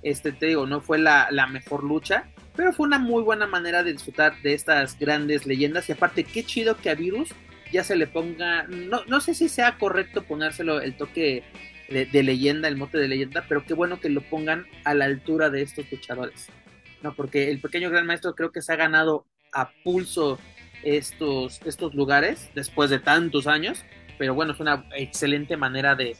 Este, 0.03 0.31
te 0.31 0.47
digo, 0.47 0.67
no 0.67 0.79
fue 0.79 0.99
la, 0.99 1.47
mejor 1.51 1.83
lucha, 1.83 2.25
pero 2.55 2.71
fue 2.71 2.85
una 2.85 2.99
muy 2.99 3.23
buena 3.23 3.47
manera 3.47 3.83
de 3.83 3.93
disfrutar 3.93 4.39
de 4.43 4.53
estas 4.53 4.99
grandes 4.99 5.47
leyendas. 5.47 5.89
Y 5.89 5.93
aparte, 5.93 6.23
qué 6.23 6.43
chido 6.43 6.77
que 6.77 6.91
a 6.91 6.95
Virus 6.95 7.29
ya 7.71 7.83
se 7.83 7.95
le 7.95 8.05
ponga, 8.05 8.67
no, 8.67 9.03
no 9.07 9.21
sé 9.21 9.33
si 9.33 9.49
sea 9.49 9.79
correcto 9.79 10.21
ponérselo 10.23 10.79
el 10.79 10.95
toque 10.95 11.43
de, 11.89 12.23
leyenda, 12.23 12.67
el 12.67 12.77
mote 12.77 12.99
de 12.99 13.07
leyenda, 13.07 13.45
pero 13.47 13.65
qué 13.65 13.73
bueno 13.73 13.99
que 13.99 14.09
lo 14.09 14.21
pongan 14.21 14.67
a 14.83 14.93
la 14.93 15.05
altura 15.05 15.49
de 15.49 15.63
estos 15.63 15.91
luchadores. 15.91 16.49
No, 17.01 17.15
porque 17.15 17.49
el 17.49 17.59
pequeño 17.59 17.89
gran 17.89 18.05
maestro 18.05 18.35
creo 18.35 18.51
que 18.51 18.61
se 18.61 18.71
ha 18.71 18.77
ganado 18.77 19.25
a 19.51 19.71
pulso 19.83 20.39
estos, 20.83 21.61
estos 21.65 21.93
lugares 21.95 22.49
después 22.55 22.89
de 22.89 22.99
tantos 22.99 23.47
años, 23.47 23.83
pero 24.17 24.35
bueno, 24.35 24.53
es 24.53 24.59
una 24.59 24.85
excelente 24.95 25.57
manera 25.57 25.95
de, 25.95 26.15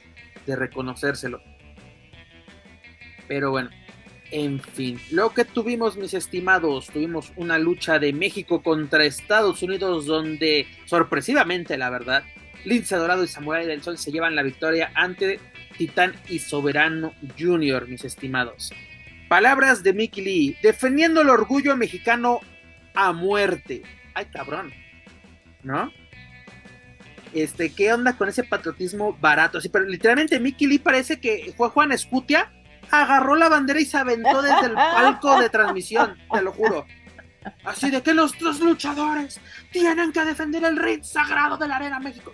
reconocérselo. 0.48 1.42
Pero 3.28 3.52
bueno, 3.52 3.70
en 4.32 4.60
fin, 4.60 5.00
lo 5.12 5.34
que 5.34 5.46
tuvimos, 5.46 5.96
mis 5.96 6.14
estimados, 6.14 6.88
tuvimos 6.88 7.32
una 7.36 7.58
lucha 7.58 8.00
de 8.00 8.14
México 8.14 8.62
contra 8.62 9.06
Estados 9.06 9.62
Unidos 9.62 10.06
donde, 10.06 10.68
sorpresivamente, 10.86 11.78
la 11.78 11.90
verdad, 11.90 12.24
Lince 12.66 12.96
Dorado 12.96 13.24
y 13.24 13.28
Samurai 13.28 13.66
del 13.66 13.84
Sol 13.84 13.98
se 13.98 14.12
llevan 14.12 14.36
la 14.36 14.44
victoria 14.44 14.92
ante 14.96 15.40
Titán 15.78 16.14
y 16.30 16.40
Soberano 16.40 17.14
Junior, 17.38 17.88
mis 17.88 18.04
estimados. 18.06 18.72
Palabras 19.28 19.84
de 19.84 19.94
Mickey 19.94 20.24
Lee, 20.24 20.58
defendiendo 20.62 21.22
el 21.22 21.30
orgullo 21.30 21.76
mexicano 21.76 22.42
a 22.94 23.12
muerte 23.12 23.82
ay 24.14 24.26
cabrón, 24.26 24.74
¿no? 25.64 25.92
Este, 27.34 27.74
¿qué 27.74 27.92
onda 27.92 28.14
con 28.14 28.30
ese 28.30 28.44
patriotismo 28.44 29.18
barato? 29.20 29.58
Así, 29.58 29.70
pero 29.70 29.86
literalmente 29.86 30.40
Mickey 30.40 30.68
Lee 30.68 30.80
parece 30.80 31.20
que 31.20 31.54
fue 31.58 31.70
Juan 31.70 31.92
Escutia, 31.92 32.52
agarró 32.92 33.36
la 33.36 33.50
bandera 33.50 33.80
y 33.80 33.86
se 33.86 33.98
aventó 33.98 34.42
desde 34.42 34.68
el 34.68 34.74
palco 34.74 35.40
de 35.40 35.50
transmisión, 35.50 36.16
te 36.32 36.42
lo 36.42 36.52
juro. 36.52 36.86
Así 37.66 37.90
de 37.90 38.02
que 38.02 38.14
los 38.14 38.38
dos 38.38 38.60
luchadores 38.60 39.40
tienen 39.72 40.12
que 40.12 40.24
defender 40.24 40.64
el 40.64 40.78
ring 40.78 41.04
sagrado 41.04 41.58
de 41.58 41.68
la 41.68 41.78
arena 41.78 42.00
México. 42.00 42.34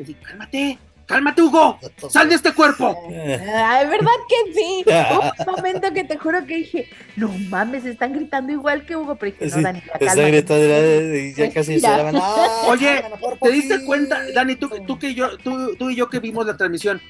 Así, 0.00 0.14
cálmate, 0.14 0.78
cálmate 1.08 1.42
Hugo, 1.42 1.80
sal 2.10 2.28
de 2.28 2.34
este 2.34 2.52
cuerpo. 2.52 2.96
Ay, 3.08 3.86
¿verdad 3.88 4.12
que 4.28 4.52
sí? 4.52 4.84
un 5.46 5.56
momento 5.56 5.92
que 5.92 6.04
te 6.04 6.18
juro 6.18 6.44
que 6.46 6.56
dije, 6.58 6.88
no 7.16 7.28
mames, 7.48 7.86
están 7.86 8.12
gritando 8.12 8.52
igual 8.52 8.84
que 8.84 8.94
Hugo, 8.94 9.16
pero 9.16 9.32
dije, 9.32 9.56
no, 9.56 9.62
Dani, 9.62 9.80
ya 9.80 10.06
Está 10.06 10.28
gritando 10.28 11.16
y 11.16 11.34
ya 11.34 11.50
casi 11.50 11.80
se 11.80 11.88
van. 11.88 12.14
Oye, 12.66 13.02
¿te 13.40 13.50
diste 13.50 13.84
cuenta, 13.84 14.20
Dani, 14.34 14.54
tú, 14.56 14.68
tú, 14.86 14.98
que 14.98 15.14
yo, 15.14 15.36
tú, 15.38 15.74
tú 15.76 15.90
y 15.90 15.96
yo 15.96 16.10
que 16.10 16.20
vimos 16.20 16.46
la 16.46 16.56
transmisión? 16.56 17.00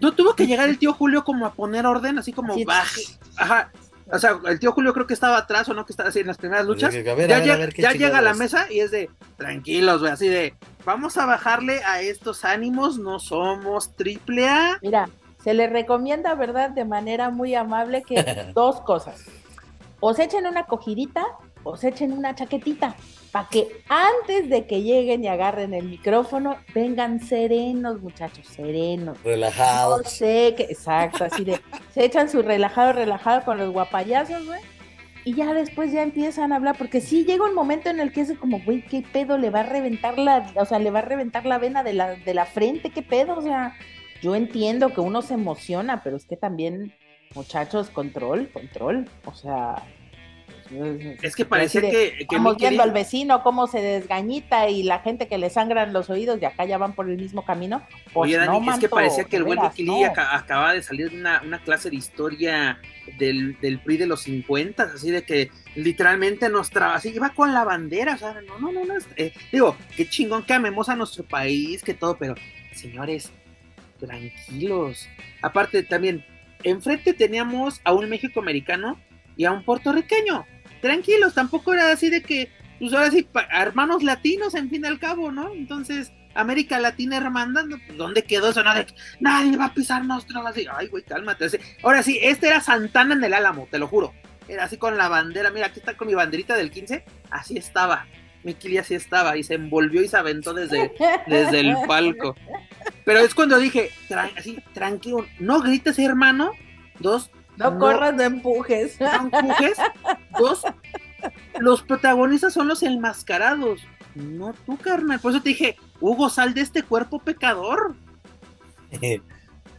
¿No 0.00 0.12
tuvo 0.12 0.34
que 0.34 0.46
llegar 0.46 0.68
el 0.68 0.78
tío 0.78 0.92
Julio 0.92 1.24
como 1.24 1.46
a 1.46 1.54
poner 1.54 1.86
orden, 1.86 2.18
así 2.18 2.32
como 2.32 2.56
baje? 2.64 3.02
Ajá, 3.36 3.70
o 4.12 4.18
sea, 4.18 4.40
el 4.46 4.58
tío 4.58 4.72
Julio 4.72 4.92
creo 4.92 5.06
que 5.06 5.14
estaba 5.14 5.38
atrás 5.38 5.68
o 5.68 5.74
no, 5.74 5.84
que 5.84 5.92
estaba 5.92 6.08
así 6.08 6.20
en 6.20 6.26
las 6.26 6.38
primeras 6.38 6.66
luchas. 6.66 6.92
ya, 6.92 7.92
llega 7.92 8.18
a 8.18 8.22
la 8.22 8.34
mesa 8.34 8.66
y 8.70 8.80
es 8.80 8.90
de, 8.90 9.10
tranquilos, 9.36 10.00
güey, 10.00 10.12
así 10.12 10.28
de, 10.28 10.54
vamos 10.84 11.16
a 11.16 11.26
bajarle 11.26 11.82
a 11.84 12.00
estos 12.00 12.44
ánimos, 12.44 12.98
no 12.98 13.18
somos 13.18 13.94
triple 13.96 14.48
A. 14.48 14.78
Mira, 14.82 15.08
se 15.42 15.54
le 15.54 15.66
recomienda, 15.68 16.34
¿verdad? 16.34 16.70
De 16.70 16.84
manera 16.84 17.30
muy 17.30 17.54
amable 17.54 18.02
que 18.02 18.24
dos 18.54 18.80
cosas. 18.80 19.26
O 20.00 20.14
se 20.14 20.24
echen 20.24 20.46
una 20.46 20.64
cogidita 20.64 21.24
o 21.62 21.76
se 21.76 21.88
echen 21.88 22.12
una 22.12 22.34
chaquetita 22.34 22.96
para 23.32 23.48
que 23.48 23.68
antes 23.88 24.50
de 24.50 24.66
que 24.66 24.82
lleguen 24.82 25.22
y 25.24 25.28
agarren 25.28 25.74
el 25.74 25.86
micrófono, 25.86 26.56
vengan 26.74 27.20
serenos, 27.20 28.00
muchachos, 28.00 28.46
serenos. 28.46 29.22
Relajados. 29.22 30.02
No 30.02 30.08
sé 30.08 30.54
que, 30.56 30.64
exacto, 30.64 31.24
así 31.24 31.44
de, 31.44 31.60
se 31.94 32.04
echan 32.04 32.28
su 32.28 32.42
relajado, 32.42 32.92
relajado 32.92 33.44
con 33.44 33.58
los 33.58 33.72
guapayazos, 33.72 34.46
güey. 34.46 34.60
Y 35.24 35.34
ya 35.34 35.52
después 35.52 35.92
ya 35.92 36.02
empiezan 36.02 36.52
a 36.52 36.56
hablar, 36.56 36.76
porque 36.78 37.00
sí 37.00 37.24
llega 37.24 37.44
un 37.44 37.54
momento 37.54 37.90
en 37.90 38.00
el 38.00 38.10
que 38.10 38.22
es 38.22 38.32
como, 38.38 38.60
güey, 38.64 38.82
¿qué 38.82 39.04
pedo? 39.12 39.36
Le 39.36 39.50
va 39.50 39.60
a 39.60 39.64
reventar 39.64 40.18
la, 40.18 40.50
o 40.56 40.64
sea, 40.64 40.78
le 40.78 40.90
va 40.90 41.00
a 41.00 41.02
reventar 41.02 41.44
la 41.44 41.58
vena 41.58 41.82
de 41.82 41.92
la, 41.92 42.14
de 42.16 42.34
la 42.34 42.46
frente, 42.46 42.90
¿qué 42.90 43.02
pedo? 43.02 43.36
O 43.36 43.42
sea, 43.42 43.76
yo 44.22 44.34
entiendo 44.34 44.92
que 44.94 45.00
uno 45.00 45.20
se 45.22 45.34
emociona, 45.34 46.02
pero 46.02 46.16
es 46.16 46.24
que 46.24 46.36
también, 46.36 46.94
muchachos, 47.34 47.90
control, 47.90 48.50
control. 48.50 49.08
O 49.26 49.34
sea, 49.34 49.82
es 51.22 51.34
que 51.34 51.44
parece 51.44 51.80
que, 51.80 52.14
Estamos 52.20 52.56
viendo 52.56 52.82
al 52.82 52.92
vecino 52.92 53.42
cómo 53.42 53.66
se 53.66 53.80
desgañita 53.80 54.68
y 54.68 54.84
la 54.84 55.00
gente 55.00 55.26
que 55.26 55.36
le 55.38 55.50
sangran 55.50 55.92
los 55.92 56.10
oídos 56.10 56.40
y 56.40 56.44
acá 56.44 56.64
ya 56.64 56.78
van 56.78 56.92
por 56.92 57.10
el 57.10 57.16
mismo 57.16 57.44
camino. 57.44 57.82
Pues 58.12 58.30
Oye, 58.30 58.36
Dani, 58.36 58.68
es 58.68 58.78
que 58.78 58.88
parecía 58.88 59.24
que 59.24 59.36
el 59.36 59.44
buen 59.44 59.60
Mickey 59.60 60.04
acaba 60.04 60.74
de 60.74 60.82
salir 60.82 61.10
de 61.10 61.18
una, 61.18 61.40
clase 61.64 61.90
de 61.90 61.96
historia 61.96 62.80
del, 63.18 63.56
PRI 63.84 63.96
de 63.96 64.06
los 64.06 64.22
50, 64.22 64.82
así 64.94 65.10
de 65.10 65.24
que 65.24 65.50
literalmente 65.74 66.48
nos 66.48 66.70
traba, 66.70 66.94
así 66.94 67.10
iba 67.10 67.30
con 67.30 67.52
la 67.52 67.64
bandera, 67.64 68.14
o 68.14 68.18
sea, 68.18 68.40
no, 68.46 68.58
no, 68.58 68.70
no, 68.70 68.84
no 68.84 68.94
eh, 69.16 69.32
digo, 69.50 69.76
qué 69.96 70.08
chingón 70.08 70.44
que 70.44 70.54
amemos 70.54 70.88
a 70.88 70.96
nuestro 70.96 71.24
país, 71.24 71.82
que 71.82 71.94
todo, 71.94 72.16
pero 72.16 72.34
señores, 72.72 73.32
tranquilos. 73.98 75.08
Aparte 75.42 75.82
también, 75.82 76.24
enfrente 76.62 77.12
teníamos 77.12 77.80
a 77.84 77.92
un 77.92 78.08
México 78.08 78.40
americano 78.40 78.98
y 79.36 79.44
a 79.44 79.52
un 79.52 79.64
puertorriqueño 79.64 80.46
tranquilos, 80.80 81.34
tampoco 81.34 81.72
era 81.72 81.90
así 81.92 82.10
de 82.10 82.22
que, 82.22 82.50
pues 82.78 82.92
ahora 82.92 83.10
sí, 83.10 83.26
hermanos 83.52 84.02
latinos, 84.02 84.54
en 84.54 84.70
fin 84.70 84.86
al 84.86 84.98
cabo, 84.98 85.30
¿no? 85.30 85.52
Entonces, 85.52 86.12
América 86.34 86.78
Latina 86.78 87.16
hermandando, 87.16 87.76
pues 87.86 87.98
¿dónde 87.98 88.22
quedó 88.22 88.50
eso? 88.50 88.62
Nadie, 88.62 88.86
nadie 89.18 89.56
va 89.56 89.66
a 89.66 89.74
pisar 89.74 90.04
nuestro, 90.04 90.46
así, 90.46 90.66
ay, 90.72 90.86
güey, 90.88 91.02
cálmate. 91.02 91.46
ahora 91.82 92.02
sí, 92.02 92.18
este 92.22 92.48
era 92.48 92.60
Santana 92.60 93.14
en 93.14 93.24
el 93.24 93.34
Álamo, 93.34 93.68
te 93.70 93.78
lo 93.78 93.86
juro. 93.86 94.14
Era 94.48 94.64
así 94.64 94.76
con 94.76 94.96
la 94.96 95.08
bandera, 95.08 95.50
mira, 95.50 95.66
aquí 95.66 95.78
está 95.78 95.96
con 95.96 96.08
mi 96.08 96.14
banderita 96.14 96.56
del 96.56 96.70
15, 96.70 97.04
así 97.30 97.56
estaba. 97.56 98.06
Mikili 98.42 98.78
así 98.78 98.94
estaba 98.94 99.36
y 99.36 99.42
se 99.42 99.54
envolvió 99.54 100.02
y 100.02 100.08
se 100.08 100.16
aventó 100.16 100.54
desde, 100.54 100.92
desde 101.26 101.60
el 101.60 101.76
palco. 101.86 102.34
Pero 103.04 103.20
es 103.20 103.34
cuando 103.34 103.58
dije, 103.58 103.90
así, 104.36 104.62
tranquilo, 104.72 105.26
no 105.38 105.60
grites, 105.60 105.98
hermano. 105.98 106.52
Dos, 106.98 107.30
no, 107.60 107.78
corras, 107.78 108.14
no 108.14 108.22
empujes. 108.22 108.98
No 109.00 109.12
empujes. 109.12 109.76
Dos, 110.38 110.62
los 111.58 111.82
protagonistas 111.82 112.52
son 112.52 112.68
los 112.68 112.82
enmascarados. 112.82 113.82
No 114.14 114.54
tú, 114.66 114.76
carnal. 114.78 115.20
Por 115.20 115.32
eso 115.32 115.42
te 115.42 115.50
dije, 115.50 115.76
Hugo, 116.00 116.30
sal 116.30 116.54
de 116.54 116.62
este 116.62 116.82
cuerpo 116.82 117.18
pecador. 117.18 117.94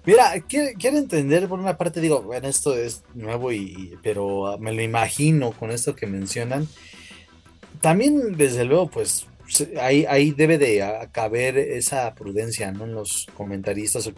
Mira, 0.06 0.34
quiero, 0.48 0.98
entender 0.98 1.48
por 1.48 1.60
una 1.60 1.78
parte, 1.78 2.02
digo, 2.02 2.22
bueno, 2.22 2.48
esto 2.48 2.76
es 2.76 3.04
nuevo 3.14 3.52
y, 3.52 3.98
pero 4.02 4.58
me 4.60 4.74
lo 4.74 4.82
imagino 4.82 5.52
con 5.52 5.72
esto 5.72 5.96
que 5.96 6.08
mencionan. 6.08 6.68
También, 7.82 8.38
desde 8.38 8.64
luego, 8.64 8.90
pues 8.90 9.28
ahí, 9.80 10.06
ahí 10.08 10.32
debe 10.32 10.58
de 10.58 11.10
caber 11.12 11.58
esa 11.58 12.14
prudencia, 12.16 12.72
¿no? 12.72 12.86
En 12.86 12.94
los 12.94 13.28
comentaristas 13.36 14.08
o, 14.08 14.14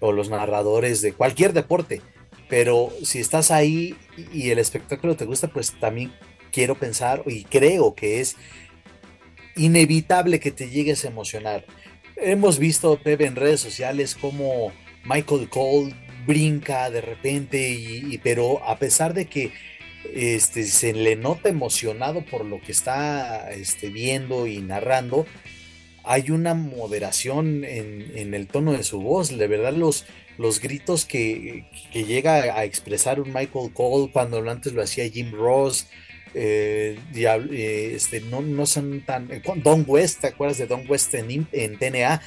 o 0.00 0.12
los 0.12 0.28
narradores 0.28 1.02
de 1.02 1.12
cualquier 1.12 1.52
deporte 1.52 2.02
pero 2.50 2.92
si 3.04 3.20
estás 3.20 3.52
ahí 3.52 3.94
y 4.32 4.50
el 4.50 4.58
espectáculo 4.58 5.16
te 5.16 5.24
gusta, 5.24 5.48
pues 5.48 5.72
también 5.78 6.12
quiero 6.50 6.74
pensar 6.74 7.22
y 7.26 7.44
creo 7.44 7.94
que 7.94 8.20
es 8.20 8.36
inevitable 9.56 10.40
que 10.40 10.50
te 10.50 10.68
llegues 10.68 11.04
a 11.04 11.08
emocionar. 11.08 11.64
Hemos 12.16 12.58
visto, 12.58 12.98
Pepe, 12.98 13.26
en 13.26 13.36
redes 13.36 13.60
sociales 13.60 14.16
cómo 14.20 14.72
Michael 15.04 15.48
Cole 15.48 15.94
brinca 16.26 16.90
de 16.90 17.00
repente, 17.00 17.70
y, 17.70 18.18
pero 18.18 18.62
a 18.64 18.78
pesar 18.78 19.14
de 19.14 19.26
que 19.26 19.52
este, 20.12 20.64
se 20.64 20.92
le 20.92 21.14
nota 21.14 21.48
emocionado 21.48 22.24
por 22.24 22.44
lo 22.44 22.60
que 22.60 22.72
está 22.72 23.52
este, 23.52 23.90
viendo 23.90 24.48
y 24.48 24.58
narrando, 24.58 25.24
hay 26.02 26.30
una 26.30 26.54
moderación 26.54 27.64
en, 27.64 28.10
en, 28.16 28.34
el 28.34 28.48
tono 28.48 28.72
de 28.72 28.82
su 28.82 29.00
voz. 29.00 29.36
De 29.36 29.46
verdad, 29.46 29.72
los, 29.72 30.06
los 30.40 30.58
gritos 30.58 31.04
que, 31.04 31.66
llega 31.92 32.58
a 32.58 32.64
expresar 32.64 33.20
un 33.20 33.30
Michael 33.30 33.74
Cole 33.74 34.10
cuando 34.10 34.38
antes 34.50 34.72
lo 34.72 34.82
hacía 34.82 35.06
Jim 35.06 35.32
Ross, 35.32 35.86
eh, 36.32 36.98
eh, 37.14 37.92
este, 37.94 38.22
no, 38.22 38.40
no 38.40 38.64
son 38.64 39.02
tan... 39.04 39.30
Eh, 39.30 39.42
Don 39.56 39.84
West, 39.86 40.22
¿te 40.22 40.28
acuerdas 40.28 40.56
de 40.56 40.66
Don 40.66 40.88
West 40.88 41.12
en, 41.14 41.46
en 41.52 41.78
TNA? 41.78 42.22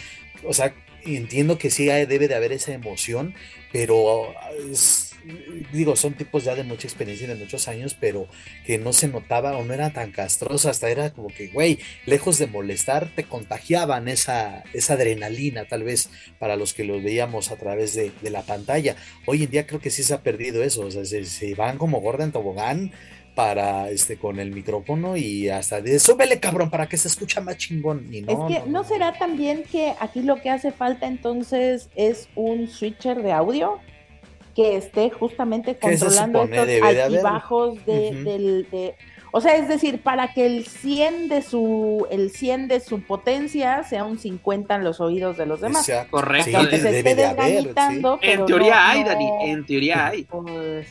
O 0.46 0.54
sea, 0.54 0.76
entiendo 1.06 1.58
que 1.58 1.70
sí 1.70 1.86
debe 1.86 2.28
de 2.28 2.36
haber 2.36 2.52
esa 2.52 2.74
emoción, 2.74 3.36
pero 3.72 4.34
digo, 5.72 5.96
son 5.96 6.14
tipos 6.14 6.44
ya 6.44 6.56
de 6.56 6.64
mucha 6.64 6.88
experiencia 6.88 7.28
de 7.28 7.36
muchos 7.36 7.68
años, 7.68 7.96
pero 8.00 8.28
que 8.66 8.78
no 8.78 8.94
se 8.94 9.08
notaba 9.08 9.58
o 9.58 9.64
no 9.64 9.74
era 9.74 9.92
tan 9.92 10.12
castrosa, 10.12 10.70
hasta 10.70 10.90
era 10.90 11.12
como 11.12 11.30
que, 11.30 11.48
güey, 11.48 11.80
lejos 12.06 12.38
de 12.38 12.48
molestar, 12.48 13.10
te 13.16 13.24
contagiaban 13.24 14.08
esa, 14.08 14.64
esa 14.74 14.94
adrenalina, 14.94 15.66
tal 15.66 15.84
vez, 15.84 16.10
para 16.40 16.56
los 16.56 16.74
que 16.74 16.84
los 16.84 17.04
veíamos 17.04 17.52
a 17.52 17.56
través 17.56 17.94
de, 17.96 18.12
la 18.30 18.42
pantalla. 18.44 18.96
Hoy 19.26 19.44
en 19.44 19.52
día 19.52 19.68
creo 19.68 19.80
que 19.80 19.92
sí 19.92 20.02
se 20.02 20.14
ha 20.14 20.24
perdido 20.24 20.64
eso, 20.64 20.82
o 20.82 20.92
sea, 20.92 21.06
se, 21.06 21.56
van 21.56 21.78
como 21.78 22.02
gorda 22.02 22.24
en 22.24 22.32
tobogán 22.32 22.92
para 23.36 23.90
este 23.90 24.18
con 24.18 24.40
el 24.40 24.52
micrófono 24.52 25.18
y 25.18 25.50
hasta 25.50 25.82
de 25.82 26.00
súbele 26.00 26.40
cabrón 26.40 26.70
para 26.70 26.88
que 26.88 26.98
se 26.98 27.08
escucha 27.08 27.42
más 27.42 27.58
chingón 27.58 28.08
y 28.12 28.22
no, 28.22 28.48
es 28.48 28.62
que 28.62 28.70
no, 28.70 28.84
será 28.84 29.14
también 29.14 29.64
que 29.64 29.94
aquí 30.00 30.22
lo 30.22 30.42
que 30.42 30.50
hace 30.50 30.72
falta 30.72 31.08
entonces 31.08 31.90
es 31.96 32.30
un 32.36 32.68
switcher 32.68 33.24
de 33.24 33.32
audio 33.32 33.80
que 34.56 34.78
esté 34.78 35.10
justamente 35.10 35.76
controlando 35.78 36.44
estos 36.44 36.68
altibajos 36.84 37.86
de, 37.86 38.14
del, 38.24 38.68
de, 38.70 38.96
o 39.36 39.42
sea, 39.42 39.56
es 39.56 39.68
decir, 39.68 40.04
para 40.04 40.32
que 40.32 40.46
el 40.46 40.68
100 40.68 41.28
de 41.28 41.42
su 41.42 42.06
el 42.12 42.30
100 42.30 42.68
de 42.68 42.80
su 42.80 43.02
potencia 43.02 43.84
sea 43.84 44.04
un 44.04 44.20
50 44.20 44.76
en 44.76 44.84
los 44.84 45.02
oídos 45.02 45.38
de 45.38 45.48
los 45.48 45.60
demás. 45.60 45.92
correcto. 46.12 46.60
En 48.22 48.46
teoría 48.46 48.90
hay, 48.92 49.04
Dani, 49.04 49.30
en 49.42 49.66
teoría 49.66 50.08
hay. 50.08 50.24
Pues, 50.26 50.88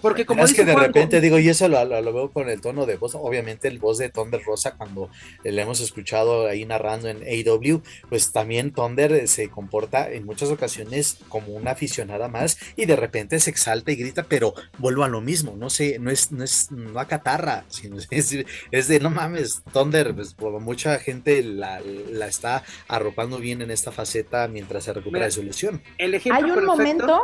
porque 0.00 0.26
como 0.26 0.44
es 0.44 0.54
que 0.54 0.64
de 0.64 0.74
repente 0.74 1.20
digo, 1.20 1.38
y 1.38 1.48
eso 1.48 1.68
lo, 1.68 2.12
veo 2.12 2.30
con 2.30 2.48
el 2.48 2.60
tono 2.60 2.86
de 2.86 2.96
voz, 2.96 3.14
obviamente 3.14 3.68
el 3.68 3.78
voz 3.78 3.98
de 3.98 4.08
Thunder 4.08 4.42
Rosa 4.42 4.74
cuando 4.76 5.10
le 5.44 5.62
hemos 5.62 5.80
escuchado 5.80 6.46
ahí 6.46 6.64
narrando 6.64 7.08
en 7.08 7.18
AW, 7.18 7.82
pues 8.08 8.32
también 8.32 8.72
Thunder 8.72 9.26
se 9.28 9.48
comporta 9.48 10.10
en 10.10 10.24
muchas 10.24 10.50
ocasiones 10.50 11.18
como 11.28 11.54
una 11.54 11.72
aficionada 11.72 12.28
más 12.28 12.58
y 12.76 12.86
de 12.86 12.96
repente 12.96 13.38
se 13.40 13.50
exalta 13.50 13.92
y 13.92 13.96
grita, 13.96 14.24
pero 14.24 14.54
vuelvo 14.78 15.04
a 15.04 15.08
lo 15.08 15.20
mismo, 15.20 15.54
no 15.56 15.70
sé, 15.70 15.98
no 15.98 16.10
es, 16.10 16.32
no 16.32 16.44
es, 16.44 16.70
no 16.70 16.98
a 16.98 17.06
catarra, 17.06 17.64
sino 17.68 17.96
es, 18.10 18.88
de 18.88 19.00
no 19.00 19.10
mames, 19.10 19.62
Thunder, 19.72 20.14
pues 20.14 20.36
mucha 20.60 20.98
gente 20.98 21.42
la, 21.42 21.80
está 22.26 22.62
arropando 22.88 23.38
bien 23.38 23.62
en 23.62 23.70
esta 23.70 23.92
faceta 23.92 24.48
mientras 24.48 24.84
se 24.84 24.92
recupera 24.92 25.26
de 25.26 25.30
su 25.30 25.42
lesión. 25.42 25.82
hay 25.98 26.44
un 26.44 26.64
momento, 26.64 27.22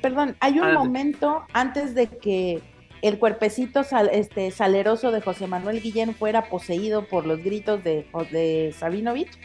perdón, 0.00 0.36
hay 0.40 0.58
un 0.58 0.72
momento 0.72 1.44
antes 1.52 1.73
de 1.74 2.06
que 2.06 2.62
el 3.02 3.18
cuerpecito 3.18 3.82
este, 4.12 4.50
saleroso 4.50 5.10
de 5.10 5.20
José 5.20 5.46
Manuel 5.46 5.82
Guillén 5.82 6.14
fuera 6.14 6.48
poseído 6.48 7.06
por 7.06 7.26
los 7.26 7.42
gritos 7.42 7.82
de, 7.84 8.06
de 8.30 8.74
Sabinovich, 8.78 9.38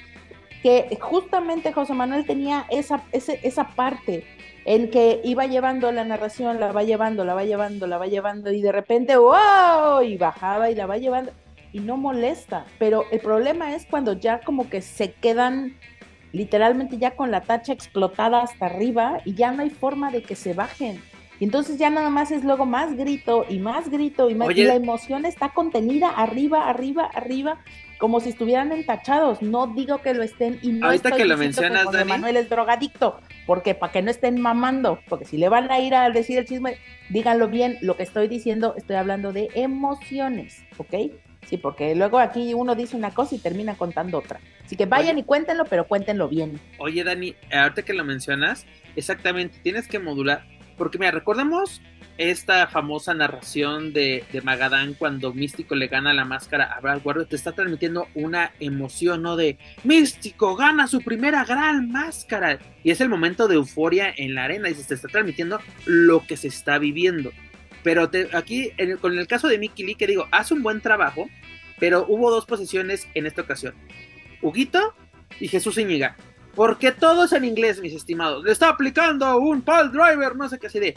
que 0.63 0.97
justamente 1.01 1.73
José 1.73 1.93
Manuel 1.93 2.25
tenía 2.25 2.65
esa, 2.69 3.03
esa 3.11 3.67
parte 3.75 4.25
en 4.65 4.89
que 4.89 5.21
iba 5.23 5.45
llevando 5.47 5.91
la 5.91 6.03
narración, 6.03 6.59
la 6.59 6.71
va 6.71 6.83
llevando, 6.83 7.25
la 7.25 7.33
va 7.33 7.43
llevando, 7.43 7.87
la 7.87 7.97
va 7.97 8.07
llevando, 8.07 8.51
y 8.51 8.61
de 8.61 8.71
repente, 8.71 9.17
¡wow! 9.17 10.01
Y 10.03 10.17
bajaba 10.17 10.69
y 10.69 10.75
la 10.75 10.85
va 10.85 10.97
llevando, 10.97 11.31
y 11.73 11.79
no 11.79 11.97
molesta. 11.97 12.65
Pero 12.77 13.05
el 13.11 13.19
problema 13.19 13.75
es 13.75 13.85
cuando 13.85 14.13
ya 14.13 14.41
como 14.41 14.69
que 14.69 14.81
se 14.81 15.13
quedan 15.13 15.75
literalmente 16.31 16.97
ya 16.97 17.15
con 17.15 17.31
la 17.31 17.41
tacha 17.41 17.73
explotada 17.73 18.41
hasta 18.41 18.67
arriba 18.67 19.19
y 19.25 19.33
ya 19.33 19.51
no 19.51 19.63
hay 19.63 19.69
forma 19.69 20.11
de 20.11 20.21
que 20.21 20.35
se 20.35 20.53
bajen. 20.53 21.01
Y 21.39 21.45
entonces 21.45 21.77
ya 21.77 21.89
nada 21.89 22.09
más 22.09 22.31
es 22.31 22.43
luego 22.43 22.65
más 22.65 22.95
grito 22.97 23.45
y 23.47 23.59
más 23.59 23.89
grito 23.89 24.29
y 24.29 24.35
más. 24.35 24.49
y 24.55 24.63
la 24.63 24.75
emoción 24.75 25.25
está 25.25 25.49
contenida 25.49 26.09
arriba, 26.09 26.69
arriba, 26.69 27.09
arriba, 27.13 27.59
como 27.97 28.19
si 28.19 28.29
estuvieran 28.29 28.73
entachados. 28.73 29.41
No 29.41 29.67
digo 29.67 30.01
que 30.01 30.13
lo 30.13 30.21
estén 30.21 30.59
y 30.61 30.73
no 30.73 30.87
Ahorita 30.87 31.11
que 31.11 31.23
lo 31.23 31.37
mencionas, 31.37 31.87
que 31.87 32.03
Manuel 32.03 32.35
es 32.35 32.49
drogadicto, 32.49 33.21
porque 33.45 33.73
para 33.73 33.93
que 33.93 34.01
no 34.01 34.11
estén 34.11 34.41
mamando, 34.41 34.99
porque 35.07 35.23
si 35.23 35.37
le 35.37 35.47
van 35.47 35.71
a 35.71 35.79
ir 35.79 35.95
a 35.95 36.09
decir 36.09 36.37
el 36.37 36.45
chisme, 36.45 36.77
díganlo 37.09 37.47
bien. 37.47 37.77
Lo 37.81 37.95
que 37.95 38.03
estoy 38.03 38.27
diciendo, 38.27 38.73
estoy 38.75 38.97
hablando 38.97 39.31
de 39.31 39.47
emociones, 39.55 40.61
¿ok? 40.77 40.93
Sí, 41.47 41.57
porque 41.57 41.95
luego 41.95 42.19
aquí 42.19 42.53
uno 42.53 42.75
dice 42.75 42.97
una 42.97 43.11
cosa 43.11 43.35
y 43.35 43.39
termina 43.39 43.75
contando 43.75 44.17
otra. 44.17 44.41
Así 44.65 44.75
que 44.75 44.85
vayan 44.85 45.17
y 45.17 45.23
cuéntenlo, 45.23 45.65
pero 45.65 45.87
cuéntenlo 45.87 46.27
bien. 46.27 46.59
Oye, 46.77 47.03
Dani, 47.03 47.33
ahorita 47.51 47.81
que 47.83 47.93
lo 47.93 48.03
mencionas, 48.03 48.67
exactamente, 48.95 49.57
tienes 49.63 49.87
que 49.87 49.99
modular 49.99 50.45
porque 50.79 50.97
mira, 50.97 51.11
recordemos 51.11 51.81
esta 52.17 52.67
famosa 52.67 53.13
narración 53.13 53.93
de, 53.93 54.23
Magadán 54.43 54.93
cuando 54.93 55.33
Místico 55.33 55.75
le 55.75 55.87
gana 55.87 56.13
la 56.13 56.25
máscara 56.25 56.65
a 56.65 56.79
Brad 56.79 57.01
Warrior, 57.03 57.27
te 57.27 57.35
está 57.35 57.51
transmitiendo 57.51 58.07
una 58.15 58.53
emoción, 58.59 59.21
¿no? 59.21 59.35
De 59.35 59.59
Místico 59.83 60.55
gana 60.55 60.87
su 60.87 61.01
primera 61.01 61.45
gran 61.45 61.91
máscara. 61.91 62.59
Y 62.83 62.91
es 62.91 63.01
el 63.01 63.09
momento 63.09 63.47
de 63.47 63.55
euforia 63.55 64.11
en 64.15 64.33
la 64.33 64.45
arena 64.45 64.69
y 64.69 64.73
se 64.73 64.85
te 64.85 64.95
está 64.95 65.09
transmitiendo 65.09 65.59
lo 65.85 66.25
que 66.25 66.37
se 66.37 66.47
está 66.47 66.79
viviendo. 66.79 67.31
Pero 67.83 68.09
aquí, 68.33 68.71
con 69.01 69.17
el 69.17 69.27
caso 69.27 69.47
de 69.47 69.59
Mickey 69.59 69.85
Lee, 69.85 69.95
que 69.95 70.07
digo, 70.07 70.27
hace 70.31 70.53
un 70.53 70.63
buen 70.63 70.81
trabajo, 70.81 71.29
pero 71.77 72.05
hubo 72.07 72.31
dos 72.31 72.45
posiciones 72.45 73.07
en 73.13 73.25
esta 73.25 73.41
ocasión. 73.41 73.75
Huguito 74.41 74.93
y 75.39 75.47
Jesús 75.49 75.77
Iñiga. 75.77 76.15
Porque 76.59 76.91
todo 76.91 77.23
es 77.23 77.31
en 77.31 77.45
inglés, 77.45 77.79
mis 77.79 77.93
estimados. 77.93 78.43
Le 78.43 78.51
está 78.51 78.67
aplicando 78.67 79.37
un 79.37 79.61
pal 79.61 79.93
driver, 79.93 80.35
no 80.35 80.49
sé 80.49 80.59
qué 80.59 80.67
así 80.67 80.77
de. 80.77 80.93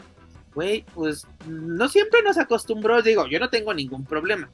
Güey, 0.53 0.83
pues 0.93 1.25
no 1.47 1.87
siempre 1.87 2.21
nos 2.21 2.37
acostumbró. 2.37 3.01
Digo, 3.01 3.27
yo 3.27 3.39
no 3.39 3.49
tengo 3.49 3.73
ningún 3.73 4.03
problema. 4.03 4.49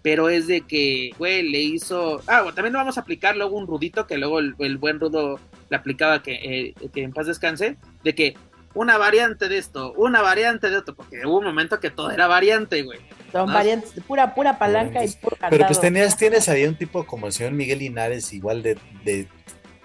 Pero 0.00 0.30
es 0.30 0.46
de 0.46 0.62
que, 0.62 1.10
güey, 1.18 1.42
le 1.42 1.58
hizo. 1.58 2.22
Ah, 2.26 2.40
bueno, 2.40 2.54
también 2.54 2.72
vamos 2.72 2.96
a 2.96 3.02
aplicar 3.02 3.36
luego 3.36 3.54
un 3.54 3.66
rudito 3.66 4.06
que 4.06 4.16
luego 4.16 4.38
el, 4.38 4.78
buen 4.78 4.98
rudo 4.98 5.38
le 5.68 5.76
aplicaba 5.76 6.22
que, 6.22 6.32
eh, 6.32 6.74
que 6.90 7.02
en 7.02 7.12
paz 7.12 7.26
descanse. 7.26 7.76
De 8.02 8.14
que 8.14 8.34
una 8.72 8.96
variante 8.96 9.46
de 9.46 9.58
esto, 9.58 9.92
una 9.92 10.22
variante 10.22 10.70
de 10.70 10.78
otro, 10.78 10.94
porque 10.94 11.20
hubo 11.26 11.36
un 11.36 11.44
momento 11.44 11.80
que 11.80 11.90
todo 11.90 12.12
era 12.12 12.28
variante, 12.28 12.82
güey. 12.82 13.00
Son 13.30 13.52
variantes, 13.52 13.92
pura, 14.04 14.34
pura 14.34 14.58
palanca 14.58 15.04
y 15.04 15.08
puro 15.12 15.36
Pero 15.50 15.66
pues 15.66 15.82
tenías, 15.82 16.16
tienes 16.16 16.48
ahí 16.48 16.64
un 16.64 16.76
tipo 16.76 17.04
como 17.04 17.26
el 17.26 17.34
señor 17.34 17.52
Miguel 17.52 17.80
Linares, 17.80 18.32
igual 18.32 18.62
de, 18.62 18.78
de 19.04 19.28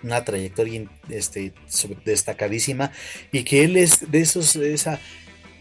una 0.05 0.23
trayectoria 0.23 0.85
este, 1.09 1.51
destacadísima 2.05 2.91
y 3.31 3.43
que 3.43 3.63
él 3.63 3.75
es 3.75 4.09
de 4.11 4.21
esos, 4.21 4.55
esa, 4.55 4.99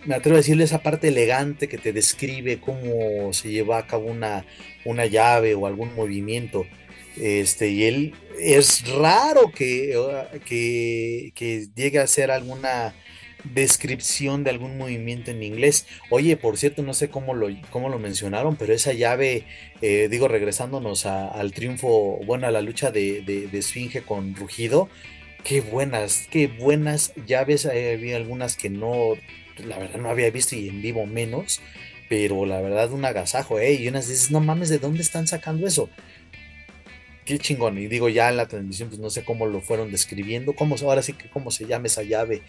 me 0.04 0.14
atrevo 0.14 0.36
a 0.36 0.40
decirle 0.40 0.64
esa 0.64 0.82
parte 0.82 1.08
elegante 1.08 1.66
que 1.66 1.78
te 1.78 1.92
describe 1.92 2.60
cómo 2.60 3.32
se 3.32 3.50
lleva 3.50 3.78
a 3.78 3.86
cabo 3.86 4.06
una, 4.06 4.44
una 4.84 5.06
llave 5.06 5.54
o 5.54 5.66
algún 5.66 5.94
movimiento. 5.94 6.66
Este, 7.16 7.68
y 7.68 7.84
él 7.84 8.14
es 8.38 8.86
raro 8.88 9.50
que, 9.54 9.96
que, 10.44 11.32
que 11.34 11.68
llegue 11.74 12.00
a 12.00 12.02
hacer 12.02 12.30
alguna 12.30 12.94
descripción 13.44 14.42
de 14.42 14.50
algún 14.50 14.78
movimiento 14.78 15.30
en 15.30 15.42
inglés. 15.42 15.86
Oye, 16.10 16.36
por 16.36 16.56
cierto, 16.56 16.82
no 16.82 16.94
sé 16.94 17.08
cómo 17.08 17.34
lo, 17.34 17.48
cómo 17.70 17.88
lo 17.88 17.98
mencionaron, 17.98 18.56
pero 18.56 18.72
esa 18.72 18.92
llave, 18.92 19.44
eh, 19.82 20.08
digo, 20.10 20.28
regresándonos 20.28 21.06
al 21.06 21.52
triunfo, 21.52 22.20
bueno, 22.24 22.46
a 22.46 22.50
la 22.50 22.62
lucha 22.62 22.90
de, 22.90 23.22
de, 23.22 23.58
Esfinge 23.58 24.02
con 24.02 24.34
Rugido, 24.34 24.88
qué 25.44 25.60
buenas, 25.60 26.26
qué 26.30 26.46
buenas 26.48 27.12
llaves. 27.26 27.66
había 27.66 28.16
algunas 28.16 28.56
que 28.56 28.70
no, 28.70 29.14
la 29.64 29.78
verdad 29.78 30.00
no 30.00 30.10
había 30.10 30.30
visto 30.30 30.56
y 30.56 30.68
en 30.68 30.82
vivo 30.82 31.06
menos, 31.06 31.60
pero 32.08 32.46
la 32.46 32.60
verdad 32.60 32.92
un 32.92 33.04
agasajo, 33.04 33.58
¿eh? 33.58 33.74
Y 33.74 33.88
unas 33.88 34.08
dices, 34.08 34.30
no 34.30 34.40
mames, 34.40 34.70
¿de 34.70 34.78
dónde 34.78 35.02
están 35.02 35.26
sacando 35.26 35.66
eso? 35.66 35.90
Qué 37.24 37.38
chingón. 37.38 37.78
Y 37.78 37.86
digo, 37.86 38.10
ya 38.10 38.28
en 38.28 38.36
la 38.36 38.48
transmisión, 38.48 38.90
pues 38.90 39.00
no 39.00 39.08
sé 39.08 39.24
cómo 39.24 39.46
lo 39.46 39.62
fueron 39.62 39.90
describiendo, 39.90 40.54
cómo, 40.54 40.76
ahora 40.82 41.00
sí 41.00 41.14
que 41.14 41.30
cómo 41.30 41.50
se 41.50 41.66
llama 41.66 41.86
esa 41.86 42.02
llave 42.02 42.42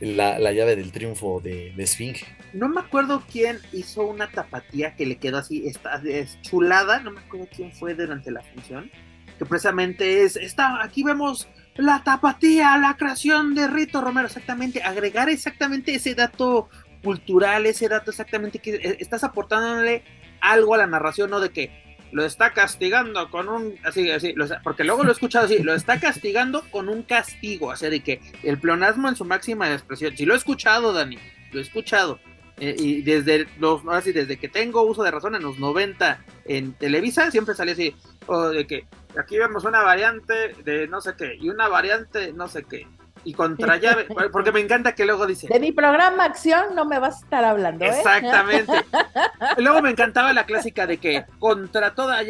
la, 0.00 0.52
llave 0.52 0.76
del 0.76 0.92
triunfo 0.92 1.40
de, 1.40 1.72
de, 1.76 1.86
Sphinx. 1.86 2.24
No 2.52 2.68
me 2.68 2.80
acuerdo 2.80 3.22
quién 3.30 3.58
hizo 3.72 4.06
una 4.06 4.30
tapatía 4.30 4.96
que 4.96 5.06
le 5.06 5.16
quedó 5.16 5.38
así, 5.38 5.66
está 5.66 6.02
chulada, 6.42 7.00
no 7.00 7.12
me 7.12 7.20
acuerdo 7.20 7.48
quién 7.54 7.72
fue 7.72 7.94
durante 7.94 8.30
la 8.30 8.42
función, 8.42 8.90
que 9.38 9.44
precisamente 9.44 10.22
es, 10.22 10.36
está, 10.36 10.82
aquí 10.82 11.02
vemos 11.02 11.48
la 11.76 12.02
tapatía, 12.02 12.76
la 12.78 12.96
creación 12.96 13.54
de 13.54 13.68
Rito 13.68 14.00
Romero, 14.00 14.26
exactamente, 14.26 14.82
agregar 14.82 15.28
exactamente 15.28 15.94
ese 15.94 16.14
dato 16.14 16.68
cultural, 17.02 17.66
ese 17.66 17.88
dato 17.88 18.10
exactamente 18.10 18.58
que 18.58 18.74
eh, 18.74 18.96
estás 19.00 19.24
aportándole 19.24 20.02
algo 20.40 20.74
a 20.74 20.78
la 20.78 20.86
narración, 20.86 21.30
¿no? 21.30 21.40
De 21.40 21.50
que 21.50 21.89
lo 22.12 22.24
está 22.24 22.52
castigando 22.52 23.30
con 23.30 23.48
un, 23.48 23.74
así, 23.84 24.10
así, 24.10 24.34
porque 24.62 24.84
luego 24.84 25.02
lo 25.02 25.10
he 25.10 25.12
escuchado 25.12 25.46
así, 25.46 25.58
lo 25.58 25.74
está 25.74 26.00
castigando 26.00 26.62
con 26.70 26.88
un 26.88 27.02
castigo, 27.02 27.68
o 27.68 27.76
sea, 27.76 27.90
de 27.90 28.00
que 28.00 28.20
el 28.42 28.58
pleonasmo 28.58 29.08
en 29.08 29.16
su 29.16 29.24
máxima 29.24 29.72
expresión, 29.72 30.16
si 30.16 30.26
lo 30.26 30.34
he 30.34 30.36
escuchado, 30.36 30.92
Dani, 30.92 31.18
lo 31.52 31.58
he 31.58 31.62
escuchado, 31.62 32.18
eh, 32.58 32.74
y 32.78 33.02
desde 33.02 33.46
los, 33.58 33.82
así, 33.90 34.12
desde 34.12 34.38
que 34.38 34.48
tengo 34.48 34.82
uso 34.82 35.02
de 35.02 35.10
razón 35.10 35.34
en 35.34 35.42
los 35.42 35.58
90 35.58 36.24
en 36.46 36.72
Televisa, 36.74 37.30
siempre 37.30 37.54
sale 37.54 37.72
así, 37.72 37.94
o 38.26 38.48
de 38.48 38.66
que 38.66 38.86
aquí 39.18 39.38
vemos 39.38 39.64
una 39.64 39.82
variante 39.82 40.54
de 40.64 40.86
no 40.88 41.00
sé 41.00 41.14
qué, 41.16 41.36
y 41.40 41.48
una 41.48 41.68
variante 41.68 42.32
no 42.32 42.48
sé 42.48 42.64
qué, 42.64 42.86
y 43.24 43.34
contra 43.34 43.76
llave, 43.76 44.06
porque 44.32 44.52
me 44.52 44.60
encanta 44.60 44.94
que 44.94 45.04
luego 45.04 45.26
dice. 45.26 45.48
De 45.48 45.60
mi 45.60 45.72
programa 45.72 46.24
Acción 46.24 46.74
no 46.74 46.84
me 46.84 46.98
vas 46.98 47.16
a 47.16 47.24
estar 47.24 47.44
hablando. 47.44 47.84
¿eh? 47.84 47.88
Exactamente. 47.88 48.72
luego 49.58 49.82
me 49.82 49.90
encantaba 49.90 50.32
la 50.32 50.46
clásica 50.46 50.86
de 50.86 50.98
que 50.98 51.24
contra 51.38 51.94
toda 51.94 52.20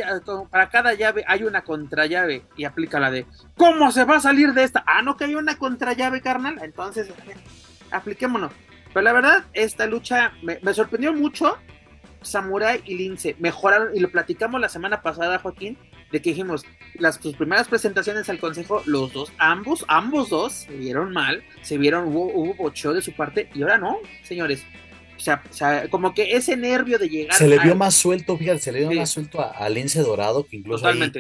para 0.51 0.69
cada 0.69 0.95
llave 0.95 1.25
hay 1.27 1.45
una 1.45 1.63
contrallave 1.63 2.45
y 2.57 2.65
aplica 2.65 2.99
la 2.99 3.11
de 3.11 3.27
¿cómo 3.57 3.93
se 3.93 4.05
va 4.05 4.17
a 4.17 4.21
salir 4.21 4.53
de 4.53 4.65
esta? 4.65 4.83
Ah, 4.87 5.03
no 5.03 5.17
que 5.17 5.25
hay 5.25 5.35
una 5.35 5.57
contrallave, 5.57 6.21
carnal. 6.21 6.59
Entonces, 6.63 7.09
apliquémonos. 7.91 8.53
Pero 8.93 9.03
la 9.03 9.13
verdad, 9.13 9.45
esta 9.53 9.87
lucha 9.87 10.33
me, 10.43 10.59
me 10.63 10.75
sorprendió 10.75 11.13
mucho. 11.13 11.57
Samurai 12.23 12.83
y 12.85 12.97
Lince 12.97 13.35
mejoraron, 13.39 13.97
y 13.97 14.01
lo 14.01 14.11
platicamos 14.11 14.61
la 14.61 14.69
semana 14.69 15.01
pasada, 15.01 15.39
Joaquín, 15.39 15.79
de 16.11 16.21
que 16.21 16.31
dijimos, 16.31 16.65
las 16.95 17.17
sus 17.17 17.37
primeras 17.37 17.69
presentaciones 17.69 18.29
al 18.29 18.39
consejo, 18.39 18.83
los 18.87 19.13
dos, 19.13 19.33
ambos, 19.39 19.85
ambos 19.89 20.29
dos 20.29 20.53
se 20.53 20.77
vieron 20.77 21.13
mal, 21.13 21.43
se 21.63 21.79
vieron, 21.79 22.09
hubo, 22.09 22.33
hubo 22.33 22.55
bocheo 22.55 22.93
de 22.93 23.03
su 23.03 23.13
parte, 23.13 23.49
y 23.55 23.63
ahora 23.63 23.79
no, 23.79 23.99
señores. 24.23 24.65
O 25.17 25.23
sea, 25.23 25.43
o 25.49 25.53
sea 25.53 25.89
como 25.91 26.15
que 26.15 26.35
ese 26.35 26.57
nervio 26.57 26.99
de 26.99 27.09
llegar. 27.09 27.37
Se 27.37 27.47
le 27.47 27.59
vio 27.59 27.77
más 27.77 27.95
suelto, 27.95 28.39
fíjate, 28.39 28.59
se 28.59 28.73
le 28.73 28.81
vio 28.81 28.93
más 28.93 29.11
suelto 29.11 29.41
a, 29.41 29.69
Lince 29.69 30.01
Dorado, 30.01 30.47
que 30.47 30.57
incluso 30.57 30.87
ahí, 30.87 31.13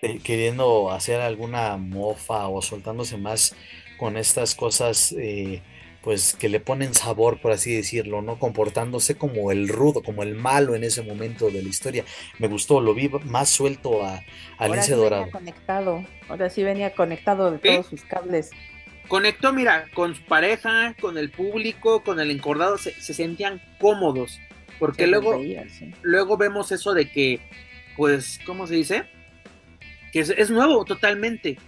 eh, 0.00 0.20
queriendo 0.22 0.92
hacer 0.92 1.20
alguna 1.20 1.76
mofa 1.76 2.46
o 2.46 2.62
soltándose 2.62 3.16
más 3.16 3.56
con 3.98 4.16
estas 4.16 4.54
cosas. 4.54 5.12
Eh, 5.18 5.60
pues 6.08 6.34
que 6.34 6.48
le 6.48 6.58
ponen 6.58 6.94
sabor, 6.94 7.38
por 7.38 7.52
así 7.52 7.76
decirlo, 7.76 8.22
¿no? 8.22 8.38
Comportándose 8.38 9.16
como 9.16 9.52
el 9.52 9.68
rudo, 9.68 10.02
como 10.02 10.22
el 10.22 10.34
malo 10.34 10.74
en 10.74 10.82
ese 10.82 11.02
momento 11.02 11.50
de 11.50 11.62
la 11.62 11.68
historia. 11.68 12.02
Me 12.38 12.48
gustó, 12.48 12.80
lo 12.80 12.94
vi 12.94 13.10
más 13.26 13.50
suelto 13.50 14.02
a, 14.02 14.24
a 14.56 14.68
Lince 14.68 14.94
Dorado. 14.94 15.24
Venía 15.24 15.38
conectado, 15.38 16.04
ahora 16.30 16.48
sí 16.48 16.62
venía 16.62 16.94
conectado 16.94 17.50
de 17.50 17.58
todos 17.58 17.88
sus 17.88 18.04
cables. 18.04 18.52
Conectó, 19.06 19.52
mira, 19.52 19.84
con 19.92 20.14
su 20.14 20.24
pareja, 20.24 20.94
con 20.98 21.18
el 21.18 21.30
público, 21.30 22.02
con 22.02 22.20
el 22.20 22.30
encordado, 22.30 22.78
se, 22.78 22.94
sentían 23.02 23.60
cómodos. 23.78 24.40
Porque 24.78 25.06
luego, 25.06 25.38
luego 26.00 26.38
vemos 26.38 26.72
eso 26.72 26.94
de 26.94 27.10
que, 27.10 27.38
pues, 27.98 28.40
¿cómo 28.46 28.66
se 28.66 28.76
dice? 28.76 29.04
Que 30.10 30.20
es, 30.20 30.30
es 30.30 30.48
nuevo 30.48 30.86
totalmente 30.86 31.58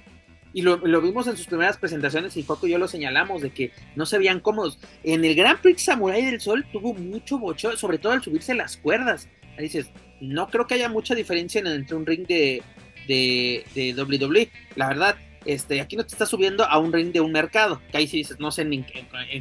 y 0.52 0.62
lo, 0.62 0.78
vimos 1.01 1.27
en 1.27 1.36
sus 1.36 1.47
primeras 1.47 1.77
presentaciones 1.77 2.36
y 2.36 2.43
Foco 2.43 2.66
y 2.66 2.70
yo 2.70 2.78
lo 2.78 2.89
señalamos 2.89 3.43
de 3.43 3.51
que 3.51 3.72
no 3.94 4.06
se 4.06 4.18
veían 4.18 4.40
cómodos. 4.40 4.78
En 5.05 5.24
el 5.24 5.35
Grand 5.35 5.60
Prix 5.60 5.85
Samurai 5.85 6.24
del 6.24 6.40
Sol 6.40 6.66
tuvo 6.72 6.94
mucho 6.94 7.39
bocho, 7.39 7.77
sobre 7.77 7.98
todo 7.98 8.12
al 8.12 8.22
subirse 8.22 8.55
las 8.55 8.77
cuerdas. 8.77 9.28
Ahí 9.56 9.64
dices, 9.64 9.90
no 10.20 10.48
creo 10.48 10.66
que 10.66 10.74
haya 10.74 10.89
mucha 10.89 11.14
diferencia 11.14 11.60
entre 11.60 11.97
un 11.97 12.06
ring 12.06 12.27
de, 12.27 12.62
de, 13.06 13.64
de 13.74 14.02
WWE. 14.02 14.51
La 14.77 14.89
verdad, 14.89 15.16
este, 15.44 15.81
aquí 15.81 15.97
no 15.97 16.05
te 16.05 16.12
estás 16.12 16.28
subiendo 16.28 16.64
a 16.64 16.78
un 16.78 16.93
ring 16.93 17.12
de 17.12 17.20
un 17.20 17.32
mercado, 17.32 17.81
que 17.90 17.98
ahí 17.98 18.06
sí 18.06 18.18
dices, 18.18 18.39
no 18.40 18.51
sé 18.51 18.64
ni 18.64 18.85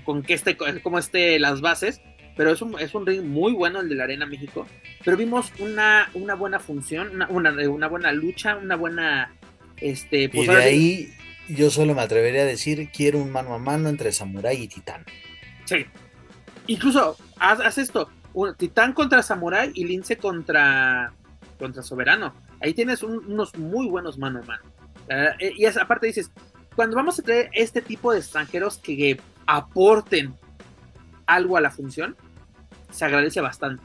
con 0.03 0.23
qué 0.23 0.33
esté, 0.33 0.55
cómo 0.55 0.99
esté 0.99 1.39
las 1.39 1.61
bases, 1.61 2.01
pero 2.37 2.51
es 2.51 2.61
un, 2.61 2.79
es 2.79 2.95
un 2.95 3.05
ring 3.05 3.23
muy 3.23 3.51
bueno 3.51 3.81
el 3.81 3.89
de 3.89 3.95
la 3.95 4.05
Arena 4.05 4.25
México. 4.25 4.65
Pero 5.03 5.17
vimos 5.17 5.51
una, 5.59 6.09
una 6.13 6.35
buena 6.35 6.59
función, 6.59 7.09
una, 7.09 7.27
una, 7.27 7.51
una 7.69 7.87
buena 7.87 8.11
lucha, 8.13 8.55
una 8.55 8.75
buena 8.75 9.33
este, 9.81 10.29
pues, 10.29 10.47
y 10.47 10.51
de 10.51 10.63
ahí 10.63 11.13
yo 11.49 11.69
solo 11.69 11.95
me 11.95 12.01
atrevería 12.01 12.43
a 12.43 12.45
decir, 12.45 12.89
quiero 12.91 13.19
un 13.19 13.31
mano 13.31 13.53
a 13.53 13.57
mano 13.57 13.89
entre 13.89 14.11
Samurai 14.11 14.55
y 14.55 14.67
Titán. 14.67 15.03
Sí. 15.65 15.85
Incluso, 16.67 17.17
haz, 17.39 17.77
esto, 17.77 18.09
un, 18.33 18.55
Titán 18.55 18.93
contra 18.93 19.23
Samurai 19.23 19.71
y 19.73 19.85
Lince 19.85 20.17
contra, 20.17 21.11
contra 21.57 21.81
Soberano. 21.81 22.33
Ahí 22.61 22.73
tienes 22.73 23.01
unos 23.03 23.57
muy 23.57 23.87
buenos 23.87 24.17
mano 24.17 24.41
a 24.43 24.45
mano. 24.45 24.63
Eh, 25.39 25.53
y 25.57 25.65
aparte 25.65 26.07
dices, 26.07 26.31
cuando 26.75 26.95
vamos 26.95 27.17
a 27.19 27.23
traer 27.23 27.49
este 27.53 27.81
tipo 27.81 28.13
de 28.13 28.19
extranjeros 28.19 28.77
que 28.77 29.19
aporten 29.47 30.35
algo 31.25 31.57
a 31.57 31.61
la 31.61 31.71
función, 31.71 32.15
se 32.91 33.05
agradece 33.05 33.41
bastante. 33.41 33.83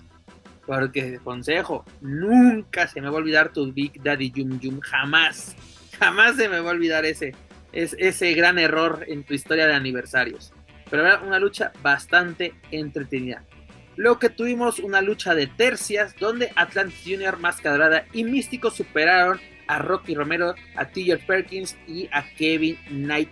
Porque, 0.67 1.19
consejo, 1.23 1.85
nunca 2.01 2.89
se 2.89 3.01
me 3.01 3.09
va 3.09 3.15
a 3.15 3.19
olvidar 3.19 3.53
tu 3.53 3.71
Big 3.73 4.03
Daddy 4.03 4.31
Yum 4.31 4.59
Yum, 4.61 4.81
jamás 4.81 5.57
jamás 5.99 6.37
se 6.37 6.49
me 6.49 6.61
va 6.61 6.71
a 6.71 6.73
olvidar 6.73 7.05
ese, 7.05 7.35
ese 7.73 8.35
gran 8.35 8.59
error 8.59 9.05
en 9.09 9.25
tu 9.25 9.35
historia 9.35 9.67
de 9.67 9.75
aniversarios. 9.75 10.53
Pero 10.91 11.07
era 11.07 11.21
una 11.21 11.39
lucha 11.39 11.73
bastante 11.83 12.55
entretenida. 12.71 13.45
Luego 13.97 14.19
que 14.19 14.29
tuvimos 14.29 14.79
una 14.81 15.01
lucha 15.01 15.35
de 15.35 15.47
tercias 15.47 16.15
donde 16.19 16.53
Atlantis 16.57 17.03
Jr., 17.05 17.39
Mascadrada 17.39 18.07
y 18.13 18.25
Místico 18.25 18.71
superaron 18.71 19.41
a 19.67 19.79
Rocky 19.79 20.15
Romero, 20.15 20.55
a 20.77 20.87
TJ 20.87 21.19
Perkins 21.27 21.77
y 21.87 22.09
a 22.13 22.25
Kevin 22.37 22.77
Knight. 22.89 23.31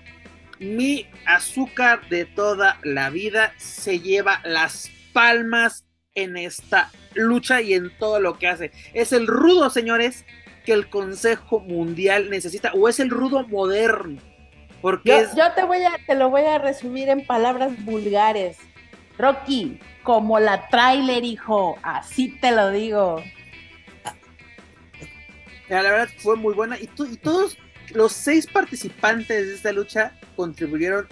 Mi 0.60 1.06
azúcar 1.26 2.08
de 2.08 2.24
toda 2.24 2.78
la 2.84 3.10
vida 3.10 3.52
se 3.56 4.00
lleva 4.00 4.40
las 4.44 4.90
palmas 5.12 5.84
en 6.14 6.36
esta 6.36 6.90
lucha 7.14 7.60
y 7.60 7.74
en 7.74 7.90
todo 7.98 8.20
lo 8.20 8.38
que 8.38 8.48
hace. 8.48 8.70
Es 8.94 9.12
el 9.12 9.26
rudo, 9.26 9.70
señores, 9.70 10.24
que 10.64 10.72
el 10.72 10.88
Consejo 10.88 11.60
Mundial 11.60 12.30
necesita, 12.30 12.72
o 12.74 12.88
es 12.88 13.00
el 13.00 13.10
rudo 13.10 13.46
moderno. 13.48 14.20
Porque 14.80 15.26
yo, 15.36 15.52
te 15.52 15.64
voy 15.64 15.84
a, 15.84 15.92
te 16.06 16.14
lo 16.14 16.30
voy 16.30 16.42
a 16.42 16.58
resumir 16.58 17.08
en 17.08 17.24
palabras 17.24 17.72
vulgares. 17.84 18.58
Rocky, 19.16 19.78
como 20.02 20.40
la 20.40 20.68
trailer, 20.68 21.24
hijo, 21.24 21.76
así 21.82 22.36
te 22.40 22.50
lo 22.50 22.70
digo. 22.70 23.22
La 25.68 25.82
verdad 25.82 26.08
fue 26.18 26.36
muy 26.36 26.54
buena 26.54 26.76
y, 26.78 26.84
y 26.84 27.16
todos 27.16 27.56
los 27.94 28.12
seis 28.12 28.46
participantes 28.46 29.46
de 29.46 29.54
esta 29.54 29.72
lucha 29.72 30.12
contribuyeron 30.34 31.06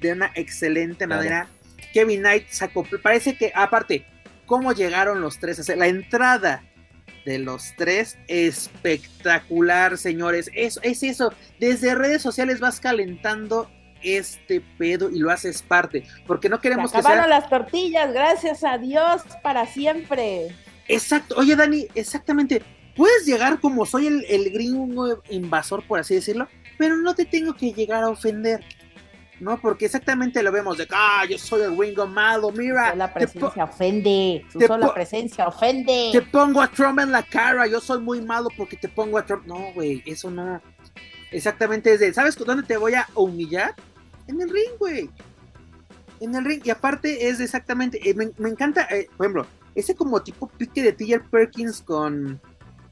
de 0.00 0.12
una 0.12 0.32
excelente 0.34 1.06
manera. 1.06 1.48
Kevin 1.92 2.20
Knight 2.20 2.48
sacó, 2.48 2.86
parece 3.02 3.36
que 3.36 3.52
aparte, 3.54 4.06
cómo 4.46 4.72
llegaron 4.72 5.20
los 5.20 5.38
tres 5.38 5.58
a 5.58 5.62
hacer 5.62 5.78
la 5.78 5.88
entrada 5.88 6.62
de 7.30 7.38
los 7.38 7.74
tres. 7.76 8.18
Espectacular, 8.28 9.96
señores. 9.96 10.50
Eso, 10.54 10.80
es 10.82 11.02
eso. 11.02 11.32
Desde 11.58 11.94
redes 11.94 12.22
sociales 12.22 12.60
vas 12.60 12.80
calentando 12.80 13.70
este 14.02 14.60
pedo 14.78 15.10
y 15.10 15.18
lo 15.18 15.30
haces 15.30 15.62
parte. 15.62 16.04
Porque 16.26 16.48
no 16.48 16.60
queremos 16.60 16.92
que 16.92 17.02
sea... 17.02 17.26
las 17.26 17.48
tortillas, 17.48 18.12
gracias 18.12 18.64
a 18.64 18.78
Dios, 18.78 19.22
para 19.42 19.66
siempre. 19.66 20.48
Exacto. 20.88 21.36
Oye, 21.38 21.54
Dani, 21.54 21.86
exactamente. 21.94 22.62
Puedes 22.96 23.24
llegar 23.24 23.60
como 23.60 23.86
soy 23.86 24.08
el, 24.08 24.24
el 24.28 24.50
gringo 24.50 25.22
invasor, 25.30 25.86
por 25.86 26.00
así 26.00 26.14
decirlo, 26.14 26.48
pero 26.76 26.96
no 26.96 27.14
te 27.14 27.24
tengo 27.24 27.54
que 27.54 27.72
llegar 27.72 28.02
a 28.02 28.08
ofender. 28.08 28.64
¿No? 29.40 29.60
Porque 29.60 29.86
exactamente 29.86 30.42
lo 30.42 30.52
vemos 30.52 30.76
de 30.78 30.86
ah, 30.92 31.24
yo 31.28 31.38
soy 31.38 31.62
el 31.62 31.70
Wingo 31.70 32.06
malo, 32.06 32.50
mira. 32.50 32.94
La 32.94 33.12
presencia 33.12 33.64
ofende, 33.64 34.44
su 34.52 34.60
sola 34.60 34.92
presencia 34.92 35.48
ofende. 35.48 36.10
Te 36.12 36.22
pongo 36.22 36.60
a 36.60 36.68
Trump 36.68 37.00
en 37.00 37.10
la 37.10 37.22
cara, 37.22 37.66
yo 37.66 37.80
soy 37.80 38.00
muy 38.00 38.20
malo 38.20 38.48
porque 38.56 38.76
te 38.76 38.88
pongo 38.88 39.18
a 39.18 39.24
Trump. 39.24 39.46
No, 39.46 39.72
güey, 39.74 40.02
eso 40.06 40.30
no. 40.30 40.60
Exactamente 41.30 41.92
es 41.92 42.00
de, 42.00 42.12
¿sabes 42.12 42.36
dónde 42.36 42.64
te 42.64 42.76
voy 42.76 42.94
a 42.94 43.06
humillar? 43.14 43.74
En 44.26 44.40
el 44.40 44.50
ring, 44.50 44.72
güey. 44.78 45.10
En 46.20 46.34
el 46.34 46.44
ring. 46.44 46.60
Y 46.64 46.70
aparte 46.70 47.28
es 47.28 47.40
exactamente, 47.40 47.98
eh, 48.08 48.14
me, 48.14 48.48
encanta, 48.48 48.86
eh, 48.90 49.08
por 49.16 49.26
ejemplo, 49.26 49.46
ese 49.74 49.94
como 49.94 50.22
tipo 50.22 50.48
pique 50.48 50.82
de 50.82 50.92
Tiger 50.92 51.22
Perkins 51.22 51.80
con, 51.80 52.40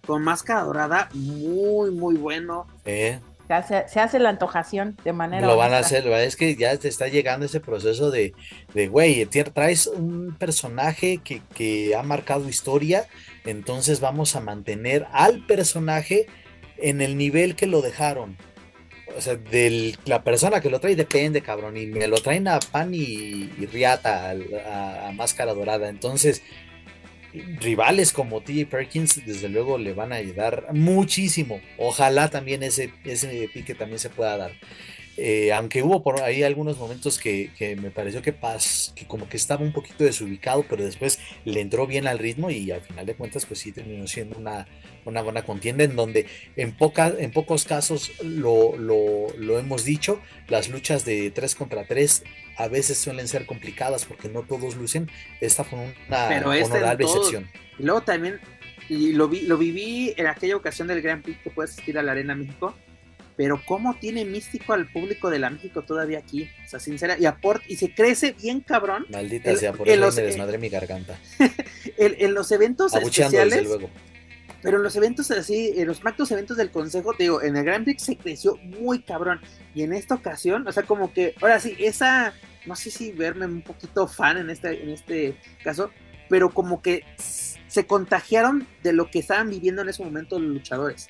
con 0.07 0.23
máscara 0.23 0.63
dorada, 0.63 1.09
muy, 1.13 1.91
muy 1.91 2.17
bueno. 2.17 2.67
Eh. 2.85 3.21
Se 3.49 4.01
hace, 4.01 4.19
la 4.19 4.29
antojación 4.29 4.97
de 5.05 5.15
manera. 5.15 5.47
Lo 5.47 5.57
van 5.57 5.73
a 5.73 5.79
hacer, 5.79 6.07
es 6.07 6.37
que 6.37 6.55
ya 6.55 6.77
te 6.77 6.89
está 6.89 7.09
llegando 7.09 7.47
ese 7.47 7.61
proceso 7.61 8.11
de, 8.11 8.35
de 8.75 8.89
güey, 8.89 9.25
traes 9.27 9.87
un 9.87 10.37
personaje 10.39 11.19
que, 11.25 11.41
que 11.55 11.97
ha 11.97 12.03
marcado 12.03 12.47
historia, 12.49 13.07
entonces 13.47 14.01
vamos 14.01 14.37
a 14.37 14.41
mantener 14.41 15.07
al 15.13 15.47
personaje 15.47 16.27
en 16.77 17.01
el 17.01 17.17
nivel 17.17 17.57
que 17.57 17.67
lo 17.67 17.81
dejaron. 17.81 18.37
O 19.17 19.21
sea, 19.21 19.37
de 19.37 19.97
la 20.05 20.23
persona 20.23 20.61
que 20.61 20.71
lo 20.71 20.81
trae 20.81 20.95
depende, 20.95 21.41
cabrón. 21.41 21.77
Y 21.77 21.87
me 21.87 22.07
lo 22.07 22.19
traen 22.19 22.47
a 22.49 22.61
pan 22.61 22.95
y, 22.95 23.49
riata, 23.73 24.31
a, 24.31 25.13
máscara 25.13 25.55
dorada. 25.55 25.89
Entonces, 25.89 26.43
rivales 27.61 28.13
como 28.13 28.41
TJ 28.41 28.67
Perkins, 28.67 29.25
desde 29.25 29.49
luego 29.49 29.79
le 29.79 29.93
van 29.93 30.13
a 30.13 30.17
ayudar 30.17 30.69
muchísimo. 30.73 31.61
Ojalá 31.79 32.29
también 32.29 32.63
ese, 32.63 32.93
ese 33.05 33.49
pique 33.53 33.75
también 33.75 33.99
se 33.99 34.11
pueda 34.11 34.37
dar. 34.37 34.53
Eh, 35.21 35.53
aunque 35.53 35.83
hubo 35.83 36.05
por 36.05 36.21
ahí 36.21 36.45
algunos 36.45 36.79
momentos 36.79 37.19
que, 37.19 37.51
me 37.83 37.91
pareció 37.91 38.23
que 38.23 38.33
Paz, 38.33 38.93
que 38.95 39.05
como 39.05 39.29
que 39.29 39.37
estaba 39.37 39.65
un 39.65 39.73
poquito 39.73 40.05
desubicado, 40.05 40.65
pero 40.69 40.85
después 40.85 41.19
le 41.45 41.61
entró 41.61 41.89
bien 41.89 42.07
al 42.07 42.21
ritmo 42.21 42.53
y 42.53 42.71
al 42.71 42.83
final 42.83 43.05
de 43.05 43.17
cuentas, 43.17 43.45
pues 43.45 43.59
sí 43.59 43.73
terminó 43.73 44.07
siendo 44.07 44.39
una, 44.39 44.69
una 45.09 45.23
buena 45.23 45.43
contienda 45.43 45.85
en 45.85 45.97
donde 45.97 46.27
en, 46.57 46.73
poca, 46.73 47.13
en 47.19 47.31
pocos 47.31 47.65
casos 47.65 48.13
lo, 48.23 48.77
lo, 48.77 49.59
hemos 49.59 49.85
dicho, 49.85 50.21
las 50.49 50.69
luchas 50.69 51.05
de 51.05 51.31
3 51.31 51.55
contra 51.55 51.85
3 51.85 52.25
a 52.57 52.69
veces 52.69 52.99
suelen 52.99 53.29
ser 53.29 53.47
complicadas 53.47 54.05
porque 54.05 54.29
no 54.29 54.43
todos 54.43 54.77
lucen. 54.77 55.11
Esta 55.41 55.65
fue 55.65 55.79
una 55.79 56.29
pero 56.29 56.51
honorable 56.51 57.05
excepción. 57.05 57.49
Y 57.79 57.85
luego 57.85 58.03
también, 58.03 58.41
y 58.89 59.13
lo, 59.13 59.29
vi, 59.29 59.43
lo 59.43 59.59
viví 59.59 60.15
en 60.17 60.27
aquella 60.27 60.57
ocasión 60.57 60.89
del 60.89 61.03
Grand 61.03 61.23
Prix 61.23 61.39
que 61.43 61.51
puedes 61.51 61.73
asistir 61.73 61.99
a 61.99 62.03
la 62.03 62.13
Arena 62.13 62.35
México 62.35 62.75
pero 63.39 63.63
cómo 63.65 63.95
tiene 63.95 64.25
místico 64.25 64.73
al 64.73 64.91
público 64.91 65.31
de 65.31 65.39
la 65.39 65.49
México 65.49 65.83
todavía 65.83 66.19
aquí, 66.19 66.51
o 66.67 66.69
sea, 66.69 66.81
sincera, 66.81 67.17
y 67.21 67.25
aporta, 67.25 67.65
y 67.69 67.77
se 67.77 67.95
crece 67.95 68.33
bien 68.33 68.59
cabrón. 68.59 69.07
Maldita 69.11 69.55
sea, 69.55 69.73
por 69.73 69.89
eso 69.89 70.11
me 70.11 70.23
desmadré 70.23 70.59
mi 70.59 70.69
garganta. 70.69 71.17
en, 71.97 72.35
los 72.35 72.51
eventos 72.51 72.93
especiales, 72.97 73.63
luego. 73.63 73.91
Pero 74.63 74.79
en 74.79 74.83
los 74.83 74.97
eventos 74.97 75.31
así, 75.31 75.73
en 75.77 75.87
los 75.87 76.03
macros 76.03 76.31
eventos 76.33 76.57
del 76.57 76.71
consejo, 76.71 77.13
te 77.15 77.25
digo, 77.25 77.43
en 77.43 77.57
el 77.57 77.65
Grand 77.65 77.85
Prix 77.85 78.03
se 78.03 78.17
creció 78.17 78.57
muy 78.57 79.01
cabrón. 79.03 79.41
Y 79.75 79.83
en 79.83 79.93
esta 79.93 80.17
ocasión, 80.17 80.67
o 80.67 80.73
sea, 80.73 80.83
como 80.83 81.13
que, 81.13 81.35
ahora 81.41 81.61
sí, 81.61 81.77
esa, 81.79 82.33
no 82.67 82.75
sé 82.75 82.91
si 82.91 83.13
verme 83.13 83.47
un 83.47 83.63
poquito 83.63 84.09
fan 84.09 84.39
en 84.39 84.51
este, 84.51 84.83
en 84.83 84.91
este 84.91 85.37
caso, 85.63 85.91
pero 86.29 86.51
como 86.51 86.83
que 86.83 87.05
se 87.19 87.87
contagiaron 87.87 88.67
de 88.83 88.93
lo 88.93 89.11
que 89.11 89.21
estaban 89.21 89.49
viviendo 89.51 89.83
en 89.83 89.91
ese 89.91 90.03
momento 90.03 90.39
los 90.39 90.51
luchadores. 90.51 91.09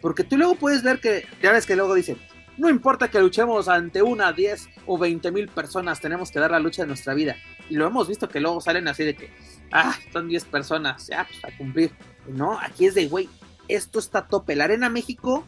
Porque 0.00 0.24
tú 0.24 0.36
luego 0.36 0.56
puedes 0.56 0.82
ver 0.82 1.00
que, 1.00 1.24
ya 1.42 1.52
ves 1.52 1.66
que 1.66 1.76
luego 1.76 1.94
dicen, 1.94 2.18
no 2.56 2.68
importa 2.68 3.08
que 3.08 3.20
luchemos 3.20 3.68
ante 3.68 4.02
una, 4.02 4.32
10 4.32 4.68
o 4.86 4.98
20 4.98 5.30
mil 5.30 5.48
personas, 5.48 6.00
tenemos 6.00 6.30
que 6.30 6.40
dar 6.40 6.50
la 6.50 6.58
lucha 6.58 6.82
de 6.82 6.88
nuestra 6.88 7.14
vida. 7.14 7.36
Y 7.70 7.76
lo 7.76 7.86
hemos 7.86 8.08
visto 8.08 8.28
que 8.28 8.40
luego 8.40 8.60
salen 8.60 8.88
así 8.88 9.04
de 9.04 9.14
que, 9.14 9.30
ah, 9.70 9.96
son 10.12 10.28
10 10.28 10.44
personas, 10.46 11.06
ya, 11.06 11.24
pues 11.24 11.44
a 11.44 11.56
cumplir. 11.56 11.92
No, 12.28 12.58
aquí 12.58 12.86
es 12.86 12.94
de, 12.94 13.08
güey, 13.08 13.28
esto 13.68 13.98
está 13.98 14.20
a 14.20 14.28
tope. 14.28 14.56
La 14.56 14.64
Arena 14.64 14.88
México, 14.88 15.44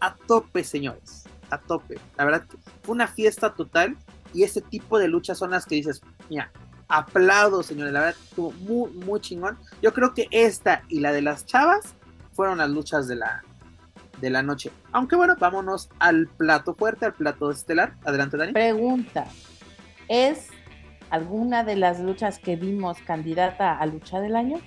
a 0.00 0.14
tope, 0.14 0.64
señores, 0.64 1.24
a 1.50 1.58
tope. 1.58 1.98
La 2.16 2.24
verdad, 2.24 2.44
fue 2.82 2.94
una 2.94 3.06
fiesta 3.06 3.54
total 3.54 3.96
y 4.32 4.42
ese 4.42 4.60
tipo 4.60 4.98
de 4.98 5.08
luchas 5.08 5.38
son 5.38 5.50
las 5.50 5.66
que 5.66 5.76
dices, 5.76 6.02
mira, 6.28 6.50
aplaudo, 6.88 7.62
señores, 7.62 7.92
la 7.92 8.00
verdad, 8.00 8.16
estuvo 8.22 8.52
muy, 8.52 8.90
muy 8.92 9.20
chingón. 9.20 9.58
Yo 9.82 9.92
creo 9.92 10.14
que 10.14 10.28
esta 10.30 10.82
y 10.88 11.00
la 11.00 11.12
de 11.12 11.22
las 11.22 11.46
chavas 11.46 11.94
fueron 12.32 12.58
las 12.58 12.70
luchas 12.70 13.08
de 13.08 13.16
la, 13.16 13.42
de 14.20 14.30
la 14.30 14.42
noche. 14.42 14.70
Aunque 14.92 15.16
bueno, 15.16 15.36
vámonos 15.38 15.88
al 15.98 16.26
plato 16.26 16.74
fuerte, 16.74 17.06
al 17.06 17.14
plato 17.14 17.50
estelar. 17.50 17.94
Adelante, 18.04 18.36
Dani. 18.36 18.52
Pregunta: 18.52 19.26
¿es 20.08 20.48
alguna 21.10 21.64
de 21.64 21.76
las 21.76 22.00
luchas 22.00 22.38
que 22.38 22.56
vimos 22.56 22.98
candidata 23.06 23.78
a 23.78 23.86
lucha 23.86 24.20
del 24.20 24.36
año? 24.36 24.60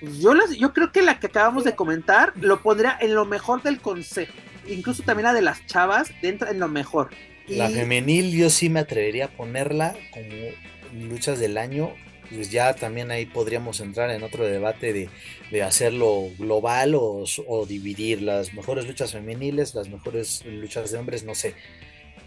Yo, 0.00 0.34
las, 0.34 0.56
yo 0.56 0.72
creo 0.72 0.92
que 0.92 1.02
la 1.02 1.18
que 1.18 1.26
acabamos 1.26 1.64
de 1.64 1.74
comentar 1.74 2.32
lo 2.36 2.62
pondría 2.62 2.96
en 3.00 3.14
lo 3.14 3.24
mejor 3.24 3.62
del 3.62 3.80
consejo. 3.80 4.32
Incluso 4.66 5.02
también 5.02 5.24
la 5.24 5.34
de 5.34 5.42
las 5.42 5.64
chavas 5.66 6.10
entra 6.22 6.50
en 6.50 6.58
lo 6.58 6.68
mejor. 6.68 7.10
La 7.46 7.68
femenil 7.68 8.36
yo 8.36 8.50
sí 8.50 8.68
me 8.68 8.80
atrevería 8.80 9.26
a 9.26 9.28
ponerla 9.28 9.94
como 10.12 11.08
luchas 11.08 11.38
del 11.38 11.58
año 11.58 11.92
pues 12.34 12.50
ya 12.50 12.74
también 12.74 13.10
ahí 13.10 13.26
podríamos 13.26 13.80
entrar 13.80 14.10
en 14.10 14.22
otro 14.22 14.44
debate 14.44 14.92
de, 14.92 15.62
hacerlo 15.62 16.28
global 16.38 16.94
o, 16.94 17.24
dividir 17.66 18.22
las 18.22 18.52
mejores 18.52 18.86
luchas 18.86 19.12
femeniles, 19.12 19.74
las 19.74 19.88
mejores 19.88 20.44
luchas 20.44 20.90
de 20.90 20.98
hombres, 20.98 21.24
no 21.24 21.34
sé. 21.34 21.54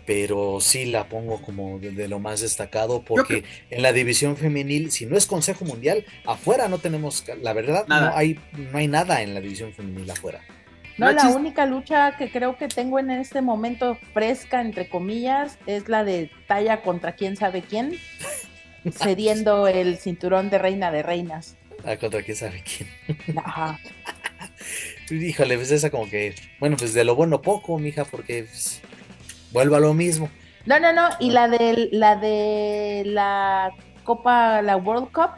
Pero 0.09 0.57
sí 0.59 0.85
la 0.85 1.07
pongo 1.07 1.39
como 1.39 1.77
de, 1.77 2.07
lo 2.07 2.17
más 2.17 2.41
destacado 2.41 3.03
porque 3.03 3.43
en 3.69 3.83
la 3.83 3.93
división 3.93 4.37
femenil, 4.37 4.89
si 4.89 5.05
no 5.05 5.15
es 5.15 5.27
Consejo 5.27 5.65
Mundial, 5.65 6.03
afuera 6.25 6.67
no 6.67 6.79
tenemos, 6.79 7.23
la 7.43 7.53
verdad, 7.53 7.85
no 7.87 8.15
hay, 8.15 8.39
no 8.57 8.79
hay 8.79 8.87
nada 8.87 9.21
en 9.21 9.35
la 9.35 9.39
división 9.39 9.71
femenil 9.71 10.09
afuera. 10.09 10.41
No, 10.97 11.11
la 11.11 11.27
única 11.27 11.67
lucha 11.67 12.17
que 12.17 12.31
creo 12.31 12.57
que 12.57 12.67
tengo 12.67 12.97
en 12.97 13.11
este 13.11 13.43
momento 13.43 13.99
fresca, 14.11 14.61
entre 14.61 14.89
comillas, 14.89 15.59
es 15.67 15.87
la 15.89 16.03
de 16.03 16.31
talla 16.47 16.81
contra 16.81 17.11
quién 17.11 17.35
sabe 17.35 17.61
quién. 17.61 17.93
cediendo 18.91 19.67
el 19.67 19.99
cinturón 19.99 20.49
de 20.49 20.57
reina 20.57 20.89
de 20.89 21.03
reinas. 21.03 21.55
Ah, 21.85 21.97
contra 21.97 22.23
quién 22.23 22.35
sabe 22.35 22.63
quién. 22.63 23.37
Ajá. 23.37 23.79
Híjole, 25.11 25.55
pues 25.55 25.69
esa 25.69 25.91
como 25.91 26.09
que, 26.09 26.33
bueno, 26.59 26.77
pues 26.77 26.95
de 26.95 27.03
lo 27.03 27.15
bueno 27.15 27.43
poco, 27.43 27.77
mija, 27.77 28.05
porque 28.05 28.45
pues, 28.49 28.81
vuelvo 29.51 29.75
a 29.75 29.79
lo 29.79 29.93
mismo. 29.93 30.29
No, 30.65 30.79
no, 30.79 30.93
no, 30.93 31.09
y 31.19 31.31
la 31.31 31.47
de 31.47 31.89
la 31.91 32.15
de 32.15 33.03
la 33.05 33.71
Copa, 34.03 34.61
la 34.61 34.77
World 34.77 35.11
Cup. 35.11 35.31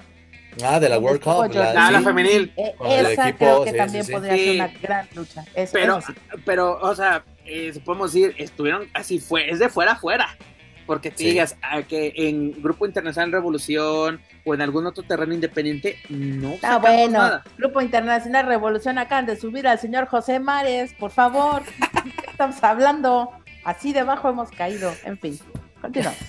Ah, 0.63 0.79
de 0.79 0.89
la 0.89 0.99
World 0.99 1.21
Cup. 1.21 1.53
La, 1.53 1.88
ah, 1.88 1.91
la 1.91 2.01
femenil. 2.01 2.51
Eh, 2.57 2.75
esa 2.85 3.33
creo 3.33 3.63
que 3.63 3.73
también 3.73 4.05
podría 4.07 4.35
ser 4.35 4.55
una 4.55 4.67
gran 4.81 5.07
lucha. 5.15 5.45
pero, 5.71 5.99
pero, 6.45 6.79
o 6.81 6.95
sea, 6.95 7.23
eh, 7.45 7.73
podemos 7.85 8.13
decir, 8.13 8.35
estuvieron 8.38 8.88
así, 8.93 9.19
fue, 9.19 9.49
es 9.49 9.59
de 9.59 9.69
fuera 9.69 9.93
a 9.93 9.95
fuera. 9.95 10.38
Porque 10.85 11.11
te 11.11 11.23
digas 11.23 11.55
a 11.61 11.83
que 11.83 12.11
en 12.15 12.61
Grupo 12.61 12.85
Internacional 12.85 13.31
Revolución 13.31 14.19
o 14.43 14.53
en 14.53 14.61
algún 14.61 14.85
otro 14.88 15.03
terreno 15.03 15.33
independiente, 15.33 15.97
no. 16.09 16.55
Ah, 16.63 16.79
bueno, 16.79 17.39
Grupo 17.57 17.79
Internacional 17.79 18.45
Revolución 18.45 18.97
acaban 18.97 19.25
de 19.25 19.38
subir 19.38 19.67
al 19.67 19.79
señor 19.79 20.07
José 20.07 20.39
Mares, 20.39 20.93
por 20.95 21.11
favor. 21.11 21.61
estamos 22.31 22.61
hablando? 22.63 23.31
Así 23.63 23.93
debajo 23.93 24.29
hemos 24.29 24.49
caído. 24.51 24.91
En 25.03 25.17
fin, 25.17 25.39
continuamos. 25.81 26.19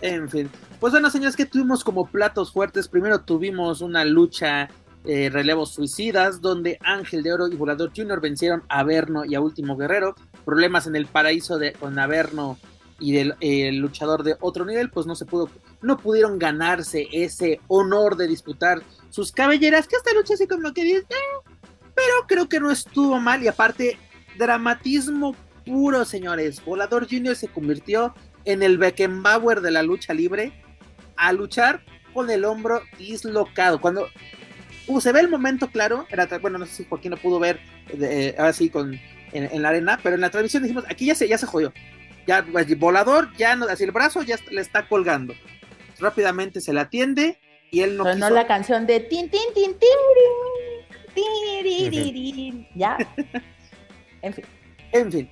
En 0.00 0.28
fin, 0.28 0.48
pues 0.80 0.92
bueno, 0.92 1.10
señores, 1.10 1.36
que 1.36 1.46
tuvimos 1.46 1.84
como 1.84 2.06
platos 2.06 2.52
fuertes. 2.52 2.88
Primero 2.88 3.22
tuvimos 3.22 3.80
una 3.80 4.04
lucha 4.04 4.68
eh, 5.04 5.30
relevos 5.30 5.74
suicidas, 5.74 6.40
donde 6.40 6.78
Ángel 6.82 7.22
de 7.22 7.32
Oro 7.32 7.48
y 7.48 7.56
Volador 7.56 7.90
Junior 7.94 8.20
vencieron 8.20 8.62
a 8.68 8.80
Averno 8.80 9.24
y 9.24 9.34
a 9.34 9.40
Último 9.40 9.76
Guerrero. 9.76 10.14
Problemas 10.44 10.86
en 10.86 10.96
el 10.96 11.06
paraíso 11.06 11.58
con 11.80 11.98
Averno 11.98 12.58
y 13.00 13.12
del 13.12 13.76
luchador 13.78 14.22
de 14.22 14.36
otro 14.40 14.64
nivel, 14.64 14.90
pues 14.90 15.06
no 15.06 15.16
se 15.16 15.26
pudo, 15.26 15.50
no 15.80 15.98
pudieron 15.98 16.38
ganarse 16.38 17.08
ese 17.10 17.60
honor 17.66 18.16
de 18.16 18.28
disputar 18.28 18.80
sus 19.10 19.32
cabelleras, 19.32 19.88
que 19.88 19.96
esta 19.96 20.14
lucha 20.14 20.34
así 20.34 20.46
como 20.46 20.72
que 20.72 20.84
dice, 20.84 21.00
eh", 21.00 21.50
pero 21.96 22.14
creo 22.28 22.48
que 22.48 22.60
no 22.60 22.70
estuvo 22.70 23.18
mal 23.18 23.42
y 23.42 23.48
aparte, 23.48 23.98
dramatismo 24.38 25.34
puro, 25.64 26.04
señores. 26.04 26.64
Volador 26.64 27.08
Junior 27.08 27.36
se 27.36 27.48
convirtió 27.48 28.14
en 28.44 28.62
el 28.62 28.78
Beckenbauer 28.78 29.60
de 29.60 29.70
la 29.70 29.82
lucha 29.82 30.14
libre 30.14 30.52
a 31.16 31.32
luchar 31.32 31.82
con 32.12 32.30
el 32.30 32.44
hombro 32.44 32.82
dislocado. 32.98 33.80
Cuando 33.80 34.08
uh, 34.86 35.00
se 35.00 35.12
ve 35.12 35.20
el 35.20 35.28
momento 35.28 35.68
claro, 35.68 36.06
era, 36.10 36.26
bueno, 36.38 36.58
no 36.58 36.66
sé 36.66 36.74
si 36.74 36.84
Joaquín 36.84 37.12
lo 37.12 37.16
pudo 37.16 37.38
ver 37.38 37.60
eh, 38.00 38.34
así 38.38 38.68
con, 38.70 38.98
en, 39.32 39.62
la 39.62 39.68
arena, 39.70 39.98
pero 40.02 40.16
en 40.16 40.20
la 40.20 40.30
transmisión 40.30 40.62
dijimos, 40.62 40.84
aquí 40.88 41.06
ya 41.06 41.14
se, 41.14 41.28
ya 41.28 41.38
se 41.38 41.46
jodió 41.46 41.72
ya 42.26 42.44
pues, 42.50 42.78
volador, 42.78 43.34
ya 43.36 43.56
no, 43.56 43.66
así 43.66 43.84
el 43.84 43.90
brazo 43.90 44.22
ya 44.22 44.36
le 44.50 44.60
está 44.60 44.88
colgando. 44.88 45.34
Rápidamente 45.98 46.60
se 46.60 46.72
le 46.72 46.80
atiende 46.80 47.38
y 47.70 47.80
él 47.80 47.96
no. 47.96 48.04
Sonó 48.04 48.30
la 48.30 48.46
canción 48.46 48.86
de 48.86 49.00
tin 49.00 49.28
tin 49.30 49.40
tin 49.54 49.76
tin, 51.14 52.68
ya. 52.74 52.96
en 54.22 54.34
fin. 54.34 54.44
En 54.92 55.12
fin. 55.12 55.30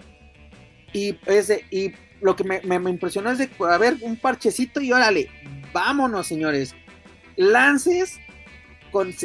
Y 0.93 1.17
ese, 1.27 1.65
y 1.71 1.93
lo 2.21 2.37
que 2.37 2.45
me, 2.45 2.61
me, 2.61 2.91
impresionó 2.91 3.31
es 3.31 3.39
de 3.39 3.49
a 3.69 3.79
ver 3.79 3.97
un 4.01 4.17
parchecito 4.17 4.81
y 4.81 4.93
órale, 4.93 5.29
vámonos, 5.73 6.27
señores. 6.27 6.75
Lances 7.37 8.21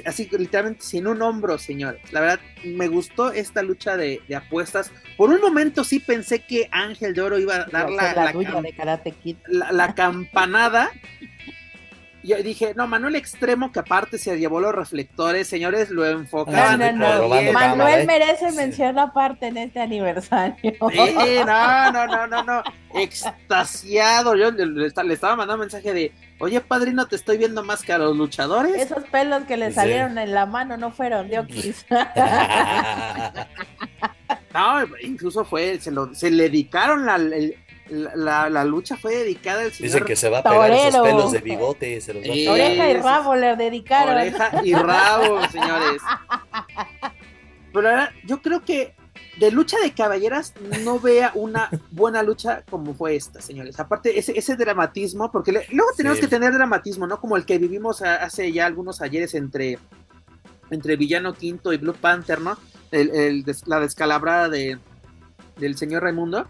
así 0.06 0.30
literalmente 0.38 0.84
sin 0.84 1.08
un 1.08 1.22
hombro, 1.22 1.58
señores. 1.58 2.02
La 2.12 2.22
verdad, 2.22 2.40
me 2.64 2.88
gustó 2.88 3.32
esta 3.32 3.62
lucha 3.64 3.98
de, 3.98 4.22
apuestas. 4.36 4.92
Por 5.18 5.30
un 5.30 5.42
momento 5.42 5.84
sí 5.84 6.00
pensé 6.00 6.40
que 6.40 6.70
Ángel 6.72 7.14
de 7.14 7.22
Oro 7.22 7.40
iba 7.40 7.56
a 7.56 7.66
dar 7.66 7.90
la, 7.90 8.34
la, 9.72 9.96
campanada. 9.96 10.92
Yo 12.26 12.38
dije, 12.38 12.74
no, 12.76 12.88
Manuel 12.88 13.16
Extremo, 13.16 13.72
que 13.72 13.80
aparte 13.80 14.18
se 14.18 14.40
llevó 14.40 14.60
los 14.60 14.74
reflectores, 14.74 15.48
señores, 15.48 15.92
lo 15.92 16.08
enfocaban. 16.08 16.98
Manuel 16.98 18.02
¿eh? 18.02 18.06
merece 18.06 18.52
mención 18.52 18.98
aparte 18.98 19.48
en 19.48 19.58
este 19.58 19.80
aniversario. 19.80 20.56
Sí, 20.64 21.40
no, 21.46 21.92
no, 21.92 22.08
no, 22.08 22.28
no, 22.28 22.44
no. 22.44 22.64
Extasiado. 22.96 24.36
Yo 24.36 24.50
le, 24.50 24.88
estaba 24.88 25.36
mandando 25.36 25.54
un 25.54 25.60
mensaje 25.62 25.94
de, 25.94 26.12
oye, 26.40 26.60
padrino, 26.62 27.08
te 27.08 27.16
estoy 27.16 27.38
viendo 27.38 27.64
más 27.64 27.84
que 27.84 27.94
a 27.94 28.00
los 28.00 28.18
luchadores. 28.18 28.74
Esos 28.76 29.04
pelos 29.06 29.44
que 29.44 29.58
le 29.58 29.72
salieron 29.72 30.18
en 30.18 30.34
la 30.34 30.48
mano 30.48 30.78
no 30.78 30.92
fueron 30.92 31.30
de 31.30 31.40
Oquis. 31.40 31.86
no, 34.52 34.84
incluso 35.04 35.46
fue, 35.46 35.80
se, 35.80 35.92
lo, 35.92 36.16
se 36.16 36.32
le 36.32 36.44
dedicaron 36.44 37.06
la, 37.06 37.20
la, 37.90 38.50
la, 38.50 38.66
lucha 38.66 38.98
fue 38.98 39.16
dedicada 39.16 39.62
al 39.62 39.72
señor. 39.72 39.94
Dice 39.94 40.06
que 40.06 40.16
se 40.16 40.30
va 40.30 40.40
a 40.40 40.44
pegar 40.44 40.72
esos 40.72 41.02
pelos 41.02 41.32
de 41.32 41.40
bigote. 41.40 42.02
Se 42.02 42.14
los 42.14 42.24
va 42.24 42.52
Oreja 42.52 42.90
y 42.90 42.94
rabo 42.98 43.36
le 43.36 43.56
dedicaron. 43.56 44.16
Oreja 44.16 44.52
y 44.64 44.74
rabo, 44.74 45.42
señores. 45.52 46.02
Pero 47.74 47.90
ahora, 47.90 48.12
yo 48.26 48.42
creo 48.42 48.64
que 48.64 48.96
de 49.38 49.52
lucha 49.52 49.78
de 49.80 49.94
caballeras 49.94 50.54
no 50.84 51.00
vea 51.00 51.32
una 51.36 51.70
buena 51.92 52.24
lucha 52.24 52.64
como 52.70 52.94
fue 52.94 53.16
esta, 53.16 53.42
señores. 53.42 53.80
Aparte, 53.80 54.18
ese, 54.18 54.38
ese 54.38 54.56
dramatismo, 54.56 55.32
porque 55.32 55.52
luego 55.52 55.92
tenemos 55.96 56.20
que 56.20 56.28
tener 56.28 56.54
dramatismo, 56.54 57.06
¿no? 57.06 57.20
Como 57.20 57.36
el 57.36 57.46
que 57.46 57.58
vivimos 57.58 58.02
hace 58.02 58.52
ya 58.52 58.66
algunos 58.66 59.02
ayeres 59.02 59.34
entre, 59.36 59.78
entre 60.72 60.96
Villano 60.96 61.34
Quinto 61.34 61.74
y 61.74 61.78
Blue 61.78 61.94
Panther, 61.94 62.40
¿no? 62.40 62.58
El, 62.92 63.44
la 63.66 63.80
descalabrada 63.80 64.48
de, 64.48 64.80
del 65.58 65.78
señor 65.78 66.04
Raimundo. 66.04 66.48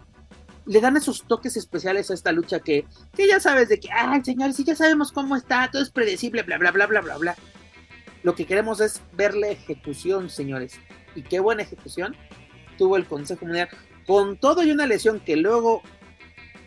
Le 0.66 0.80
dan 0.80 0.96
esos 0.96 1.24
toques 1.26 1.56
especiales 1.56 2.10
a 2.10 2.14
esta 2.14 2.32
lucha 2.32 2.60
que, 2.60 2.84
que 3.16 3.28
ya 3.28 3.40
sabes 3.40 3.68
de 3.68 3.80
que, 3.80 3.88
ay, 3.90 4.24
señores, 4.24 4.56
si 4.56 4.64
ya 4.64 4.74
sabemos 4.74 5.12
cómo 5.12 5.36
está, 5.36 5.70
todo 5.70 5.82
es 5.82 5.90
predecible, 5.90 6.42
bla, 6.42 6.58
bla, 6.58 6.72
bla, 6.72 6.86
bla, 6.86 7.00
bla, 7.00 7.16
bla. 7.16 7.36
Lo 8.22 8.34
que 8.34 8.46
queremos 8.46 8.80
es 8.80 9.00
ver 9.12 9.34
la 9.34 9.48
ejecución, 9.48 10.28
señores. 10.28 10.74
Y 11.14 11.22
qué 11.22 11.38
buena 11.40 11.62
ejecución 11.62 12.16
tuvo 12.76 12.96
el 12.96 13.06
Consejo 13.06 13.46
Mundial. 13.46 13.68
con 14.06 14.36
todo 14.36 14.62
y 14.62 14.70
una 14.70 14.86
lesión 14.86 15.20
que 15.20 15.36
luego 15.36 15.82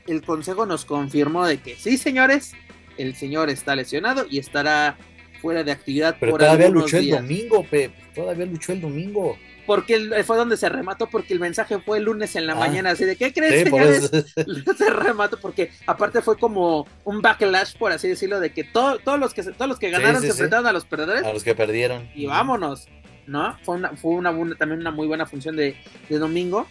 el 0.08 0.24
consejo 0.24 0.66
nos 0.66 0.86
confirmó 0.86 1.46
de 1.46 1.62
que 1.62 1.76
sí, 1.76 1.98
señores, 1.98 2.54
el 2.98 3.16
señor 3.16 3.50
está 3.50 3.76
lesionado 3.76 4.26
y 4.30 4.40
estará 4.40 4.98
fuera 5.42 5.64
de 5.64 5.72
actividad 5.72 6.18
Pero 6.20 6.34
por 6.34 6.40
todavía 6.42 6.66
algunos 6.66 6.92
luchó 6.92 6.98
el 6.98 7.12
domingo, 7.12 7.64
Pep. 7.64 7.94
Todavía 8.14 8.46
luchó 8.46 8.74
el 8.74 8.82
domingo. 8.82 9.38
Porque 9.70 10.24
fue 10.26 10.36
donde 10.36 10.58
se 10.58 10.68
remató, 10.68 11.06
porque 11.12 11.32
el 11.32 11.40
mensaje 11.40 11.78
fue 11.78 12.00
el 12.00 12.06
lunes 12.06 12.36
en 12.36 12.48
la 12.48 12.54
Ah. 12.54 12.56
mañana, 12.56 12.90
así 12.90 13.06
de, 13.06 13.16
¿qué 13.16 13.32
crees, 13.32 13.54
Sí, 13.66 13.70
señores? 13.70 14.10
se 14.80 14.90
remató, 14.90 15.40
porque 15.40 15.70
aparte 15.86 16.24
fue 16.24 16.40
como 16.40 16.88
un 17.04 17.22
backlash, 17.22 17.76
por 17.78 17.92
así 17.92 18.08
decirlo, 18.08 18.40
de 18.40 18.52
que 18.52 18.64
todo- 18.64 18.98
todos, 18.98 19.20
los 19.20 19.32
que, 19.36 19.44
todos 19.44 19.68
los 19.70 19.78
que 19.78 19.92
ganaron 19.92 20.22
sí, 20.22 20.26
se 20.26 20.32
enfrentaron 20.32 20.66
a 20.66 20.72
los 20.72 20.86
perdedores 20.86 21.24
A 21.24 21.32
los 21.34 21.44
que 21.44 21.54
perdieron. 21.54 22.10
y 22.16 22.26
vámonos, 22.26 22.88
¿no? 23.28 23.60
Fue, 23.64 23.76
una, 23.76 23.90
fue 23.96 24.16
una, 24.16 24.32
buena- 24.32 24.56
también 24.56 24.82
una 24.82 24.90
muy 24.90 25.06
buena 25.06 25.28
función 25.28 25.56
de, 25.56 25.76
de 26.10 26.18
domingo. 26.18 26.66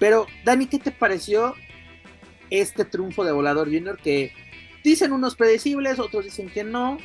Pero, 0.00 0.26
Dani, 0.44 0.66
¿qué 0.66 0.80
te 0.80 0.90
pareció 0.90 1.54
este 2.50 2.84
triunfo 2.84 3.24
de 3.24 3.30
Volador 3.30 3.68
Junior? 3.68 3.96
Que 3.96 4.32
dicen 4.82 5.12
unos 5.12 5.36
predecibles, 5.36 6.00
otros 6.00 6.24
dicen 6.24 6.50
que 6.50 6.64
no. 6.64 6.98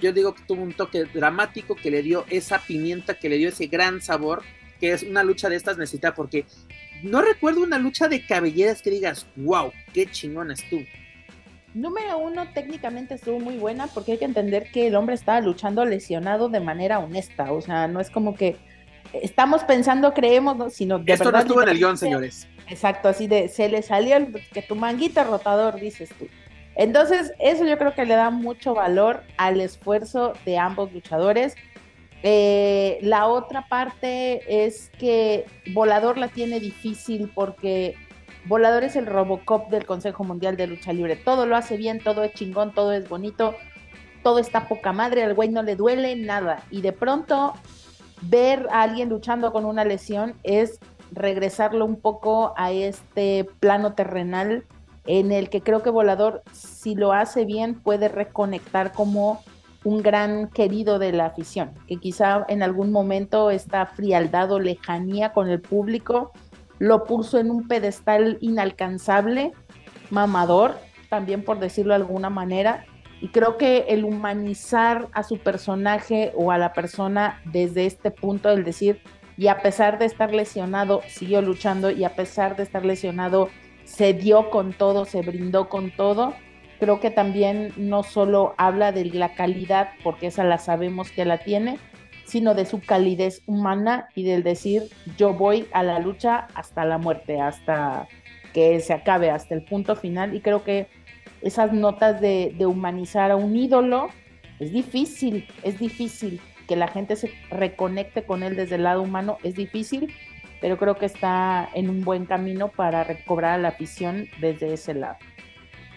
Yo 0.00 0.12
digo 0.12 0.34
que 0.34 0.42
tuvo 0.42 0.62
un 0.62 0.72
toque 0.72 1.04
dramático 1.04 1.74
que 1.74 1.90
le 1.90 2.02
dio 2.02 2.24
esa 2.28 2.58
pimienta, 2.58 3.14
que 3.14 3.28
le 3.28 3.38
dio 3.38 3.48
ese 3.48 3.66
gran 3.66 4.00
sabor, 4.00 4.42
que 4.80 4.92
es 4.92 5.02
una 5.02 5.22
lucha 5.22 5.48
de 5.48 5.56
estas 5.56 5.78
necesita, 5.78 6.14
porque 6.14 6.44
no 7.02 7.22
recuerdo 7.22 7.62
una 7.62 7.78
lucha 7.78 8.08
de 8.08 8.26
cabelleras 8.26 8.82
que 8.82 8.90
digas, 8.90 9.26
wow, 9.36 9.72
qué 9.92 10.06
chingón 10.06 10.50
estuvo. 10.50 10.84
Número 11.74 12.18
uno, 12.18 12.46
técnicamente 12.54 13.14
estuvo 13.14 13.40
muy 13.40 13.56
buena 13.56 13.88
porque 13.88 14.12
hay 14.12 14.18
que 14.18 14.24
entender 14.24 14.70
que 14.70 14.86
el 14.86 14.94
hombre 14.94 15.16
estaba 15.16 15.40
luchando 15.40 15.84
lesionado 15.84 16.48
de 16.48 16.60
manera 16.60 17.00
honesta. 17.00 17.52
O 17.52 17.60
sea, 17.60 17.88
no 17.88 18.00
es 18.00 18.10
como 18.10 18.36
que 18.36 18.56
estamos 19.12 19.64
pensando, 19.64 20.14
creemos, 20.14 20.56
¿no? 20.56 20.70
sino 20.70 21.00
de 21.00 21.12
Esto 21.12 21.24
no 21.24 21.32
verdad. 21.32 21.46
estuvo 21.46 21.62
en 21.62 21.68
el 21.68 21.78
guion, 21.78 21.98
señores. 21.98 22.46
Exacto, 22.68 23.08
así 23.08 23.26
de 23.26 23.48
se 23.48 23.68
le 23.68 23.82
salió 23.82 24.16
el, 24.16 24.32
que 24.52 24.62
tu 24.62 24.76
manguita 24.76 25.24
rotador, 25.24 25.80
dices 25.80 26.10
tú. 26.18 26.28
Entonces, 26.76 27.32
eso 27.38 27.64
yo 27.64 27.78
creo 27.78 27.94
que 27.94 28.04
le 28.04 28.14
da 28.14 28.30
mucho 28.30 28.74
valor 28.74 29.22
al 29.36 29.60
esfuerzo 29.60 30.32
de 30.44 30.58
ambos 30.58 30.92
luchadores. 30.92 31.54
Eh, 32.22 32.98
la 33.02 33.26
otra 33.26 33.68
parte 33.68 34.64
es 34.64 34.90
que 34.98 35.46
Volador 35.72 36.18
la 36.18 36.28
tiene 36.28 36.58
difícil 36.58 37.30
porque 37.34 37.94
Volador 38.46 38.84
es 38.84 38.96
el 38.96 39.06
Robocop 39.06 39.70
del 39.70 39.86
Consejo 39.86 40.24
Mundial 40.24 40.56
de 40.56 40.66
Lucha 40.66 40.92
Libre. 40.92 41.16
Todo 41.16 41.46
lo 41.46 41.56
hace 41.56 41.76
bien, 41.76 42.00
todo 42.00 42.24
es 42.24 42.32
chingón, 42.32 42.72
todo 42.74 42.92
es 42.92 43.08
bonito, 43.08 43.54
todo 44.22 44.38
está 44.38 44.68
poca 44.68 44.92
madre, 44.92 45.22
al 45.22 45.34
güey 45.34 45.50
no 45.50 45.62
le 45.62 45.76
duele 45.76 46.16
nada. 46.16 46.62
Y 46.70 46.80
de 46.80 46.92
pronto 46.92 47.54
ver 48.22 48.66
a 48.70 48.82
alguien 48.82 49.08
luchando 49.10 49.52
con 49.52 49.64
una 49.64 49.84
lesión 49.84 50.34
es 50.42 50.78
regresarlo 51.12 51.84
un 51.84 52.00
poco 52.00 52.54
a 52.56 52.72
este 52.72 53.46
plano 53.60 53.94
terrenal 53.94 54.64
en 55.06 55.32
el 55.32 55.50
que 55.50 55.60
creo 55.60 55.82
que 55.82 55.90
Volador, 55.90 56.42
si 56.52 56.94
lo 56.94 57.12
hace 57.12 57.44
bien, 57.44 57.74
puede 57.74 58.08
reconectar 58.08 58.92
como 58.92 59.42
un 59.84 60.02
gran 60.02 60.48
querido 60.48 60.98
de 60.98 61.12
la 61.12 61.26
afición, 61.26 61.72
que 61.86 61.96
quizá 61.96 62.44
en 62.48 62.62
algún 62.62 62.90
momento 62.90 63.50
esta 63.50 63.84
frialdad 63.86 64.50
o 64.50 64.58
lejanía 64.58 65.32
con 65.32 65.48
el 65.48 65.60
público 65.60 66.32
lo 66.78 67.04
puso 67.04 67.38
en 67.38 67.50
un 67.50 67.68
pedestal 67.68 68.38
inalcanzable, 68.40 69.52
mamador, 70.10 70.76
también 71.08 71.44
por 71.44 71.60
decirlo 71.60 71.92
de 71.92 72.00
alguna 72.00 72.30
manera, 72.30 72.84
y 73.20 73.28
creo 73.28 73.56
que 73.56 73.86
el 73.88 74.04
humanizar 74.04 75.08
a 75.12 75.22
su 75.22 75.38
personaje 75.38 76.32
o 76.36 76.50
a 76.50 76.58
la 76.58 76.72
persona 76.72 77.40
desde 77.44 77.86
este 77.86 78.10
punto, 78.10 78.50
el 78.50 78.64
decir, 78.64 79.00
y 79.36 79.48
a 79.48 79.62
pesar 79.62 79.98
de 79.98 80.06
estar 80.06 80.34
lesionado, 80.34 81.00
siguió 81.08 81.40
luchando, 81.42 81.90
y 81.90 82.04
a 82.04 82.16
pesar 82.16 82.56
de 82.56 82.64
estar 82.64 82.84
lesionado, 82.84 83.48
se 83.84 84.14
dio 84.14 84.50
con 84.50 84.72
todo, 84.72 85.04
se 85.04 85.22
brindó 85.22 85.68
con 85.68 85.90
todo, 85.90 86.34
creo 86.80 87.00
que 87.00 87.10
también 87.10 87.72
no 87.76 88.02
solo 88.02 88.54
habla 88.58 88.92
de 88.92 89.04
la 89.06 89.34
calidad, 89.34 89.90
porque 90.02 90.28
esa 90.28 90.44
la 90.44 90.58
sabemos 90.58 91.10
que 91.10 91.24
la 91.24 91.38
tiene, 91.38 91.78
sino 92.24 92.54
de 92.54 92.66
su 92.66 92.80
calidez 92.80 93.42
humana 93.46 94.08
y 94.14 94.24
del 94.24 94.42
decir, 94.42 94.84
yo 95.16 95.34
voy 95.34 95.66
a 95.72 95.82
la 95.82 95.98
lucha 95.98 96.48
hasta 96.54 96.84
la 96.84 96.98
muerte, 96.98 97.40
hasta 97.40 98.08
que 98.52 98.80
se 98.80 98.92
acabe, 98.92 99.30
hasta 99.30 99.54
el 99.54 99.64
punto 99.64 99.96
final, 99.96 100.34
y 100.34 100.40
creo 100.40 100.64
que 100.64 100.86
esas 101.42 101.72
notas 101.72 102.20
de, 102.20 102.56
humanizar 102.66 103.30
a 103.30 103.36
un 103.36 103.54
ídolo, 103.56 104.08
es 104.60 104.72
difícil, 104.72 105.46
es 105.62 105.78
difícil 105.78 106.40
que 106.66 106.76
la 106.76 106.88
gente 106.88 107.16
se 107.16 107.30
reconecte 107.50 108.24
con 108.24 108.42
él 108.42 108.56
desde 108.56 108.76
el 108.76 108.84
lado 108.84 109.02
humano, 109.02 109.36
es 109.42 109.54
difícil, 109.54 110.12
pero 110.64 110.78
creo 110.78 110.96
que 110.96 111.04
está 111.04 111.68
en 111.74 111.90
un 111.90 112.04
buen 112.04 112.24
camino 112.24 112.68
para 112.68 113.04
recobrar 113.04 113.60
la 113.60 113.68
afición 113.68 114.30
desde 114.40 114.72
ese 114.72 114.94
lado. 114.94 115.18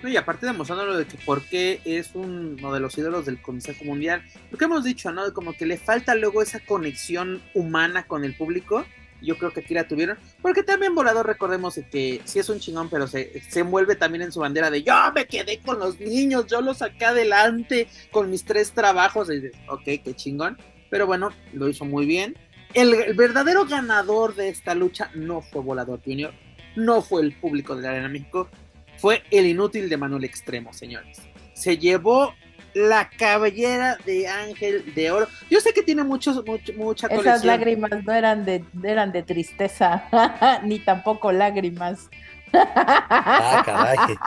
Y 0.03 0.17
aparte 0.17 0.45
demostrándolo 0.45 0.97
de 0.97 1.07
que 1.07 1.15
por 1.19 1.41
qué 1.43 1.79
es 1.85 2.13
uno 2.15 2.73
de 2.73 2.81
los 2.81 2.97
ídolos 2.97 3.25
del 3.25 3.41
Consejo 3.41 3.85
Mundial, 3.85 4.23
lo 4.51 4.57
que 4.57 4.65
hemos 4.65 4.83
dicho, 4.83 5.09
¿no? 5.13 5.33
Como 5.33 5.53
que 5.53 5.65
le 5.65 5.77
falta 5.77 6.15
luego 6.15 6.41
esa 6.41 6.59
conexión 6.59 7.41
humana 7.53 8.07
con 8.07 8.25
el 8.25 8.35
público. 8.35 8.83
Yo 9.21 9.37
creo 9.37 9.53
que 9.53 9.61
aquí 9.61 9.73
la 9.73 9.87
tuvieron. 9.87 10.17
Porque 10.41 10.63
también 10.63 10.93
Volador, 10.93 11.25
recordemos 11.25 11.75
de 11.75 11.87
que 11.87 12.19
sí 12.25 12.39
es 12.39 12.49
un 12.49 12.59
chingón, 12.59 12.89
pero 12.89 13.07
se, 13.07 13.41
se 13.49 13.61
envuelve 13.61 13.95
también 13.95 14.23
en 14.23 14.33
su 14.33 14.41
bandera 14.41 14.69
de 14.69 14.83
yo 14.83 14.93
me 15.15 15.27
quedé 15.27 15.59
con 15.59 15.79
los 15.79 15.97
niños, 15.97 16.45
yo 16.47 16.59
los 16.59 16.79
saqué 16.79 17.05
adelante 17.05 17.87
con 18.11 18.29
mis 18.29 18.43
tres 18.43 18.73
trabajos. 18.73 19.29
Y 19.31 19.47
ok, 19.69 20.03
qué 20.03 20.13
chingón. 20.13 20.57
Pero 20.89 21.07
bueno, 21.07 21.29
lo 21.53 21.69
hizo 21.69 21.85
muy 21.85 22.05
bien. 22.05 22.35
El, 22.77 22.93
el 22.93 23.13
verdadero 23.15 23.65
ganador 23.65 24.35
de 24.35 24.49
esta 24.49 24.75
lucha 24.75 25.09
no 25.15 25.41
fue 25.41 25.61
Volador 25.61 25.99
Junior, 26.03 26.33
no 26.75 27.01
fue 27.01 27.21
el 27.23 27.33
público 27.33 27.75
de 27.75 27.81
la 27.83 27.89
Arena 27.89 28.09
México, 28.09 28.49
fue 28.97 29.23
el 29.31 29.45
inútil 29.47 29.89
de 29.89 29.97
Manuel 29.97 30.23
Extremo, 30.23 30.73
señores. 30.73 31.19
Se 31.53 31.77
llevó 31.77 32.33
la 32.73 33.09
cabellera 33.09 33.97
de 34.05 34.27
Ángel 34.27 34.93
de 34.93 35.09
Oro. 35.11 35.27
Yo 35.49 35.59
sé 35.59 35.73
que 35.73 35.81
tiene 35.81 36.03
muchos, 36.03 36.45
mucho- 36.45 36.73
mucha 36.73 37.07
Esas 37.07 37.17
colección. 37.17 37.47
lágrimas 37.47 37.91
no 38.05 38.13
eran 38.13 38.45
de, 38.45 38.63
eran 38.83 39.11
de 39.11 39.23
tristeza, 39.23 40.03
ni 40.63 40.77
tampoco 40.79 41.31
lágrimas. 41.31 42.09
Ah, 42.53 43.63
caray. 43.65 44.17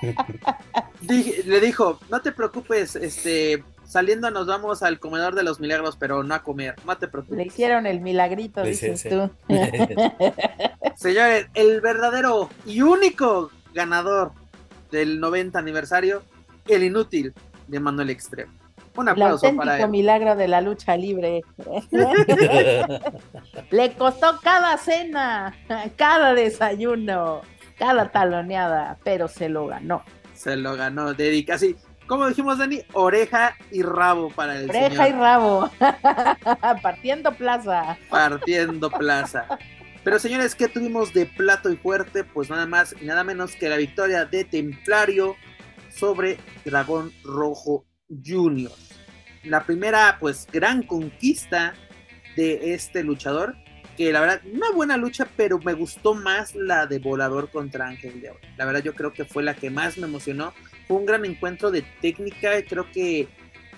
Dije- 1.02 1.42
le 1.44 1.60
dijo, 1.60 1.98
no 2.08 2.20
te 2.20 2.32
preocupes, 2.32 2.94
este, 2.96 3.64
saliendo 3.90 4.30
nos 4.30 4.46
vamos 4.46 4.84
al 4.84 5.00
comedor 5.00 5.34
de 5.34 5.42
los 5.42 5.58
milagros, 5.58 5.96
pero 5.96 6.22
no 6.22 6.32
a 6.34 6.44
comer, 6.44 6.76
no 6.86 6.96
te 6.96 7.06
Le 7.06 7.12
preocupes. 7.12 7.44
hicieron 7.44 7.86
el 7.86 8.00
milagrito, 8.00 8.62
dices 8.62 9.00
sí. 9.00 9.08
tú. 9.08 9.28
Señores, 10.94 11.48
el 11.54 11.80
verdadero 11.80 12.48
y 12.64 12.82
único 12.82 13.50
ganador 13.74 14.30
del 14.92 15.18
90 15.18 15.58
aniversario, 15.58 16.22
el 16.68 16.84
inútil 16.84 17.34
de 17.66 17.80
Manuel 17.80 18.10
Extremo. 18.10 18.52
Un 18.94 19.08
El 19.08 19.08
aplauso 19.08 19.56
para 19.56 19.76
él. 19.84 19.88
milagro 19.88 20.36
de 20.36 20.48
la 20.48 20.60
lucha 20.60 20.96
libre. 20.96 21.42
Le 23.70 23.92
costó 23.94 24.38
cada 24.42 24.76
cena, 24.78 25.54
cada 25.96 26.34
desayuno, 26.34 27.40
cada 27.78 28.10
taloneada, 28.10 28.98
pero 29.02 29.28
se 29.28 29.48
lo 29.48 29.66
ganó. 29.66 30.02
Se 30.34 30.56
lo 30.56 30.76
ganó, 30.76 31.14
dedica 31.14 31.54
así. 31.54 31.76
Como 32.10 32.26
dijimos, 32.26 32.58
Dani, 32.58 32.82
oreja 32.92 33.56
y 33.70 33.82
rabo 33.82 34.30
para 34.30 34.58
el 34.58 34.68
Oreja 34.68 35.08
y 35.08 35.12
rabo, 35.12 35.70
partiendo 36.82 37.32
plaza. 37.36 37.96
partiendo 38.08 38.90
plaza. 38.90 39.46
Pero 40.02 40.18
señores, 40.18 40.56
¿qué 40.56 40.66
tuvimos 40.66 41.14
de 41.14 41.26
plato 41.26 41.70
y 41.70 41.76
fuerte? 41.76 42.24
Pues 42.24 42.50
nada 42.50 42.66
más 42.66 42.96
y 43.00 43.04
nada 43.04 43.22
menos 43.22 43.54
que 43.54 43.68
la 43.68 43.76
victoria 43.76 44.24
de 44.24 44.42
Templario 44.42 45.36
sobre 45.88 46.38
Dragón 46.64 47.12
Rojo 47.22 47.86
Junior. 48.08 48.72
La 49.44 49.62
primera, 49.62 50.16
pues, 50.18 50.48
gran 50.52 50.82
conquista 50.82 51.74
de 52.34 52.74
este 52.74 53.04
luchador. 53.04 53.54
Que 54.00 54.14
la 54.14 54.20
verdad, 54.22 54.40
una 54.50 54.70
buena 54.70 54.96
lucha, 54.96 55.28
pero 55.36 55.58
me 55.58 55.74
gustó 55.74 56.14
más 56.14 56.54
la 56.54 56.86
de 56.86 56.98
Volador 57.00 57.50
contra 57.50 57.86
Ángel 57.86 58.22
de 58.22 58.30
Oro. 58.30 58.40
La 58.56 58.64
verdad, 58.64 58.82
yo 58.82 58.94
creo 58.94 59.12
que 59.12 59.26
fue 59.26 59.42
la 59.42 59.52
que 59.52 59.68
más 59.68 59.98
me 59.98 60.06
emocionó. 60.06 60.54
Fue 60.88 60.96
un 60.96 61.04
gran 61.04 61.26
encuentro 61.26 61.70
de 61.70 61.82
técnica. 62.00 62.64
Creo 62.66 62.90
que 62.90 63.28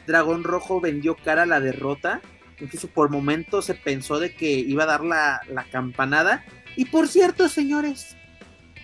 Dragón 0.06 0.44
Rojo 0.44 0.80
vendió 0.80 1.16
cara 1.16 1.42
a 1.42 1.46
la 1.46 1.58
derrota. 1.58 2.20
Incluso 2.60 2.86
por 2.86 3.10
momentos 3.10 3.64
se 3.64 3.74
pensó 3.74 4.20
de 4.20 4.32
que 4.32 4.48
iba 4.48 4.84
a 4.84 4.86
dar 4.86 5.02
la, 5.02 5.40
la 5.50 5.64
campanada. 5.64 6.44
Y 6.76 6.84
por 6.84 7.08
cierto, 7.08 7.48
señores, 7.48 8.16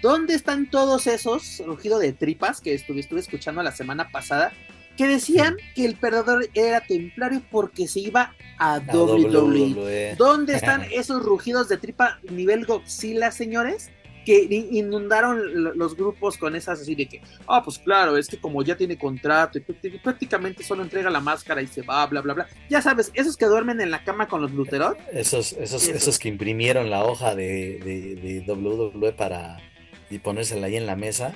¿dónde 0.02 0.35
están 0.35 0.69
todos 0.69 1.06
esos 1.06 1.62
rugido 1.65 2.01
de 2.01 2.15
tripas 2.15 2.60
que 2.60 2.74
estuve, 2.74 2.98
estuve 2.98 3.20
escuchando 3.20 3.62
la 3.62 3.70
semana 3.70 4.10
pasada? 4.10 4.52
Que 4.99 5.07
decían 5.07 5.57
que 5.75 5.87
el 5.87 5.95
perdedor 5.95 6.49
era 6.55 6.81
templario 6.81 7.41
porque 7.51 7.89
se 7.89 8.01
iba 8.01 8.35
a 8.59 8.79
WWE. 8.79 9.75
WWE. 9.75 10.16
¿Dónde 10.16 10.57
están 10.57 10.83
esos 10.93 11.23
rugidos 11.23 11.69
de 11.69 11.79
tripa 11.79 12.19
nivel 12.31 12.66
Godzilla, 12.66 13.31
señores? 13.31 13.91
que 14.29 14.47
inundaron 14.73 15.79
los 15.79 15.97
grupos 15.97 16.37
con 16.37 16.55
esas 16.55 16.83
así 16.83 16.95
de 16.95 17.07
que, 17.07 17.23
ah, 17.47 17.62
pues 17.65 17.79
claro, 17.79 18.19
es 18.19 18.29
que 18.29 18.39
como 18.39 18.62
ya 18.62 18.77
tiene 18.77 18.99
contrato 18.99 19.57
y 19.57 19.62
prácticamente 20.03 20.62
solo 20.62 20.83
entrega 20.83 21.09
la 21.09 21.20
máscara 21.20 21.62
y 21.62 21.66
se 21.66 21.81
va, 21.81 22.05
bla, 22.07 22.20
bla, 22.20 22.35
bla. 22.35 22.47
Ya 22.69 22.83
sabes, 22.83 23.11
esos 23.15 23.39
que 23.39 23.47
duermen 23.47 23.81
en 23.81 23.91
la 23.91 24.05
cama 24.05 24.29
con 24.29 24.43
los 24.43 24.53
gluterot. 24.53 24.99
Esos, 25.15 25.55
esos, 25.55 25.89
esos 25.89 26.19
que 26.19 26.29
imprimieron 26.29 26.91
la 26.91 27.05
hoja 27.05 27.35
de, 27.35 27.79
de, 27.79 28.45
de 28.45 28.53
WWE 28.53 29.15
para 29.15 29.62
y 30.11 30.19
ponérsela 30.19 30.66
ahí 30.66 30.77
en 30.77 30.85
la 30.85 30.97
mesa. 30.97 31.35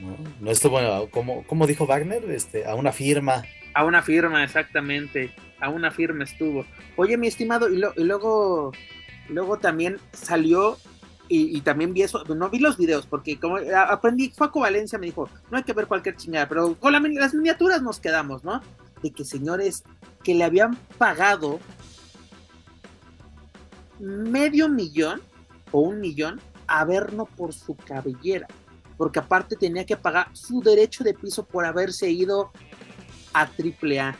No, 0.00 0.16
no 0.40 0.50
estuvo, 0.50 0.78
como, 1.10 1.44
como 1.44 1.66
dijo 1.66 1.86
Wagner, 1.86 2.24
este, 2.30 2.66
a 2.66 2.74
una 2.74 2.92
firma. 2.92 3.42
A 3.74 3.84
una 3.84 4.02
firma, 4.02 4.44
exactamente. 4.44 5.32
A 5.60 5.70
una 5.70 5.90
firma 5.90 6.24
estuvo. 6.24 6.64
Oye, 6.96 7.16
mi 7.16 7.26
estimado, 7.26 7.68
y, 7.68 7.82
y 7.96 8.04
luego, 8.04 8.72
luego 9.28 9.58
también 9.58 9.98
salió 10.12 10.78
y, 11.30 11.60
también 11.60 11.92
vi 11.92 12.02
eso, 12.02 12.24
no 12.24 12.48
vi 12.48 12.58
los 12.58 12.78
videos, 12.78 13.06
porque 13.06 13.38
como 13.38 13.58
aprendí, 13.76 14.30
Paco 14.30 14.60
Valencia 14.60 14.98
me 14.98 15.06
dijo, 15.06 15.28
no 15.50 15.58
hay 15.58 15.62
que 15.62 15.74
ver 15.74 15.86
cualquier 15.86 16.16
chingada, 16.16 16.48
pero 16.48 16.74
con 16.74 16.92
las 16.92 17.34
miniaturas 17.34 17.82
nos 17.82 18.00
quedamos, 18.00 18.44
¿no? 18.44 18.62
De 19.02 19.10
que 19.10 19.24
señores 19.24 19.84
que 20.24 20.34
le 20.34 20.44
habían 20.44 20.74
pagado 20.96 21.60
medio 24.00 24.68
millón 24.68 25.20
o 25.70 25.80
un 25.80 26.00
millón 26.00 26.40
a 26.66 26.84
Verno 26.84 27.26
por 27.26 27.52
su 27.52 27.76
cabellera, 27.76 28.46
porque 28.98 29.20
aparte 29.20 29.56
tenía 29.56 29.86
que 29.86 29.96
pagar 29.96 30.28
su 30.34 30.60
derecho 30.60 31.04
de 31.04 31.14
piso 31.14 31.46
por 31.46 31.64
haberse 31.64 32.10
ido 32.10 32.50
a 33.32 33.42
AAA. 33.42 34.18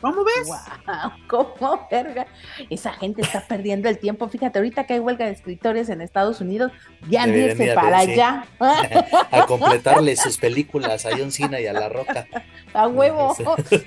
¿Cómo 0.00 0.24
ves? 0.24 0.48
Wow, 0.48 1.12
¿Cómo 1.28 1.86
verga? 1.90 2.26
Esa 2.70 2.92
gente 2.94 3.22
está 3.22 3.46
perdiendo 3.46 3.88
el 3.88 3.98
tiempo. 3.98 4.28
Fíjate, 4.28 4.58
ahorita 4.58 4.86
que 4.86 4.94
hay 4.94 5.00
huelga 5.00 5.26
de 5.26 5.32
escritores 5.32 5.90
en 5.90 6.00
Estados 6.00 6.40
Unidos, 6.40 6.72
ya 7.08 7.24
han 7.24 7.36
irse 7.36 7.74
para 7.74 7.98
allá. 7.98 8.46
a 9.30 9.46
completarle 9.46 10.16
sus 10.16 10.38
películas 10.38 11.04
a 11.06 11.10
John 11.16 11.30
Cena 11.30 11.60
y 11.60 11.66
a 11.66 11.72
La 11.72 11.88
Roca. 11.88 12.26
A 12.72 12.88
huevo. 12.88 13.36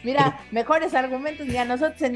Mira, 0.03 0.39
mejores 0.51 0.93
argumentos 0.93 1.47
ni 1.47 1.57
a 1.57 1.65
nosotros, 1.65 2.11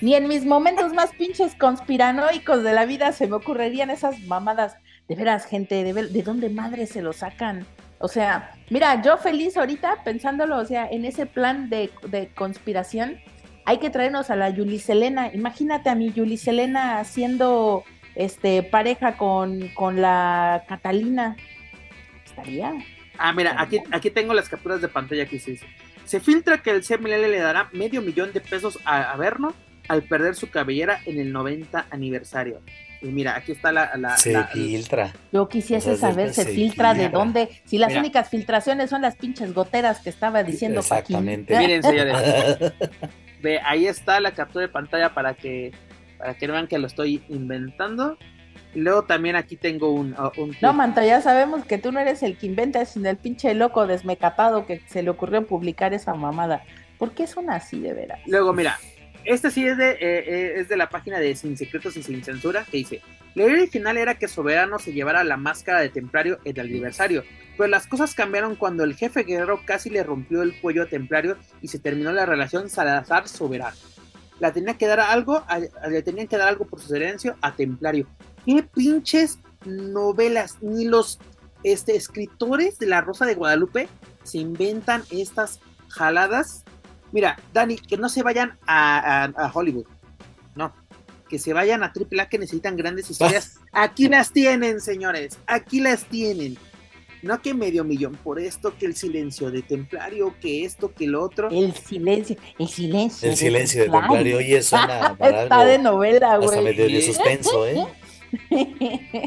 ni 0.00 0.14
en 0.14 0.28
mis 0.28 0.44
momentos 0.44 0.92
más 0.92 1.10
pinches 1.12 1.54
conspiranoicos 1.54 2.62
de 2.62 2.72
la 2.72 2.84
vida 2.84 3.12
se 3.12 3.26
me 3.26 3.36
ocurrirían 3.36 3.90
esas 3.90 4.20
mamadas. 4.20 4.76
De 5.08 5.14
veras, 5.14 5.46
gente, 5.46 5.84
de, 5.84 5.92
¿de 5.92 6.22
dónde 6.22 6.48
madre 6.48 6.86
se 6.86 7.02
lo 7.02 7.12
sacan? 7.12 7.66
O 8.02 8.08
sea, 8.08 8.50
mira, 8.68 9.00
yo 9.00 9.16
feliz 9.16 9.56
ahorita 9.56 10.02
pensándolo, 10.02 10.58
o 10.58 10.64
sea, 10.64 10.88
en 10.90 11.04
ese 11.04 11.24
plan 11.24 11.70
de, 11.70 11.88
conspiración, 12.34 13.20
hay 13.64 13.78
que 13.78 13.90
traernos 13.90 14.28
a 14.28 14.34
la 14.34 14.50
Yuli 14.50 14.80
Selena. 14.80 15.32
Imagínate 15.32 15.88
a 15.88 15.94
mi 15.94 16.10
Yuli 16.10 16.36
Selena 16.36 16.98
haciendo 16.98 17.84
este 18.16 18.64
pareja 18.64 19.16
con, 19.16 19.68
con 19.68 20.02
la 20.02 20.64
Catalina. 20.68 21.36
Estaría. 22.24 22.72
Ah, 23.18 23.32
mira, 23.32 23.54
aquí, 23.56 23.78
aquí 23.92 24.10
tengo 24.10 24.34
las 24.34 24.48
capturas 24.48 24.82
de 24.82 24.88
pantalla 24.88 25.26
que 25.26 25.38
se 25.38 25.52
dice. 25.52 25.66
Se 26.04 26.18
filtra 26.18 26.58
que 26.58 26.70
el 26.70 26.82
CMLL 26.82 27.30
le 27.30 27.38
dará 27.38 27.68
medio 27.72 28.02
millón 28.02 28.32
de 28.32 28.40
pesos 28.40 28.80
a, 28.84 29.12
a 29.12 29.16
Berno 29.16 29.54
al 29.86 30.02
perder 30.02 30.34
su 30.34 30.50
cabellera 30.50 30.98
en 31.06 31.20
el 31.20 31.32
90 31.32 31.86
aniversario. 31.88 32.62
Y 33.02 33.08
mira, 33.08 33.36
aquí 33.36 33.52
está 33.52 33.72
la... 33.72 34.16
se 34.16 34.42
filtra. 34.44 35.12
Yo 35.32 35.48
quisiese 35.48 35.96
saber, 35.96 36.32
se, 36.32 36.44
filtra, 36.44 36.94
de 36.94 37.08
dónde. 37.08 37.48
Si 37.64 37.78
las 37.78 37.94
únicas 37.94 38.28
filtraciones 38.28 38.90
son 38.90 39.02
las 39.02 39.16
pinches 39.16 39.52
goteras 39.52 40.00
que 40.00 40.10
estaba 40.10 40.42
diciendo 40.42 40.80
Exactamente. 40.80 41.58
Miren, 41.58 41.82
señores. 41.82 42.16
Ve, 43.42 43.60
ahí 43.64 43.86
está 43.86 44.20
la 44.20 44.30
captura 44.30 44.62
de 44.66 44.68
pantalla 44.72 45.12
para 45.14 45.34
que, 45.34 45.72
para 46.16 46.34
que 46.34 46.46
vean 46.46 46.68
que 46.68 46.78
lo 46.78 46.86
estoy 46.86 47.24
inventando. 47.28 48.16
Y 48.72 48.80
luego 48.80 49.02
también 49.02 49.34
aquí 49.34 49.56
tengo 49.56 49.92
un... 49.92 50.14
Un 50.36 50.56
no, 50.60 50.72
Manta, 50.72 51.04
ya 51.04 51.20
sabemos 51.20 51.64
que 51.64 51.76
tú 51.76 51.90
no 51.90 51.98
eres 51.98 52.22
el 52.22 52.38
que 52.38 52.46
inventa, 52.46 52.84
sino 52.84 53.10
el 53.10 53.16
pinche 53.16 53.52
loco 53.54 53.86
desmecapado 53.88 54.64
que 54.64 54.80
se 54.86 55.02
le 55.02 55.10
ocurrió 55.10 55.44
publicar 55.44 55.92
esa 55.92 56.14
mamada. 56.14 56.62
¿Por 56.98 57.12
qué 57.14 57.26
son 57.26 57.50
así 57.50 57.80
de 57.80 57.94
veras? 57.94 58.20
Luego, 58.26 58.52
mira, 58.52 58.78
este 59.24 59.50
sí 59.50 59.66
es 59.66 59.76
de, 59.76 59.90
eh, 59.90 59.98
eh, 60.00 60.52
es 60.56 60.68
de 60.68 60.76
la 60.76 60.88
página 60.88 61.18
de 61.18 61.34
Sin 61.36 61.56
Secretos 61.56 61.96
y 61.96 62.02
Sin 62.02 62.22
Censura, 62.24 62.64
que 62.70 62.78
dice, 62.78 63.00
la 63.34 63.44
idea 63.44 63.54
original 63.54 63.96
era 63.96 64.18
que 64.18 64.28
Soberano 64.28 64.78
se 64.78 64.92
llevara 64.92 65.24
la 65.24 65.36
máscara 65.36 65.80
de 65.80 65.88
Templario 65.88 66.38
en 66.44 66.58
el 66.58 66.66
aniversario, 66.66 67.24
pero 67.56 67.68
las 67.68 67.86
cosas 67.86 68.14
cambiaron 68.14 68.56
cuando 68.56 68.84
el 68.84 68.94
jefe 68.94 69.22
guerrero 69.22 69.60
casi 69.64 69.90
le 69.90 70.02
rompió 70.02 70.42
el 70.42 70.60
cuello 70.60 70.82
a 70.82 70.86
Templario 70.86 71.36
y 71.60 71.68
se 71.68 71.78
terminó 71.78 72.12
la 72.12 72.26
relación 72.26 72.68
Salazar-Soberano. 72.68 73.76
La 74.40 74.52
tenía 74.52 74.76
que 74.76 74.86
dar 74.86 75.00
algo, 75.00 75.44
le 75.88 76.02
tenían 76.02 76.26
que 76.26 76.36
dar 76.36 76.48
algo 76.48 76.66
por 76.66 76.80
su 76.80 76.88
silencio 76.88 77.36
a 77.40 77.54
Templario. 77.54 78.06
¿Qué 78.44 78.62
pinches 78.62 79.38
novelas? 79.64 80.58
Ni 80.60 80.84
los 80.84 81.20
este, 81.62 81.94
escritores 81.94 82.78
de 82.78 82.86
La 82.86 83.00
Rosa 83.00 83.24
de 83.24 83.34
Guadalupe 83.34 83.88
se 84.24 84.38
inventan 84.38 85.04
estas 85.10 85.60
jaladas 85.88 86.64
Mira, 87.12 87.38
Dani, 87.52 87.76
que 87.76 87.96
no 87.96 88.08
se 88.08 88.22
vayan 88.22 88.58
a, 88.66 89.50
Hollywood. 89.52 89.86
No. 90.54 90.72
Que 91.28 91.38
se 91.38 91.52
vayan 91.52 91.82
a 91.82 91.92
AAA 91.92 92.28
que 92.28 92.38
necesitan 92.38 92.76
grandes 92.76 93.10
historias. 93.10 93.60
Aquí 93.72 94.08
las 94.08 94.32
tienen, 94.32 94.80
señores. 94.80 95.38
Aquí 95.46 95.80
las 95.80 96.04
tienen. 96.04 96.58
No 97.22 97.40
que 97.40 97.54
medio 97.54 97.84
millón 97.84 98.16
por 98.16 98.40
esto, 98.40 98.76
que 98.76 98.84
el 98.84 98.96
silencio 98.96 99.50
de 99.52 99.62
Templario, 99.62 100.34
que 100.40 100.64
esto, 100.64 100.92
que 100.92 101.06
lo 101.06 101.22
otro. 101.22 101.50
El 101.50 101.72
silencio, 101.72 102.36
el 102.58 102.68
silencio. 102.68 103.30
El 103.30 103.36
silencio 103.36 103.84
de 103.84 103.90
Templario, 103.90 104.38
oye, 104.38 104.60
suena 104.62 105.14
para 105.16 105.44
Está 105.44 105.64
de 105.64 105.78
novela, 105.78 106.36
güey. 106.38 106.48
Hasta 106.48 106.62
medio 106.62 106.86
de 106.86 107.02
suspenso, 107.02 107.66
¿eh? 107.68 107.86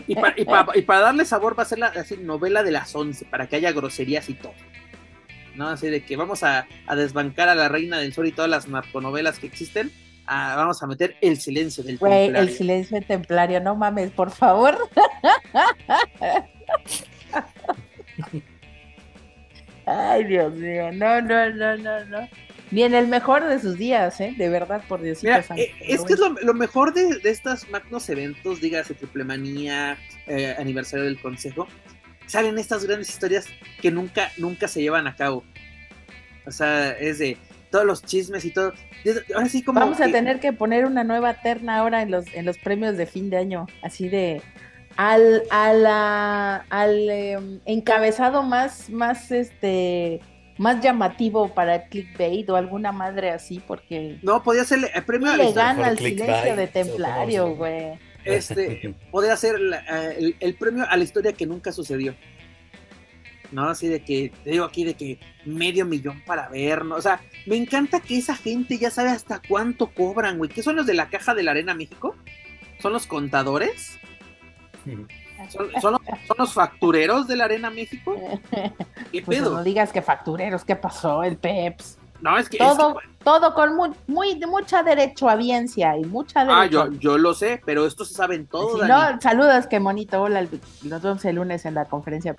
y, 0.07 0.15
para 0.81 0.99
darle 0.99 1.25
sabor 1.25 1.57
va 1.57 1.63
a 1.63 1.67
ser 1.67 1.79
la 1.79 1.93
novela 2.21 2.63
de 2.63 2.71
las 2.71 2.93
once, 2.95 3.23
para 3.25 3.47
que 3.47 3.55
haya 3.55 3.71
groserías 3.71 4.29
y 4.29 4.33
todo. 4.33 4.53
¿No? 5.56 5.69
Así 5.69 5.88
de 5.88 6.03
que 6.03 6.15
vamos 6.15 6.44
a, 6.44 6.68
desbancar 6.95 7.49
a 7.49 7.56
la 7.56 7.68
Reina 7.69 7.98
del 7.99 8.14
Sol 8.14 8.27
y 8.27 8.32
todas 8.32 8.49
las 8.49 8.68
narconovelas 8.68 9.40
que 9.40 9.48
existen. 9.48 9.91
vamos 10.27 10.82
a 10.84 10.88
meter 10.88 11.15
el 11.22 11.40
silencio 11.40 11.84
del 11.84 11.99
templario. 11.99 12.38
El 12.38 12.49
silencio 12.49 12.95
del 12.95 13.06
templario, 13.06 13.60
no 13.60 13.76
mames, 13.76 14.11
por 14.11 14.32
favor. 14.32 14.77
Ay, 19.86 20.23
Dios 20.23 20.53
mío, 20.56 20.91
no, 20.94 21.22
no, 21.22 21.49
no, 21.52 21.77
no, 21.77 22.06
no. 22.06 22.27
Ni 22.72 22.82
en 22.84 22.95
el 22.95 23.07
mejor 23.07 23.45
de 23.45 23.60
sus 23.60 23.77
días, 23.77 24.19
¿eh? 24.19 24.34
De 24.36 24.49
verdad, 24.49 24.84
por 24.88 25.02
Dios 25.02 25.22
Mira, 25.22 25.45
eh, 25.56 25.72
es 25.82 26.02
que 26.02 26.14
es 26.14 26.19
lo, 26.19 26.53
mejor 26.56 26.94
de, 26.94 27.19
de, 27.19 27.30
estos 27.30 27.69
magnos 27.69 28.10
eventos, 28.10 28.60
dígase 28.60 28.95
Triplemanía, 28.95 29.98
eh, 30.26 30.56
aniversario 30.57 31.06
del 31.06 31.19
Consejo, 31.19 31.68
salen 32.27 32.57
estas 32.57 32.85
grandes 32.85 33.10
historias 33.10 33.47
que 33.81 33.91
nunca, 33.91 34.31
nunca 34.38 34.68
se 34.68 34.81
llevan 34.81 35.07
a 35.07 35.15
cabo. 35.15 35.43
O 36.45 36.52
sea, 36.52 36.91
es 36.91 37.19
de 37.19 37.38
todos 37.72 37.85
los 37.85 38.03
chismes 38.03 38.45
y 38.45 38.52
todo. 38.52 38.73
Ahora 39.35 39.49
sí 39.49 39.64
como 39.64 39.80
Vamos 39.80 39.99
a 40.02 40.07
tener 40.07 40.39
que 40.39 40.53
poner 40.53 40.85
una 40.85 41.03
nueva 41.03 41.35
terna 41.41 41.77
ahora 41.77 42.02
en 42.02 42.11
los, 42.11 42.26
en 42.34 42.45
los 42.45 42.57
premios 42.57 42.97
de 42.97 43.06
fin 43.06 43.30
de 43.30 43.38
año, 43.38 43.68
así 43.84 44.10
de 44.10 44.41
al, 44.97 45.43
al 45.49 47.10
em, 47.10 47.60
encabezado 47.65 48.43
más, 48.43 48.89
más 48.89 49.31
este 49.31 50.22
más 50.57 50.81
llamativo 50.81 51.53
para 51.53 51.76
el 51.76 51.89
clickbait 51.89 52.49
o 52.49 52.56
alguna 52.56 52.93
madre 52.93 53.31
así, 53.31 53.61
porque 53.68 54.19
no 54.22 54.41
podía 54.41 54.64
ser 54.64 54.80
el 54.93 55.03
premio 55.03 55.35
le 55.35 55.52
gana 55.52 55.88
al 55.88 55.97
silencio 55.97 56.56
de 56.56 56.68
templario, 56.68 57.56
güey 57.56 57.99
este, 58.26 58.95
podría 59.11 59.38
ser 59.38 59.56
eh, 59.89 60.35
el, 60.39 60.56
premio 60.56 60.85
a 60.89 60.97
la 60.97 61.03
historia 61.03 61.34
que 61.34 61.45
nunca 61.45 61.72
sucedió. 61.72 62.15
¿No? 63.52 63.69
Así 63.69 63.88
de 63.88 64.03
que, 64.03 64.34
te 64.43 64.49
digo 64.49 64.65
aquí 64.65 64.84
de 64.84 64.95
que 64.95 65.19
medio 65.45 65.85
millón 65.85 66.22
para 66.26 66.49
vernos. 66.49 66.97
O 66.97 67.02
sea, 67.02 67.22
me 67.45 67.56
encanta 67.56 68.02
que 68.02 68.18
esa 68.18 68.35
gente 68.35 68.77
ya 68.77 68.89
sabe 68.89 69.10
hasta 69.10 69.41
cuánto 69.47 69.88
cobran, 69.88 70.38
güey. 70.38 70.49
¿Qué 70.49 70.64
son 70.64 70.76
los 70.76 70.85
de 70.85 70.95
la 70.95 71.10
caja 71.10 71.35
de 71.35 71.43
la 71.43 71.52
Arena 71.52 71.73
México? 71.73 72.15
¿Son 72.80 72.91
los 72.91 73.07
contadores? 73.07 73.99
¿Son, 75.80 75.97
los, 76.38 76.53
factureros 76.53 77.27
de 77.27 77.35
la 77.35 77.45
Arena 77.45 77.69
México? 77.69 78.15
¿Qué 79.11 79.22
pues 79.22 79.39
pedo? 79.39 79.53
no 79.53 79.64
digas 79.64 79.91
que 79.91 80.02
factureros, 80.02 80.65
¿qué 80.65 80.76
pasó? 80.76 81.23
El 81.23 81.38
PEPS. 81.38 81.99
No, 82.22 82.38
es 82.38 82.49
que. 82.49 82.57
Todo, 82.57 82.97
todo 83.26 83.56
con 83.56 83.76
muy, 83.76 83.89
muy, 84.06 84.39
mucha 84.45 84.84
derecho 84.84 85.27
audiencia 85.27 85.97
y 85.97 86.06
mucha 86.06 86.45
Ah, 86.47 86.68
yo, 86.68 86.91
yo 86.93 87.18
lo 87.18 87.34
sé, 87.34 87.60
pero 87.65 87.88
esto 87.88 88.06
se 88.06 88.14
sabe 88.14 88.35
en 88.35 88.45
todo. 88.45 88.88
no, 88.88 89.19
saludos, 89.19 89.65
qué 89.68 89.80
bonito. 89.80 90.22
Hola, 90.22 90.47
nos 90.84 91.02
vemos 91.02 91.26
el 91.26 91.35
lunes 91.35 91.65
en 91.65 91.73
la 91.73 91.85
conferencia 91.85 92.35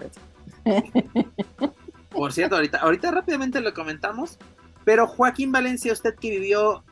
Por 2.10 2.32
cierto, 2.32 2.54
ahorita, 2.54 2.78
ahorita 2.78 3.10
rápidamente 3.10 3.60
lo 3.60 3.74
comentamos. 3.74 4.38
Pero 4.84 5.08
Joaquín 5.08 5.50
Valencia, 5.50 5.92
usted 5.92 6.14
que 6.14 6.30
vivió 6.30 6.84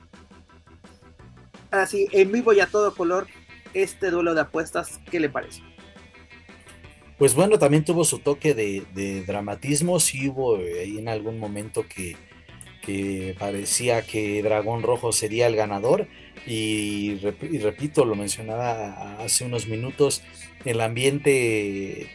así 1.71 2.09
en 2.11 2.33
vivo 2.33 2.53
y 2.53 2.59
a 2.59 2.67
todo 2.67 2.93
color 2.95 3.29
este 3.75 4.11
duelo 4.11 4.35
de 4.35 4.41
apuestas, 4.41 4.99
¿qué 5.09 5.21
le 5.21 5.29
parece? 5.29 5.63
Pues 7.17 7.37
bueno, 7.37 7.61
también 7.61 7.85
tuvo 7.85 8.05
su 8.05 8.19
toque 8.19 8.55
de, 8.55 8.85
de 8.93 9.25
dramatismo, 9.25 10.01
sí 10.01 10.29
hubo 10.29 10.57
ahí 10.57 10.99
en 10.99 11.09
algún 11.09 11.39
momento 11.39 11.85
que, 11.89 12.17
que 12.85 13.35
parecía 13.39 14.03
que 14.03 14.43
Dragón 14.43 14.83
Rojo 14.83 15.13
sería 15.13 15.47
el 15.47 15.57
ganador. 15.57 16.09
Y, 16.47 17.17
repito, 17.17 18.05
lo 18.05 18.15
mencionaba 18.15 19.17
hace 19.23 19.45
unos 19.45 19.67
minutos, 19.67 20.23
el 20.65 20.81
ambiente 20.81 22.09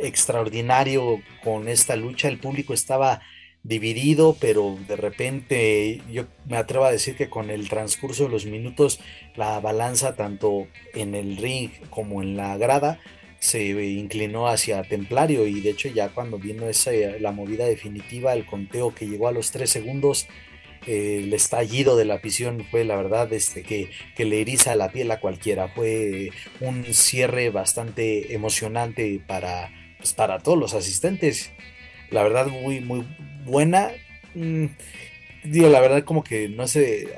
extraordinario 0.00 1.20
con 1.42 1.68
esta 1.68 1.96
lucha, 1.96 2.28
el 2.28 2.38
público 2.38 2.74
estaba 2.74 3.22
dividido, 3.62 4.36
pero 4.38 4.76
de 4.86 4.96
repente 4.96 6.02
yo 6.12 6.24
me 6.46 6.58
atrevo 6.58 6.84
a 6.84 6.92
decir 6.92 7.16
que 7.16 7.30
con 7.30 7.50
el 7.50 7.68
transcurso 7.68 8.24
de 8.24 8.28
los 8.30 8.44
minutos 8.44 9.00
la 9.36 9.58
balanza 9.58 10.14
tanto 10.14 10.66
en 10.92 11.14
el 11.14 11.38
ring 11.38 11.70
como 11.88 12.22
en 12.22 12.36
la 12.36 12.58
grada 12.58 13.00
se 13.44 13.62
inclinó 13.62 14.48
hacia 14.48 14.82
Templario 14.84 15.46
y 15.46 15.60
de 15.60 15.68
hecho 15.68 15.88
ya 15.88 16.08
cuando 16.08 16.38
vino 16.38 16.66
esa, 16.66 16.92
la 17.20 17.30
movida 17.30 17.66
definitiva, 17.66 18.32
el 18.32 18.46
conteo 18.46 18.94
que 18.94 19.06
llegó 19.06 19.28
a 19.28 19.32
los 19.32 19.50
tres 19.50 19.68
segundos, 19.68 20.26
el 20.86 21.30
estallido 21.34 21.94
de 21.94 22.06
la 22.06 22.14
afición 22.14 22.64
fue 22.70 22.84
la 22.84 22.96
verdad 22.96 23.30
este, 23.34 23.62
que, 23.62 23.90
que 24.16 24.24
le 24.24 24.40
eriza 24.40 24.74
la 24.76 24.90
piel 24.90 25.10
a 25.10 25.20
cualquiera, 25.20 25.68
fue 25.68 26.30
un 26.60 26.84
cierre 26.94 27.50
bastante 27.50 28.32
emocionante 28.34 29.20
para, 29.26 29.70
pues, 29.98 30.14
para 30.14 30.38
todos 30.38 30.56
los 30.58 30.72
asistentes, 30.72 31.52
la 32.10 32.22
verdad 32.22 32.46
muy, 32.46 32.80
muy 32.80 33.06
buena. 33.44 33.90
Mm, 34.34 34.68
digo, 35.44 35.68
la 35.68 35.80
verdad 35.80 36.02
como 36.04 36.24
que 36.24 36.48
no 36.48 36.66
sé, 36.66 37.08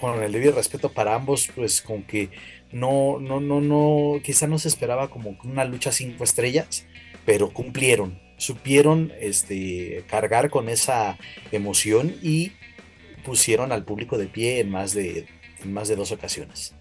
con 0.00 0.22
el 0.22 0.32
debido 0.32 0.52
respeto 0.52 0.90
para 0.90 1.14
ambos, 1.14 1.50
pues 1.54 1.82
como 1.82 2.06
que 2.06 2.30
no, 2.76 3.18
no, 3.20 3.40
no, 3.40 3.60
no, 3.60 4.20
quizá 4.22 4.46
no 4.46 4.58
se 4.58 4.68
esperaba 4.68 5.08
como 5.08 5.36
una 5.44 5.64
lucha 5.64 5.92
cinco 5.92 6.24
estrellas, 6.24 6.86
pero 7.24 7.50
cumplieron, 7.50 8.20
supieron 8.36 9.12
este, 9.18 10.04
cargar 10.06 10.50
con 10.50 10.68
esa 10.68 11.16
emoción 11.52 12.14
y 12.22 12.52
pusieron 13.24 13.72
al 13.72 13.84
público 13.84 14.18
de 14.18 14.26
pie 14.26 14.60
en 14.60 14.70
más 14.70 14.92
de, 14.92 15.26
en 15.62 15.72
más 15.72 15.88
de 15.88 15.96
dos 15.96 16.12
ocasiones. 16.12 16.74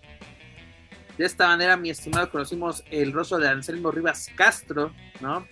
De 1.17 1.26
esta 1.26 1.47
manera, 1.47 1.77
mi 1.77 1.89
estimado, 1.89 2.30
conocimos 2.30 2.84
el 2.91 3.13
rostro 3.13 3.38
de 3.38 3.47
Anselmo 3.47 3.89
Rivas 3.89 4.30
Castro, 4.35 4.93
¿no? 5.22 5.47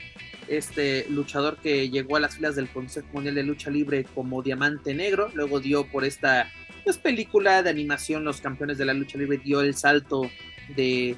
Este 0.50 1.06
luchador 1.10 1.56
que 1.56 1.90
llegó 1.90 2.18
a 2.18 2.20
las 2.20 2.36
filas 2.36 2.58
del 2.58 2.70
Consejo 2.70 3.08
Mundial 3.14 3.36
de 3.36 3.44
Lucha 3.44 3.70
Libre 3.70 4.04
como 4.14 4.44
Diamante 4.44 4.94
Negro, 4.94 5.30
luego 5.34 5.62
dio 5.62 5.88
por 5.88 6.04
esta 6.04 6.52
pues, 6.84 6.98
película 6.98 7.64
de 7.64 7.70
animación, 7.70 8.24
Los 8.24 8.42
Campeones 8.42 8.78
de 8.78 8.86
la 8.86 8.94
Lucha 8.94 9.18
Libre 9.18 9.38
dio 9.38 9.62
el 9.62 9.76
salto 9.76 10.30
de, 10.76 11.16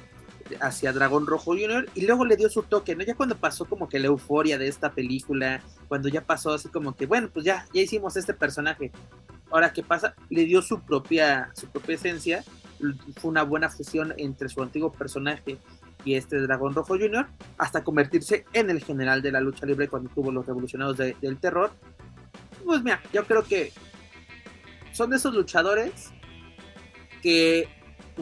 hacia 0.60 0.92
Dragón 0.92 1.26
Rojo 1.26 1.52
Junior 1.52 1.88
y 1.94 2.06
luego 2.06 2.24
le 2.24 2.36
dio 2.36 2.48
su 2.48 2.62
toque, 2.62 2.94
¿no? 2.94 3.04
Ya 3.04 3.14
cuando 3.14 3.36
pasó 3.36 3.64
como 3.64 3.88
que 3.88 3.98
la 3.98 4.06
euforia 4.06 4.58
de 4.58 4.68
esta 4.68 4.92
película, 4.92 5.62
cuando 5.88 6.08
ya 6.08 6.22
pasó 6.22 6.52
así 6.52 6.68
como 6.68 6.94
que, 6.94 7.06
bueno, 7.06 7.28
pues 7.32 7.44
ya, 7.44 7.66
ya 7.72 7.82
hicimos 7.82 8.16
este 8.16 8.34
personaje. 8.34 8.92
Ahora, 9.50 9.72
¿qué 9.72 9.82
pasa? 9.82 10.14
Le 10.30 10.44
dio 10.44 10.62
su 10.62 10.80
propia, 10.80 11.50
su 11.54 11.68
propia 11.68 11.94
esencia, 11.94 12.44
fue 13.16 13.30
una 13.30 13.42
buena 13.42 13.70
fusión 13.70 14.14
entre 14.18 14.48
su 14.48 14.62
antiguo 14.62 14.92
personaje 14.92 15.58
y 16.04 16.14
este 16.14 16.38
Dragón 16.40 16.74
Rojo 16.74 16.94
Junior, 16.94 17.26
hasta 17.58 17.82
convertirse 17.82 18.44
en 18.52 18.70
el 18.70 18.82
general 18.82 19.22
de 19.22 19.32
la 19.32 19.40
lucha 19.40 19.66
libre 19.66 19.88
cuando 19.88 20.08
tuvo 20.10 20.30
los 20.30 20.46
revolucionados 20.46 20.96
del 20.98 21.38
terror. 21.38 21.72
Pues 22.64 22.82
mira, 22.82 23.00
yo 23.12 23.24
creo 23.24 23.42
que 23.44 23.72
son 24.96 25.10
de 25.10 25.16
esos 25.16 25.34
luchadores 25.34 26.10
que 27.22 27.68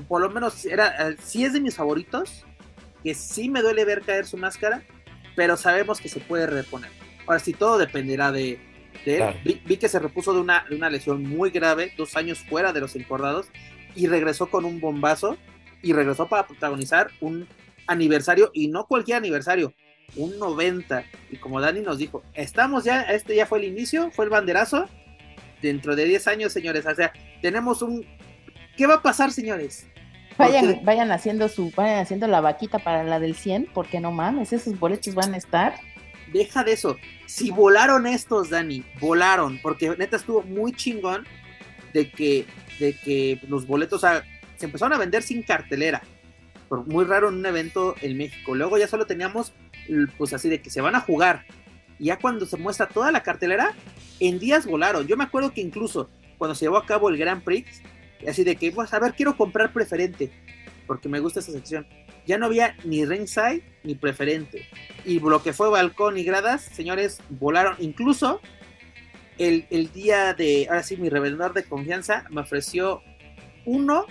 por 0.09 0.21
lo 0.21 0.29
menos 0.29 0.65
era, 0.65 1.11
eh, 1.11 1.17
sí 1.23 1.45
es 1.45 1.53
de 1.53 1.61
mis 1.61 1.77
favoritos, 1.77 2.45
que 3.05 3.15
sí 3.15 3.49
me 3.49 3.63
duele 3.63 3.85
ver 3.85 4.03
caer 4.03 4.27
su 4.27 4.37
máscara, 4.37 4.83
pero 5.37 5.57
sabemos 5.57 6.01
que 6.01 6.09
se 6.09 6.21
puede 6.21 6.47
reponer. 6.47 6.91
Ahora 7.27 7.39
sí, 7.39 7.53
todo 7.53 7.79
dependerá 7.79 8.33
de, 8.33 8.59
él. 9.07 9.63
Vi, 9.65 9.77
que 9.77 9.89
se 9.89 9.99
repuso 9.99 10.35
de 10.35 10.41
una, 10.41 10.65
de 10.69 10.75
una 10.75 10.91
lesión 10.91 11.23
muy 11.23 11.51
grave, 11.51 11.93
dos 11.97 12.17
años 12.17 12.41
fuera 12.41 12.73
de 12.73 12.81
los 12.81 12.97
encordados, 12.97 13.47
y 13.95 14.09
regresó 14.09 14.51
con 14.51 14.65
un 14.65 14.81
bombazo, 14.81 15.37
y 15.83 15.93
regresó 15.93 16.29
para 16.29 16.47
protagonizar 16.47 17.11
un 17.21 17.47
aniversario, 17.87 18.51
y 18.53 18.69
no 18.69 18.87
cualquier 18.87 19.19
aniversario, 19.19 19.75
un 20.17 20.39
90. 20.39 21.05
Y 21.31 21.37
como 21.37 21.61
Dani 21.61 21.81
nos 21.81 21.99
dijo, 21.99 22.25
estamos 22.35 22.85
ya, 22.85 23.03
este 23.03 23.37
ya 23.37 23.47
fue 23.47 23.59
el 23.59 23.65
inicio, 23.65 24.11
fue 24.11 24.25
el 24.25 24.31
banderazo, 24.31 24.89
dentro 25.65 25.97
de 25.97 26.05
10 26.05 26.29
años, 26.29 26.53
señores. 26.53 26.87
O 26.87 26.95
sea, 26.95 27.13
tenemos 27.43 27.83
un... 27.83 28.07
¿Qué 28.77 28.87
va 28.87 28.95
a 28.95 29.03
pasar, 29.03 29.33
señores? 29.33 29.87
Vayan, 30.37 30.81
vayan 30.85 31.13
haciendo 31.13 31.49
su, 31.49 31.71
vayan 31.77 32.01
haciendo 32.01 32.27
la 32.27 32.41
vaquita 32.41 32.79
para 32.79 33.05
la 33.05 33.21
del 33.21 33.35
100, 33.35 33.71
porque 33.73 34.01
no 34.01 34.11
mames, 34.11 34.53
esos 34.53 34.79
boletos 34.79 35.15
van 35.15 35.35
a 35.35 35.37
estar. 35.37 35.77
Deja 36.33 36.65
de 36.65 36.73
eso. 36.73 36.97
Si 37.27 37.51
volaron 37.51 38.07
estos, 38.07 38.51
Dani, 38.51 38.85
volaron, 39.01 39.61
porque 39.63 39.95
neta 39.97 40.17
estuvo 40.17 40.43
muy 40.43 40.73
chingón 40.73 41.25
de 41.93 42.11
que, 42.11 42.47
de 42.81 42.95
que 42.95 43.41
los 43.49 43.67
boletos 43.67 44.01
se 44.01 44.67
empezaron 44.67 44.93
a 44.93 44.99
vender 44.99 45.23
sin 45.23 45.43
cartelera. 45.43 46.03
Por 46.69 46.85
muy 46.87 47.05
raro 47.05 47.29
en 47.29 47.37
un 47.37 47.47
evento 47.47 47.95
en 48.01 48.17
México. 48.17 48.55
Luego 48.55 48.77
ya 48.77 48.89
solo 48.89 49.07
teníamos, 49.07 49.53
pues 50.19 50.33
así 50.33 50.49
de 50.49 50.61
que 50.61 50.71
se 50.71 50.81
van 50.81 50.97
a 50.97 51.01
jugar. 51.01 51.45
Y 52.01 52.07
ya 52.07 52.19
cuando 52.19 52.45
se 52.47 52.57
muestra 52.57 52.89
toda 52.89 53.13
la 53.13 53.23
cartelera, 53.23 53.75
en 54.21 54.39
días 54.39 54.67
volaron. 54.67 55.07
Yo 55.07 55.17
me 55.17 55.25
acuerdo 55.25 55.53
que 55.53 55.61
incluso 55.61 56.09
cuando 56.39 56.55
se 56.55 56.65
llevó 56.65 56.77
a 56.77 56.87
cabo 56.87 57.09
el 57.09 57.17
Grand 57.17 57.43
Prix, 57.43 57.83
así 58.29 58.45
de 58.45 58.57
que, 58.57 58.73
pues, 58.73 58.93
a 58.93 58.99
ver, 58.99 59.15
quiero 59.15 59.37
comprar 59.37 59.73
preferente, 59.73 60.31
porque 60.87 61.09
me 61.09 61.21
gusta 61.21 61.41
esa 61.41 61.53
sección. 61.53 61.87
Ya 62.27 62.39
no 62.39 62.47
había 62.47 62.77
ni 62.85 63.05
ringside 63.05 63.63
ni 63.83 63.95
preferente. 63.95 64.67
Y 65.05 65.21
lo 65.21 65.43
que 65.43 65.53
fue 65.53 65.69
balcón 65.69 66.17
y 66.17 66.25
gradas, 66.25 66.63
señores, 66.63 67.21
volaron. 67.29 67.77
Incluso 67.79 68.41
el, 69.39 69.93
día 69.93 70.33
de, 70.35 70.67
ahora 70.69 70.83
sí, 70.83 70.97
mi 70.97 71.09
revendedor 71.09 71.53
de 71.53 71.65
confianza 71.65 72.25
me 72.31 72.41
ofreció 72.41 73.03
uno, 73.67 74.07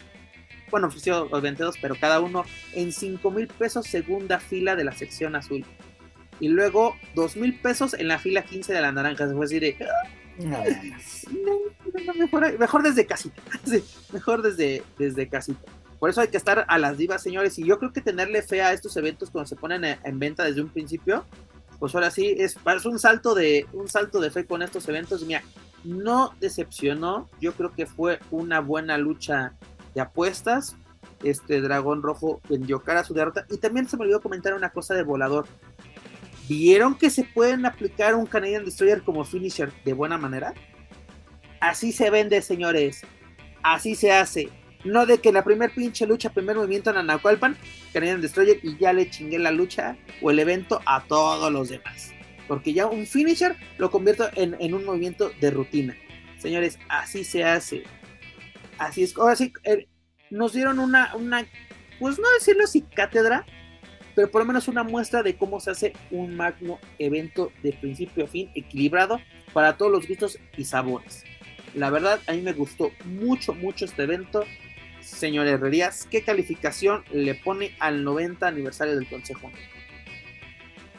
bueno, 0.69 0.87
ofreció 0.87 1.27
los 1.31 1.41
22, 1.41 1.77
pero 1.81 1.95
cada 1.95 2.19
uno 2.19 2.43
en 2.73 2.91
5 2.91 3.31
mil 3.31 3.47
pesos 3.47 3.87
segunda 3.87 4.39
fila 4.39 4.75
de 4.75 4.83
la 4.83 4.91
sección 4.91 5.35
azul 5.35 5.65
y 6.39 6.47
luego 6.49 6.95
dos 7.15 7.35
mil 7.35 7.59
pesos 7.59 7.93
en 7.93 8.07
la 8.07 8.19
fila 8.19 8.43
15 8.43 8.73
de 8.73 8.81
la 8.81 8.91
naranja. 8.91 9.27
Se 9.27 9.33
fue 9.33 9.45
así 9.45 9.59
de. 9.59 9.77
mejor, 12.59 12.83
desde 12.83 13.05
casita. 13.05 13.41
mejor 14.13 14.41
desde, 14.41 14.83
desde 14.97 15.27
casita. 15.27 15.61
Por 15.99 16.09
eso 16.09 16.21
hay 16.21 16.27
que 16.27 16.37
estar 16.37 16.65
a 16.67 16.77
las 16.79 16.97
divas, 16.97 17.23
señores. 17.23 17.57
Y 17.59 17.65
yo 17.65 17.79
creo 17.79 17.93
que 17.93 18.01
tenerle 18.01 18.41
fe 18.41 18.61
a 18.61 18.73
estos 18.73 18.97
eventos 18.97 19.29
cuando 19.29 19.47
se 19.47 19.55
ponen 19.55 19.85
en 19.85 20.19
venta 20.19 20.43
desde 20.43 20.61
un 20.61 20.69
principio, 20.69 21.23
pues 21.79 21.95
ahora 21.95 22.11
sí 22.11 22.35
es, 22.37 22.57
es 22.65 22.85
un 22.85 22.99
salto 22.99 23.35
de 23.35 23.67
un 23.73 23.87
salto 23.87 24.19
de 24.19 24.29
fe 24.29 24.45
con 24.45 24.61
estos 24.61 24.87
eventos. 24.89 25.23
Mira, 25.23 25.43
no 25.83 26.33
decepcionó. 26.39 27.29
Yo 27.39 27.53
creo 27.53 27.71
que 27.71 27.85
fue 27.85 28.19
una 28.31 28.59
buena 28.59 28.97
lucha 28.97 29.53
de 29.95 30.01
apuestas. 30.01 30.75
Este 31.23 31.61
dragón 31.61 32.01
rojo 32.01 32.41
vendió 32.49 32.81
cara 32.81 33.01
a 33.01 33.03
su 33.03 33.13
derrota. 33.13 33.45
Y 33.49 33.57
también 33.57 33.87
se 33.87 33.95
me 33.97 34.03
olvidó 34.03 34.21
comentar 34.21 34.53
una 34.53 34.71
cosa 34.71 34.93
de 34.93 35.03
volador. 35.03 35.45
¿Vieron 36.47 36.95
que 36.95 37.09
se 37.09 37.23
pueden 37.23 37.65
aplicar 37.65 38.15
un 38.15 38.25
Canadian 38.25 38.65
Destroyer 38.65 39.01
como 39.01 39.23
finisher 39.23 39.71
de 39.85 39.93
buena 39.93 40.17
manera? 40.17 40.53
Así 41.61 41.93
se 41.93 42.09
vende, 42.09 42.41
señores. 42.41 43.01
Así 43.61 43.95
se 43.95 44.11
hace. 44.11 44.49
No 44.83 45.05
de 45.05 45.19
que 45.19 45.31
la 45.31 45.45
primer 45.45 45.71
pinche 45.71 46.05
lucha, 46.05 46.33
primer 46.33 46.57
movimiento 46.57 46.89
en 46.89 46.97
Anacualpan, 46.97 47.55
Canadian 47.93 48.19
Destroyer 48.19 48.59
y 48.61 48.77
ya 48.77 48.91
le 48.91 49.09
chingué 49.09 49.39
la 49.39 49.51
lucha 49.51 49.95
o 50.21 50.31
el 50.31 50.39
evento 50.39 50.81
a 50.85 51.05
todos 51.05 51.51
los 51.51 51.69
demás. 51.69 52.11
Porque 52.49 52.73
ya 52.73 52.87
un 52.87 53.07
finisher 53.07 53.55
lo 53.77 53.89
convierto 53.89 54.29
en, 54.35 54.73
un 54.73 54.83
movimiento 54.83 55.31
de 55.39 55.51
rutina. 55.51 55.95
Señores, 56.37 56.77
así 56.89 57.23
se 57.23 57.45
hace. 57.45 57.83
Así 58.77 59.03
es. 59.03 59.17
Ahora 59.17 59.37
sí, 59.37 59.53
eh, 59.63 59.87
nos 60.29 60.51
dieron 60.51 60.79
una, 60.79 61.15
una, 61.15 61.45
pues 61.99 62.19
no 62.19 62.29
decirlo 62.37 62.65
así, 62.65 62.81
cátedra, 62.81 63.45
pero 64.15 64.29
por 64.29 64.41
lo 64.41 64.45
menos 64.45 64.67
una 64.67 64.83
muestra 64.83 65.23
de 65.23 65.35
cómo 65.35 65.59
se 65.59 65.71
hace 65.71 65.93
un 66.11 66.35
magno 66.35 66.79
evento 66.99 67.51
de 67.61 67.73
principio 67.73 68.25
a 68.25 68.27
fin 68.27 68.49
equilibrado 68.55 69.19
para 69.53 69.77
todos 69.77 69.91
los 69.91 70.07
gustos 70.07 70.39
y 70.57 70.65
sabores. 70.65 71.23
La 71.75 71.89
verdad, 71.89 72.19
a 72.27 72.33
mí 72.33 72.41
me 72.41 72.53
gustó 72.53 72.91
mucho, 73.05 73.53
mucho 73.53 73.85
este 73.85 74.03
evento. 74.03 74.43
Señor 75.01 75.47
Herrerías, 75.47 76.07
¿qué 76.09 76.23
calificación 76.23 77.03
le 77.11 77.35
pone 77.35 77.75
al 77.79 78.03
90 78.03 78.47
aniversario 78.47 78.95
del 78.95 79.07
Consejo? 79.07 79.49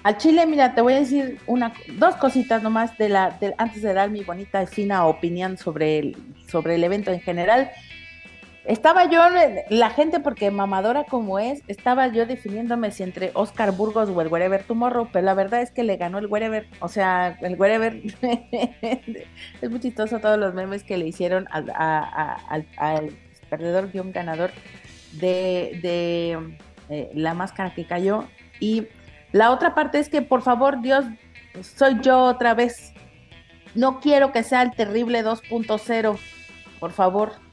Al 0.02 0.18
Chile, 0.18 0.44
mira, 0.46 0.74
te 0.74 0.82
voy 0.82 0.92
a 0.92 1.00
decir 1.00 1.38
una, 1.46 1.72
dos 1.96 2.16
cositas 2.16 2.62
nomás 2.62 2.98
de 2.98 3.08
la, 3.08 3.38
antes 3.56 3.80
de 3.80 3.94
dar 3.94 4.10
mi 4.10 4.22
bonita 4.22 4.62
y 4.62 4.66
fina 4.66 5.06
opinión 5.06 5.56
sobre 5.56 5.98
el, 5.98 6.16
sobre 6.46 6.74
el 6.74 6.84
evento 6.84 7.10
en 7.10 7.20
general. 7.20 7.70
Estaba 8.64 9.10
yo, 9.10 9.20
la 9.68 9.90
gente, 9.90 10.20
porque 10.20 10.50
mamadora 10.50 11.04
como 11.04 11.38
es, 11.38 11.62
estaba 11.68 12.06
yo 12.06 12.24
definiéndome 12.24 12.90
si 12.92 13.02
entre 13.02 13.30
Oscar 13.34 13.72
Burgos 13.72 14.08
o 14.08 14.20
el 14.22 14.28
Wherever 14.28 14.64
Tomorrow, 14.64 15.10
pero 15.12 15.26
la 15.26 15.34
verdad 15.34 15.60
es 15.60 15.70
que 15.70 15.84
le 15.84 15.98
ganó 15.98 16.16
el 16.16 16.26
Wherever. 16.26 16.66
O 16.80 16.88
sea, 16.88 17.36
el 17.42 17.60
Wherever 17.60 18.00
es 19.60 19.70
muy 19.70 19.80
chistoso 19.80 20.18
todos 20.18 20.38
los 20.38 20.54
memes 20.54 20.82
que 20.82 20.96
le 20.96 21.06
hicieron 21.06 21.46
al, 21.50 22.64
perdedor 23.50 23.92
guion 23.92 24.12
ganador 24.12 24.50
de, 25.12 25.78
de 25.82 26.56
eh, 26.88 27.10
la 27.12 27.34
máscara 27.34 27.74
que 27.74 27.86
cayó. 27.86 28.24
Y 28.60 28.86
la 29.32 29.50
otra 29.50 29.74
parte 29.74 29.98
es 29.98 30.08
que, 30.08 30.22
por 30.22 30.40
favor, 30.40 30.80
Dios, 30.80 31.04
soy 31.60 31.98
yo 32.00 32.22
otra 32.22 32.54
vez. 32.54 32.94
no 33.74 34.00
quiero 34.00 34.32
que 34.32 34.42
sea 34.42 34.62
el 34.62 34.70
terrible 34.72 35.22
2.0. 35.22 36.18
Por 36.80 36.92
favor, 36.92 37.43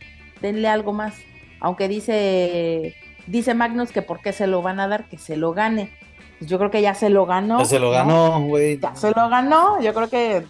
denle 0.41 0.67
algo 0.67 0.93
más. 0.93 1.15
Aunque 1.59 1.87
dice, 1.87 2.95
dice 3.27 3.53
Magnus 3.53 3.91
que 3.91 4.01
por 4.01 4.21
qué 4.21 4.33
se 4.33 4.47
lo 4.47 4.61
van 4.61 4.79
a 4.79 4.87
dar, 4.87 5.07
que 5.07 5.17
se 5.17 5.37
lo 5.37 5.53
gane. 5.53 5.91
Pues 6.39 6.49
yo 6.49 6.57
creo 6.57 6.71
que 6.71 6.81
ya 6.81 6.95
se 6.95 7.09
lo 7.09 7.25
ganó. 7.25 7.59
Ya 7.59 7.65
se 7.65 7.79
lo 7.79 7.91
ganó, 7.91 8.41
güey. 8.41 8.79
Ya 8.79 8.95
se 8.95 9.11
lo 9.11 9.29
ganó. 9.29 9.79
Yo 9.81 9.93
creo 9.93 10.09
que 10.09 10.43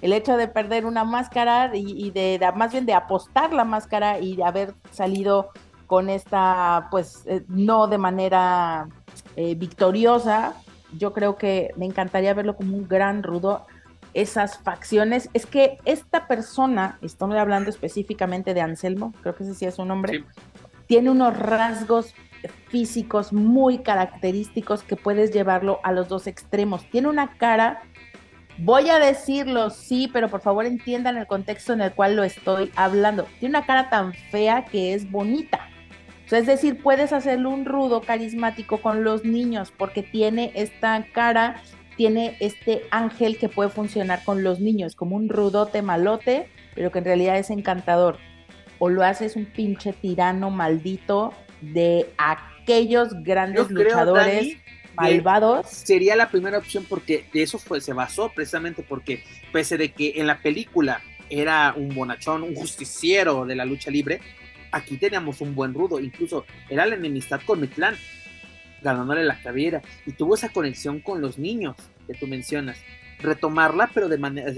el 0.00 0.12
hecho 0.12 0.36
de 0.36 0.48
perder 0.48 0.86
una 0.86 1.04
máscara 1.04 1.70
y, 1.74 2.10
de, 2.10 2.40
más 2.54 2.72
bien 2.72 2.86
de 2.86 2.94
apostar 2.94 3.52
la 3.52 3.64
máscara 3.64 4.18
y 4.18 4.36
de 4.36 4.44
haber 4.44 4.74
salido 4.90 5.50
con 5.86 6.10
esta, 6.10 6.88
pues 6.90 7.24
eh, 7.26 7.44
no 7.48 7.86
de 7.86 7.98
manera 7.98 8.88
eh, 9.36 9.54
victoriosa, 9.54 10.54
yo 10.96 11.12
creo 11.12 11.36
que 11.36 11.72
me 11.76 11.86
encantaría 11.86 12.34
verlo 12.34 12.56
como 12.56 12.76
un 12.76 12.88
gran 12.88 13.22
rudo. 13.22 13.66
Esas 14.16 14.58
facciones, 14.58 15.28
es 15.34 15.44
que 15.44 15.78
esta 15.84 16.26
persona, 16.26 16.98
estoy 17.02 17.36
hablando 17.36 17.68
específicamente 17.68 18.54
de 18.54 18.62
Anselmo, 18.62 19.12
creo 19.20 19.34
que 19.34 19.44
ese 19.44 19.54
sí 19.54 19.66
es 19.66 19.74
su 19.74 19.84
nombre, 19.84 20.24
tiene 20.86 21.10
unos 21.10 21.38
rasgos 21.38 22.14
físicos 22.68 23.32
muy 23.32 23.78
característicos 23.78 24.82
que 24.82 24.96
puedes 24.96 25.32
llevarlo 25.32 25.80
a 25.82 25.92
los 25.92 26.08
dos 26.08 26.26
extremos. 26.26 26.88
Tiene 26.90 27.08
una 27.08 27.36
cara, 27.36 27.82
voy 28.58 28.88
a 28.88 28.98
decirlo, 28.98 29.70
sí, 29.70 30.08
pero 30.12 30.28
por 30.28 30.40
favor 30.40 30.66
entiendan 30.66 31.16
el 31.16 31.26
contexto 31.26 31.72
en 31.72 31.82
el 31.82 31.92
cual 31.92 32.16
lo 32.16 32.24
estoy 32.24 32.70
hablando. 32.76 33.26
Tiene 33.38 33.58
una 33.58 33.66
cara 33.66 33.90
tan 33.90 34.14
fea 34.14 34.64
que 34.64 34.94
es 34.94 35.10
bonita. 35.10 35.68
es 36.30 36.46
decir, 36.46 36.82
puedes 36.82 37.12
hacerle 37.12 37.48
un 37.48 37.64
rudo 37.64 38.00
carismático 38.00 38.78
con 38.78 39.04
los 39.04 39.24
niños 39.24 39.72
porque 39.76 40.02
tiene 40.02 40.52
esta 40.54 41.04
cara, 41.12 41.62
tiene 41.96 42.36
este 42.40 42.82
ángel 42.90 43.38
que 43.38 43.48
puede 43.48 43.70
funcionar 43.70 44.22
con 44.24 44.42
los 44.42 44.60
niños, 44.60 44.94
como 44.94 45.16
un 45.16 45.28
rudote 45.28 45.82
malote, 45.82 46.48
pero 46.74 46.90
que 46.92 46.98
en 46.98 47.04
realidad 47.04 47.38
es 47.38 47.50
encantador. 47.50 48.18
O 48.78 48.88
lo 48.88 49.02
haces 49.02 49.36
un 49.36 49.46
pinche 49.46 49.92
tirano 49.92 50.50
maldito 50.50 51.32
de 51.60 52.06
aquellos 52.18 53.22
grandes 53.22 53.70
luchadores 53.70 54.58
malvados. 54.94 55.66
Sería 55.68 56.16
la 56.16 56.30
primera 56.30 56.58
opción 56.58 56.84
porque 56.88 57.24
de 57.32 57.42
eso 57.42 57.58
fue, 57.58 57.80
se 57.80 57.92
basó 57.92 58.30
precisamente 58.34 58.82
porque 58.82 59.22
pese 59.52 59.78
de 59.78 59.92
que 59.92 60.14
en 60.16 60.26
la 60.26 60.38
película 60.40 61.00
era 61.30 61.74
un 61.76 61.94
bonachón, 61.94 62.42
un 62.42 62.54
justiciero 62.54 63.46
de 63.46 63.56
la 63.56 63.64
lucha 63.64 63.90
libre, 63.90 64.20
aquí 64.72 64.96
teníamos 64.96 65.40
un 65.40 65.54
buen 65.54 65.74
rudo, 65.74 65.98
incluso 65.98 66.44
era 66.68 66.86
la 66.86 66.94
enemistad 66.94 67.40
con 67.44 67.60
Mitlán, 67.60 67.96
ganándole 68.82 69.24
la 69.24 69.40
cabellera, 69.40 69.82
y 70.06 70.12
tuvo 70.12 70.34
esa 70.34 70.48
conexión 70.50 71.00
con 71.00 71.20
los 71.20 71.38
niños 71.38 71.76
que 72.06 72.14
tú 72.14 72.26
mencionas. 72.26 72.78
Retomarla, 73.18 73.90
pero 73.94 74.08
de 74.08 74.18
manera 74.18 74.52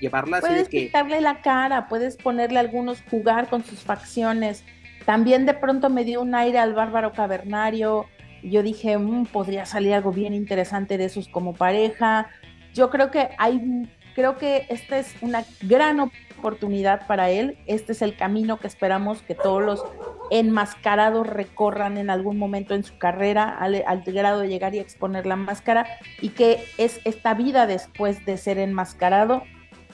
llevarla 0.00 0.38
así 0.38 0.54
de 0.54 0.64
que. 0.64 0.86
quitarle 0.86 1.20
la 1.20 1.42
cara, 1.42 1.88
puedes 1.88 2.16
ponerle 2.16 2.58
algunos, 2.58 3.02
jugar 3.10 3.48
con 3.48 3.64
sus 3.64 3.80
facciones, 3.80 4.64
también 5.04 5.46
de 5.46 5.54
pronto 5.54 5.90
me 5.90 6.04
dio 6.04 6.20
un 6.20 6.34
aire 6.34 6.58
al 6.58 6.74
bárbaro 6.74 7.12
cavernario. 7.12 8.06
Yo 8.42 8.62
dije, 8.62 8.98
mm, 8.98 9.26
podría 9.26 9.66
salir 9.66 9.94
algo 9.94 10.12
bien 10.12 10.34
interesante 10.34 10.98
de 10.98 11.04
esos 11.04 11.28
como 11.28 11.54
pareja. 11.54 12.28
Yo 12.72 12.90
creo 12.90 13.10
que 13.10 13.28
hay, 13.38 13.88
creo 14.14 14.38
que 14.38 14.66
esta 14.68 14.98
es 14.98 15.14
una 15.20 15.44
gran 15.62 16.00
oportunidad 16.38 17.06
para 17.06 17.30
él. 17.30 17.58
Este 17.66 17.92
es 17.92 18.02
el 18.02 18.16
camino 18.16 18.58
que 18.58 18.66
esperamos 18.66 19.22
que 19.22 19.34
todos 19.34 19.62
los 19.62 19.84
enmascarados 20.30 21.26
recorran 21.26 21.98
en 21.98 22.10
algún 22.10 22.38
momento 22.38 22.74
en 22.74 22.84
su 22.84 22.96
carrera 22.98 23.48
al, 23.48 24.02
grado 24.06 24.40
de 24.40 24.48
llegar 24.48 24.74
y 24.74 24.78
exponer 24.78 25.26
la 25.26 25.36
máscara 25.36 25.86
y 26.20 26.30
que 26.30 26.64
es 26.78 27.00
esta 27.04 27.34
vida 27.34 27.66
después 27.66 28.24
de 28.24 28.36
ser 28.38 28.58
enmascarado. 28.58 29.42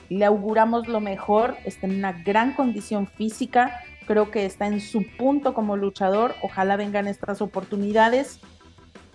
Le 0.09 0.25
auguramos 0.25 0.89
lo 0.89 1.01
mejor, 1.01 1.57
está 1.65 1.87
en 1.87 1.97
una 1.97 2.13
gran 2.13 2.55
condición 2.55 3.07
física, 3.07 3.81
creo 4.07 4.31
que 4.31 4.47
está 4.47 4.67
en 4.67 4.81
su 4.81 5.05
punto 5.19 5.53
como 5.53 5.77
luchador, 5.77 6.35
ojalá 6.43 6.77
vengan 6.77 7.09
estas 7.09 7.43
oportunidades 7.43 8.41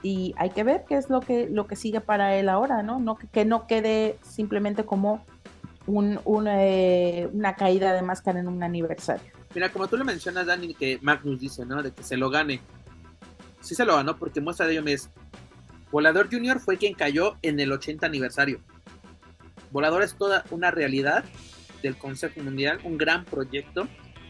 y 0.04 0.36
hay 0.38 0.52
que 0.52 0.64
ver 0.64 0.84
qué 0.88 0.96
es 0.96 1.10
lo 1.10 1.22
que, 1.22 1.50
lo 1.50 1.66
que 1.66 1.76
sigue 1.76 2.02
para 2.02 2.36
él 2.36 2.50
ahora, 2.50 2.84
¿no? 2.84 3.00
no 3.00 3.16
que 3.16 3.46
no 3.46 3.66
quede 3.66 4.18
simplemente 4.22 4.86
como 4.86 5.26
un, 5.88 6.20
eh, 6.48 7.28
una 7.34 7.56
caída 7.56 7.94
de 7.94 8.02
máscara 8.04 8.40
en 8.40 8.48
un 8.48 8.62
aniversario. 8.62 9.32
Mira, 9.56 9.72
como 9.72 9.88
tú 9.88 9.98
le 9.98 10.04
mencionas, 10.04 10.46
Dani, 10.46 10.74
que 10.76 11.00
Magnus 11.02 11.40
dice, 11.40 11.66
¿no? 11.66 11.82
De 11.82 11.92
que 11.92 12.04
se 12.04 12.18
lo 12.18 12.30
gane. 12.30 12.62
Sí 13.62 13.76
se 13.76 13.86
lo 13.86 13.96
ganó 13.96 14.18
porque 14.18 14.42
muestra 14.42 14.68
de 14.68 14.74
ello 14.74 14.84
es, 14.88 15.10
Volador 15.92 16.30
Junior 16.32 16.60
fue 16.60 16.78
quien 16.78 16.94
cayó 16.94 17.38
en 17.42 17.60
el 17.60 17.72
80 17.72 18.06
aniversario. 18.06 18.60
Volador 19.72 20.04
es 20.04 20.16
toda 20.16 20.44
una 20.52 20.70
realidad 20.70 21.24
del 21.82 21.98
Consejo 21.98 22.42
Mundial, 22.42 22.80
un 22.84 22.98
gran 22.98 23.26
proyecto 23.26 23.88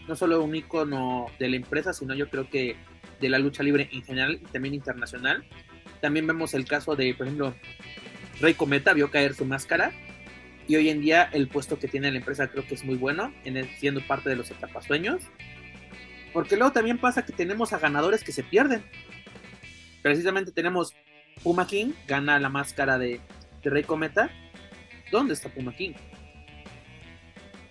no 0.08 0.16
solo 0.16 0.44
un 0.44 0.56
icono 0.56 1.28
de 1.40 1.50
la 1.50 1.56
empresa, 1.56 1.94
sino 1.94 2.14
yo 2.14 2.30
creo 2.30 2.50
que 2.50 2.76
de 3.24 3.30
la 3.30 3.40
lucha 3.40 3.64
libre 3.64 3.90
en 3.94 4.04
general 4.04 4.40
y 4.41 4.45
también 4.52 4.74
internacional. 4.74 5.45
También 6.02 6.28
vemos 6.28 6.54
el 6.54 6.66
caso 6.66 6.95
de, 6.98 7.14
por 7.14 7.26
ejemplo, 7.26 7.56
Rey 8.41 8.54
Cometa 8.54 8.94
vio 8.94 9.10
caer 9.10 9.34
su 9.34 9.45
máscara 9.45 9.94
y 10.68 10.76
hoy 10.76 10.90
en 10.90 11.00
día 11.00 11.30
el 11.32 11.48
puesto 11.48 11.80
que 11.80 11.88
tiene 11.88 12.12
la 12.12 12.18
empresa 12.18 12.50
creo 12.50 12.66
que 12.68 12.76
es 12.76 12.84
muy 12.84 12.95
bueno, 12.95 13.34
en 13.45 13.66
siendo 13.80 14.02
parte 14.02 14.30
de 14.30 14.36
los 14.36 14.52
etapasueños. 14.52 15.24
Porque 16.34 16.58
luego 16.58 16.74
también 16.74 16.98
pasa 16.98 17.26
que 17.26 17.32
tenemos 17.32 17.72
a 17.72 17.80
ganadores 17.80 18.24
que 18.24 18.34
se 18.34 18.44
pierden. 18.44 18.84
Precisamente 20.02 20.52
tenemos 20.52 20.94
Puma 21.44 21.66
King, 21.66 21.94
gana 22.06 22.40
la 22.40 22.50
máscara 22.50 22.98
de 22.98 23.22
Rey 23.64 23.84
Cometa. 23.84 24.30
¿Dónde 25.12 25.34
está 25.34 25.48
Puma 25.48 25.74
King? 25.74 25.94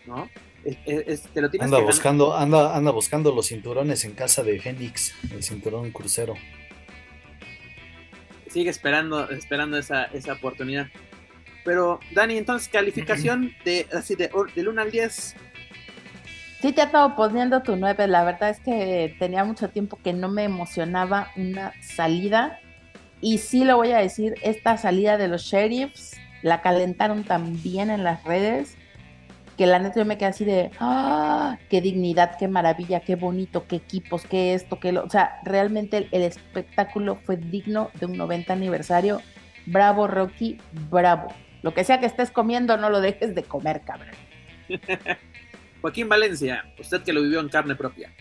¿No? 0.06 0.30
Anda 1.60 1.80
buscando, 1.80 2.36
anda, 2.36 2.76
anda 2.76 2.90
buscando 2.90 3.34
los 3.34 3.48
cinturones 3.48 4.04
en 4.04 4.12
casa 4.12 4.42
de 4.42 4.60
Fénix, 4.60 5.14
el 5.32 5.42
cinturón 5.42 5.90
crucero. 5.90 6.34
Sigue 8.48 8.70
esperando, 8.70 9.28
esperando 9.30 9.78
esa, 9.78 10.04
esa 10.04 10.34
oportunidad. 10.34 10.88
Pero, 11.64 12.00
Dani, 12.12 12.36
entonces, 12.36 12.68
calificación 12.68 13.52
de 13.64 13.86
así 13.92 14.14
de, 14.14 14.30
del 14.54 14.68
1 14.68 14.82
al 14.82 14.90
10. 14.90 15.36
Sí, 16.60 16.72
te 16.72 16.80
ha 16.80 16.84
estado 16.84 17.16
poniendo 17.16 17.62
tu 17.62 17.76
9. 17.76 18.06
La 18.08 18.24
verdad 18.24 18.50
es 18.50 18.60
que 18.60 19.16
tenía 19.18 19.44
mucho 19.44 19.70
tiempo 19.70 19.98
que 20.02 20.12
no 20.12 20.28
me 20.28 20.44
emocionaba 20.44 21.32
una 21.36 21.72
salida. 21.80 22.60
Y 23.20 23.38
sí 23.38 23.64
lo 23.64 23.76
voy 23.76 23.92
a 23.92 23.98
decir, 23.98 24.34
esta 24.42 24.76
salida 24.76 25.16
de 25.16 25.28
los 25.28 25.42
sheriffs 25.42 26.16
la 26.42 26.60
calentaron 26.60 27.24
también 27.24 27.90
en 27.90 28.02
las 28.02 28.24
redes 28.24 28.76
que 29.62 29.66
la 29.68 29.78
neta 29.78 30.00
yo 30.00 30.04
me 30.04 30.18
quedé 30.18 30.28
así 30.28 30.44
de, 30.44 30.72
¡ah! 30.80 31.56
¡Qué 31.70 31.80
dignidad, 31.80 32.36
qué 32.36 32.48
maravilla, 32.48 32.98
qué 32.98 33.14
bonito, 33.14 33.68
qué 33.68 33.76
equipos, 33.76 34.24
qué 34.28 34.54
esto, 34.54 34.80
qué 34.80 34.90
lo. 34.90 35.04
O 35.04 35.08
sea, 35.08 35.38
realmente 35.44 36.08
el, 36.10 36.22
espectáculo 36.22 37.20
fue 37.24 37.36
digno 37.36 37.92
de 38.00 38.06
un 38.06 38.16
90 38.16 38.52
aniversario. 38.52 39.22
Bravo, 39.66 40.08
Rocky, 40.08 40.58
bravo. 40.90 41.28
Lo 41.62 41.74
que 41.74 41.84
sea 41.84 42.00
que 42.00 42.06
estés 42.06 42.32
comiendo, 42.32 42.76
no 42.76 42.90
lo 42.90 43.00
dejes 43.00 43.36
de 43.36 43.44
comer, 43.44 43.82
cabrón. 43.82 44.16
Joaquín 45.80 46.08
Valencia, 46.08 46.64
usted 46.80 47.02
que 47.04 47.12
lo 47.12 47.22
vivió 47.22 47.38
en 47.38 47.48
carne 47.48 47.76
propia. 47.76 48.12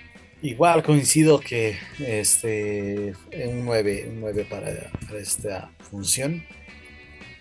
Igual 0.43 0.83
coincido 0.83 1.39
que 1.39 1.75
este 1.97 3.15
un 3.47 3.65
9, 3.65 4.09
un 4.09 4.19
9 4.19 4.45
para, 4.47 4.67
para 5.07 5.19
esta 5.19 5.71
función. 5.89 6.43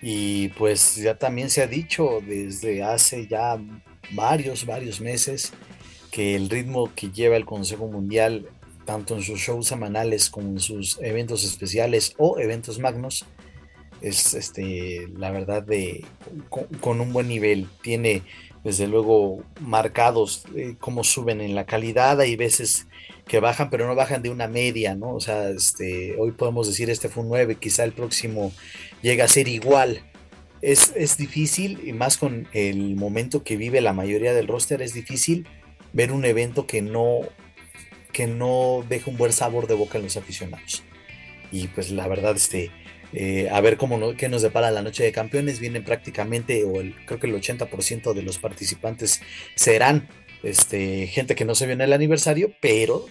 Y 0.01 0.49
pues 0.49 0.97
ya 0.97 1.17
también 1.17 1.51
se 1.51 1.61
ha 1.61 1.67
dicho 1.67 2.23
desde 2.27 2.83
hace 2.83 3.27
ya 3.27 3.59
varios, 4.13 4.67
varios 4.67 5.01
meses 5.01 5.53
que 6.11 6.35
el 6.35 6.51
ritmo 6.51 6.91
que 6.95 7.11
lleva 7.11 7.37
el 7.37 7.45
Consejo 7.45 7.87
Mundial, 7.87 8.49
tanto 8.85 9.15
en 9.15 9.23
sus 9.23 9.39
shows 9.39 9.67
semanales 9.67 10.31
como 10.31 10.49
en 10.49 10.61
sus 10.61 10.99
eventos 11.01 11.45
especiales 11.45 12.15
o 12.19 12.39
eventos 12.39 12.79
magnos, 12.79 13.25
es 14.01 14.35
este, 14.35 15.09
la 15.17 15.31
verdad 15.31 15.63
de 15.63 16.05
con, 16.49 17.01
un 17.01 17.13
buen 17.13 17.29
nivel. 17.29 17.69
Tiene 17.83 18.23
desde 18.65 18.87
luego 18.87 19.43
marcados 19.61 20.45
eh, 20.57 20.75
cómo 20.79 21.05
suben 21.05 21.41
en 21.41 21.55
la 21.55 21.67
calidad, 21.67 22.21
hay 22.21 22.37
veces 22.37 22.87
que 23.27 23.41
bajan, 23.41 23.71
pero 23.71 23.87
no 23.87 23.95
bajan 23.95 24.23
de 24.23 24.31
una 24.31 24.49
media, 24.49 24.95
¿no? 24.95 25.15
O 25.15 25.21
sea, 25.21 25.51
este, 25.51 26.17
hoy 26.19 26.33
podemos 26.33 26.67
decir 26.67 26.91
este 26.91 27.09
fue 27.09 27.23
un 27.23 27.29
9, 27.29 27.57
quizá 27.57 27.85
el 27.85 27.93
próximo 27.93 28.53
llega 29.03 29.25
a 29.25 29.29
ser 29.29 29.49
igual. 29.49 30.03
Es, 30.63 30.93
es, 30.95 31.17
difícil, 31.17 31.81
y 31.85 31.93
más 31.93 32.19
con 32.19 32.49
el 32.53 32.95
momento 32.97 33.43
que 33.43 33.57
vive 33.57 33.81
la 33.81 33.93
mayoría 33.93 34.35
del 34.35 34.47
roster, 34.47 34.83
es 34.83 34.93
difícil 34.93 35.47
ver 35.93 36.13
un 36.13 36.25
evento 36.25 36.67
que 36.67 36.83
no, 36.83 37.21
que 38.13 38.27
no 38.27 38.85
deja 38.89 39.11
un 39.11 39.17
buen 39.17 39.33
sabor 39.33 39.67
de 39.67 39.75
boca 39.75 39.99
en 39.99 40.05
los 40.05 40.17
aficionados. 40.17 40.83
Y 41.51 41.69
pues 41.69 41.91
la 41.91 42.07
verdad, 42.09 42.37
este, 42.37 42.71
eh, 43.13 43.49
a 43.51 43.61
ver 43.61 43.77
cómo 43.77 43.99
no, 43.99 44.17
qué 44.17 44.29
nos 44.29 44.43
depara 44.43 44.71
la 44.71 44.83
noche 44.83 45.03
de 45.03 45.13
campeones. 45.13 45.61
Vienen 45.61 45.85
prácticamente, 45.85 46.65
o 46.65 46.81
el, 46.81 46.95
creo 47.07 47.19
que 47.19 47.27
el 47.27 47.35
80% 47.35 48.13
de 48.13 48.23
los 48.23 48.39
participantes 48.39 49.21
serán 49.55 50.09
este, 50.43 51.07
gente 51.07 51.35
que 51.35 51.45
no 51.45 51.55
se 51.55 51.67
vio 51.67 51.75
en 51.75 51.81
el 51.81 51.93
aniversario, 51.93 52.53
pero 52.61 53.07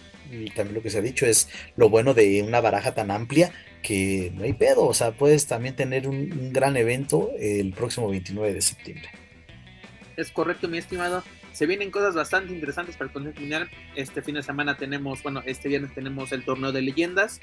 también 0.55 0.75
lo 0.75 0.81
que 0.83 0.91
se 0.91 0.99
ha 0.99 1.01
dicho 1.01 1.25
es 1.25 1.49
lo 1.75 1.89
bueno 1.89 2.13
de 2.13 2.43
una 2.43 2.61
baraja 2.61 2.93
tan 2.93 3.09
amplia 3.09 3.51
que 3.81 4.31
no 4.35 4.43
hay 4.43 4.53
pedo, 4.53 4.85
o 4.85 4.93
sea, 4.93 5.11
puedes 5.11 5.47
también 5.47 5.75
tener 5.75 6.07
un, 6.07 6.51
gran 6.51 6.75
evento 6.77 7.31
el 7.39 7.73
próximo 7.73 8.09
29 8.09 8.53
de 8.53 8.61
septiembre. 8.61 9.09
Es 10.17 10.31
correcto, 10.31 10.67
mi 10.67 10.77
estimado. 10.77 11.23
Se 11.53 11.65
vienen 11.65 11.91
cosas 11.91 12.13
bastante 12.13 12.53
interesantes 12.53 12.95
para 12.95 13.07
el 13.07 13.13
Consejo 13.13 13.39
Mundial. 13.39 13.69
Este 13.95 14.21
fin 14.21 14.35
de 14.35 14.43
semana 14.43 14.77
tenemos, 14.77 15.23
bueno, 15.23 15.41
este 15.45 15.69
viernes 15.69 15.93
tenemos 15.93 16.31
el 16.31 16.43
torneo 16.43 16.71
de 16.71 16.81
leyendas. 16.81 17.39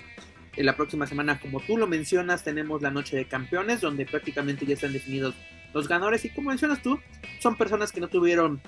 En 0.57 0.67
la 0.67 0.77
próxima 0.77 1.07
semana, 1.07 1.39
como 1.41 1.61
tú 1.61 1.77
lo 1.77 1.87
mencionas, 1.87 2.43
tenemos 2.43 2.81
la 2.81 2.91
noche 2.91 3.17
de 3.17 3.27
campeones, 3.27 3.81
donde 3.81 4.07
prácticamente 4.07 4.65
ya 4.65 4.75
están 4.75 4.93
definidos 4.93 5.35
los 5.75 5.89
ganadores. 5.89 6.25
Y 6.25 6.31
como 6.31 6.51
mencionas 6.51 6.83
tú, 6.83 6.99
son 7.41 7.57
personas 7.57 7.93
que 7.93 8.01
no 8.01 8.09
tuvieron 8.09 8.61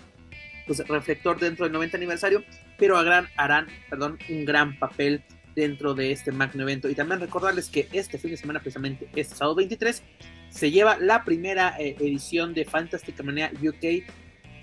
pues, 0.67 0.87
reflector 0.87 1.39
dentro 1.39 1.65
del 1.65 1.73
90 1.73 1.97
aniversario, 1.97 2.45
pero 2.77 2.99
harán, 2.99 3.29
harán 3.37 3.67
perdón, 3.89 4.19
un 4.29 4.45
gran 4.45 4.79
papel 4.79 5.23
dentro 5.59 5.93
de 5.93 6.13
este 6.13 6.31
magno 6.31 6.63
evento. 6.63 6.89
Y 6.89 6.95
también 6.95 7.21
recordarles 7.21 7.69
que 7.69 7.89
este 7.93 8.17
fin 8.17 8.31
de 8.31 8.37
semana, 8.37 8.61
precisamente 8.61 9.09
este 9.17 9.35
sábado 9.35 9.57
23, 9.57 10.05
se 10.51 10.71
lleva 10.71 10.97
la 10.99 11.25
primera 11.25 11.75
eh, 11.81 11.97
edición 11.99 12.55
de 12.55 12.65
Fantastic 12.65 13.21
Mania 13.25 13.51
UK 13.61 14.05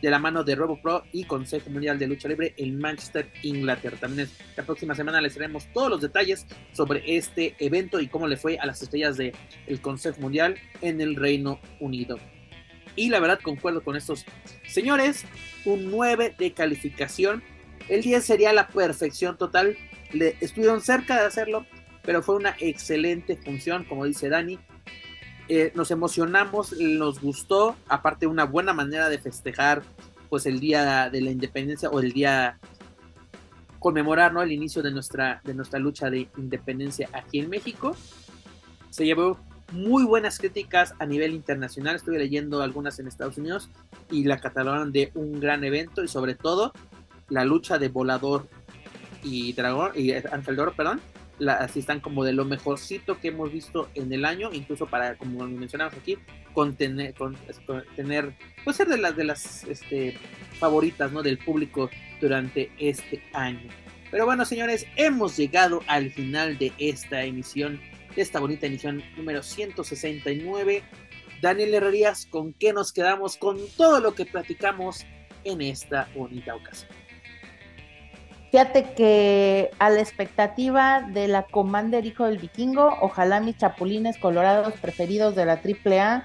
de 0.01 0.09
la 0.09 0.19
mano 0.19 0.45
de 0.45 0.55
RoboPro 0.55 1.03
y 1.11 1.26
Consejo 1.26 1.69
Mundial 1.69 1.99
de 1.99 2.07
Lucha 2.07 2.30
Libre 2.30 2.53
en 2.55 2.80
Manchester, 2.80 3.30
Inglaterra. 3.43 3.97
También 3.99 4.30
la 4.55 4.63
próxima 4.63 4.95
semana 4.95 5.19
les 5.19 5.34
traemos 5.34 5.67
todos 5.73 5.89
los 5.89 6.01
detalles 6.01 6.45
sobre 6.72 7.17
este 7.17 7.55
evento 7.59 7.99
y 7.99 8.07
cómo 8.07 8.27
le 8.27 8.38
fue 8.38 8.57
a 8.57 8.65
las 8.65 8.81
estrellas 8.81 9.17
del 9.17 9.34
el 9.67 9.81
Consejo 9.81 10.22
Mundial 10.22 10.55
en 10.81 11.01
el 11.01 11.17
Reino 11.17 11.59
Unido. 11.81 12.19
Y 12.95 13.09
la 13.09 13.19
verdad 13.19 13.39
concuerdo 13.41 13.84
con 13.84 13.97
estos 13.97 14.26
señores, 14.65 15.26
un 15.65 15.91
9 15.91 16.35
de 16.38 16.53
calificación. 16.53 17.43
El 17.89 18.01
10 18.01 18.23
sería 18.23 18.53
la 18.53 18.69
perfección 18.69 19.38
total. 19.38 19.76
Estuvieron 20.22 20.82
cerca 20.82 21.20
de 21.20 21.28
hacerlo, 21.28 21.66
pero 22.04 22.22
fue 22.24 22.36
una 22.36 22.56
excelente 22.60 23.36
función, 23.38 23.84
como 23.84 24.06
dice 24.06 24.30
Dani. 24.30 24.60
Eh, 25.48 25.72
nos 25.76 25.92
emocionamos, 25.92 26.74
nos 26.74 27.22
gustó, 27.22 27.76
aparte 27.88 28.26
una 28.26 28.46
buena 28.46 28.74
manera 28.74 29.10
de 29.10 29.20
festejar 29.20 29.84
pues 30.30 30.48
el 30.48 30.60
día 30.60 31.10
de 31.10 31.22
la 31.22 31.30
independencia 31.30 31.90
o 31.90 32.00
el 32.00 32.14
día 32.14 32.58
conmemorar 33.78 34.34
¿no? 34.34 34.42
el 34.42 34.52
inicio 34.52 34.82
de 34.82 34.90
nuestra, 34.90 35.42
de 35.44 35.54
nuestra 35.54 35.78
lucha 35.78 36.10
de 36.10 36.28
independencia 36.38 37.10
aquí 37.14 37.40
en 37.40 37.50
México. 37.50 37.96
Se 38.90 39.06
llevó 39.06 39.38
muy 39.72 40.04
buenas 40.04 40.40
críticas 40.40 40.96
a 40.98 41.06
nivel 41.06 41.34
internacional, 41.34 41.96
estuve 41.96 42.18
leyendo 42.18 42.64
algunas 42.64 42.98
en 43.00 43.08
Estados 43.08 43.38
Unidos 43.38 43.70
y 44.10 44.24
la 44.24 44.40
catalogan 44.40 44.92
de 44.92 45.12
un 45.14 45.40
gran 45.40 45.64
evento 45.64 46.04
y 46.04 46.08
sobre 46.08 46.34
todo 46.34 46.74
la 47.30 47.46
lucha 47.46 47.78
de 47.78 47.90
volador 47.90 48.48
y 49.26 49.53
dragón 49.53 49.91
y 49.95 50.14
ángel 50.14 50.57
perdón, 50.77 51.02
así 51.60 51.80
están 51.80 51.99
como 51.99 52.23
de 52.23 52.31
lo 52.31 52.45
mejorcito 52.45 53.19
que 53.19 53.30
hemos 53.30 53.52
visto 53.52 53.89
en 53.95 54.14
el 54.14 54.23
año, 54.23 54.53
incluso 54.53 54.85
para, 54.85 55.18
como 55.18 55.45
mencionamos 55.47 55.95
aquí, 55.95 56.18
contener, 56.53 57.14
con, 57.15 57.35
tener, 57.95 58.34
pues 58.64 58.77
ser 58.77 58.88
de 58.88 58.97
las 58.97 59.15
de 59.18 59.23
las 59.26 59.64
este, 59.65 60.18
favoritas 60.60 61.11
¿no? 61.11 61.23
del 61.23 61.39
público 61.39 61.89
durante 62.22 62.72
este 62.77 63.22
año. 63.34 63.69
Pero 64.11 64.26
bueno, 64.26 64.45
señores, 64.45 64.85
hemos 64.95 65.35
llegado 65.35 65.81
al 65.88 66.11
final 66.11 66.57
de 66.57 66.72
esta 66.77 67.23
emisión, 67.23 67.81
de 68.15 68.22
esta 68.22 68.39
bonita 68.39 68.68
emisión 68.68 69.03
número 69.18 69.43
169. 69.43 70.84
Daniel 71.41 71.73
Herrerías, 71.73 72.26
¿con 72.27 72.53
qué 72.53 72.72
nos 72.72 72.93
quedamos 72.93 73.35
con 73.35 73.57
todo 73.76 73.99
lo 73.99 74.15
que 74.15 74.26
platicamos 74.26 75.06
en 75.43 75.61
esta 75.61 76.07
bonita 76.15 76.56
ocasión? 76.56 77.05
Fíjate 78.51 78.93
que 78.95 79.72
a 79.80 79.89
la 79.89 79.99
expectativa 79.99 81.01
de 81.01 81.27
la 81.27 81.43
Commander 81.43 82.05
Hijo 82.05 82.26
del 82.26 82.38
Vikingo, 82.38 82.97
ojalá 83.01 83.39
mis 83.39 83.57
chapulines 83.57 84.17
colorados 84.17 84.73
preferidos 84.80 85.35
de 85.35 85.45
la 85.45 85.59
AAA 85.61 86.23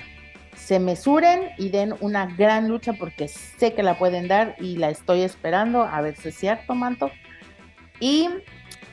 se 0.54 0.78
mesuren 0.78 1.50
y 1.58 1.70
den 1.70 1.94
una 2.00 2.26
gran 2.26 2.68
lucha 2.68 2.92
porque 2.92 3.28
sé 3.28 3.72
que 3.72 3.82
la 3.82 3.98
pueden 3.98 4.28
dar 4.28 4.56
y 4.60 4.76
la 4.76 4.90
estoy 4.90 5.22
esperando, 5.22 5.82
a 5.82 6.00
ver 6.02 6.16
si 6.16 6.28
es 6.28 6.36
cierto, 6.36 6.74
Manto. 6.74 7.10
Y 7.98 8.28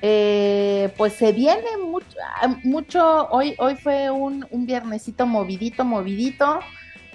eh, 0.01 0.93
pues 0.97 1.13
se 1.13 1.31
viene 1.31 1.77
mucho, 1.83 2.17
mucho 2.63 3.27
hoy, 3.29 3.55
hoy 3.57 3.75
fue 3.75 4.09
un, 4.09 4.47
un 4.49 4.65
viernesito 4.65 5.25
movidito, 5.25 5.83
movidito 5.83 6.59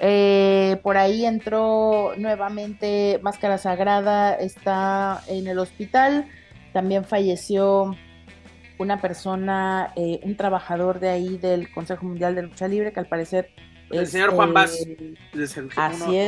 eh, 0.04 0.80
por 0.82 0.96
ahí 0.96 1.24
entró 1.24 2.14
nuevamente 2.16 3.20
Máscara 3.22 3.56
Sagrada, 3.56 4.34
está 4.34 5.22
en 5.28 5.46
el 5.46 5.60
hospital. 5.60 6.26
También 6.72 7.04
falleció 7.04 7.96
una 8.78 9.00
persona, 9.00 9.92
eh, 9.94 10.18
un 10.24 10.36
trabajador 10.36 10.98
de 10.98 11.08
ahí 11.08 11.38
del 11.38 11.72
Consejo 11.72 12.04
Mundial 12.04 12.34
de 12.34 12.42
Lucha 12.42 12.66
Libre, 12.66 12.92
que 12.92 12.98
al 12.98 13.06
parecer... 13.06 13.50
El 13.90 14.08
señor 14.08 14.30
Juan 14.30 14.52
Vaz, 14.52 14.76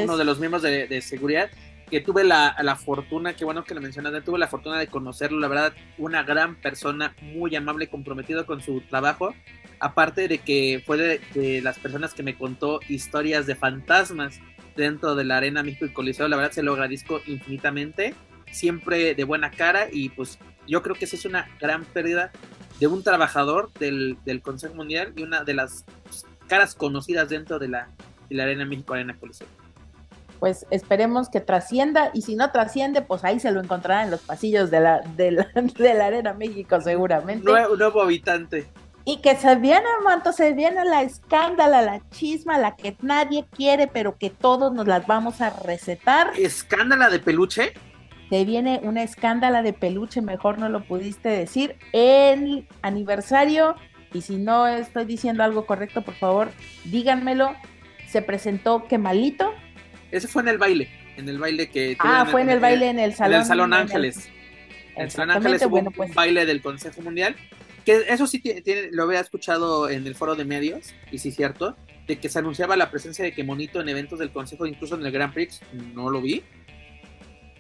uno, 0.05 0.17
de 0.17 0.25
los 0.25 0.39
miembros 0.39 0.63
de, 0.63 1.01
seguridad, 1.03 1.51
que 1.91 2.01
tuve 2.01 2.23
la, 2.23 2.55
la, 2.63 2.77
fortuna, 2.77 3.35
que 3.35 3.45
bueno 3.45 3.65
que 3.65 3.75
lo 3.75 3.81
mencionaste, 3.81 4.21
tuve 4.21 4.39
la 4.39 4.47
fortuna 4.47 4.79
de 4.79 4.87
conocerlo, 4.87 5.41
la 5.41 5.49
verdad, 5.49 5.73
una 5.99 6.23
gran 6.23 6.55
persona, 6.57 7.17
muy 7.23 7.57
amable, 7.57 7.89
comprometido 7.89 8.47
con 8.47 8.61
su 8.61 8.83
trabajo 8.83 9.35
aparte 9.81 10.29
de 10.29 10.39
que 10.39 10.83
fue 10.85 11.21
de, 11.35 11.61
las 11.63 11.79
personas 11.79 12.15
que 12.15 12.23
me 12.23 12.37
contó 12.37 12.81
historias 12.89 13.47
de 13.47 13.55
fantasmas 13.55 14.41
dentro 14.77 15.15
de 15.15 15.25
la 15.25 15.37
Arena 15.39 15.63
México 15.63 15.87
y 15.87 15.93
Coliseo, 15.93 16.29
la 16.29 16.37
verdad 16.37 16.53
se 16.53 16.63
lo 16.63 16.73
agradezco 16.73 17.21
infinitamente, 17.27 18.15
siempre 18.51 19.15
de 19.15 19.25
buena 19.25 19.51
cara 19.51 19.89
y 19.91 20.09
pues 20.11 20.39
yo 20.67 20.83
creo 20.83 20.97
que 20.97 21.05
eso 21.05 21.17
es 21.17 21.25
una 21.25 21.49
gran 21.61 21.85
pérdida 21.85 22.33
de 22.81 22.87
un 22.87 23.03
trabajador 23.03 23.73
del, 23.75 24.19
Consejo 24.43 24.75
Mundial 24.75 25.13
y 25.17 25.23
una 25.23 25.45
de 25.45 25.55
las 25.55 25.85
caras 26.49 26.75
conocidas 26.75 27.29
dentro 27.29 27.59
de 27.59 27.69
la, 27.69 27.89
Arena 28.31 28.65
México 28.65 28.95
Arena 28.95 29.17
Coliseo. 29.19 29.47
Pues 30.41 30.67
esperemos 30.71 31.29
que 31.31 31.41
trascienda 31.41 32.11
y 32.13 32.23
si 32.23 32.35
no 32.35 32.51
trasciende, 32.51 33.01
pues 33.01 33.25
ahí 33.25 33.39
se 33.39 33.53
lo 33.53 33.61
encontrará 33.61 34.03
en 34.03 34.11
los 34.11 34.21
pasillos 34.21 34.71
de 34.71 34.81
la, 34.81 35.01
de 35.17 35.31
la, 35.31 35.47
Arena 36.05 36.35
México 36.35 36.81
seguramente. 36.81 37.45
Nuevo, 37.45 37.77
nuevo 37.77 38.03
habitante. 38.03 38.67
Y 39.07 39.19
que 39.19 39.37
se 39.37 39.57
viene, 39.57 39.85
manto, 40.03 40.33
se 40.33 40.55
viene 40.55 40.83
la 40.85 41.03
escándala, 41.03 41.83
la 41.83 42.01
chisma, 42.11 42.57
la 42.57 42.75
que 42.75 42.97
nadie 43.03 43.45
quiere, 43.55 43.87
pero 43.87 44.17
que 44.17 44.31
todos 44.31 44.73
nos 44.73 44.87
las 44.87 45.07
vamos 45.07 45.43
a 45.43 45.51
recetar. 45.51 46.33
¿Escándala 46.39 47.11
de 47.11 47.19
peluche? 47.19 47.75
Se 48.31 48.45
viene 48.47 48.81
una 48.83 49.03
escándala 49.03 49.63
de 49.63 49.75
peluche, 49.75 50.23
mejor 50.23 50.59
no 50.59 50.71
lo 50.71 50.85
pudiste 50.85 51.29
decir. 51.29 51.77
El 51.93 52.67
aniversario, 52.81 53.77
y 54.15 54.23
si 54.23 54.37
no 54.37 54.67
estoy 54.67 55.05
diciendo 55.05 55.45
algo 55.45 55.67
correcto, 55.67 56.01
por 56.01 56.15
favor, 56.15 56.49
díganmelo. 56.85 57.55
Se 58.09 58.23
presentó 58.23 58.87
qué 58.89 58.97
malito. 58.97 59.53
Ese 60.13 60.29
fue 60.29 60.41
en 60.43 60.49
el 60.49 60.57
baile, 60.57 60.89
en 61.19 61.29
el 61.29 61.39
baile 61.39 61.69
que. 61.69 61.97
Ah, 61.99 62.27
fue 62.31 62.41
en 62.41 62.49
el, 62.49 62.61
baile 62.61 62.89
en 62.89 62.99
el 62.99 63.13
Salón. 63.13 63.35
En 63.35 63.41
el 63.41 63.47
Salón 63.47 63.75
Ángeles. 63.75 64.31
En 64.97 65.03
el 65.03 65.11
Salón 65.11 65.37
Ángeles 65.37 65.67
hubo 65.67 65.77
un 65.77 65.93
pues 65.93 66.15
baile 66.15 66.47
del 66.47 66.63
Consejo 66.63 67.03
Mundial 67.03 67.37
que 67.85 68.05
eso 68.09 68.27
sí 68.27 68.41
tiene, 68.41 68.91
lo 68.93 69.05
había 69.05 69.21
escuchado 69.21 69.89
en 69.89 70.07
el 70.07 70.15
foro 70.15 70.35
de 70.35 70.45
medios, 70.45 70.95
y 71.11 71.19
sí 71.19 71.31
cierto, 71.31 71.77
de 72.07 72.19
que 72.19 72.29
se 72.29 72.39
anunciaba 72.39 72.77
la 72.77 72.91
presencia 72.91 73.25
de 73.25 73.33
Kemonito 73.33 73.81
en 73.81 73.89
eventos 73.89 74.19
del 74.19 74.33
Consejo, 74.33 74.67
incluso 74.67 74.95
en 74.95 75.05
el 75.05 75.13
Grand 75.13 75.33
Prix, 75.33 75.61
no 75.95 76.11
lo 76.11 76.21
vi. 76.21 76.43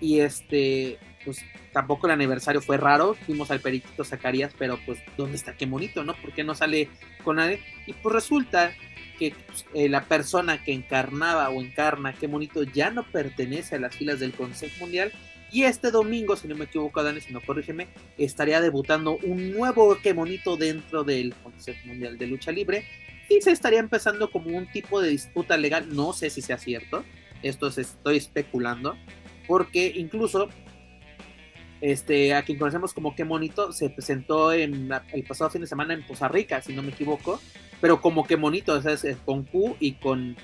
Y 0.01 0.21
este, 0.21 0.99
pues 1.25 1.43
tampoco 1.73 2.07
el 2.07 2.13
aniversario 2.13 2.61
fue 2.61 2.77
raro, 2.77 3.15
fuimos 3.15 3.51
al 3.51 3.61
Periquito 3.61 4.05
Zacarías, 4.05 4.53
pero 4.59 4.79
pues, 4.85 4.99
¿dónde 5.17 5.37
está 5.37 5.57
Kemonito, 5.57 6.05
no? 6.05 6.15
¿Por 6.15 6.33
qué 6.33 6.45
no 6.45 6.55
sale 6.55 6.89
con 7.23 7.37
nadie? 7.37 7.61
Y 7.87 7.93
pues 7.95 8.15
resulta 8.15 8.73
que 9.19 9.35
pues, 9.47 9.65
eh, 9.75 9.89
la 9.89 10.05
persona 10.05 10.63
que 10.63 10.73
encarnaba 10.73 11.49
o 11.51 11.61
encarna 11.61 12.13
Kemonito 12.13 12.65
ya 12.65 12.91
no 12.91 13.05
pertenece 13.05 13.77
a 13.77 13.81
las 13.81 13.97
filas 13.97 14.21
del 14.21 14.33
Consejo 14.33 14.75
Mundial 14.81 15.13
y 15.55 15.63
este 15.63 15.93
domingo, 15.93 16.35
si 16.35 16.49
no 16.49 16.57
me 16.57 16.65
equivoco, 16.65 17.01
Dani, 17.01 17.21
si 17.21 17.33
no 17.33 17.41
corrígeme, 17.41 17.87
estaría 18.19 18.61
debutando 18.61 19.19
un 19.23 19.53
nuevo 19.53 19.97
que 20.03 20.13
monito 20.13 20.57
dentro 20.57 21.05
del 21.05 21.33
Consejo 21.33 21.79
Mundial 21.87 22.19
de 22.19 22.27
Lucha 22.27 22.51
Libre. 22.51 22.85
Y 23.31 23.41
se 23.41 23.53
estaría 23.53 23.79
empezando 23.79 24.33
como 24.33 24.51
un 24.51 24.67
tipo 24.73 25.01
de 25.01 25.11
disputa 25.11 25.57
legal. 25.57 25.95
No 25.95 26.13
sé 26.13 26.29
si 26.29 26.43
sea 26.43 26.59
cierto. 26.59 27.05
Esto 27.45 27.71
se 27.71 27.83
estoy 27.83 28.17
especulando. 28.17 28.97
Porque 29.47 29.93
incluso 29.95 30.49
este, 31.81 32.35
a 32.35 32.43
quien 32.43 32.59
conocemos 32.59 32.93
como 32.93 33.15
que 33.15 33.25
monito 33.25 33.73
se 33.73 33.91
presentó 33.91 34.53
en 34.53 34.91
el 35.13 35.23
pasado 35.23 35.51
fin 35.51 35.61
de 35.61 35.69
semana 35.69 35.95
en 35.95 36.05
Poza 36.05 36.27
Rica, 36.27 36.61
si 36.63 36.75
no 36.75 36.83
me 36.83 36.91
equivoco. 36.91 37.41
Pero 37.81 38.01
como 38.01 38.27
que 38.27 38.37
monito, 38.37 38.73
o 38.73 38.83
sea, 38.83 38.95
es 38.95 39.19
con 39.25 39.45
Q 39.45 39.77
y 39.79 39.93
con 39.93 40.37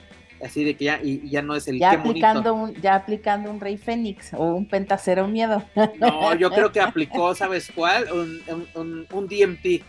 así 0.44 0.64
de 0.64 0.76
que 0.76 0.84
ya, 0.86 1.00
y, 1.02 1.28
ya 1.28 1.42
no 1.42 1.54
es 1.54 1.68
el 1.68 1.78
ya 1.78 1.92
aplicando 1.92 2.54
un 2.54 2.74
ya 2.74 2.94
aplicando 2.94 3.50
un 3.50 3.60
rey 3.60 3.76
fénix 3.76 4.32
o 4.34 4.54
un 4.54 4.66
pentacero 4.66 5.28
miedo. 5.28 5.62
No 5.98 6.34
yo 6.34 6.50
creo 6.50 6.72
que 6.72 6.80
aplicó 6.80 7.34
sabes 7.34 7.70
cuál 7.74 8.06
un, 8.12 9.06
un, 9.12 9.26
DMT 9.26 9.66
eh, 9.66 9.82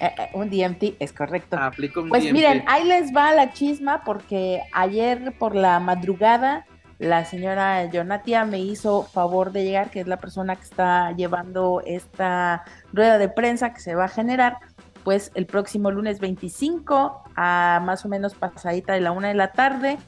eh, 0.00 0.30
un 0.32 0.50
DMT 0.50 0.96
es 0.98 1.12
correcto. 1.12 1.56
Aplicó 1.58 2.02
un 2.02 2.08
pues 2.08 2.32
miren 2.32 2.64
ahí 2.66 2.84
les 2.84 3.14
va 3.14 3.32
la 3.32 3.52
chisma 3.52 4.02
porque 4.04 4.60
ayer 4.72 5.32
por 5.38 5.54
la 5.54 5.78
madrugada 5.80 6.66
la 6.98 7.24
señora 7.24 7.90
Jonatia 7.90 8.44
me 8.44 8.60
hizo 8.60 9.02
favor 9.02 9.52
de 9.52 9.64
llegar 9.64 9.90
que 9.90 10.00
es 10.00 10.06
la 10.06 10.18
persona 10.18 10.56
que 10.56 10.62
está 10.62 11.12
llevando 11.12 11.82
esta 11.84 12.64
rueda 12.92 13.18
de 13.18 13.28
prensa 13.28 13.74
que 13.74 13.80
se 13.80 13.94
va 13.94 14.04
a 14.04 14.08
generar 14.08 14.58
pues 15.04 15.30
el 15.34 15.46
próximo 15.46 15.90
lunes 15.90 16.18
25 16.18 17.22
a 17.36 17.80
más 17.84 18.04
o 18.04 18.08
menos 18.08 18.34
pasadita 18.34 18.94
de 18.94 19.00
la 19.00 19.12
una 19.12 19.28
de 19.28 19.34
la 19.34 19.52
tarde 19.52 19.98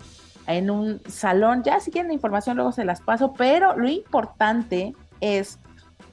en 0.46 0.70
un 0.70 1.00
salón. 1.06 1.62
Ya 1.62 1.80
si 1.80 1.90
quieren 1.90 2.10
información 2.10 2.56
luego 2.56 2.72
se 2.72 2.84
las 2.84 3.00
paso, 3.02 3.34
pero 3.34 3.76
lo 3.76 3.88
importante 3.88 4.94
es 5.20 5.58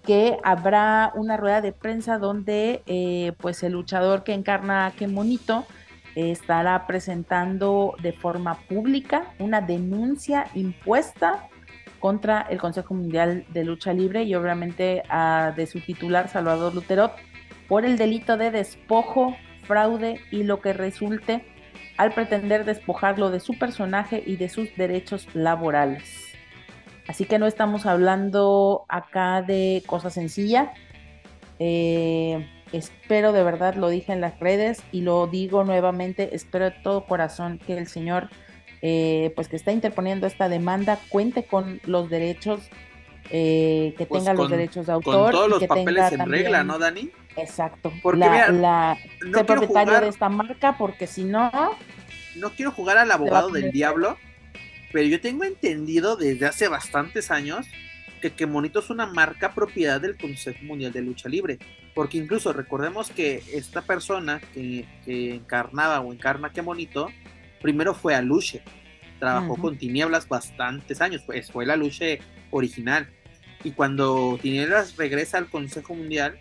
que 0.03 0.37
habrá 0.43 1.11
una 1.15 1.37
rueda 1.37 1.61
de 1.61 1.71
prensa 1.71 2.17
donde 2.17 2.83
eh, 2.85 3.31
pues 3.37 3.63
el 3.63 3.73
luchador 3.73 4.23
que 4.23 4.33
encarna 4.33 4.87
a 4.87 5.07
Monito 5.07 5.65
estará 6.15 6.85
presentando 6.85 7.95
de 8.01 8.11
forma 8.13 8.55
pública 8.67 9.33
una 9.39 9.61
denuncia 9.61 10.47
impuesta 10.53 11.47
contra 11.99 12.41
el 12.41 12.59
Consejo 12.59 12.93
Mundial 12.93 13.45
de 13.49 13.63
Lucha 13.63 13.93
Libre 13.93 14.23
y 14.23 14.35
obviamente 14.35 15.03
de 15.55 15.65
su 15.65 15.79
titular 15.79 16.27
Salvador 16.27 16.75
Luterot 16.75 17.13
por 17.73 17.85
el 17.85 17.97
delito 17.97 18.37
de 18.37 18.51
despojo, 18.51 19.35
fraude 19.63 20.21
y 20.29 20.43
lo 20.43 20.61
que 20.61 20.73
resulte 20.73 21.43
al 21.97 22.13
pretender 22.13 22.65
despojarlo 22.65 23.31
de 23.31 23.39
su 23.39 23.57
personaje 23.57 24.21
y 24.23 24.35
de 24.35 24.47
sus 24.47 24.75
derechos 24.75 25.27
laborales. 25.33 26.03
Así 27.07 27.25
que 27.25 27.39
no 27.39 27.47
estamos 27.47 27.87
hablando 27.87 28.85
acá 28.89 29.41
de 29.41 29.81
cosas 29.87 30.13
sencillas. 30.13 30.69
Eh, 31.57 32.47
espero 32.73 33.31
de 33.31 33.43
verdad, 33.43 33.73
lo 33.73 33.89
dije 33.89 34.13
en 34.13 34.21
las 34.21 34.39
redes 34.39 34.83
y 34.91 35.01
lo 35.01 35.25
digo 35.25 35.63
nuevamente, 35.63 36.35
espero 36.35 36.65
de 36.65 36.75
todo 36.83 37.07
corazón 37.07 37.57
que 37.57 37.75
el 37.75 37.87
Señor, 37.87 38.29
eh, 38.83 39.33
pues 39.35 39.47
que 39.47 39.55
está 39.55 39.71
interponiendo 39.71 40.27
esta 40.27 40.47
demanda, 40.47 40.99
cuente 41.09 41.45
con 41.45 41.81
los 41.85 42.07
derechos, 42.07 42.69
eh, 43.31 43.95
que 43.97 44.05
pues 44.05 44.23
tenga 44.23 44.35
los 44.35 44.51
derechos 44.51 44.85
de 44.85 44.93
autor. 44.93 45.15
Con 45.15 45.31
todos 45.31 45.49
los 45.49 45.63
papeles 45.63 46.11
en 46.11 46.29
regla, 46.29 46.63
¿no, 46.63 46.77
Dani? 46.77 47.09
Exacto. 47.35 47.91
Porque 48.01 48.19
la, 48.19 48.97
propietario 49.45 50.01
de 50.01 50.07
esta 50.09 50.29
marca, 50.29 50.77
porque 50.77 51.07
si 51.07 51.23
no... 51.23 51.51
No 52.35 52.51
quiero 52.51 52.71
jugar 52.71 52.97
al 52.97 53.11
abogado 53.11 53.49
del 53.49 53.71
diablo 53.71 54.17
pero 54.93 55.07
yo 55.07 55.19
tengo 55.19 55.43
entendido 55.43 56.15
desde 56.15 56.45
hace 56.45 56.69
bastantes 56.69 57.31
años 57.31 57.65
que 58.21 58.31
Que 58.31 58.45
Monito 58.45 58.79
es 58.79 58.89
una 58.89 59.05
marca 59.05 59.53
propiedad 59.53 59.99
del 59.99 60.15
Consejo 60.15 60.59
Mundial 60.63 60.93
de 60.93 61.01
Lucha 61.01 61.27
Libre. 61.27 61.59
Porque 61.93 62.17
incluso 62.17 62.53
recordemos 62.53 63.09
que 63.09 63.43
esta 63.51 63.81
persona 63.81 64.39
que, 64.53 64.85
encarnaba 65.05 65.99
o 65.99 66.13
encarna 66.13 66.53
Que 66.53 66.61
Monito, 66.61 67.09
primero 67.61 67.93
fue 67.93 68.15
a 68.15 68.21
Luche. 68.21 68.61
Trabajó 69.19 69.57
con 69.57 69.77
Tinieblas 69.77 70.29
bastantes 70.29 71.01
años, 71.01 71.23
pues 71.25 71.51
fue 71.51 71.65
la 71.65 71.75
Luche 71.75 72.19
original. 72.51 73.09
Y 73.63 73.71
cuando 73.71 74.39
Tinieblas 74.41 74.95
regresa 74.95 75.37
al 75.37 75.49
Consejo 75.49 75.93
Mundial, 75.93 76.39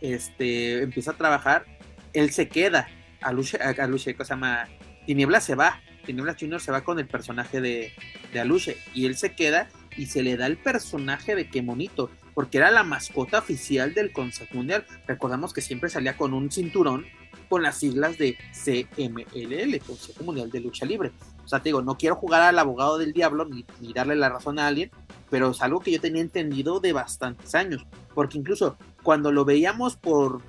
este, 0.00 0.82
empieza 0.82 1.12
a 1.12 1.16
trabajar, 1.16 1.64
él 2.12 2.30
se 2.30 2.48
queda. 2.48 2.88
A 3.20 3.32
Luche, 3.32 3.58
a 3.58 3.86
Luche, 3.86 4.14
se 4.16 4.24
llama? 4.24 4.68
Tinieblas 5.06 5.44
se 5.44 5.54
va 5.54 5.80
Tinieblas 6.08 6.36
Junior 6.40 6.58
se 6.58 6.72
va 6.72 6.80
con 6.84 6.98
el 6.98 7.06
personaje 7.06 7.60
de, 7.60 7.92
de 8.32 8.40
Aluche 8.40 8.78
y 8.94 9.04
él 9.04 9.14
se 9.18 9.34
queda 9.34 9.68
y 9.94 10.06
se 10.06 10.22
le 10.22 10.38
da 10.38 10.46
el 10.46 10.56
personaje 10.56 11.36
de 11.36 11.50
Kemonito, 11.50 12.10
porque 12.32 12.56
era 12.56 12.70
la 12.70 12.82
mascota 12.82 13.38
oficial 13.38 13.92
del 13.92 14.10
Consejo 14.10 14.54
Mundial. 14.54 14.86
Recordamos 15.06 15.52
que 15.52 15.60
siempre 15.60 15.90
salía 15.90 16.16
con 16.16 16.32
un 16.32 16.50
cinturón 16.50 17.04
con 17.50 17.62
las 17.62 17.76
siglas 17.76 18.16
de 18.16 18.38
CMLL, 18.52 19.80
Consejo 19.80 20.24
Mundial 20.24 20.50
de 20.50 20.60
Lucha 20.60 20.86
Libre. 20.86 21.12
O 21.44 21.48
sea, 21.48 21.58
te 21.58 21.68
digo, 21.68 21.82
no 21.82 21.98
quiero 21.98 22.16
jugar 22.16 22.40
al 22.40 22.58
abogado 22.58 22.96
del 22.96 23.12
diablo 23.12 23.44
ni, 23.44 23.66
ni 23.80 23.92
darle 23.92 24.16
la 24.16 24.30
razón 24.30 24.58
a 24.58 24.66
alguien, 24.66 24.90
pero 25.28 25.50
es 25.50 25.60
algo 25.60 25.80
que 25.80 25.90
yo 25.90 26.00
tenía 26.00 26.22
entendido 26.22 26.80
de 26.80 26.94
bastantes 26.94 27.54
años, 27.54 27.86
porque 28.14 28.38
incluso 28.38 28.78
cuando 29.08 29.32
lo 29.32 29.46
veíamos 29.46 29.96
por 29.96 30.42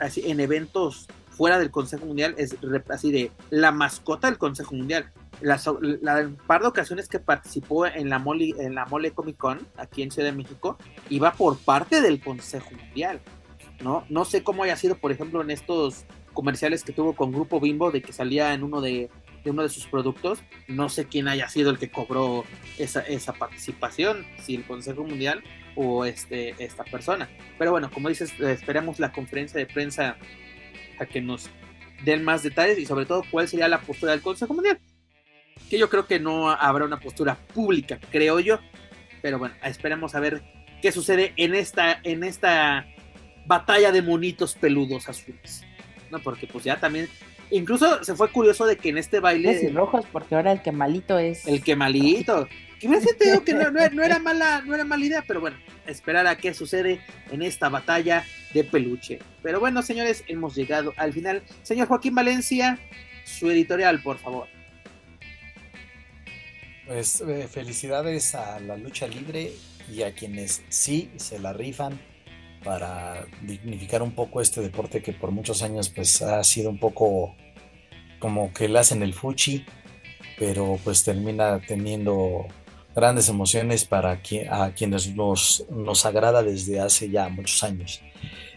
así 0.00 0.24
en 0.28 0.40
eventos 0.40 1.06
fuera 1.30 1.60
del 1.60 1.70
Consejo 1.70 2.04
Mundial 2.04 2.34
es 2.36 2.56
así 2.88 3.12
de 3.12 3.30
la 3.50 3.70
mascota 3.70 4.26
del 4.26 4.38
Consejo 4.38 4.74
Mundial. 4.74 5.12
La, 5.40 5.60
par 6.48 6.62
de 6.62 6.66
ocasiones 6.66 7.06
que 7.06 7.20
participó 7.20 7.86
en 7.86 8.10
la, 8.10 8.18
Mole, 8.18 8.54
en 8.58 8.74
la 8.74 8.86
Mole 8.86 9.12
Comic 9.12 9.36
Con 9.36 9.60
aquí 9.76 10.02
en 10.02 10.10
Ciudad 10.10 10.30
de 10.30 10.36
México 10.36 10.78
iba 11.10 11.32
por 11.34 11.56
parte 11.58 12.00
del 12.00 12.20
Consejo 12.20 12.72
Mundial. 12.72 13.20
¿no? 13.80 14.04
no 14.08 14.24
sé 14.24 14.42
cómo 14.42 14.64
haya 14.64 14.74
sido, 14.74 14.96
por 14.96 15.12
ejemplo, 15.12 15.40
en 15.40 15.52
estos 15.52 16.04
comerciales 16.32 16.82
que 16.82 16.92
tuvo 16.92 17.14
con 17.14 17.30
Grupo 17.30 17.60
Bimbo 17.60 17.92
de 17.92 18.02
que 18.02 18.12
salía 18.12 18.52
en 18.52 18.64
uno 18.64 18.80
de, 18.80 19.10
uno 19.44 19.62
de 19.62 19.68
sus 19.68 19.86
productos. 19.86 20.42
No 20.66 20.88
sé 20.88 21.04
quién 21.04 21.28
haya 21.28 21.48
sido 21.48 21.70
el 21.70 21.78
que 21.78 21.92
cobró 21.92 22.42
esa, 22.78 23.02
esa 23.02 23.32
participación, 23.32 24.26
si 24.42 24.56
el 24.56 24.66
Consejo 24.66 25.04
Mundial 25.04 25.44
o 25.74 26.04
este, 26.04 26.54
esta 26.58 26.84
persona. 26.84 27.28
Pero 27.58 27.70
bueno, 27.70 27.90
como 27.90 28.08
dices, 28.08 28.32
esperemos 28.40 28.98
la 28.98 29.12
conferencia 29.12 29.58
de 29.58 29.66
prensa 29.66 30.16
a 30.98 31.06
que 31.06 31.20
nos 31.20 31.50
den 32.04 32.24
más 32.24 32.42
detalles 32.42 32.78
y 32.78 32.86
sobre 32.86 33.06
todo 33.06 33.24
cuál 33.30 33.48
sería 33.48 33.68
la 33.68 33.80
postura 33.80 34.12
del 34.12 34.22
Consejo 34.22 34.54
Mundial. 34.54 34.78
Que 35.70 35.78
yo 35.78 35.88
creo 35.88 36.06
que 36.06 36.20
no 36.20 36.50
habrá 36.50 36.84
una 36.84 37.00
postura 37.00 37.36
pública, 37.54 37.98
creo 38.10 38.40
yo. 38.40 38.58
Pero 39.22 39.38
bueno, 39.38 39.54
esperemos 39.62 40.14
a 40.14 40.20
ver 40.20 40.42
qué 40.80 40.92
sucede 40.92 41.32
en 41.36 41.54
esta, 41.54 42.00
en 42.02 42.24
esta 42.24 42.86
batalla 43.46 43.92
de 43.92 44.02
monitos 44.02 44.54
peludos 44.54 45.08
azules. 45.08 45.64
¿no? 46.10 46.18
Porque 46.18 46.46
pues 46.46 46.64
ya 46.64 46.78
también 46.78 47.08
incluso 47.50 48.02
se 48.04 48.14
fue 48.14 48.30
curioso 48.30 48.66
de 48.66 48.76
que 48.76 48.90
en 48.90 48.98
este 48.98 49.20
baile. 49.20 49.60
Y 49.62 49.68
rojos, 49.68 50.04
porque 50.10 50.34
ahora 50.34 50.52
el 50.52 50.62
que 50.62 50.72
malito 50.72 51.18
es. 51.18 51.46
El 51.46 51.62
que 51.62 51.76
malito. 51.76 52.48
Que 52.82 52.88
me 52.88 52.98
digo 52.98 53.44
que 53.44 53.54
no, 53.54 54.02
era 54.02 54.18
mala, 54.18 54.60
no 54.66 54.74
era 54.74 54.84
mala 54.84 55.04
idea, 55.04 55.22
pero 55.24 55.40
bueno, 55.40 55.56
esperar 55.86 56.26
a 56.26 56.36
qué 56.36 56.52
sucede 56.52 57.00
en 57.30 57.42
esta 57.42 57.68
batalla 57.68 58.24
de 58.52 58.64
peluche. 58.64 59.20
Pero 59.40 59.60
bueno, 59.60 59.82
señores, 59.82 60.24
hemos 60.26 60.56
llegado 60.56 60.92
al 60.96 61.12
final. 61.12 61.44
Señor 61.62 61.86
Joaquín 61.86 62.16
Valencia, 62.16 62.80
su 63.24 63.48
editorial, 63.52 64.02
por 64.02 64.18
favor. 64.18 64.48
Pues 66.88 67.20
eh, 67.20 67.46
felicidades 67.48 68.34
a 68.34 68.58
la 68.58 68.76
lucha 68.76 69.06
libre 69.06 69.52
y 69.88 70.02
a 70.02 70.12
quienes 70.12 70.64
sí 70.68 71.08
se 71.18 71.38
la 71.38 71.52
rifan 71.52 72.00
para 72.64 73.28
dignificar 73.42 74.02
un 74.02 74.10
poco 74.10 74.40
este 74.40 74.60
deporte 74.60 75.02
que 75.02 75.12
por 75.12 75.30
muchos 75.30 75.62
años 75.62 75.88
pues 75.88 76.20
ha 76.20 76.42
sido 76.42 76.68
un 76.68 76.80
poco 76.80 77.36
como 78.18 78.52
que 78.52 78.68
le 78.68 78.80
hacen 78.80 79.04
el 79.04 79.14
fuchi, 79.14 79.64
pero 80.36 80.80
pues 80.82 81.04
termina 81.04 81.60
teniendo 81.60 82.48
grandes 82.94 83.28
emociones 83.28 83.84
para 83.84 84.20
a 84.50 84.70
quienes 84.70 85.14
nos, 85.14 85.64
nos 85.70 86.06
agrada 86.06 86.42
desde 86.42 86.80
hace 86.80 87.10
ya 87.10 87.28
muchos 87.28 87.62
años. 87.62 88.02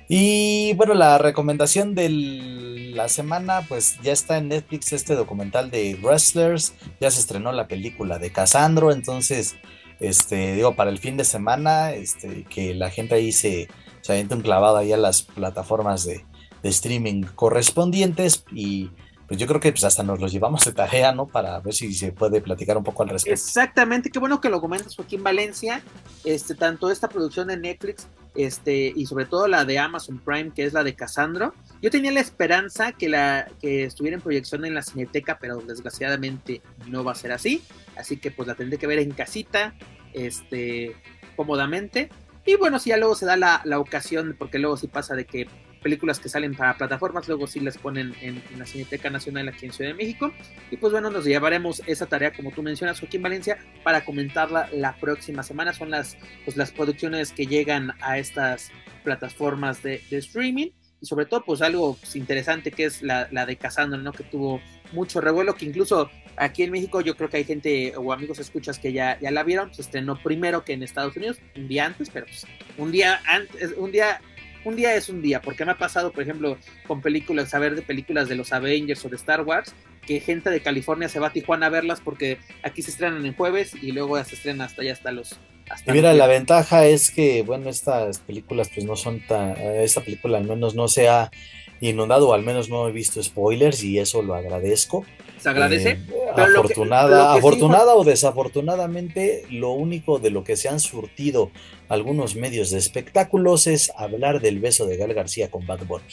Y 0.08 0.74
bueno, 0.74 0.94
la 0.94 1.18
recomendación 1.18 1.96
de 1.96 2.10
la 2.10 3.10
semana, 3.10 3.66
pues 3.68 3.98
ya 4.04 4.14
está 4.14 4.38
en 4.38 4.50
Netflix 4.50 4.94
este 4.94 5.16
documental 5.16 5.72
de 5.72 5.98
Wrestlers, 6.02 6.74
ya 7.00 7.10
se 7.10 7.20
estrenó 7.20 7.52
la 7.52 7.68
película 7.68 8.20
de 8.20 8.32
Casandro, 8.32 8.92
entonces, 8.92 9.56
este, 10.00 10.54
digo, 10.54 10.76
para 10.76 10.92
el 10.92 11.00
fin 11.00 11.18
de 11.18 11.26
semana, 11.26 11.94
este, 11.94 12.44
que 12.44 12.76
la 12.76 12.92
gente 12.92 13.16
ahí 13.16 13.32
se, 13.32 13.68
se 14.02 14.28
un 14.30 14.42
clavado 14.42 14.78
ahí 14.78 14.94
a 14.94 14.98
las 14.98 15.24
plataformas 15.24 16.06
de, 16.06 16.24
de 16.62 16.70
streaming 16.70 17.24
correspondientes 17.24 18.46
y 18.54 18.92
pues 19.28 19.40
yo 19.40 19.48
creo 19.48 19.60
que 19.60 19.72
pues 19.72 19.84
hasta 19.84 20.04
nos 20.04 20.20
los 20.20 20.32
llevamos 20.32 20.64
de 20.66 20.74
tarea, 20.74 21.12
¿no? 21.12 21.26
Para 21.26 21.60
ver 21.60 21.74
si 21.74 21.94
se 21.94 22.12
puede 22.12 22.42
platicar 22.42 22.78
un 22.78 22.84
poco 22.84 23.04
al 23.04 23.10
respecto. 23.10 23.34
Exactamente, 23.34 24.10
qué 24.10 24.20
bueno 24.20 24.40
que 24.40 24.50
lo 24.50 24.62
comentas 24.62 24.96
Joaquín 24.96 25.24
Valencia, 25.24 25.82
este, 26.24 26.56
tanto 26.56 26.92
esta 26.92 27.10
producción 27.10 27.48
de 27.48 27.58
Netflix, 27.58 28.08
este, 28.36 28.94
y 28.96 29.06
sobre 29.06 29.26
todo 29.26 29.48
la 29.48 29.66
de 29.66 29.80
Amazon 29.80 30.20
Prime, 30.20 30.52
que 30.54 30.66
es 30.66 30.74
la 30.74 30.84
de 30.84 30.94
Cassandro. 30.94 31.54
Yo 31.82 31.90
tenía 31.90 32.12
la 32.12 32.20
esperanza 32.20 32.92
que 32.92 33.10
la, 33.10 33.48
que 33.62 33.86
estuviera 33.86 34.16
en 34.16 34.22
proyección 34.22 34.66
en 34.66 34.76
la 34.76 34.84
Cineteca, 34.84 35.38
pero 35.40 35.58
desgraciadamente 35.58 36.62
no 36.88 37.04
va 37.04 37.14
a 37.14 37.16
ser 37.16 37.32
así. 37.32 37.64
Así 37.96 38.18
que 38.18 38.32
pues 38.32 38.48
la 38.48 38.56
tendré 38.56 38.78
que 38.78 38.88
ver 38.88 39.00
en 39.00 39.12
casita, 39.12 39.74
este, 40.14 40.96
cómodamente. 41.36 42.10
Y 42.46 42.58
bueno, 42.58 42.78
si 42.78 42.90
ya 42.90 42.98
luego 42.98 43.16
se 43.16 43.26
da 43.26 43.38
la, 43.38 43.62
la 43.64 43.80
ocasión, 43.80 44.36
porque 44.38 44.60
luego 44.60 44.78
sí 44.78 44.88
pasa 44.88 45.16
de 45.16 45.26
que 45.26 45.48
películas 45.86 46.20
que 46.20 46.30
salen 46.30 46.56
para 46.56 46.76
plataformas, 46.76 47.28
luego 47.28 47.46
sí 47.46 47.60
las 47.60 47.78
ponen 47.78 48.16
en, 48.20 48.42
la 48.58 48.66
Cineteca 48.66 49.12
Nacional 49.12 49.50
aquí 49.50 49.68
en 49.68 49.72
Ciudad 49.72 49.92
de 49.92 49.94
México. 49.94 50.34
Y 50.72 50.78
pues 50.78 50.92
bueno, 50.92 51.12
nos 51.12 51.26
llevaremos 51.26 51.84
esa 51.86 52.08
tarea, 52.08 52.34
como 52.34 52.50
tú 52.50 52.64
mencionas, 52.64 53.00
Joaquín 53.00 53.22
Valencia, 53.22 53.60
para 53.84 54.04
comentarla 54.04 54.68
la 54.74 54.96
próxima 54.96 55.44
semana. 55.44 55.74
Son 55.74 55.92
las, 55.92 56.18
pues, 56.44 56.58
las 56.58 56.72
producciones 56.72 57.32
que 57.32 57.46
llegan 57.46 57.92
a 58.02 58.18
estas 58.18 58.72
plataformas 59.04 59.84
de, 59.84 60.02
streaming. 60.10 60.72
Y 61.02 61.06
sobre 61.06 61.28
todo, 61.28 61.44
pues 61.46 61.62
algo 61.62 61.98
pues, 61.98 62.16
interesante 62.16 62.72
que 62.72 62.86
es 62.86 63.04
la, 63.04 63.28
de 63.28 63.56
Casandra, 63.56 64.00
¿no? 64.00 64.12
Que 64.12 64.24
tuvo 64.24 64.62
mucho 64.92 65.22
revuelo, 65.22 65.54
que 65.54 65.66
incluso 65.66 66.10
aquí 66.36 66.64
en 66.64 66.72
México 66.72 67.02
yo 67.02 67.16
creo 67.16 67.30
que 67.30 67.38
hay 67.38 67.44
gente 67.44 67.94
o 67.96 68.12
amigos 68.12 68.40
escuchas 68.40 68.80
que 68.80 68.92
ya, 68.92 69.20
ya 69.20 69.30
la 69.30 69.44
vieron, 69.44 69.72
se 69.72 69.84
estrenó 69.84 70.18
primero 70.18 70.66
que 70.66 70.74
en 70.74 70.82
Estados 70.82 71.16
Unidos, 71.16 71.38
un 71.56 71.68
día 71.68 71.86
antes, 71.86 72.10
pero 72.10 72.26
pues, 72.26 72.48
un 72.80 72.92
día 72.92 73.22
antes, 73.28 73.76
un 73.78 73.92
día 73.92 74.20
un 74.66 74.76
día 74.76 74.96
es 74.96 75.10
un 75.10 75.22
día, 75.22 75.42
porque 75.42 75.64
me 75.64 75.72
ha 75.72 75.78
pasado, 75.78 76.12
por 76.12 76.24
ejemplo, 76.24 76.58
con 76.88 77.02
películas, 77.02 77.50
saber 77.50 77.76
de 77.76 77.82
películas 77.82 78.28
de 78.28 78.36
los 78.36 78.52
Avengers 78.52 79.06
o 79.06 79.10
de 79.10 79.16
Star 79.16 79.42
Wars, 79.42 79.74
que 80.06 80.20
gente 80.20 80.50
de 80.50 80.62
California 80.62 81.08
se 81.08 81.20
va 81.20 81.28
a 81.28 81.34
Tijuana 81.34 81.68
a 81.68 81.70
verlas 81.70 82.02
porque 82.02 82.40
aquí 82.64 82.82
se 82.82 82.92
estrenan 82.92 83.26
en 83.26 83.34
jueves 83.34 83.74
y 83.82 83.92
luego 83.92 84.22
se 84.24 84.36
estrenan 84.36 84.62
hasta 84.62 84.82
allá 84.82 84.94
hasta 84.94 85.12
los... 85.12 85.40
y 85.86 85.92
mira, 85.92 86.14
la 86.14 86.28
ventaja 86.28 86.86
es 86.86 87.12
que, 87.12 87.44
bueno, 87.44 87.70
estas 87.70 88.20
películas 88.20 88.70
pues 88.74 88.86
no 88.86 88.96
son 88.96 89.26
tan... 89.26 89.52
Esta 89.58 90.02
película 90.02 90.38
al 90.38 90.46
menos 90.46 90.76
no 90.76 90.88
se 90.88 91.08
ha 91.10 91.32
inundado, 91.80 92.30
o 92.30 92.34
al 92.34 92.44
menos 92.44 92.70
no 92.70 92.88
he 92.88 92.92
visto 92.92 93.22
spoilers 93.22 93.84
y 93.84 94.00
eso 94.00 94.22
lo 94.22 94.36
agradezco. 94.36 95.06
¿Se 95.46 95.52
agradece? 95.52 95.90
Eh, 95.92 96.26
afortunada, 96.36 97.36
afortunada 97.36 97.94
o 97.94 98.04
desafortunadamente, 98.04 99.46
lo 99.52 99.74
único 99.74 100.18
de 100.18 100.32
lo 100.32 100.44
que 100.44 100.56
se 100.58 100.70
han 100.70 100.80
surtido 100.80 101.52
algunos 101.88 102.36
medios 102.36 102.72
de 102.72 102.80
espectáculos 102.80 103.68
es 103.68 103.92
hablar 103.96 104.42
del 104.42 104.60
beso 104.60 104.88
de 104.88 104.98
Gal 104.98 105.14
García 105.14 105.52
con 105.52 105.68
Bad 105.68 105.86
Bunny. 105.86 106.04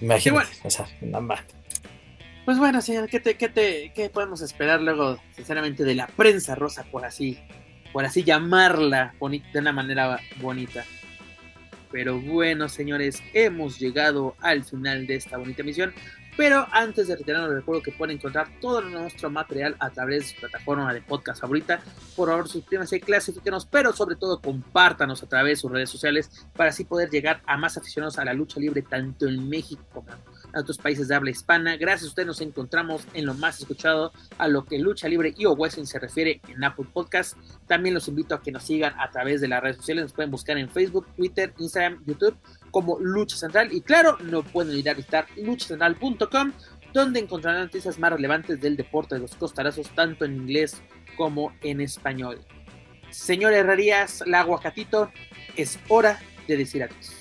Imagínate, 0.00 0.46
o 0.62 0.70
sea, 0.70 0.86
nada 1.00 1.20
más. 1.20 1.40
Pues 2.44 2.56
bueno, 2.56 2.80
señor, 2.82 3.08
¿qué, 3.08 3.18
te, 3.18 3.36
qué, 3.36 3.48
te, 3.48 3.90
¿qué 3.92 4.10
podemos 4.10 4.42
esperar 4.42 4.80
luego, 4.80 5.18
sinceramente, 5.34 5.82
de 5.82 5.96
la 5.96 6.06
prensa 6.06 6.54
rosa, 6.54 6.84
por 6.84 7.04
así, 7.04 7.36
por 7.92 8.04
así 8.04 8.22
llamarla 8.22 9.12
de 9.20 9.58
una 9.58 9.72
manera 9.72 10.20
bonita? 10.40 10.84
Pero 11.90 12.20
bueno, 12.20 12.68
señores, 12.68 13.24
hemos 13.34 13.80
llegado 13.80 14.36
al 14.38 14.62
final 14.62 15.04
de 15.08 15.16
esta 15.16 15.36
bonita 15.36 15.62
emisión. 15.62 15.92
Pero 16.38 16.68
antes 16.70 17.08
de 17.08 17.16
retirarnos, 17.16 17.50
les 17.50 17.58
recuerdo 17.58 17.82
que 17.82 17.90
pueden 17.90 18.16
encontrar 18.16 18.46
todo 18.60 18.80
nuestro 18.80 19.28
material 19.28 19.74
a 19.80 19.90
través 19.90 20.20
de 20.20 20.34
su 20.34 20.40
plataforma 20.40 20.94
de 20.94 21.02
podcast 21.02 21.40
favorita. 21.40 21.80
Por 22.14 22.28
favor, 22.28 22.48
suscríbanse, 22.48 23.00
clasifíquenos, 23.00 23.66
pero 23.66 23.92
sobre 23.92 24.14
todo 24.14 24.40
compártanos 24.40 25.20
a 25.20 25.26
través 25.26 25.58
de 25.58 25.62
sus 25.62 25.72
redes 25.72 25.90
sociales 25.90 26.46
para 26.54 26.70
así 26.70 26.84
poder 26.84 27.10
llegar 27.10 27.42
a 27.44 27.56
más 27.56 27.76
aficionados 27.76 28.20
a 28.20 28.24
la 28.24 28.34
lucha 28.34 28.60
libre, 28.60 28.82
tanto 28.82 29.26
en 29.26 29.48
México 29.48 29.82
como 29.92 30.10
a 30.10 30.60
otros 30.60 30.78
países 30.78 31.08
de 31.08 31.16
habla 31.16 31.30
hispana. 31.32 31.76
Gracias 31.76 32.04
a 32.04 32.10
ustedes 32.10 32.28
nos 32.28 32.40
encontramos 32.40 33.02
en 33.14 33.26
lo 33.26 33.34
más 33.34 33.58
escuchado 33.58 34.12
a 34.38 34.46
lo 34.46 34.64
que 34.64 34.78
lucha 34.78 35.08
libre 35.08 35.34
y 35.36 35.44
o 35.44 35.56
wrestling 35.56 35.86
se 35.86 35.98
refiere 35.98 36.40
en 36.46 36.62
Apple 36.62 36.86
Podcast. 36.92 37.36
También 37.66 37.96
los 37.96 38.06
invito 38.06 38.36
a 38.36 38.42
que 38.42 38.52
nos 38.52 38.62
sigan 38.62 38.94
a 39.00 39.10
través 39.10 39.40
de 39.40 39.48
las 39.48 39.60
redes 39.60 39.78
sociales. 39.78 40.04
Nos 40.04 40.12
pueden 40.12 40.30
buscar 40.30 40.56
en 40.56 40.70
Facebook, 40.70 41.08
Twitter, 41.16 41.52
Instagram, 41.58 42.00
YouTube 42.06 42.36
como 42.70 42.98
Lucha 43.00 43.36
Central. 43.36 43.72
Y 43.72 43.80
claro, 43.80 44.16
no 44.22 44.42
pueden 44.42 44.70
olvidar 44.72 44.96
visitar 44.96 45.26
luchacentral.com 45.36 46.52
donde 46.92 47.20
encontrarán 47.20 47.62
noticias 47.62 47.98
más 47.98 48.12
relevantes 48.12 48.60
del 48.60 48.76
deporte 48.76 49.14
de 49.14 49.20
los 49.20 49.34
costarazos, 49.34 49.90
tanto 49.90 50.24
en 50.24 50.36
inglés 50.36 50.82
como 51.16 51.52
en 51.62 51.80
español. 51.80 52.40
Señor 53.10 53.52
Herrerías, 53.52 54.22
la 54.26 54.40
aguacatito, 54.40 55.10
es 55.56 55.78
hora 55.88 56.18
de 56.46 56.56
decir 56.56 56.82
adiós. 56.82 57.14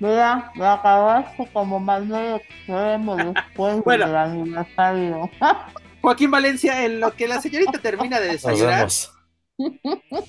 Mira, 0.00 0.52
me 0.54 0.66
acabaste 0.66 1.48
como 1.52 1.80
más 1.80 2.02
extremo 2.10 3.16
después 3.34 3.82
bueno, 3.84 4.06
del 4.06 4.16
aniversario. 4.16 5.30
Joaquín 6.00 6.30
Valencia, 6.30 6.84
en 6.84 7.00
lo 7.00 7.12
que 7.14 7.26
la 7.26 7.40
señorita 7.40 7.78
termina 7.78 8.20
de 8.20 8.28
desayunar. 8.28 8.88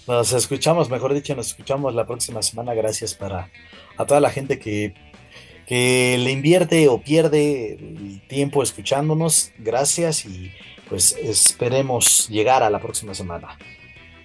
Nos, 0.08 0.34
escuchamos, 0.34 0.90
mejor 0.90 1.14
dicho, 1.14 1.36
nos 1.36 1.48
escuchamos 1.48 1.94
la 1.94 2.08
próxima 2.08 2.42
semana. 2.42 2.74
Gracias 2.74 3.14
para 3.14 3.50
a 3.98 4.06
toda 4.06 4.20
la 4.20 4.32
gente 4.32 4.60
que, 4.60 4.94
que 5.68 6.18
le 6.20 6.32
invierte 6.32 6.88
o 6.88 7.02
pierde 7.02 7.74
el 7.74 8.22
tiempo 8.28 8.64
escuchándonos. 8.64 9.52
Gracias 9.60 10.26
y 10.26 10.52
pues 10.88 11.16
esperemos 11.22 12.28
llegar 12.30 12.64
a 12.64 12.70
la 12.70 12.80
próxima 12.80 13.14
semana. 13.14 13.58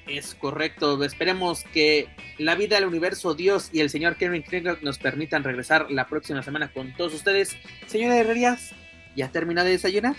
Es 0.06 0.34
correcto. 0.34 1.02
Esperemos 1.04 1.64
que 1.64 2.08
la 2.38 2.54
vida, 2.54 2.78
el 2.78 2.86
universo, 2.86 3.34
Dios 3.34 3.70
y 3.72 3.80
el 3.80 3.90
señor 3.90 4.16
Kevin 4.16 4.42
Kringlock 4.42 4.82
nos 4.82 4.98
permitan 4.98 5.44
regresar 5.44 5.90
la 5.90 6.06
próxima 6.06 6.42
semana 6.42 6.72
con 6.72 6.94
todos 6.96 7.14
ustedes. 7.14 7.56
Señora 7.86 8.16
Herrerías, 8.16 8.74
¿ya 9.16 9.28
termina 9.28 9.64
de 9.64 9.70
desayunar? 9.70 10.16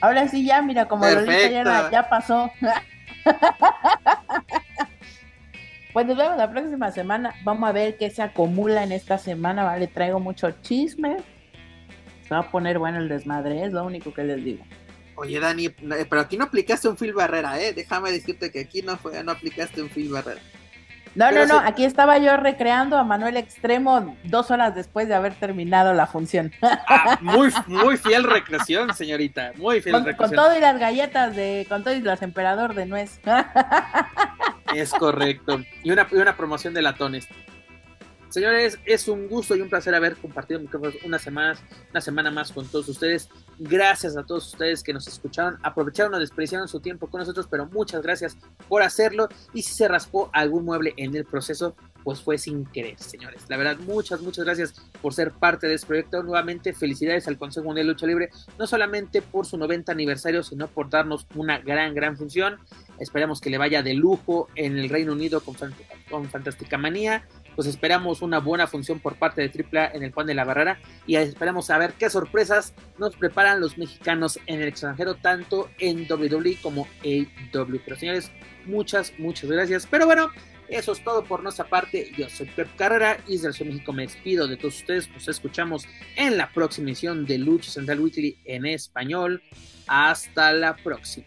Ahora 0.00 0.28
sí, 0.28 0.44
ya, 0.44 0.62
mira, 0.62 0.86
como 0.86 1.06
lo 1.06 1.22
dije 1.22 1.50
ya, 1.50 1.90
ya 1.90 2.08
pasó. 2.08 2.52
pues 5.92 6.06
nos 6.06 6.16
vemos 6.16 6.36
la 6.36 6.50
próxima 6.50 6.92
semana. 6.92 7.34
Vamos 7.44 7.68
a 7.68 7.72
ver 7.72 7.96
qué 7.96 8.10
se 8.10 8.22
acumula 8.22 8.84
en 8.84 8.92
esta 8.92 9.18
semana. 9.18 9.64
Vale, 9.64 9.86
traigo 9.86 10.20
mucho 10.20 10.50
chisme. 10.62 11.18
Se 12.26 12.34
va 12.34 12.40
a 12.40 12.50
poner 12.50 12.78
bueno 12.78 12.98
el 12.98 13.08
desmadre, 13.08 13.64
es 13.64 13.72
lo 13.72 13.84
único 13.84 14.12
que 14.12 14.24
les 14.24 14.44
digo. 14.44 14.64
Oye, 15.14 15.40
Dani, 15.40 15.66
eh, 15.66 16.06
pero 16.08 16.20
aquí 16.20 16.36
no 16.36 16.44
aplicaste 16.44 16.88
un 16.88 16.96
Phil 16.96 17.12
Barrera, 17.12 17.60
¿eh? 17.60 17.72
Déjame 17.72 18.12
decirte 18.12 18.52
que 18.52 18.60
aquí 18.60 18.82
no, 18.82 18.96
fue, 18.96 19.24
no 19.24 19.32
aplicaste 19.32 19.82
un 19.82 19.88
Phil 19.88 20.10
Barrera. 20.10 20.40
No, 21.18 21.32
no, 21.32 21.46
no, 21.46 21.58
aquí 21.58 21.84
estaba 21.84 22.18
yo 22.18 22.36
recreando 22.36 22.96
a 22.96 23.02
Manuel 23.02 23.36
Extremo 23.36 24.16
dos 24.22 24.52
horas 24.52 24.76
después 24.76 25.08
de 25.08 25.14
haber 25.14 25.34
terminado 25.34 25.92
la 25.92 26.06
función. 26.06 26.52
Ah, 26.62 27.18
muy, 27.20 27.50
muy 27.66 27.96
fiel 27.96 28.22
recreación, 28.22 28.94
señorita, 28.94 29.52
muy 29.56 29.80
fiel 29.80 29.96
con, 29.96 30.04
recreación. 30.04 30.36
Con 30.36 30.46
todo 30.46 30.56
y 30.56 30.60
las 30.60 30.78
galletas 30.78 31.34
de, 31.34 31.66
con 31.68 31.82
todo 31.82 31.92
y 31.94 32.00
las 32.02 32.22
emperador 32.22 32.74
de 32.74 32.86
nuez. 32.86 33.20
Es 34.74 34.90
correcto. 34.92 35.62
Y 35.82 35.90
una, 35.90 36.06
y 36.10 36.16
una 36.16 36.36
promoción 36.36 36.74
de 36.74 36.82
latones. 36.82 37.26
Señores, 38.28 38.78
es 38.84 39.08
un 39.08 39.26
gusto 39.26 39.56
y 39.56 39.62
un 39.62 39.70
placer 39.70 39.94
haber 39.94 40.14
compartido 40.16 40.60
una 41.04 41.18
semana, 41.18 41.58
una 41.90 42.00
semana 42.02 42.30
más 42.30 42.52
con 42.52 42.68
todos 42.68 42.86
ustedes. 42.88 43.30
Gracias 43.60 44.16
a 44.16 44.24
todos 44.24 44.46
ustedes 44.52 44.84
que 44.84 44.92
nos 44.92 45.08
escucharon, 45.08 45.58
aprovecharon 45.64 46.14
o 46.14 46.18
desperdiciaron 46.20 46.68
su 46.68 46.78
tiempo 46.78 47.08
con 47.08 47.18
nosotros, 47.18 47.48
pero 47.50 47.66
muchas 47.66 48.02
gracias 48.02 48.36
por 48.68 48.82
hacerlo. 48.82 49.28
Y 49.52 49.62
si 49.62 49.74
se 49.74 49.88
raspó 49.88 50.30
algún 50.32 50.64
mueble 50.64 50.94
en 50.96 51.16
el 51.16 51.24
proceso, 51.24 51.74
pues 52.04 52.20
fue 52.20 52.38
sin 52.38 52.66
querer, 52.66 52.98
señores. 53.00 53.42
La 53.48 53.56
verdad, 53.56 53.76
muchas, 53.78 54.20
muchas 54.20 54.44
gracias 54.44 54.74
por 55.02 55.12
ser 55.12 55.32
parte 55.32 55.66
de 55.66 55.74
este 55.74 55.88
proyecto. 55.88 56.22
Nuevamente, 56.22 56.72
felicidades 56.72 57.26
al 57.26 57.36
Consejo 57.36 57.66
Mundial 57.66 57.86
de 57.86 57.92
Lucha 57.92 58.06
Libre, 58.06 58.30
no 58.58 58.66
solamente 58.68 59.22
por 59.22 59.44
su 59.44 59.58
90 59.58 59.90
aniversario, 59.90 60.44
sino 60.44 60.68
por 60.68 60.88
darnos 60.88 61.26
una 61.34 61.58
gran, 61.58 61.94
gran 61.94 62.16
función. 62.16 62.58
Esperamos 63.00 63.40
que 63.40 63.50
le 63.50 63.58
vaya 63.58 63.82
de 63.82 63.94
lujo 63.94 64.48
en 64.54 64.78
el 64.78 64.88
Reino 64.88 65.12
Unido 65.12 65.40
con, 65.40 65.56
con 66.08 66.30
Fantástica 66.30 66.78
Manía 66.78 67.24
pues 67.58 67.66
esperamos 67.66 68.22
una 68.22 68.38
buena 68.38 68.68
función 68.68 69.00
por 69.00 69.16
parte 69.16 69.42
de 69.42 69.50
AAA 69.50 69.90
en 69.94 70.04
el 70.04 70.12
Juan 70.12 70.28
de 70.28 70.34
la 70.34 70.44
Barrera 70.44 70.78
y 71.08 71.16
esperamos 71.16 71.70
a 71.70 71.78
ver 71.78 71.94
qué 71.94 72.08
sorpresas 72.08 72.72
nos 72.98 73.16
preparan 73.16 73.60
los 73.60 73.76
mexicanos 73.76 74.38
en 74.46 74.62
el 74.62 74.68
extranjero, 74.68 75.16
tanto 75.16 75.68
en 75.80 76.06
WWE 76.08 76.56
como 76.62 76.86
AW. 77.02 77.80
Pero 77.84 77.96
señores, 77.96 78.30
muchas, 78.64 79.12
muchas 79.18 79.50
gracias. 79.50 79.88
Pero 79.90 80.06
bueno, 80.06 80.30
eso 80.68 80.92
es 80.92 81.02
todo 81.02 81.24
por 81.24 81.42
nuestra 81.42 81.68
parte. 81.68 82.12
Yo 82.16 82.28
soy 82.28 82.46
Pep 82.46 82.68
Carrera 82.76 83.18
y 83.26 83.38
desde 83.38 83.64
México 83.64 83.92
me 83.92 84.02
despido 84.02 84.46
de 84.46 84.56
todos 84.56 84.76
ustedes. 84.76 85.10
Nos 85.10 85.26
escuchamos 85.26 85.84
en 86.14 86.36
la 86.36 86.52
próxima 86.52 86.90
emisión 86.90 87.26
de 87.26 87.38
Lucha 87.38 87.72
Central 87.72 87.98
Weekly 87.98 88.38
en 88.44 88.66
español. 88.66 89.42
Hasta 89.88 90.52
la 90.52 90.76
próxima. 90.76 91.26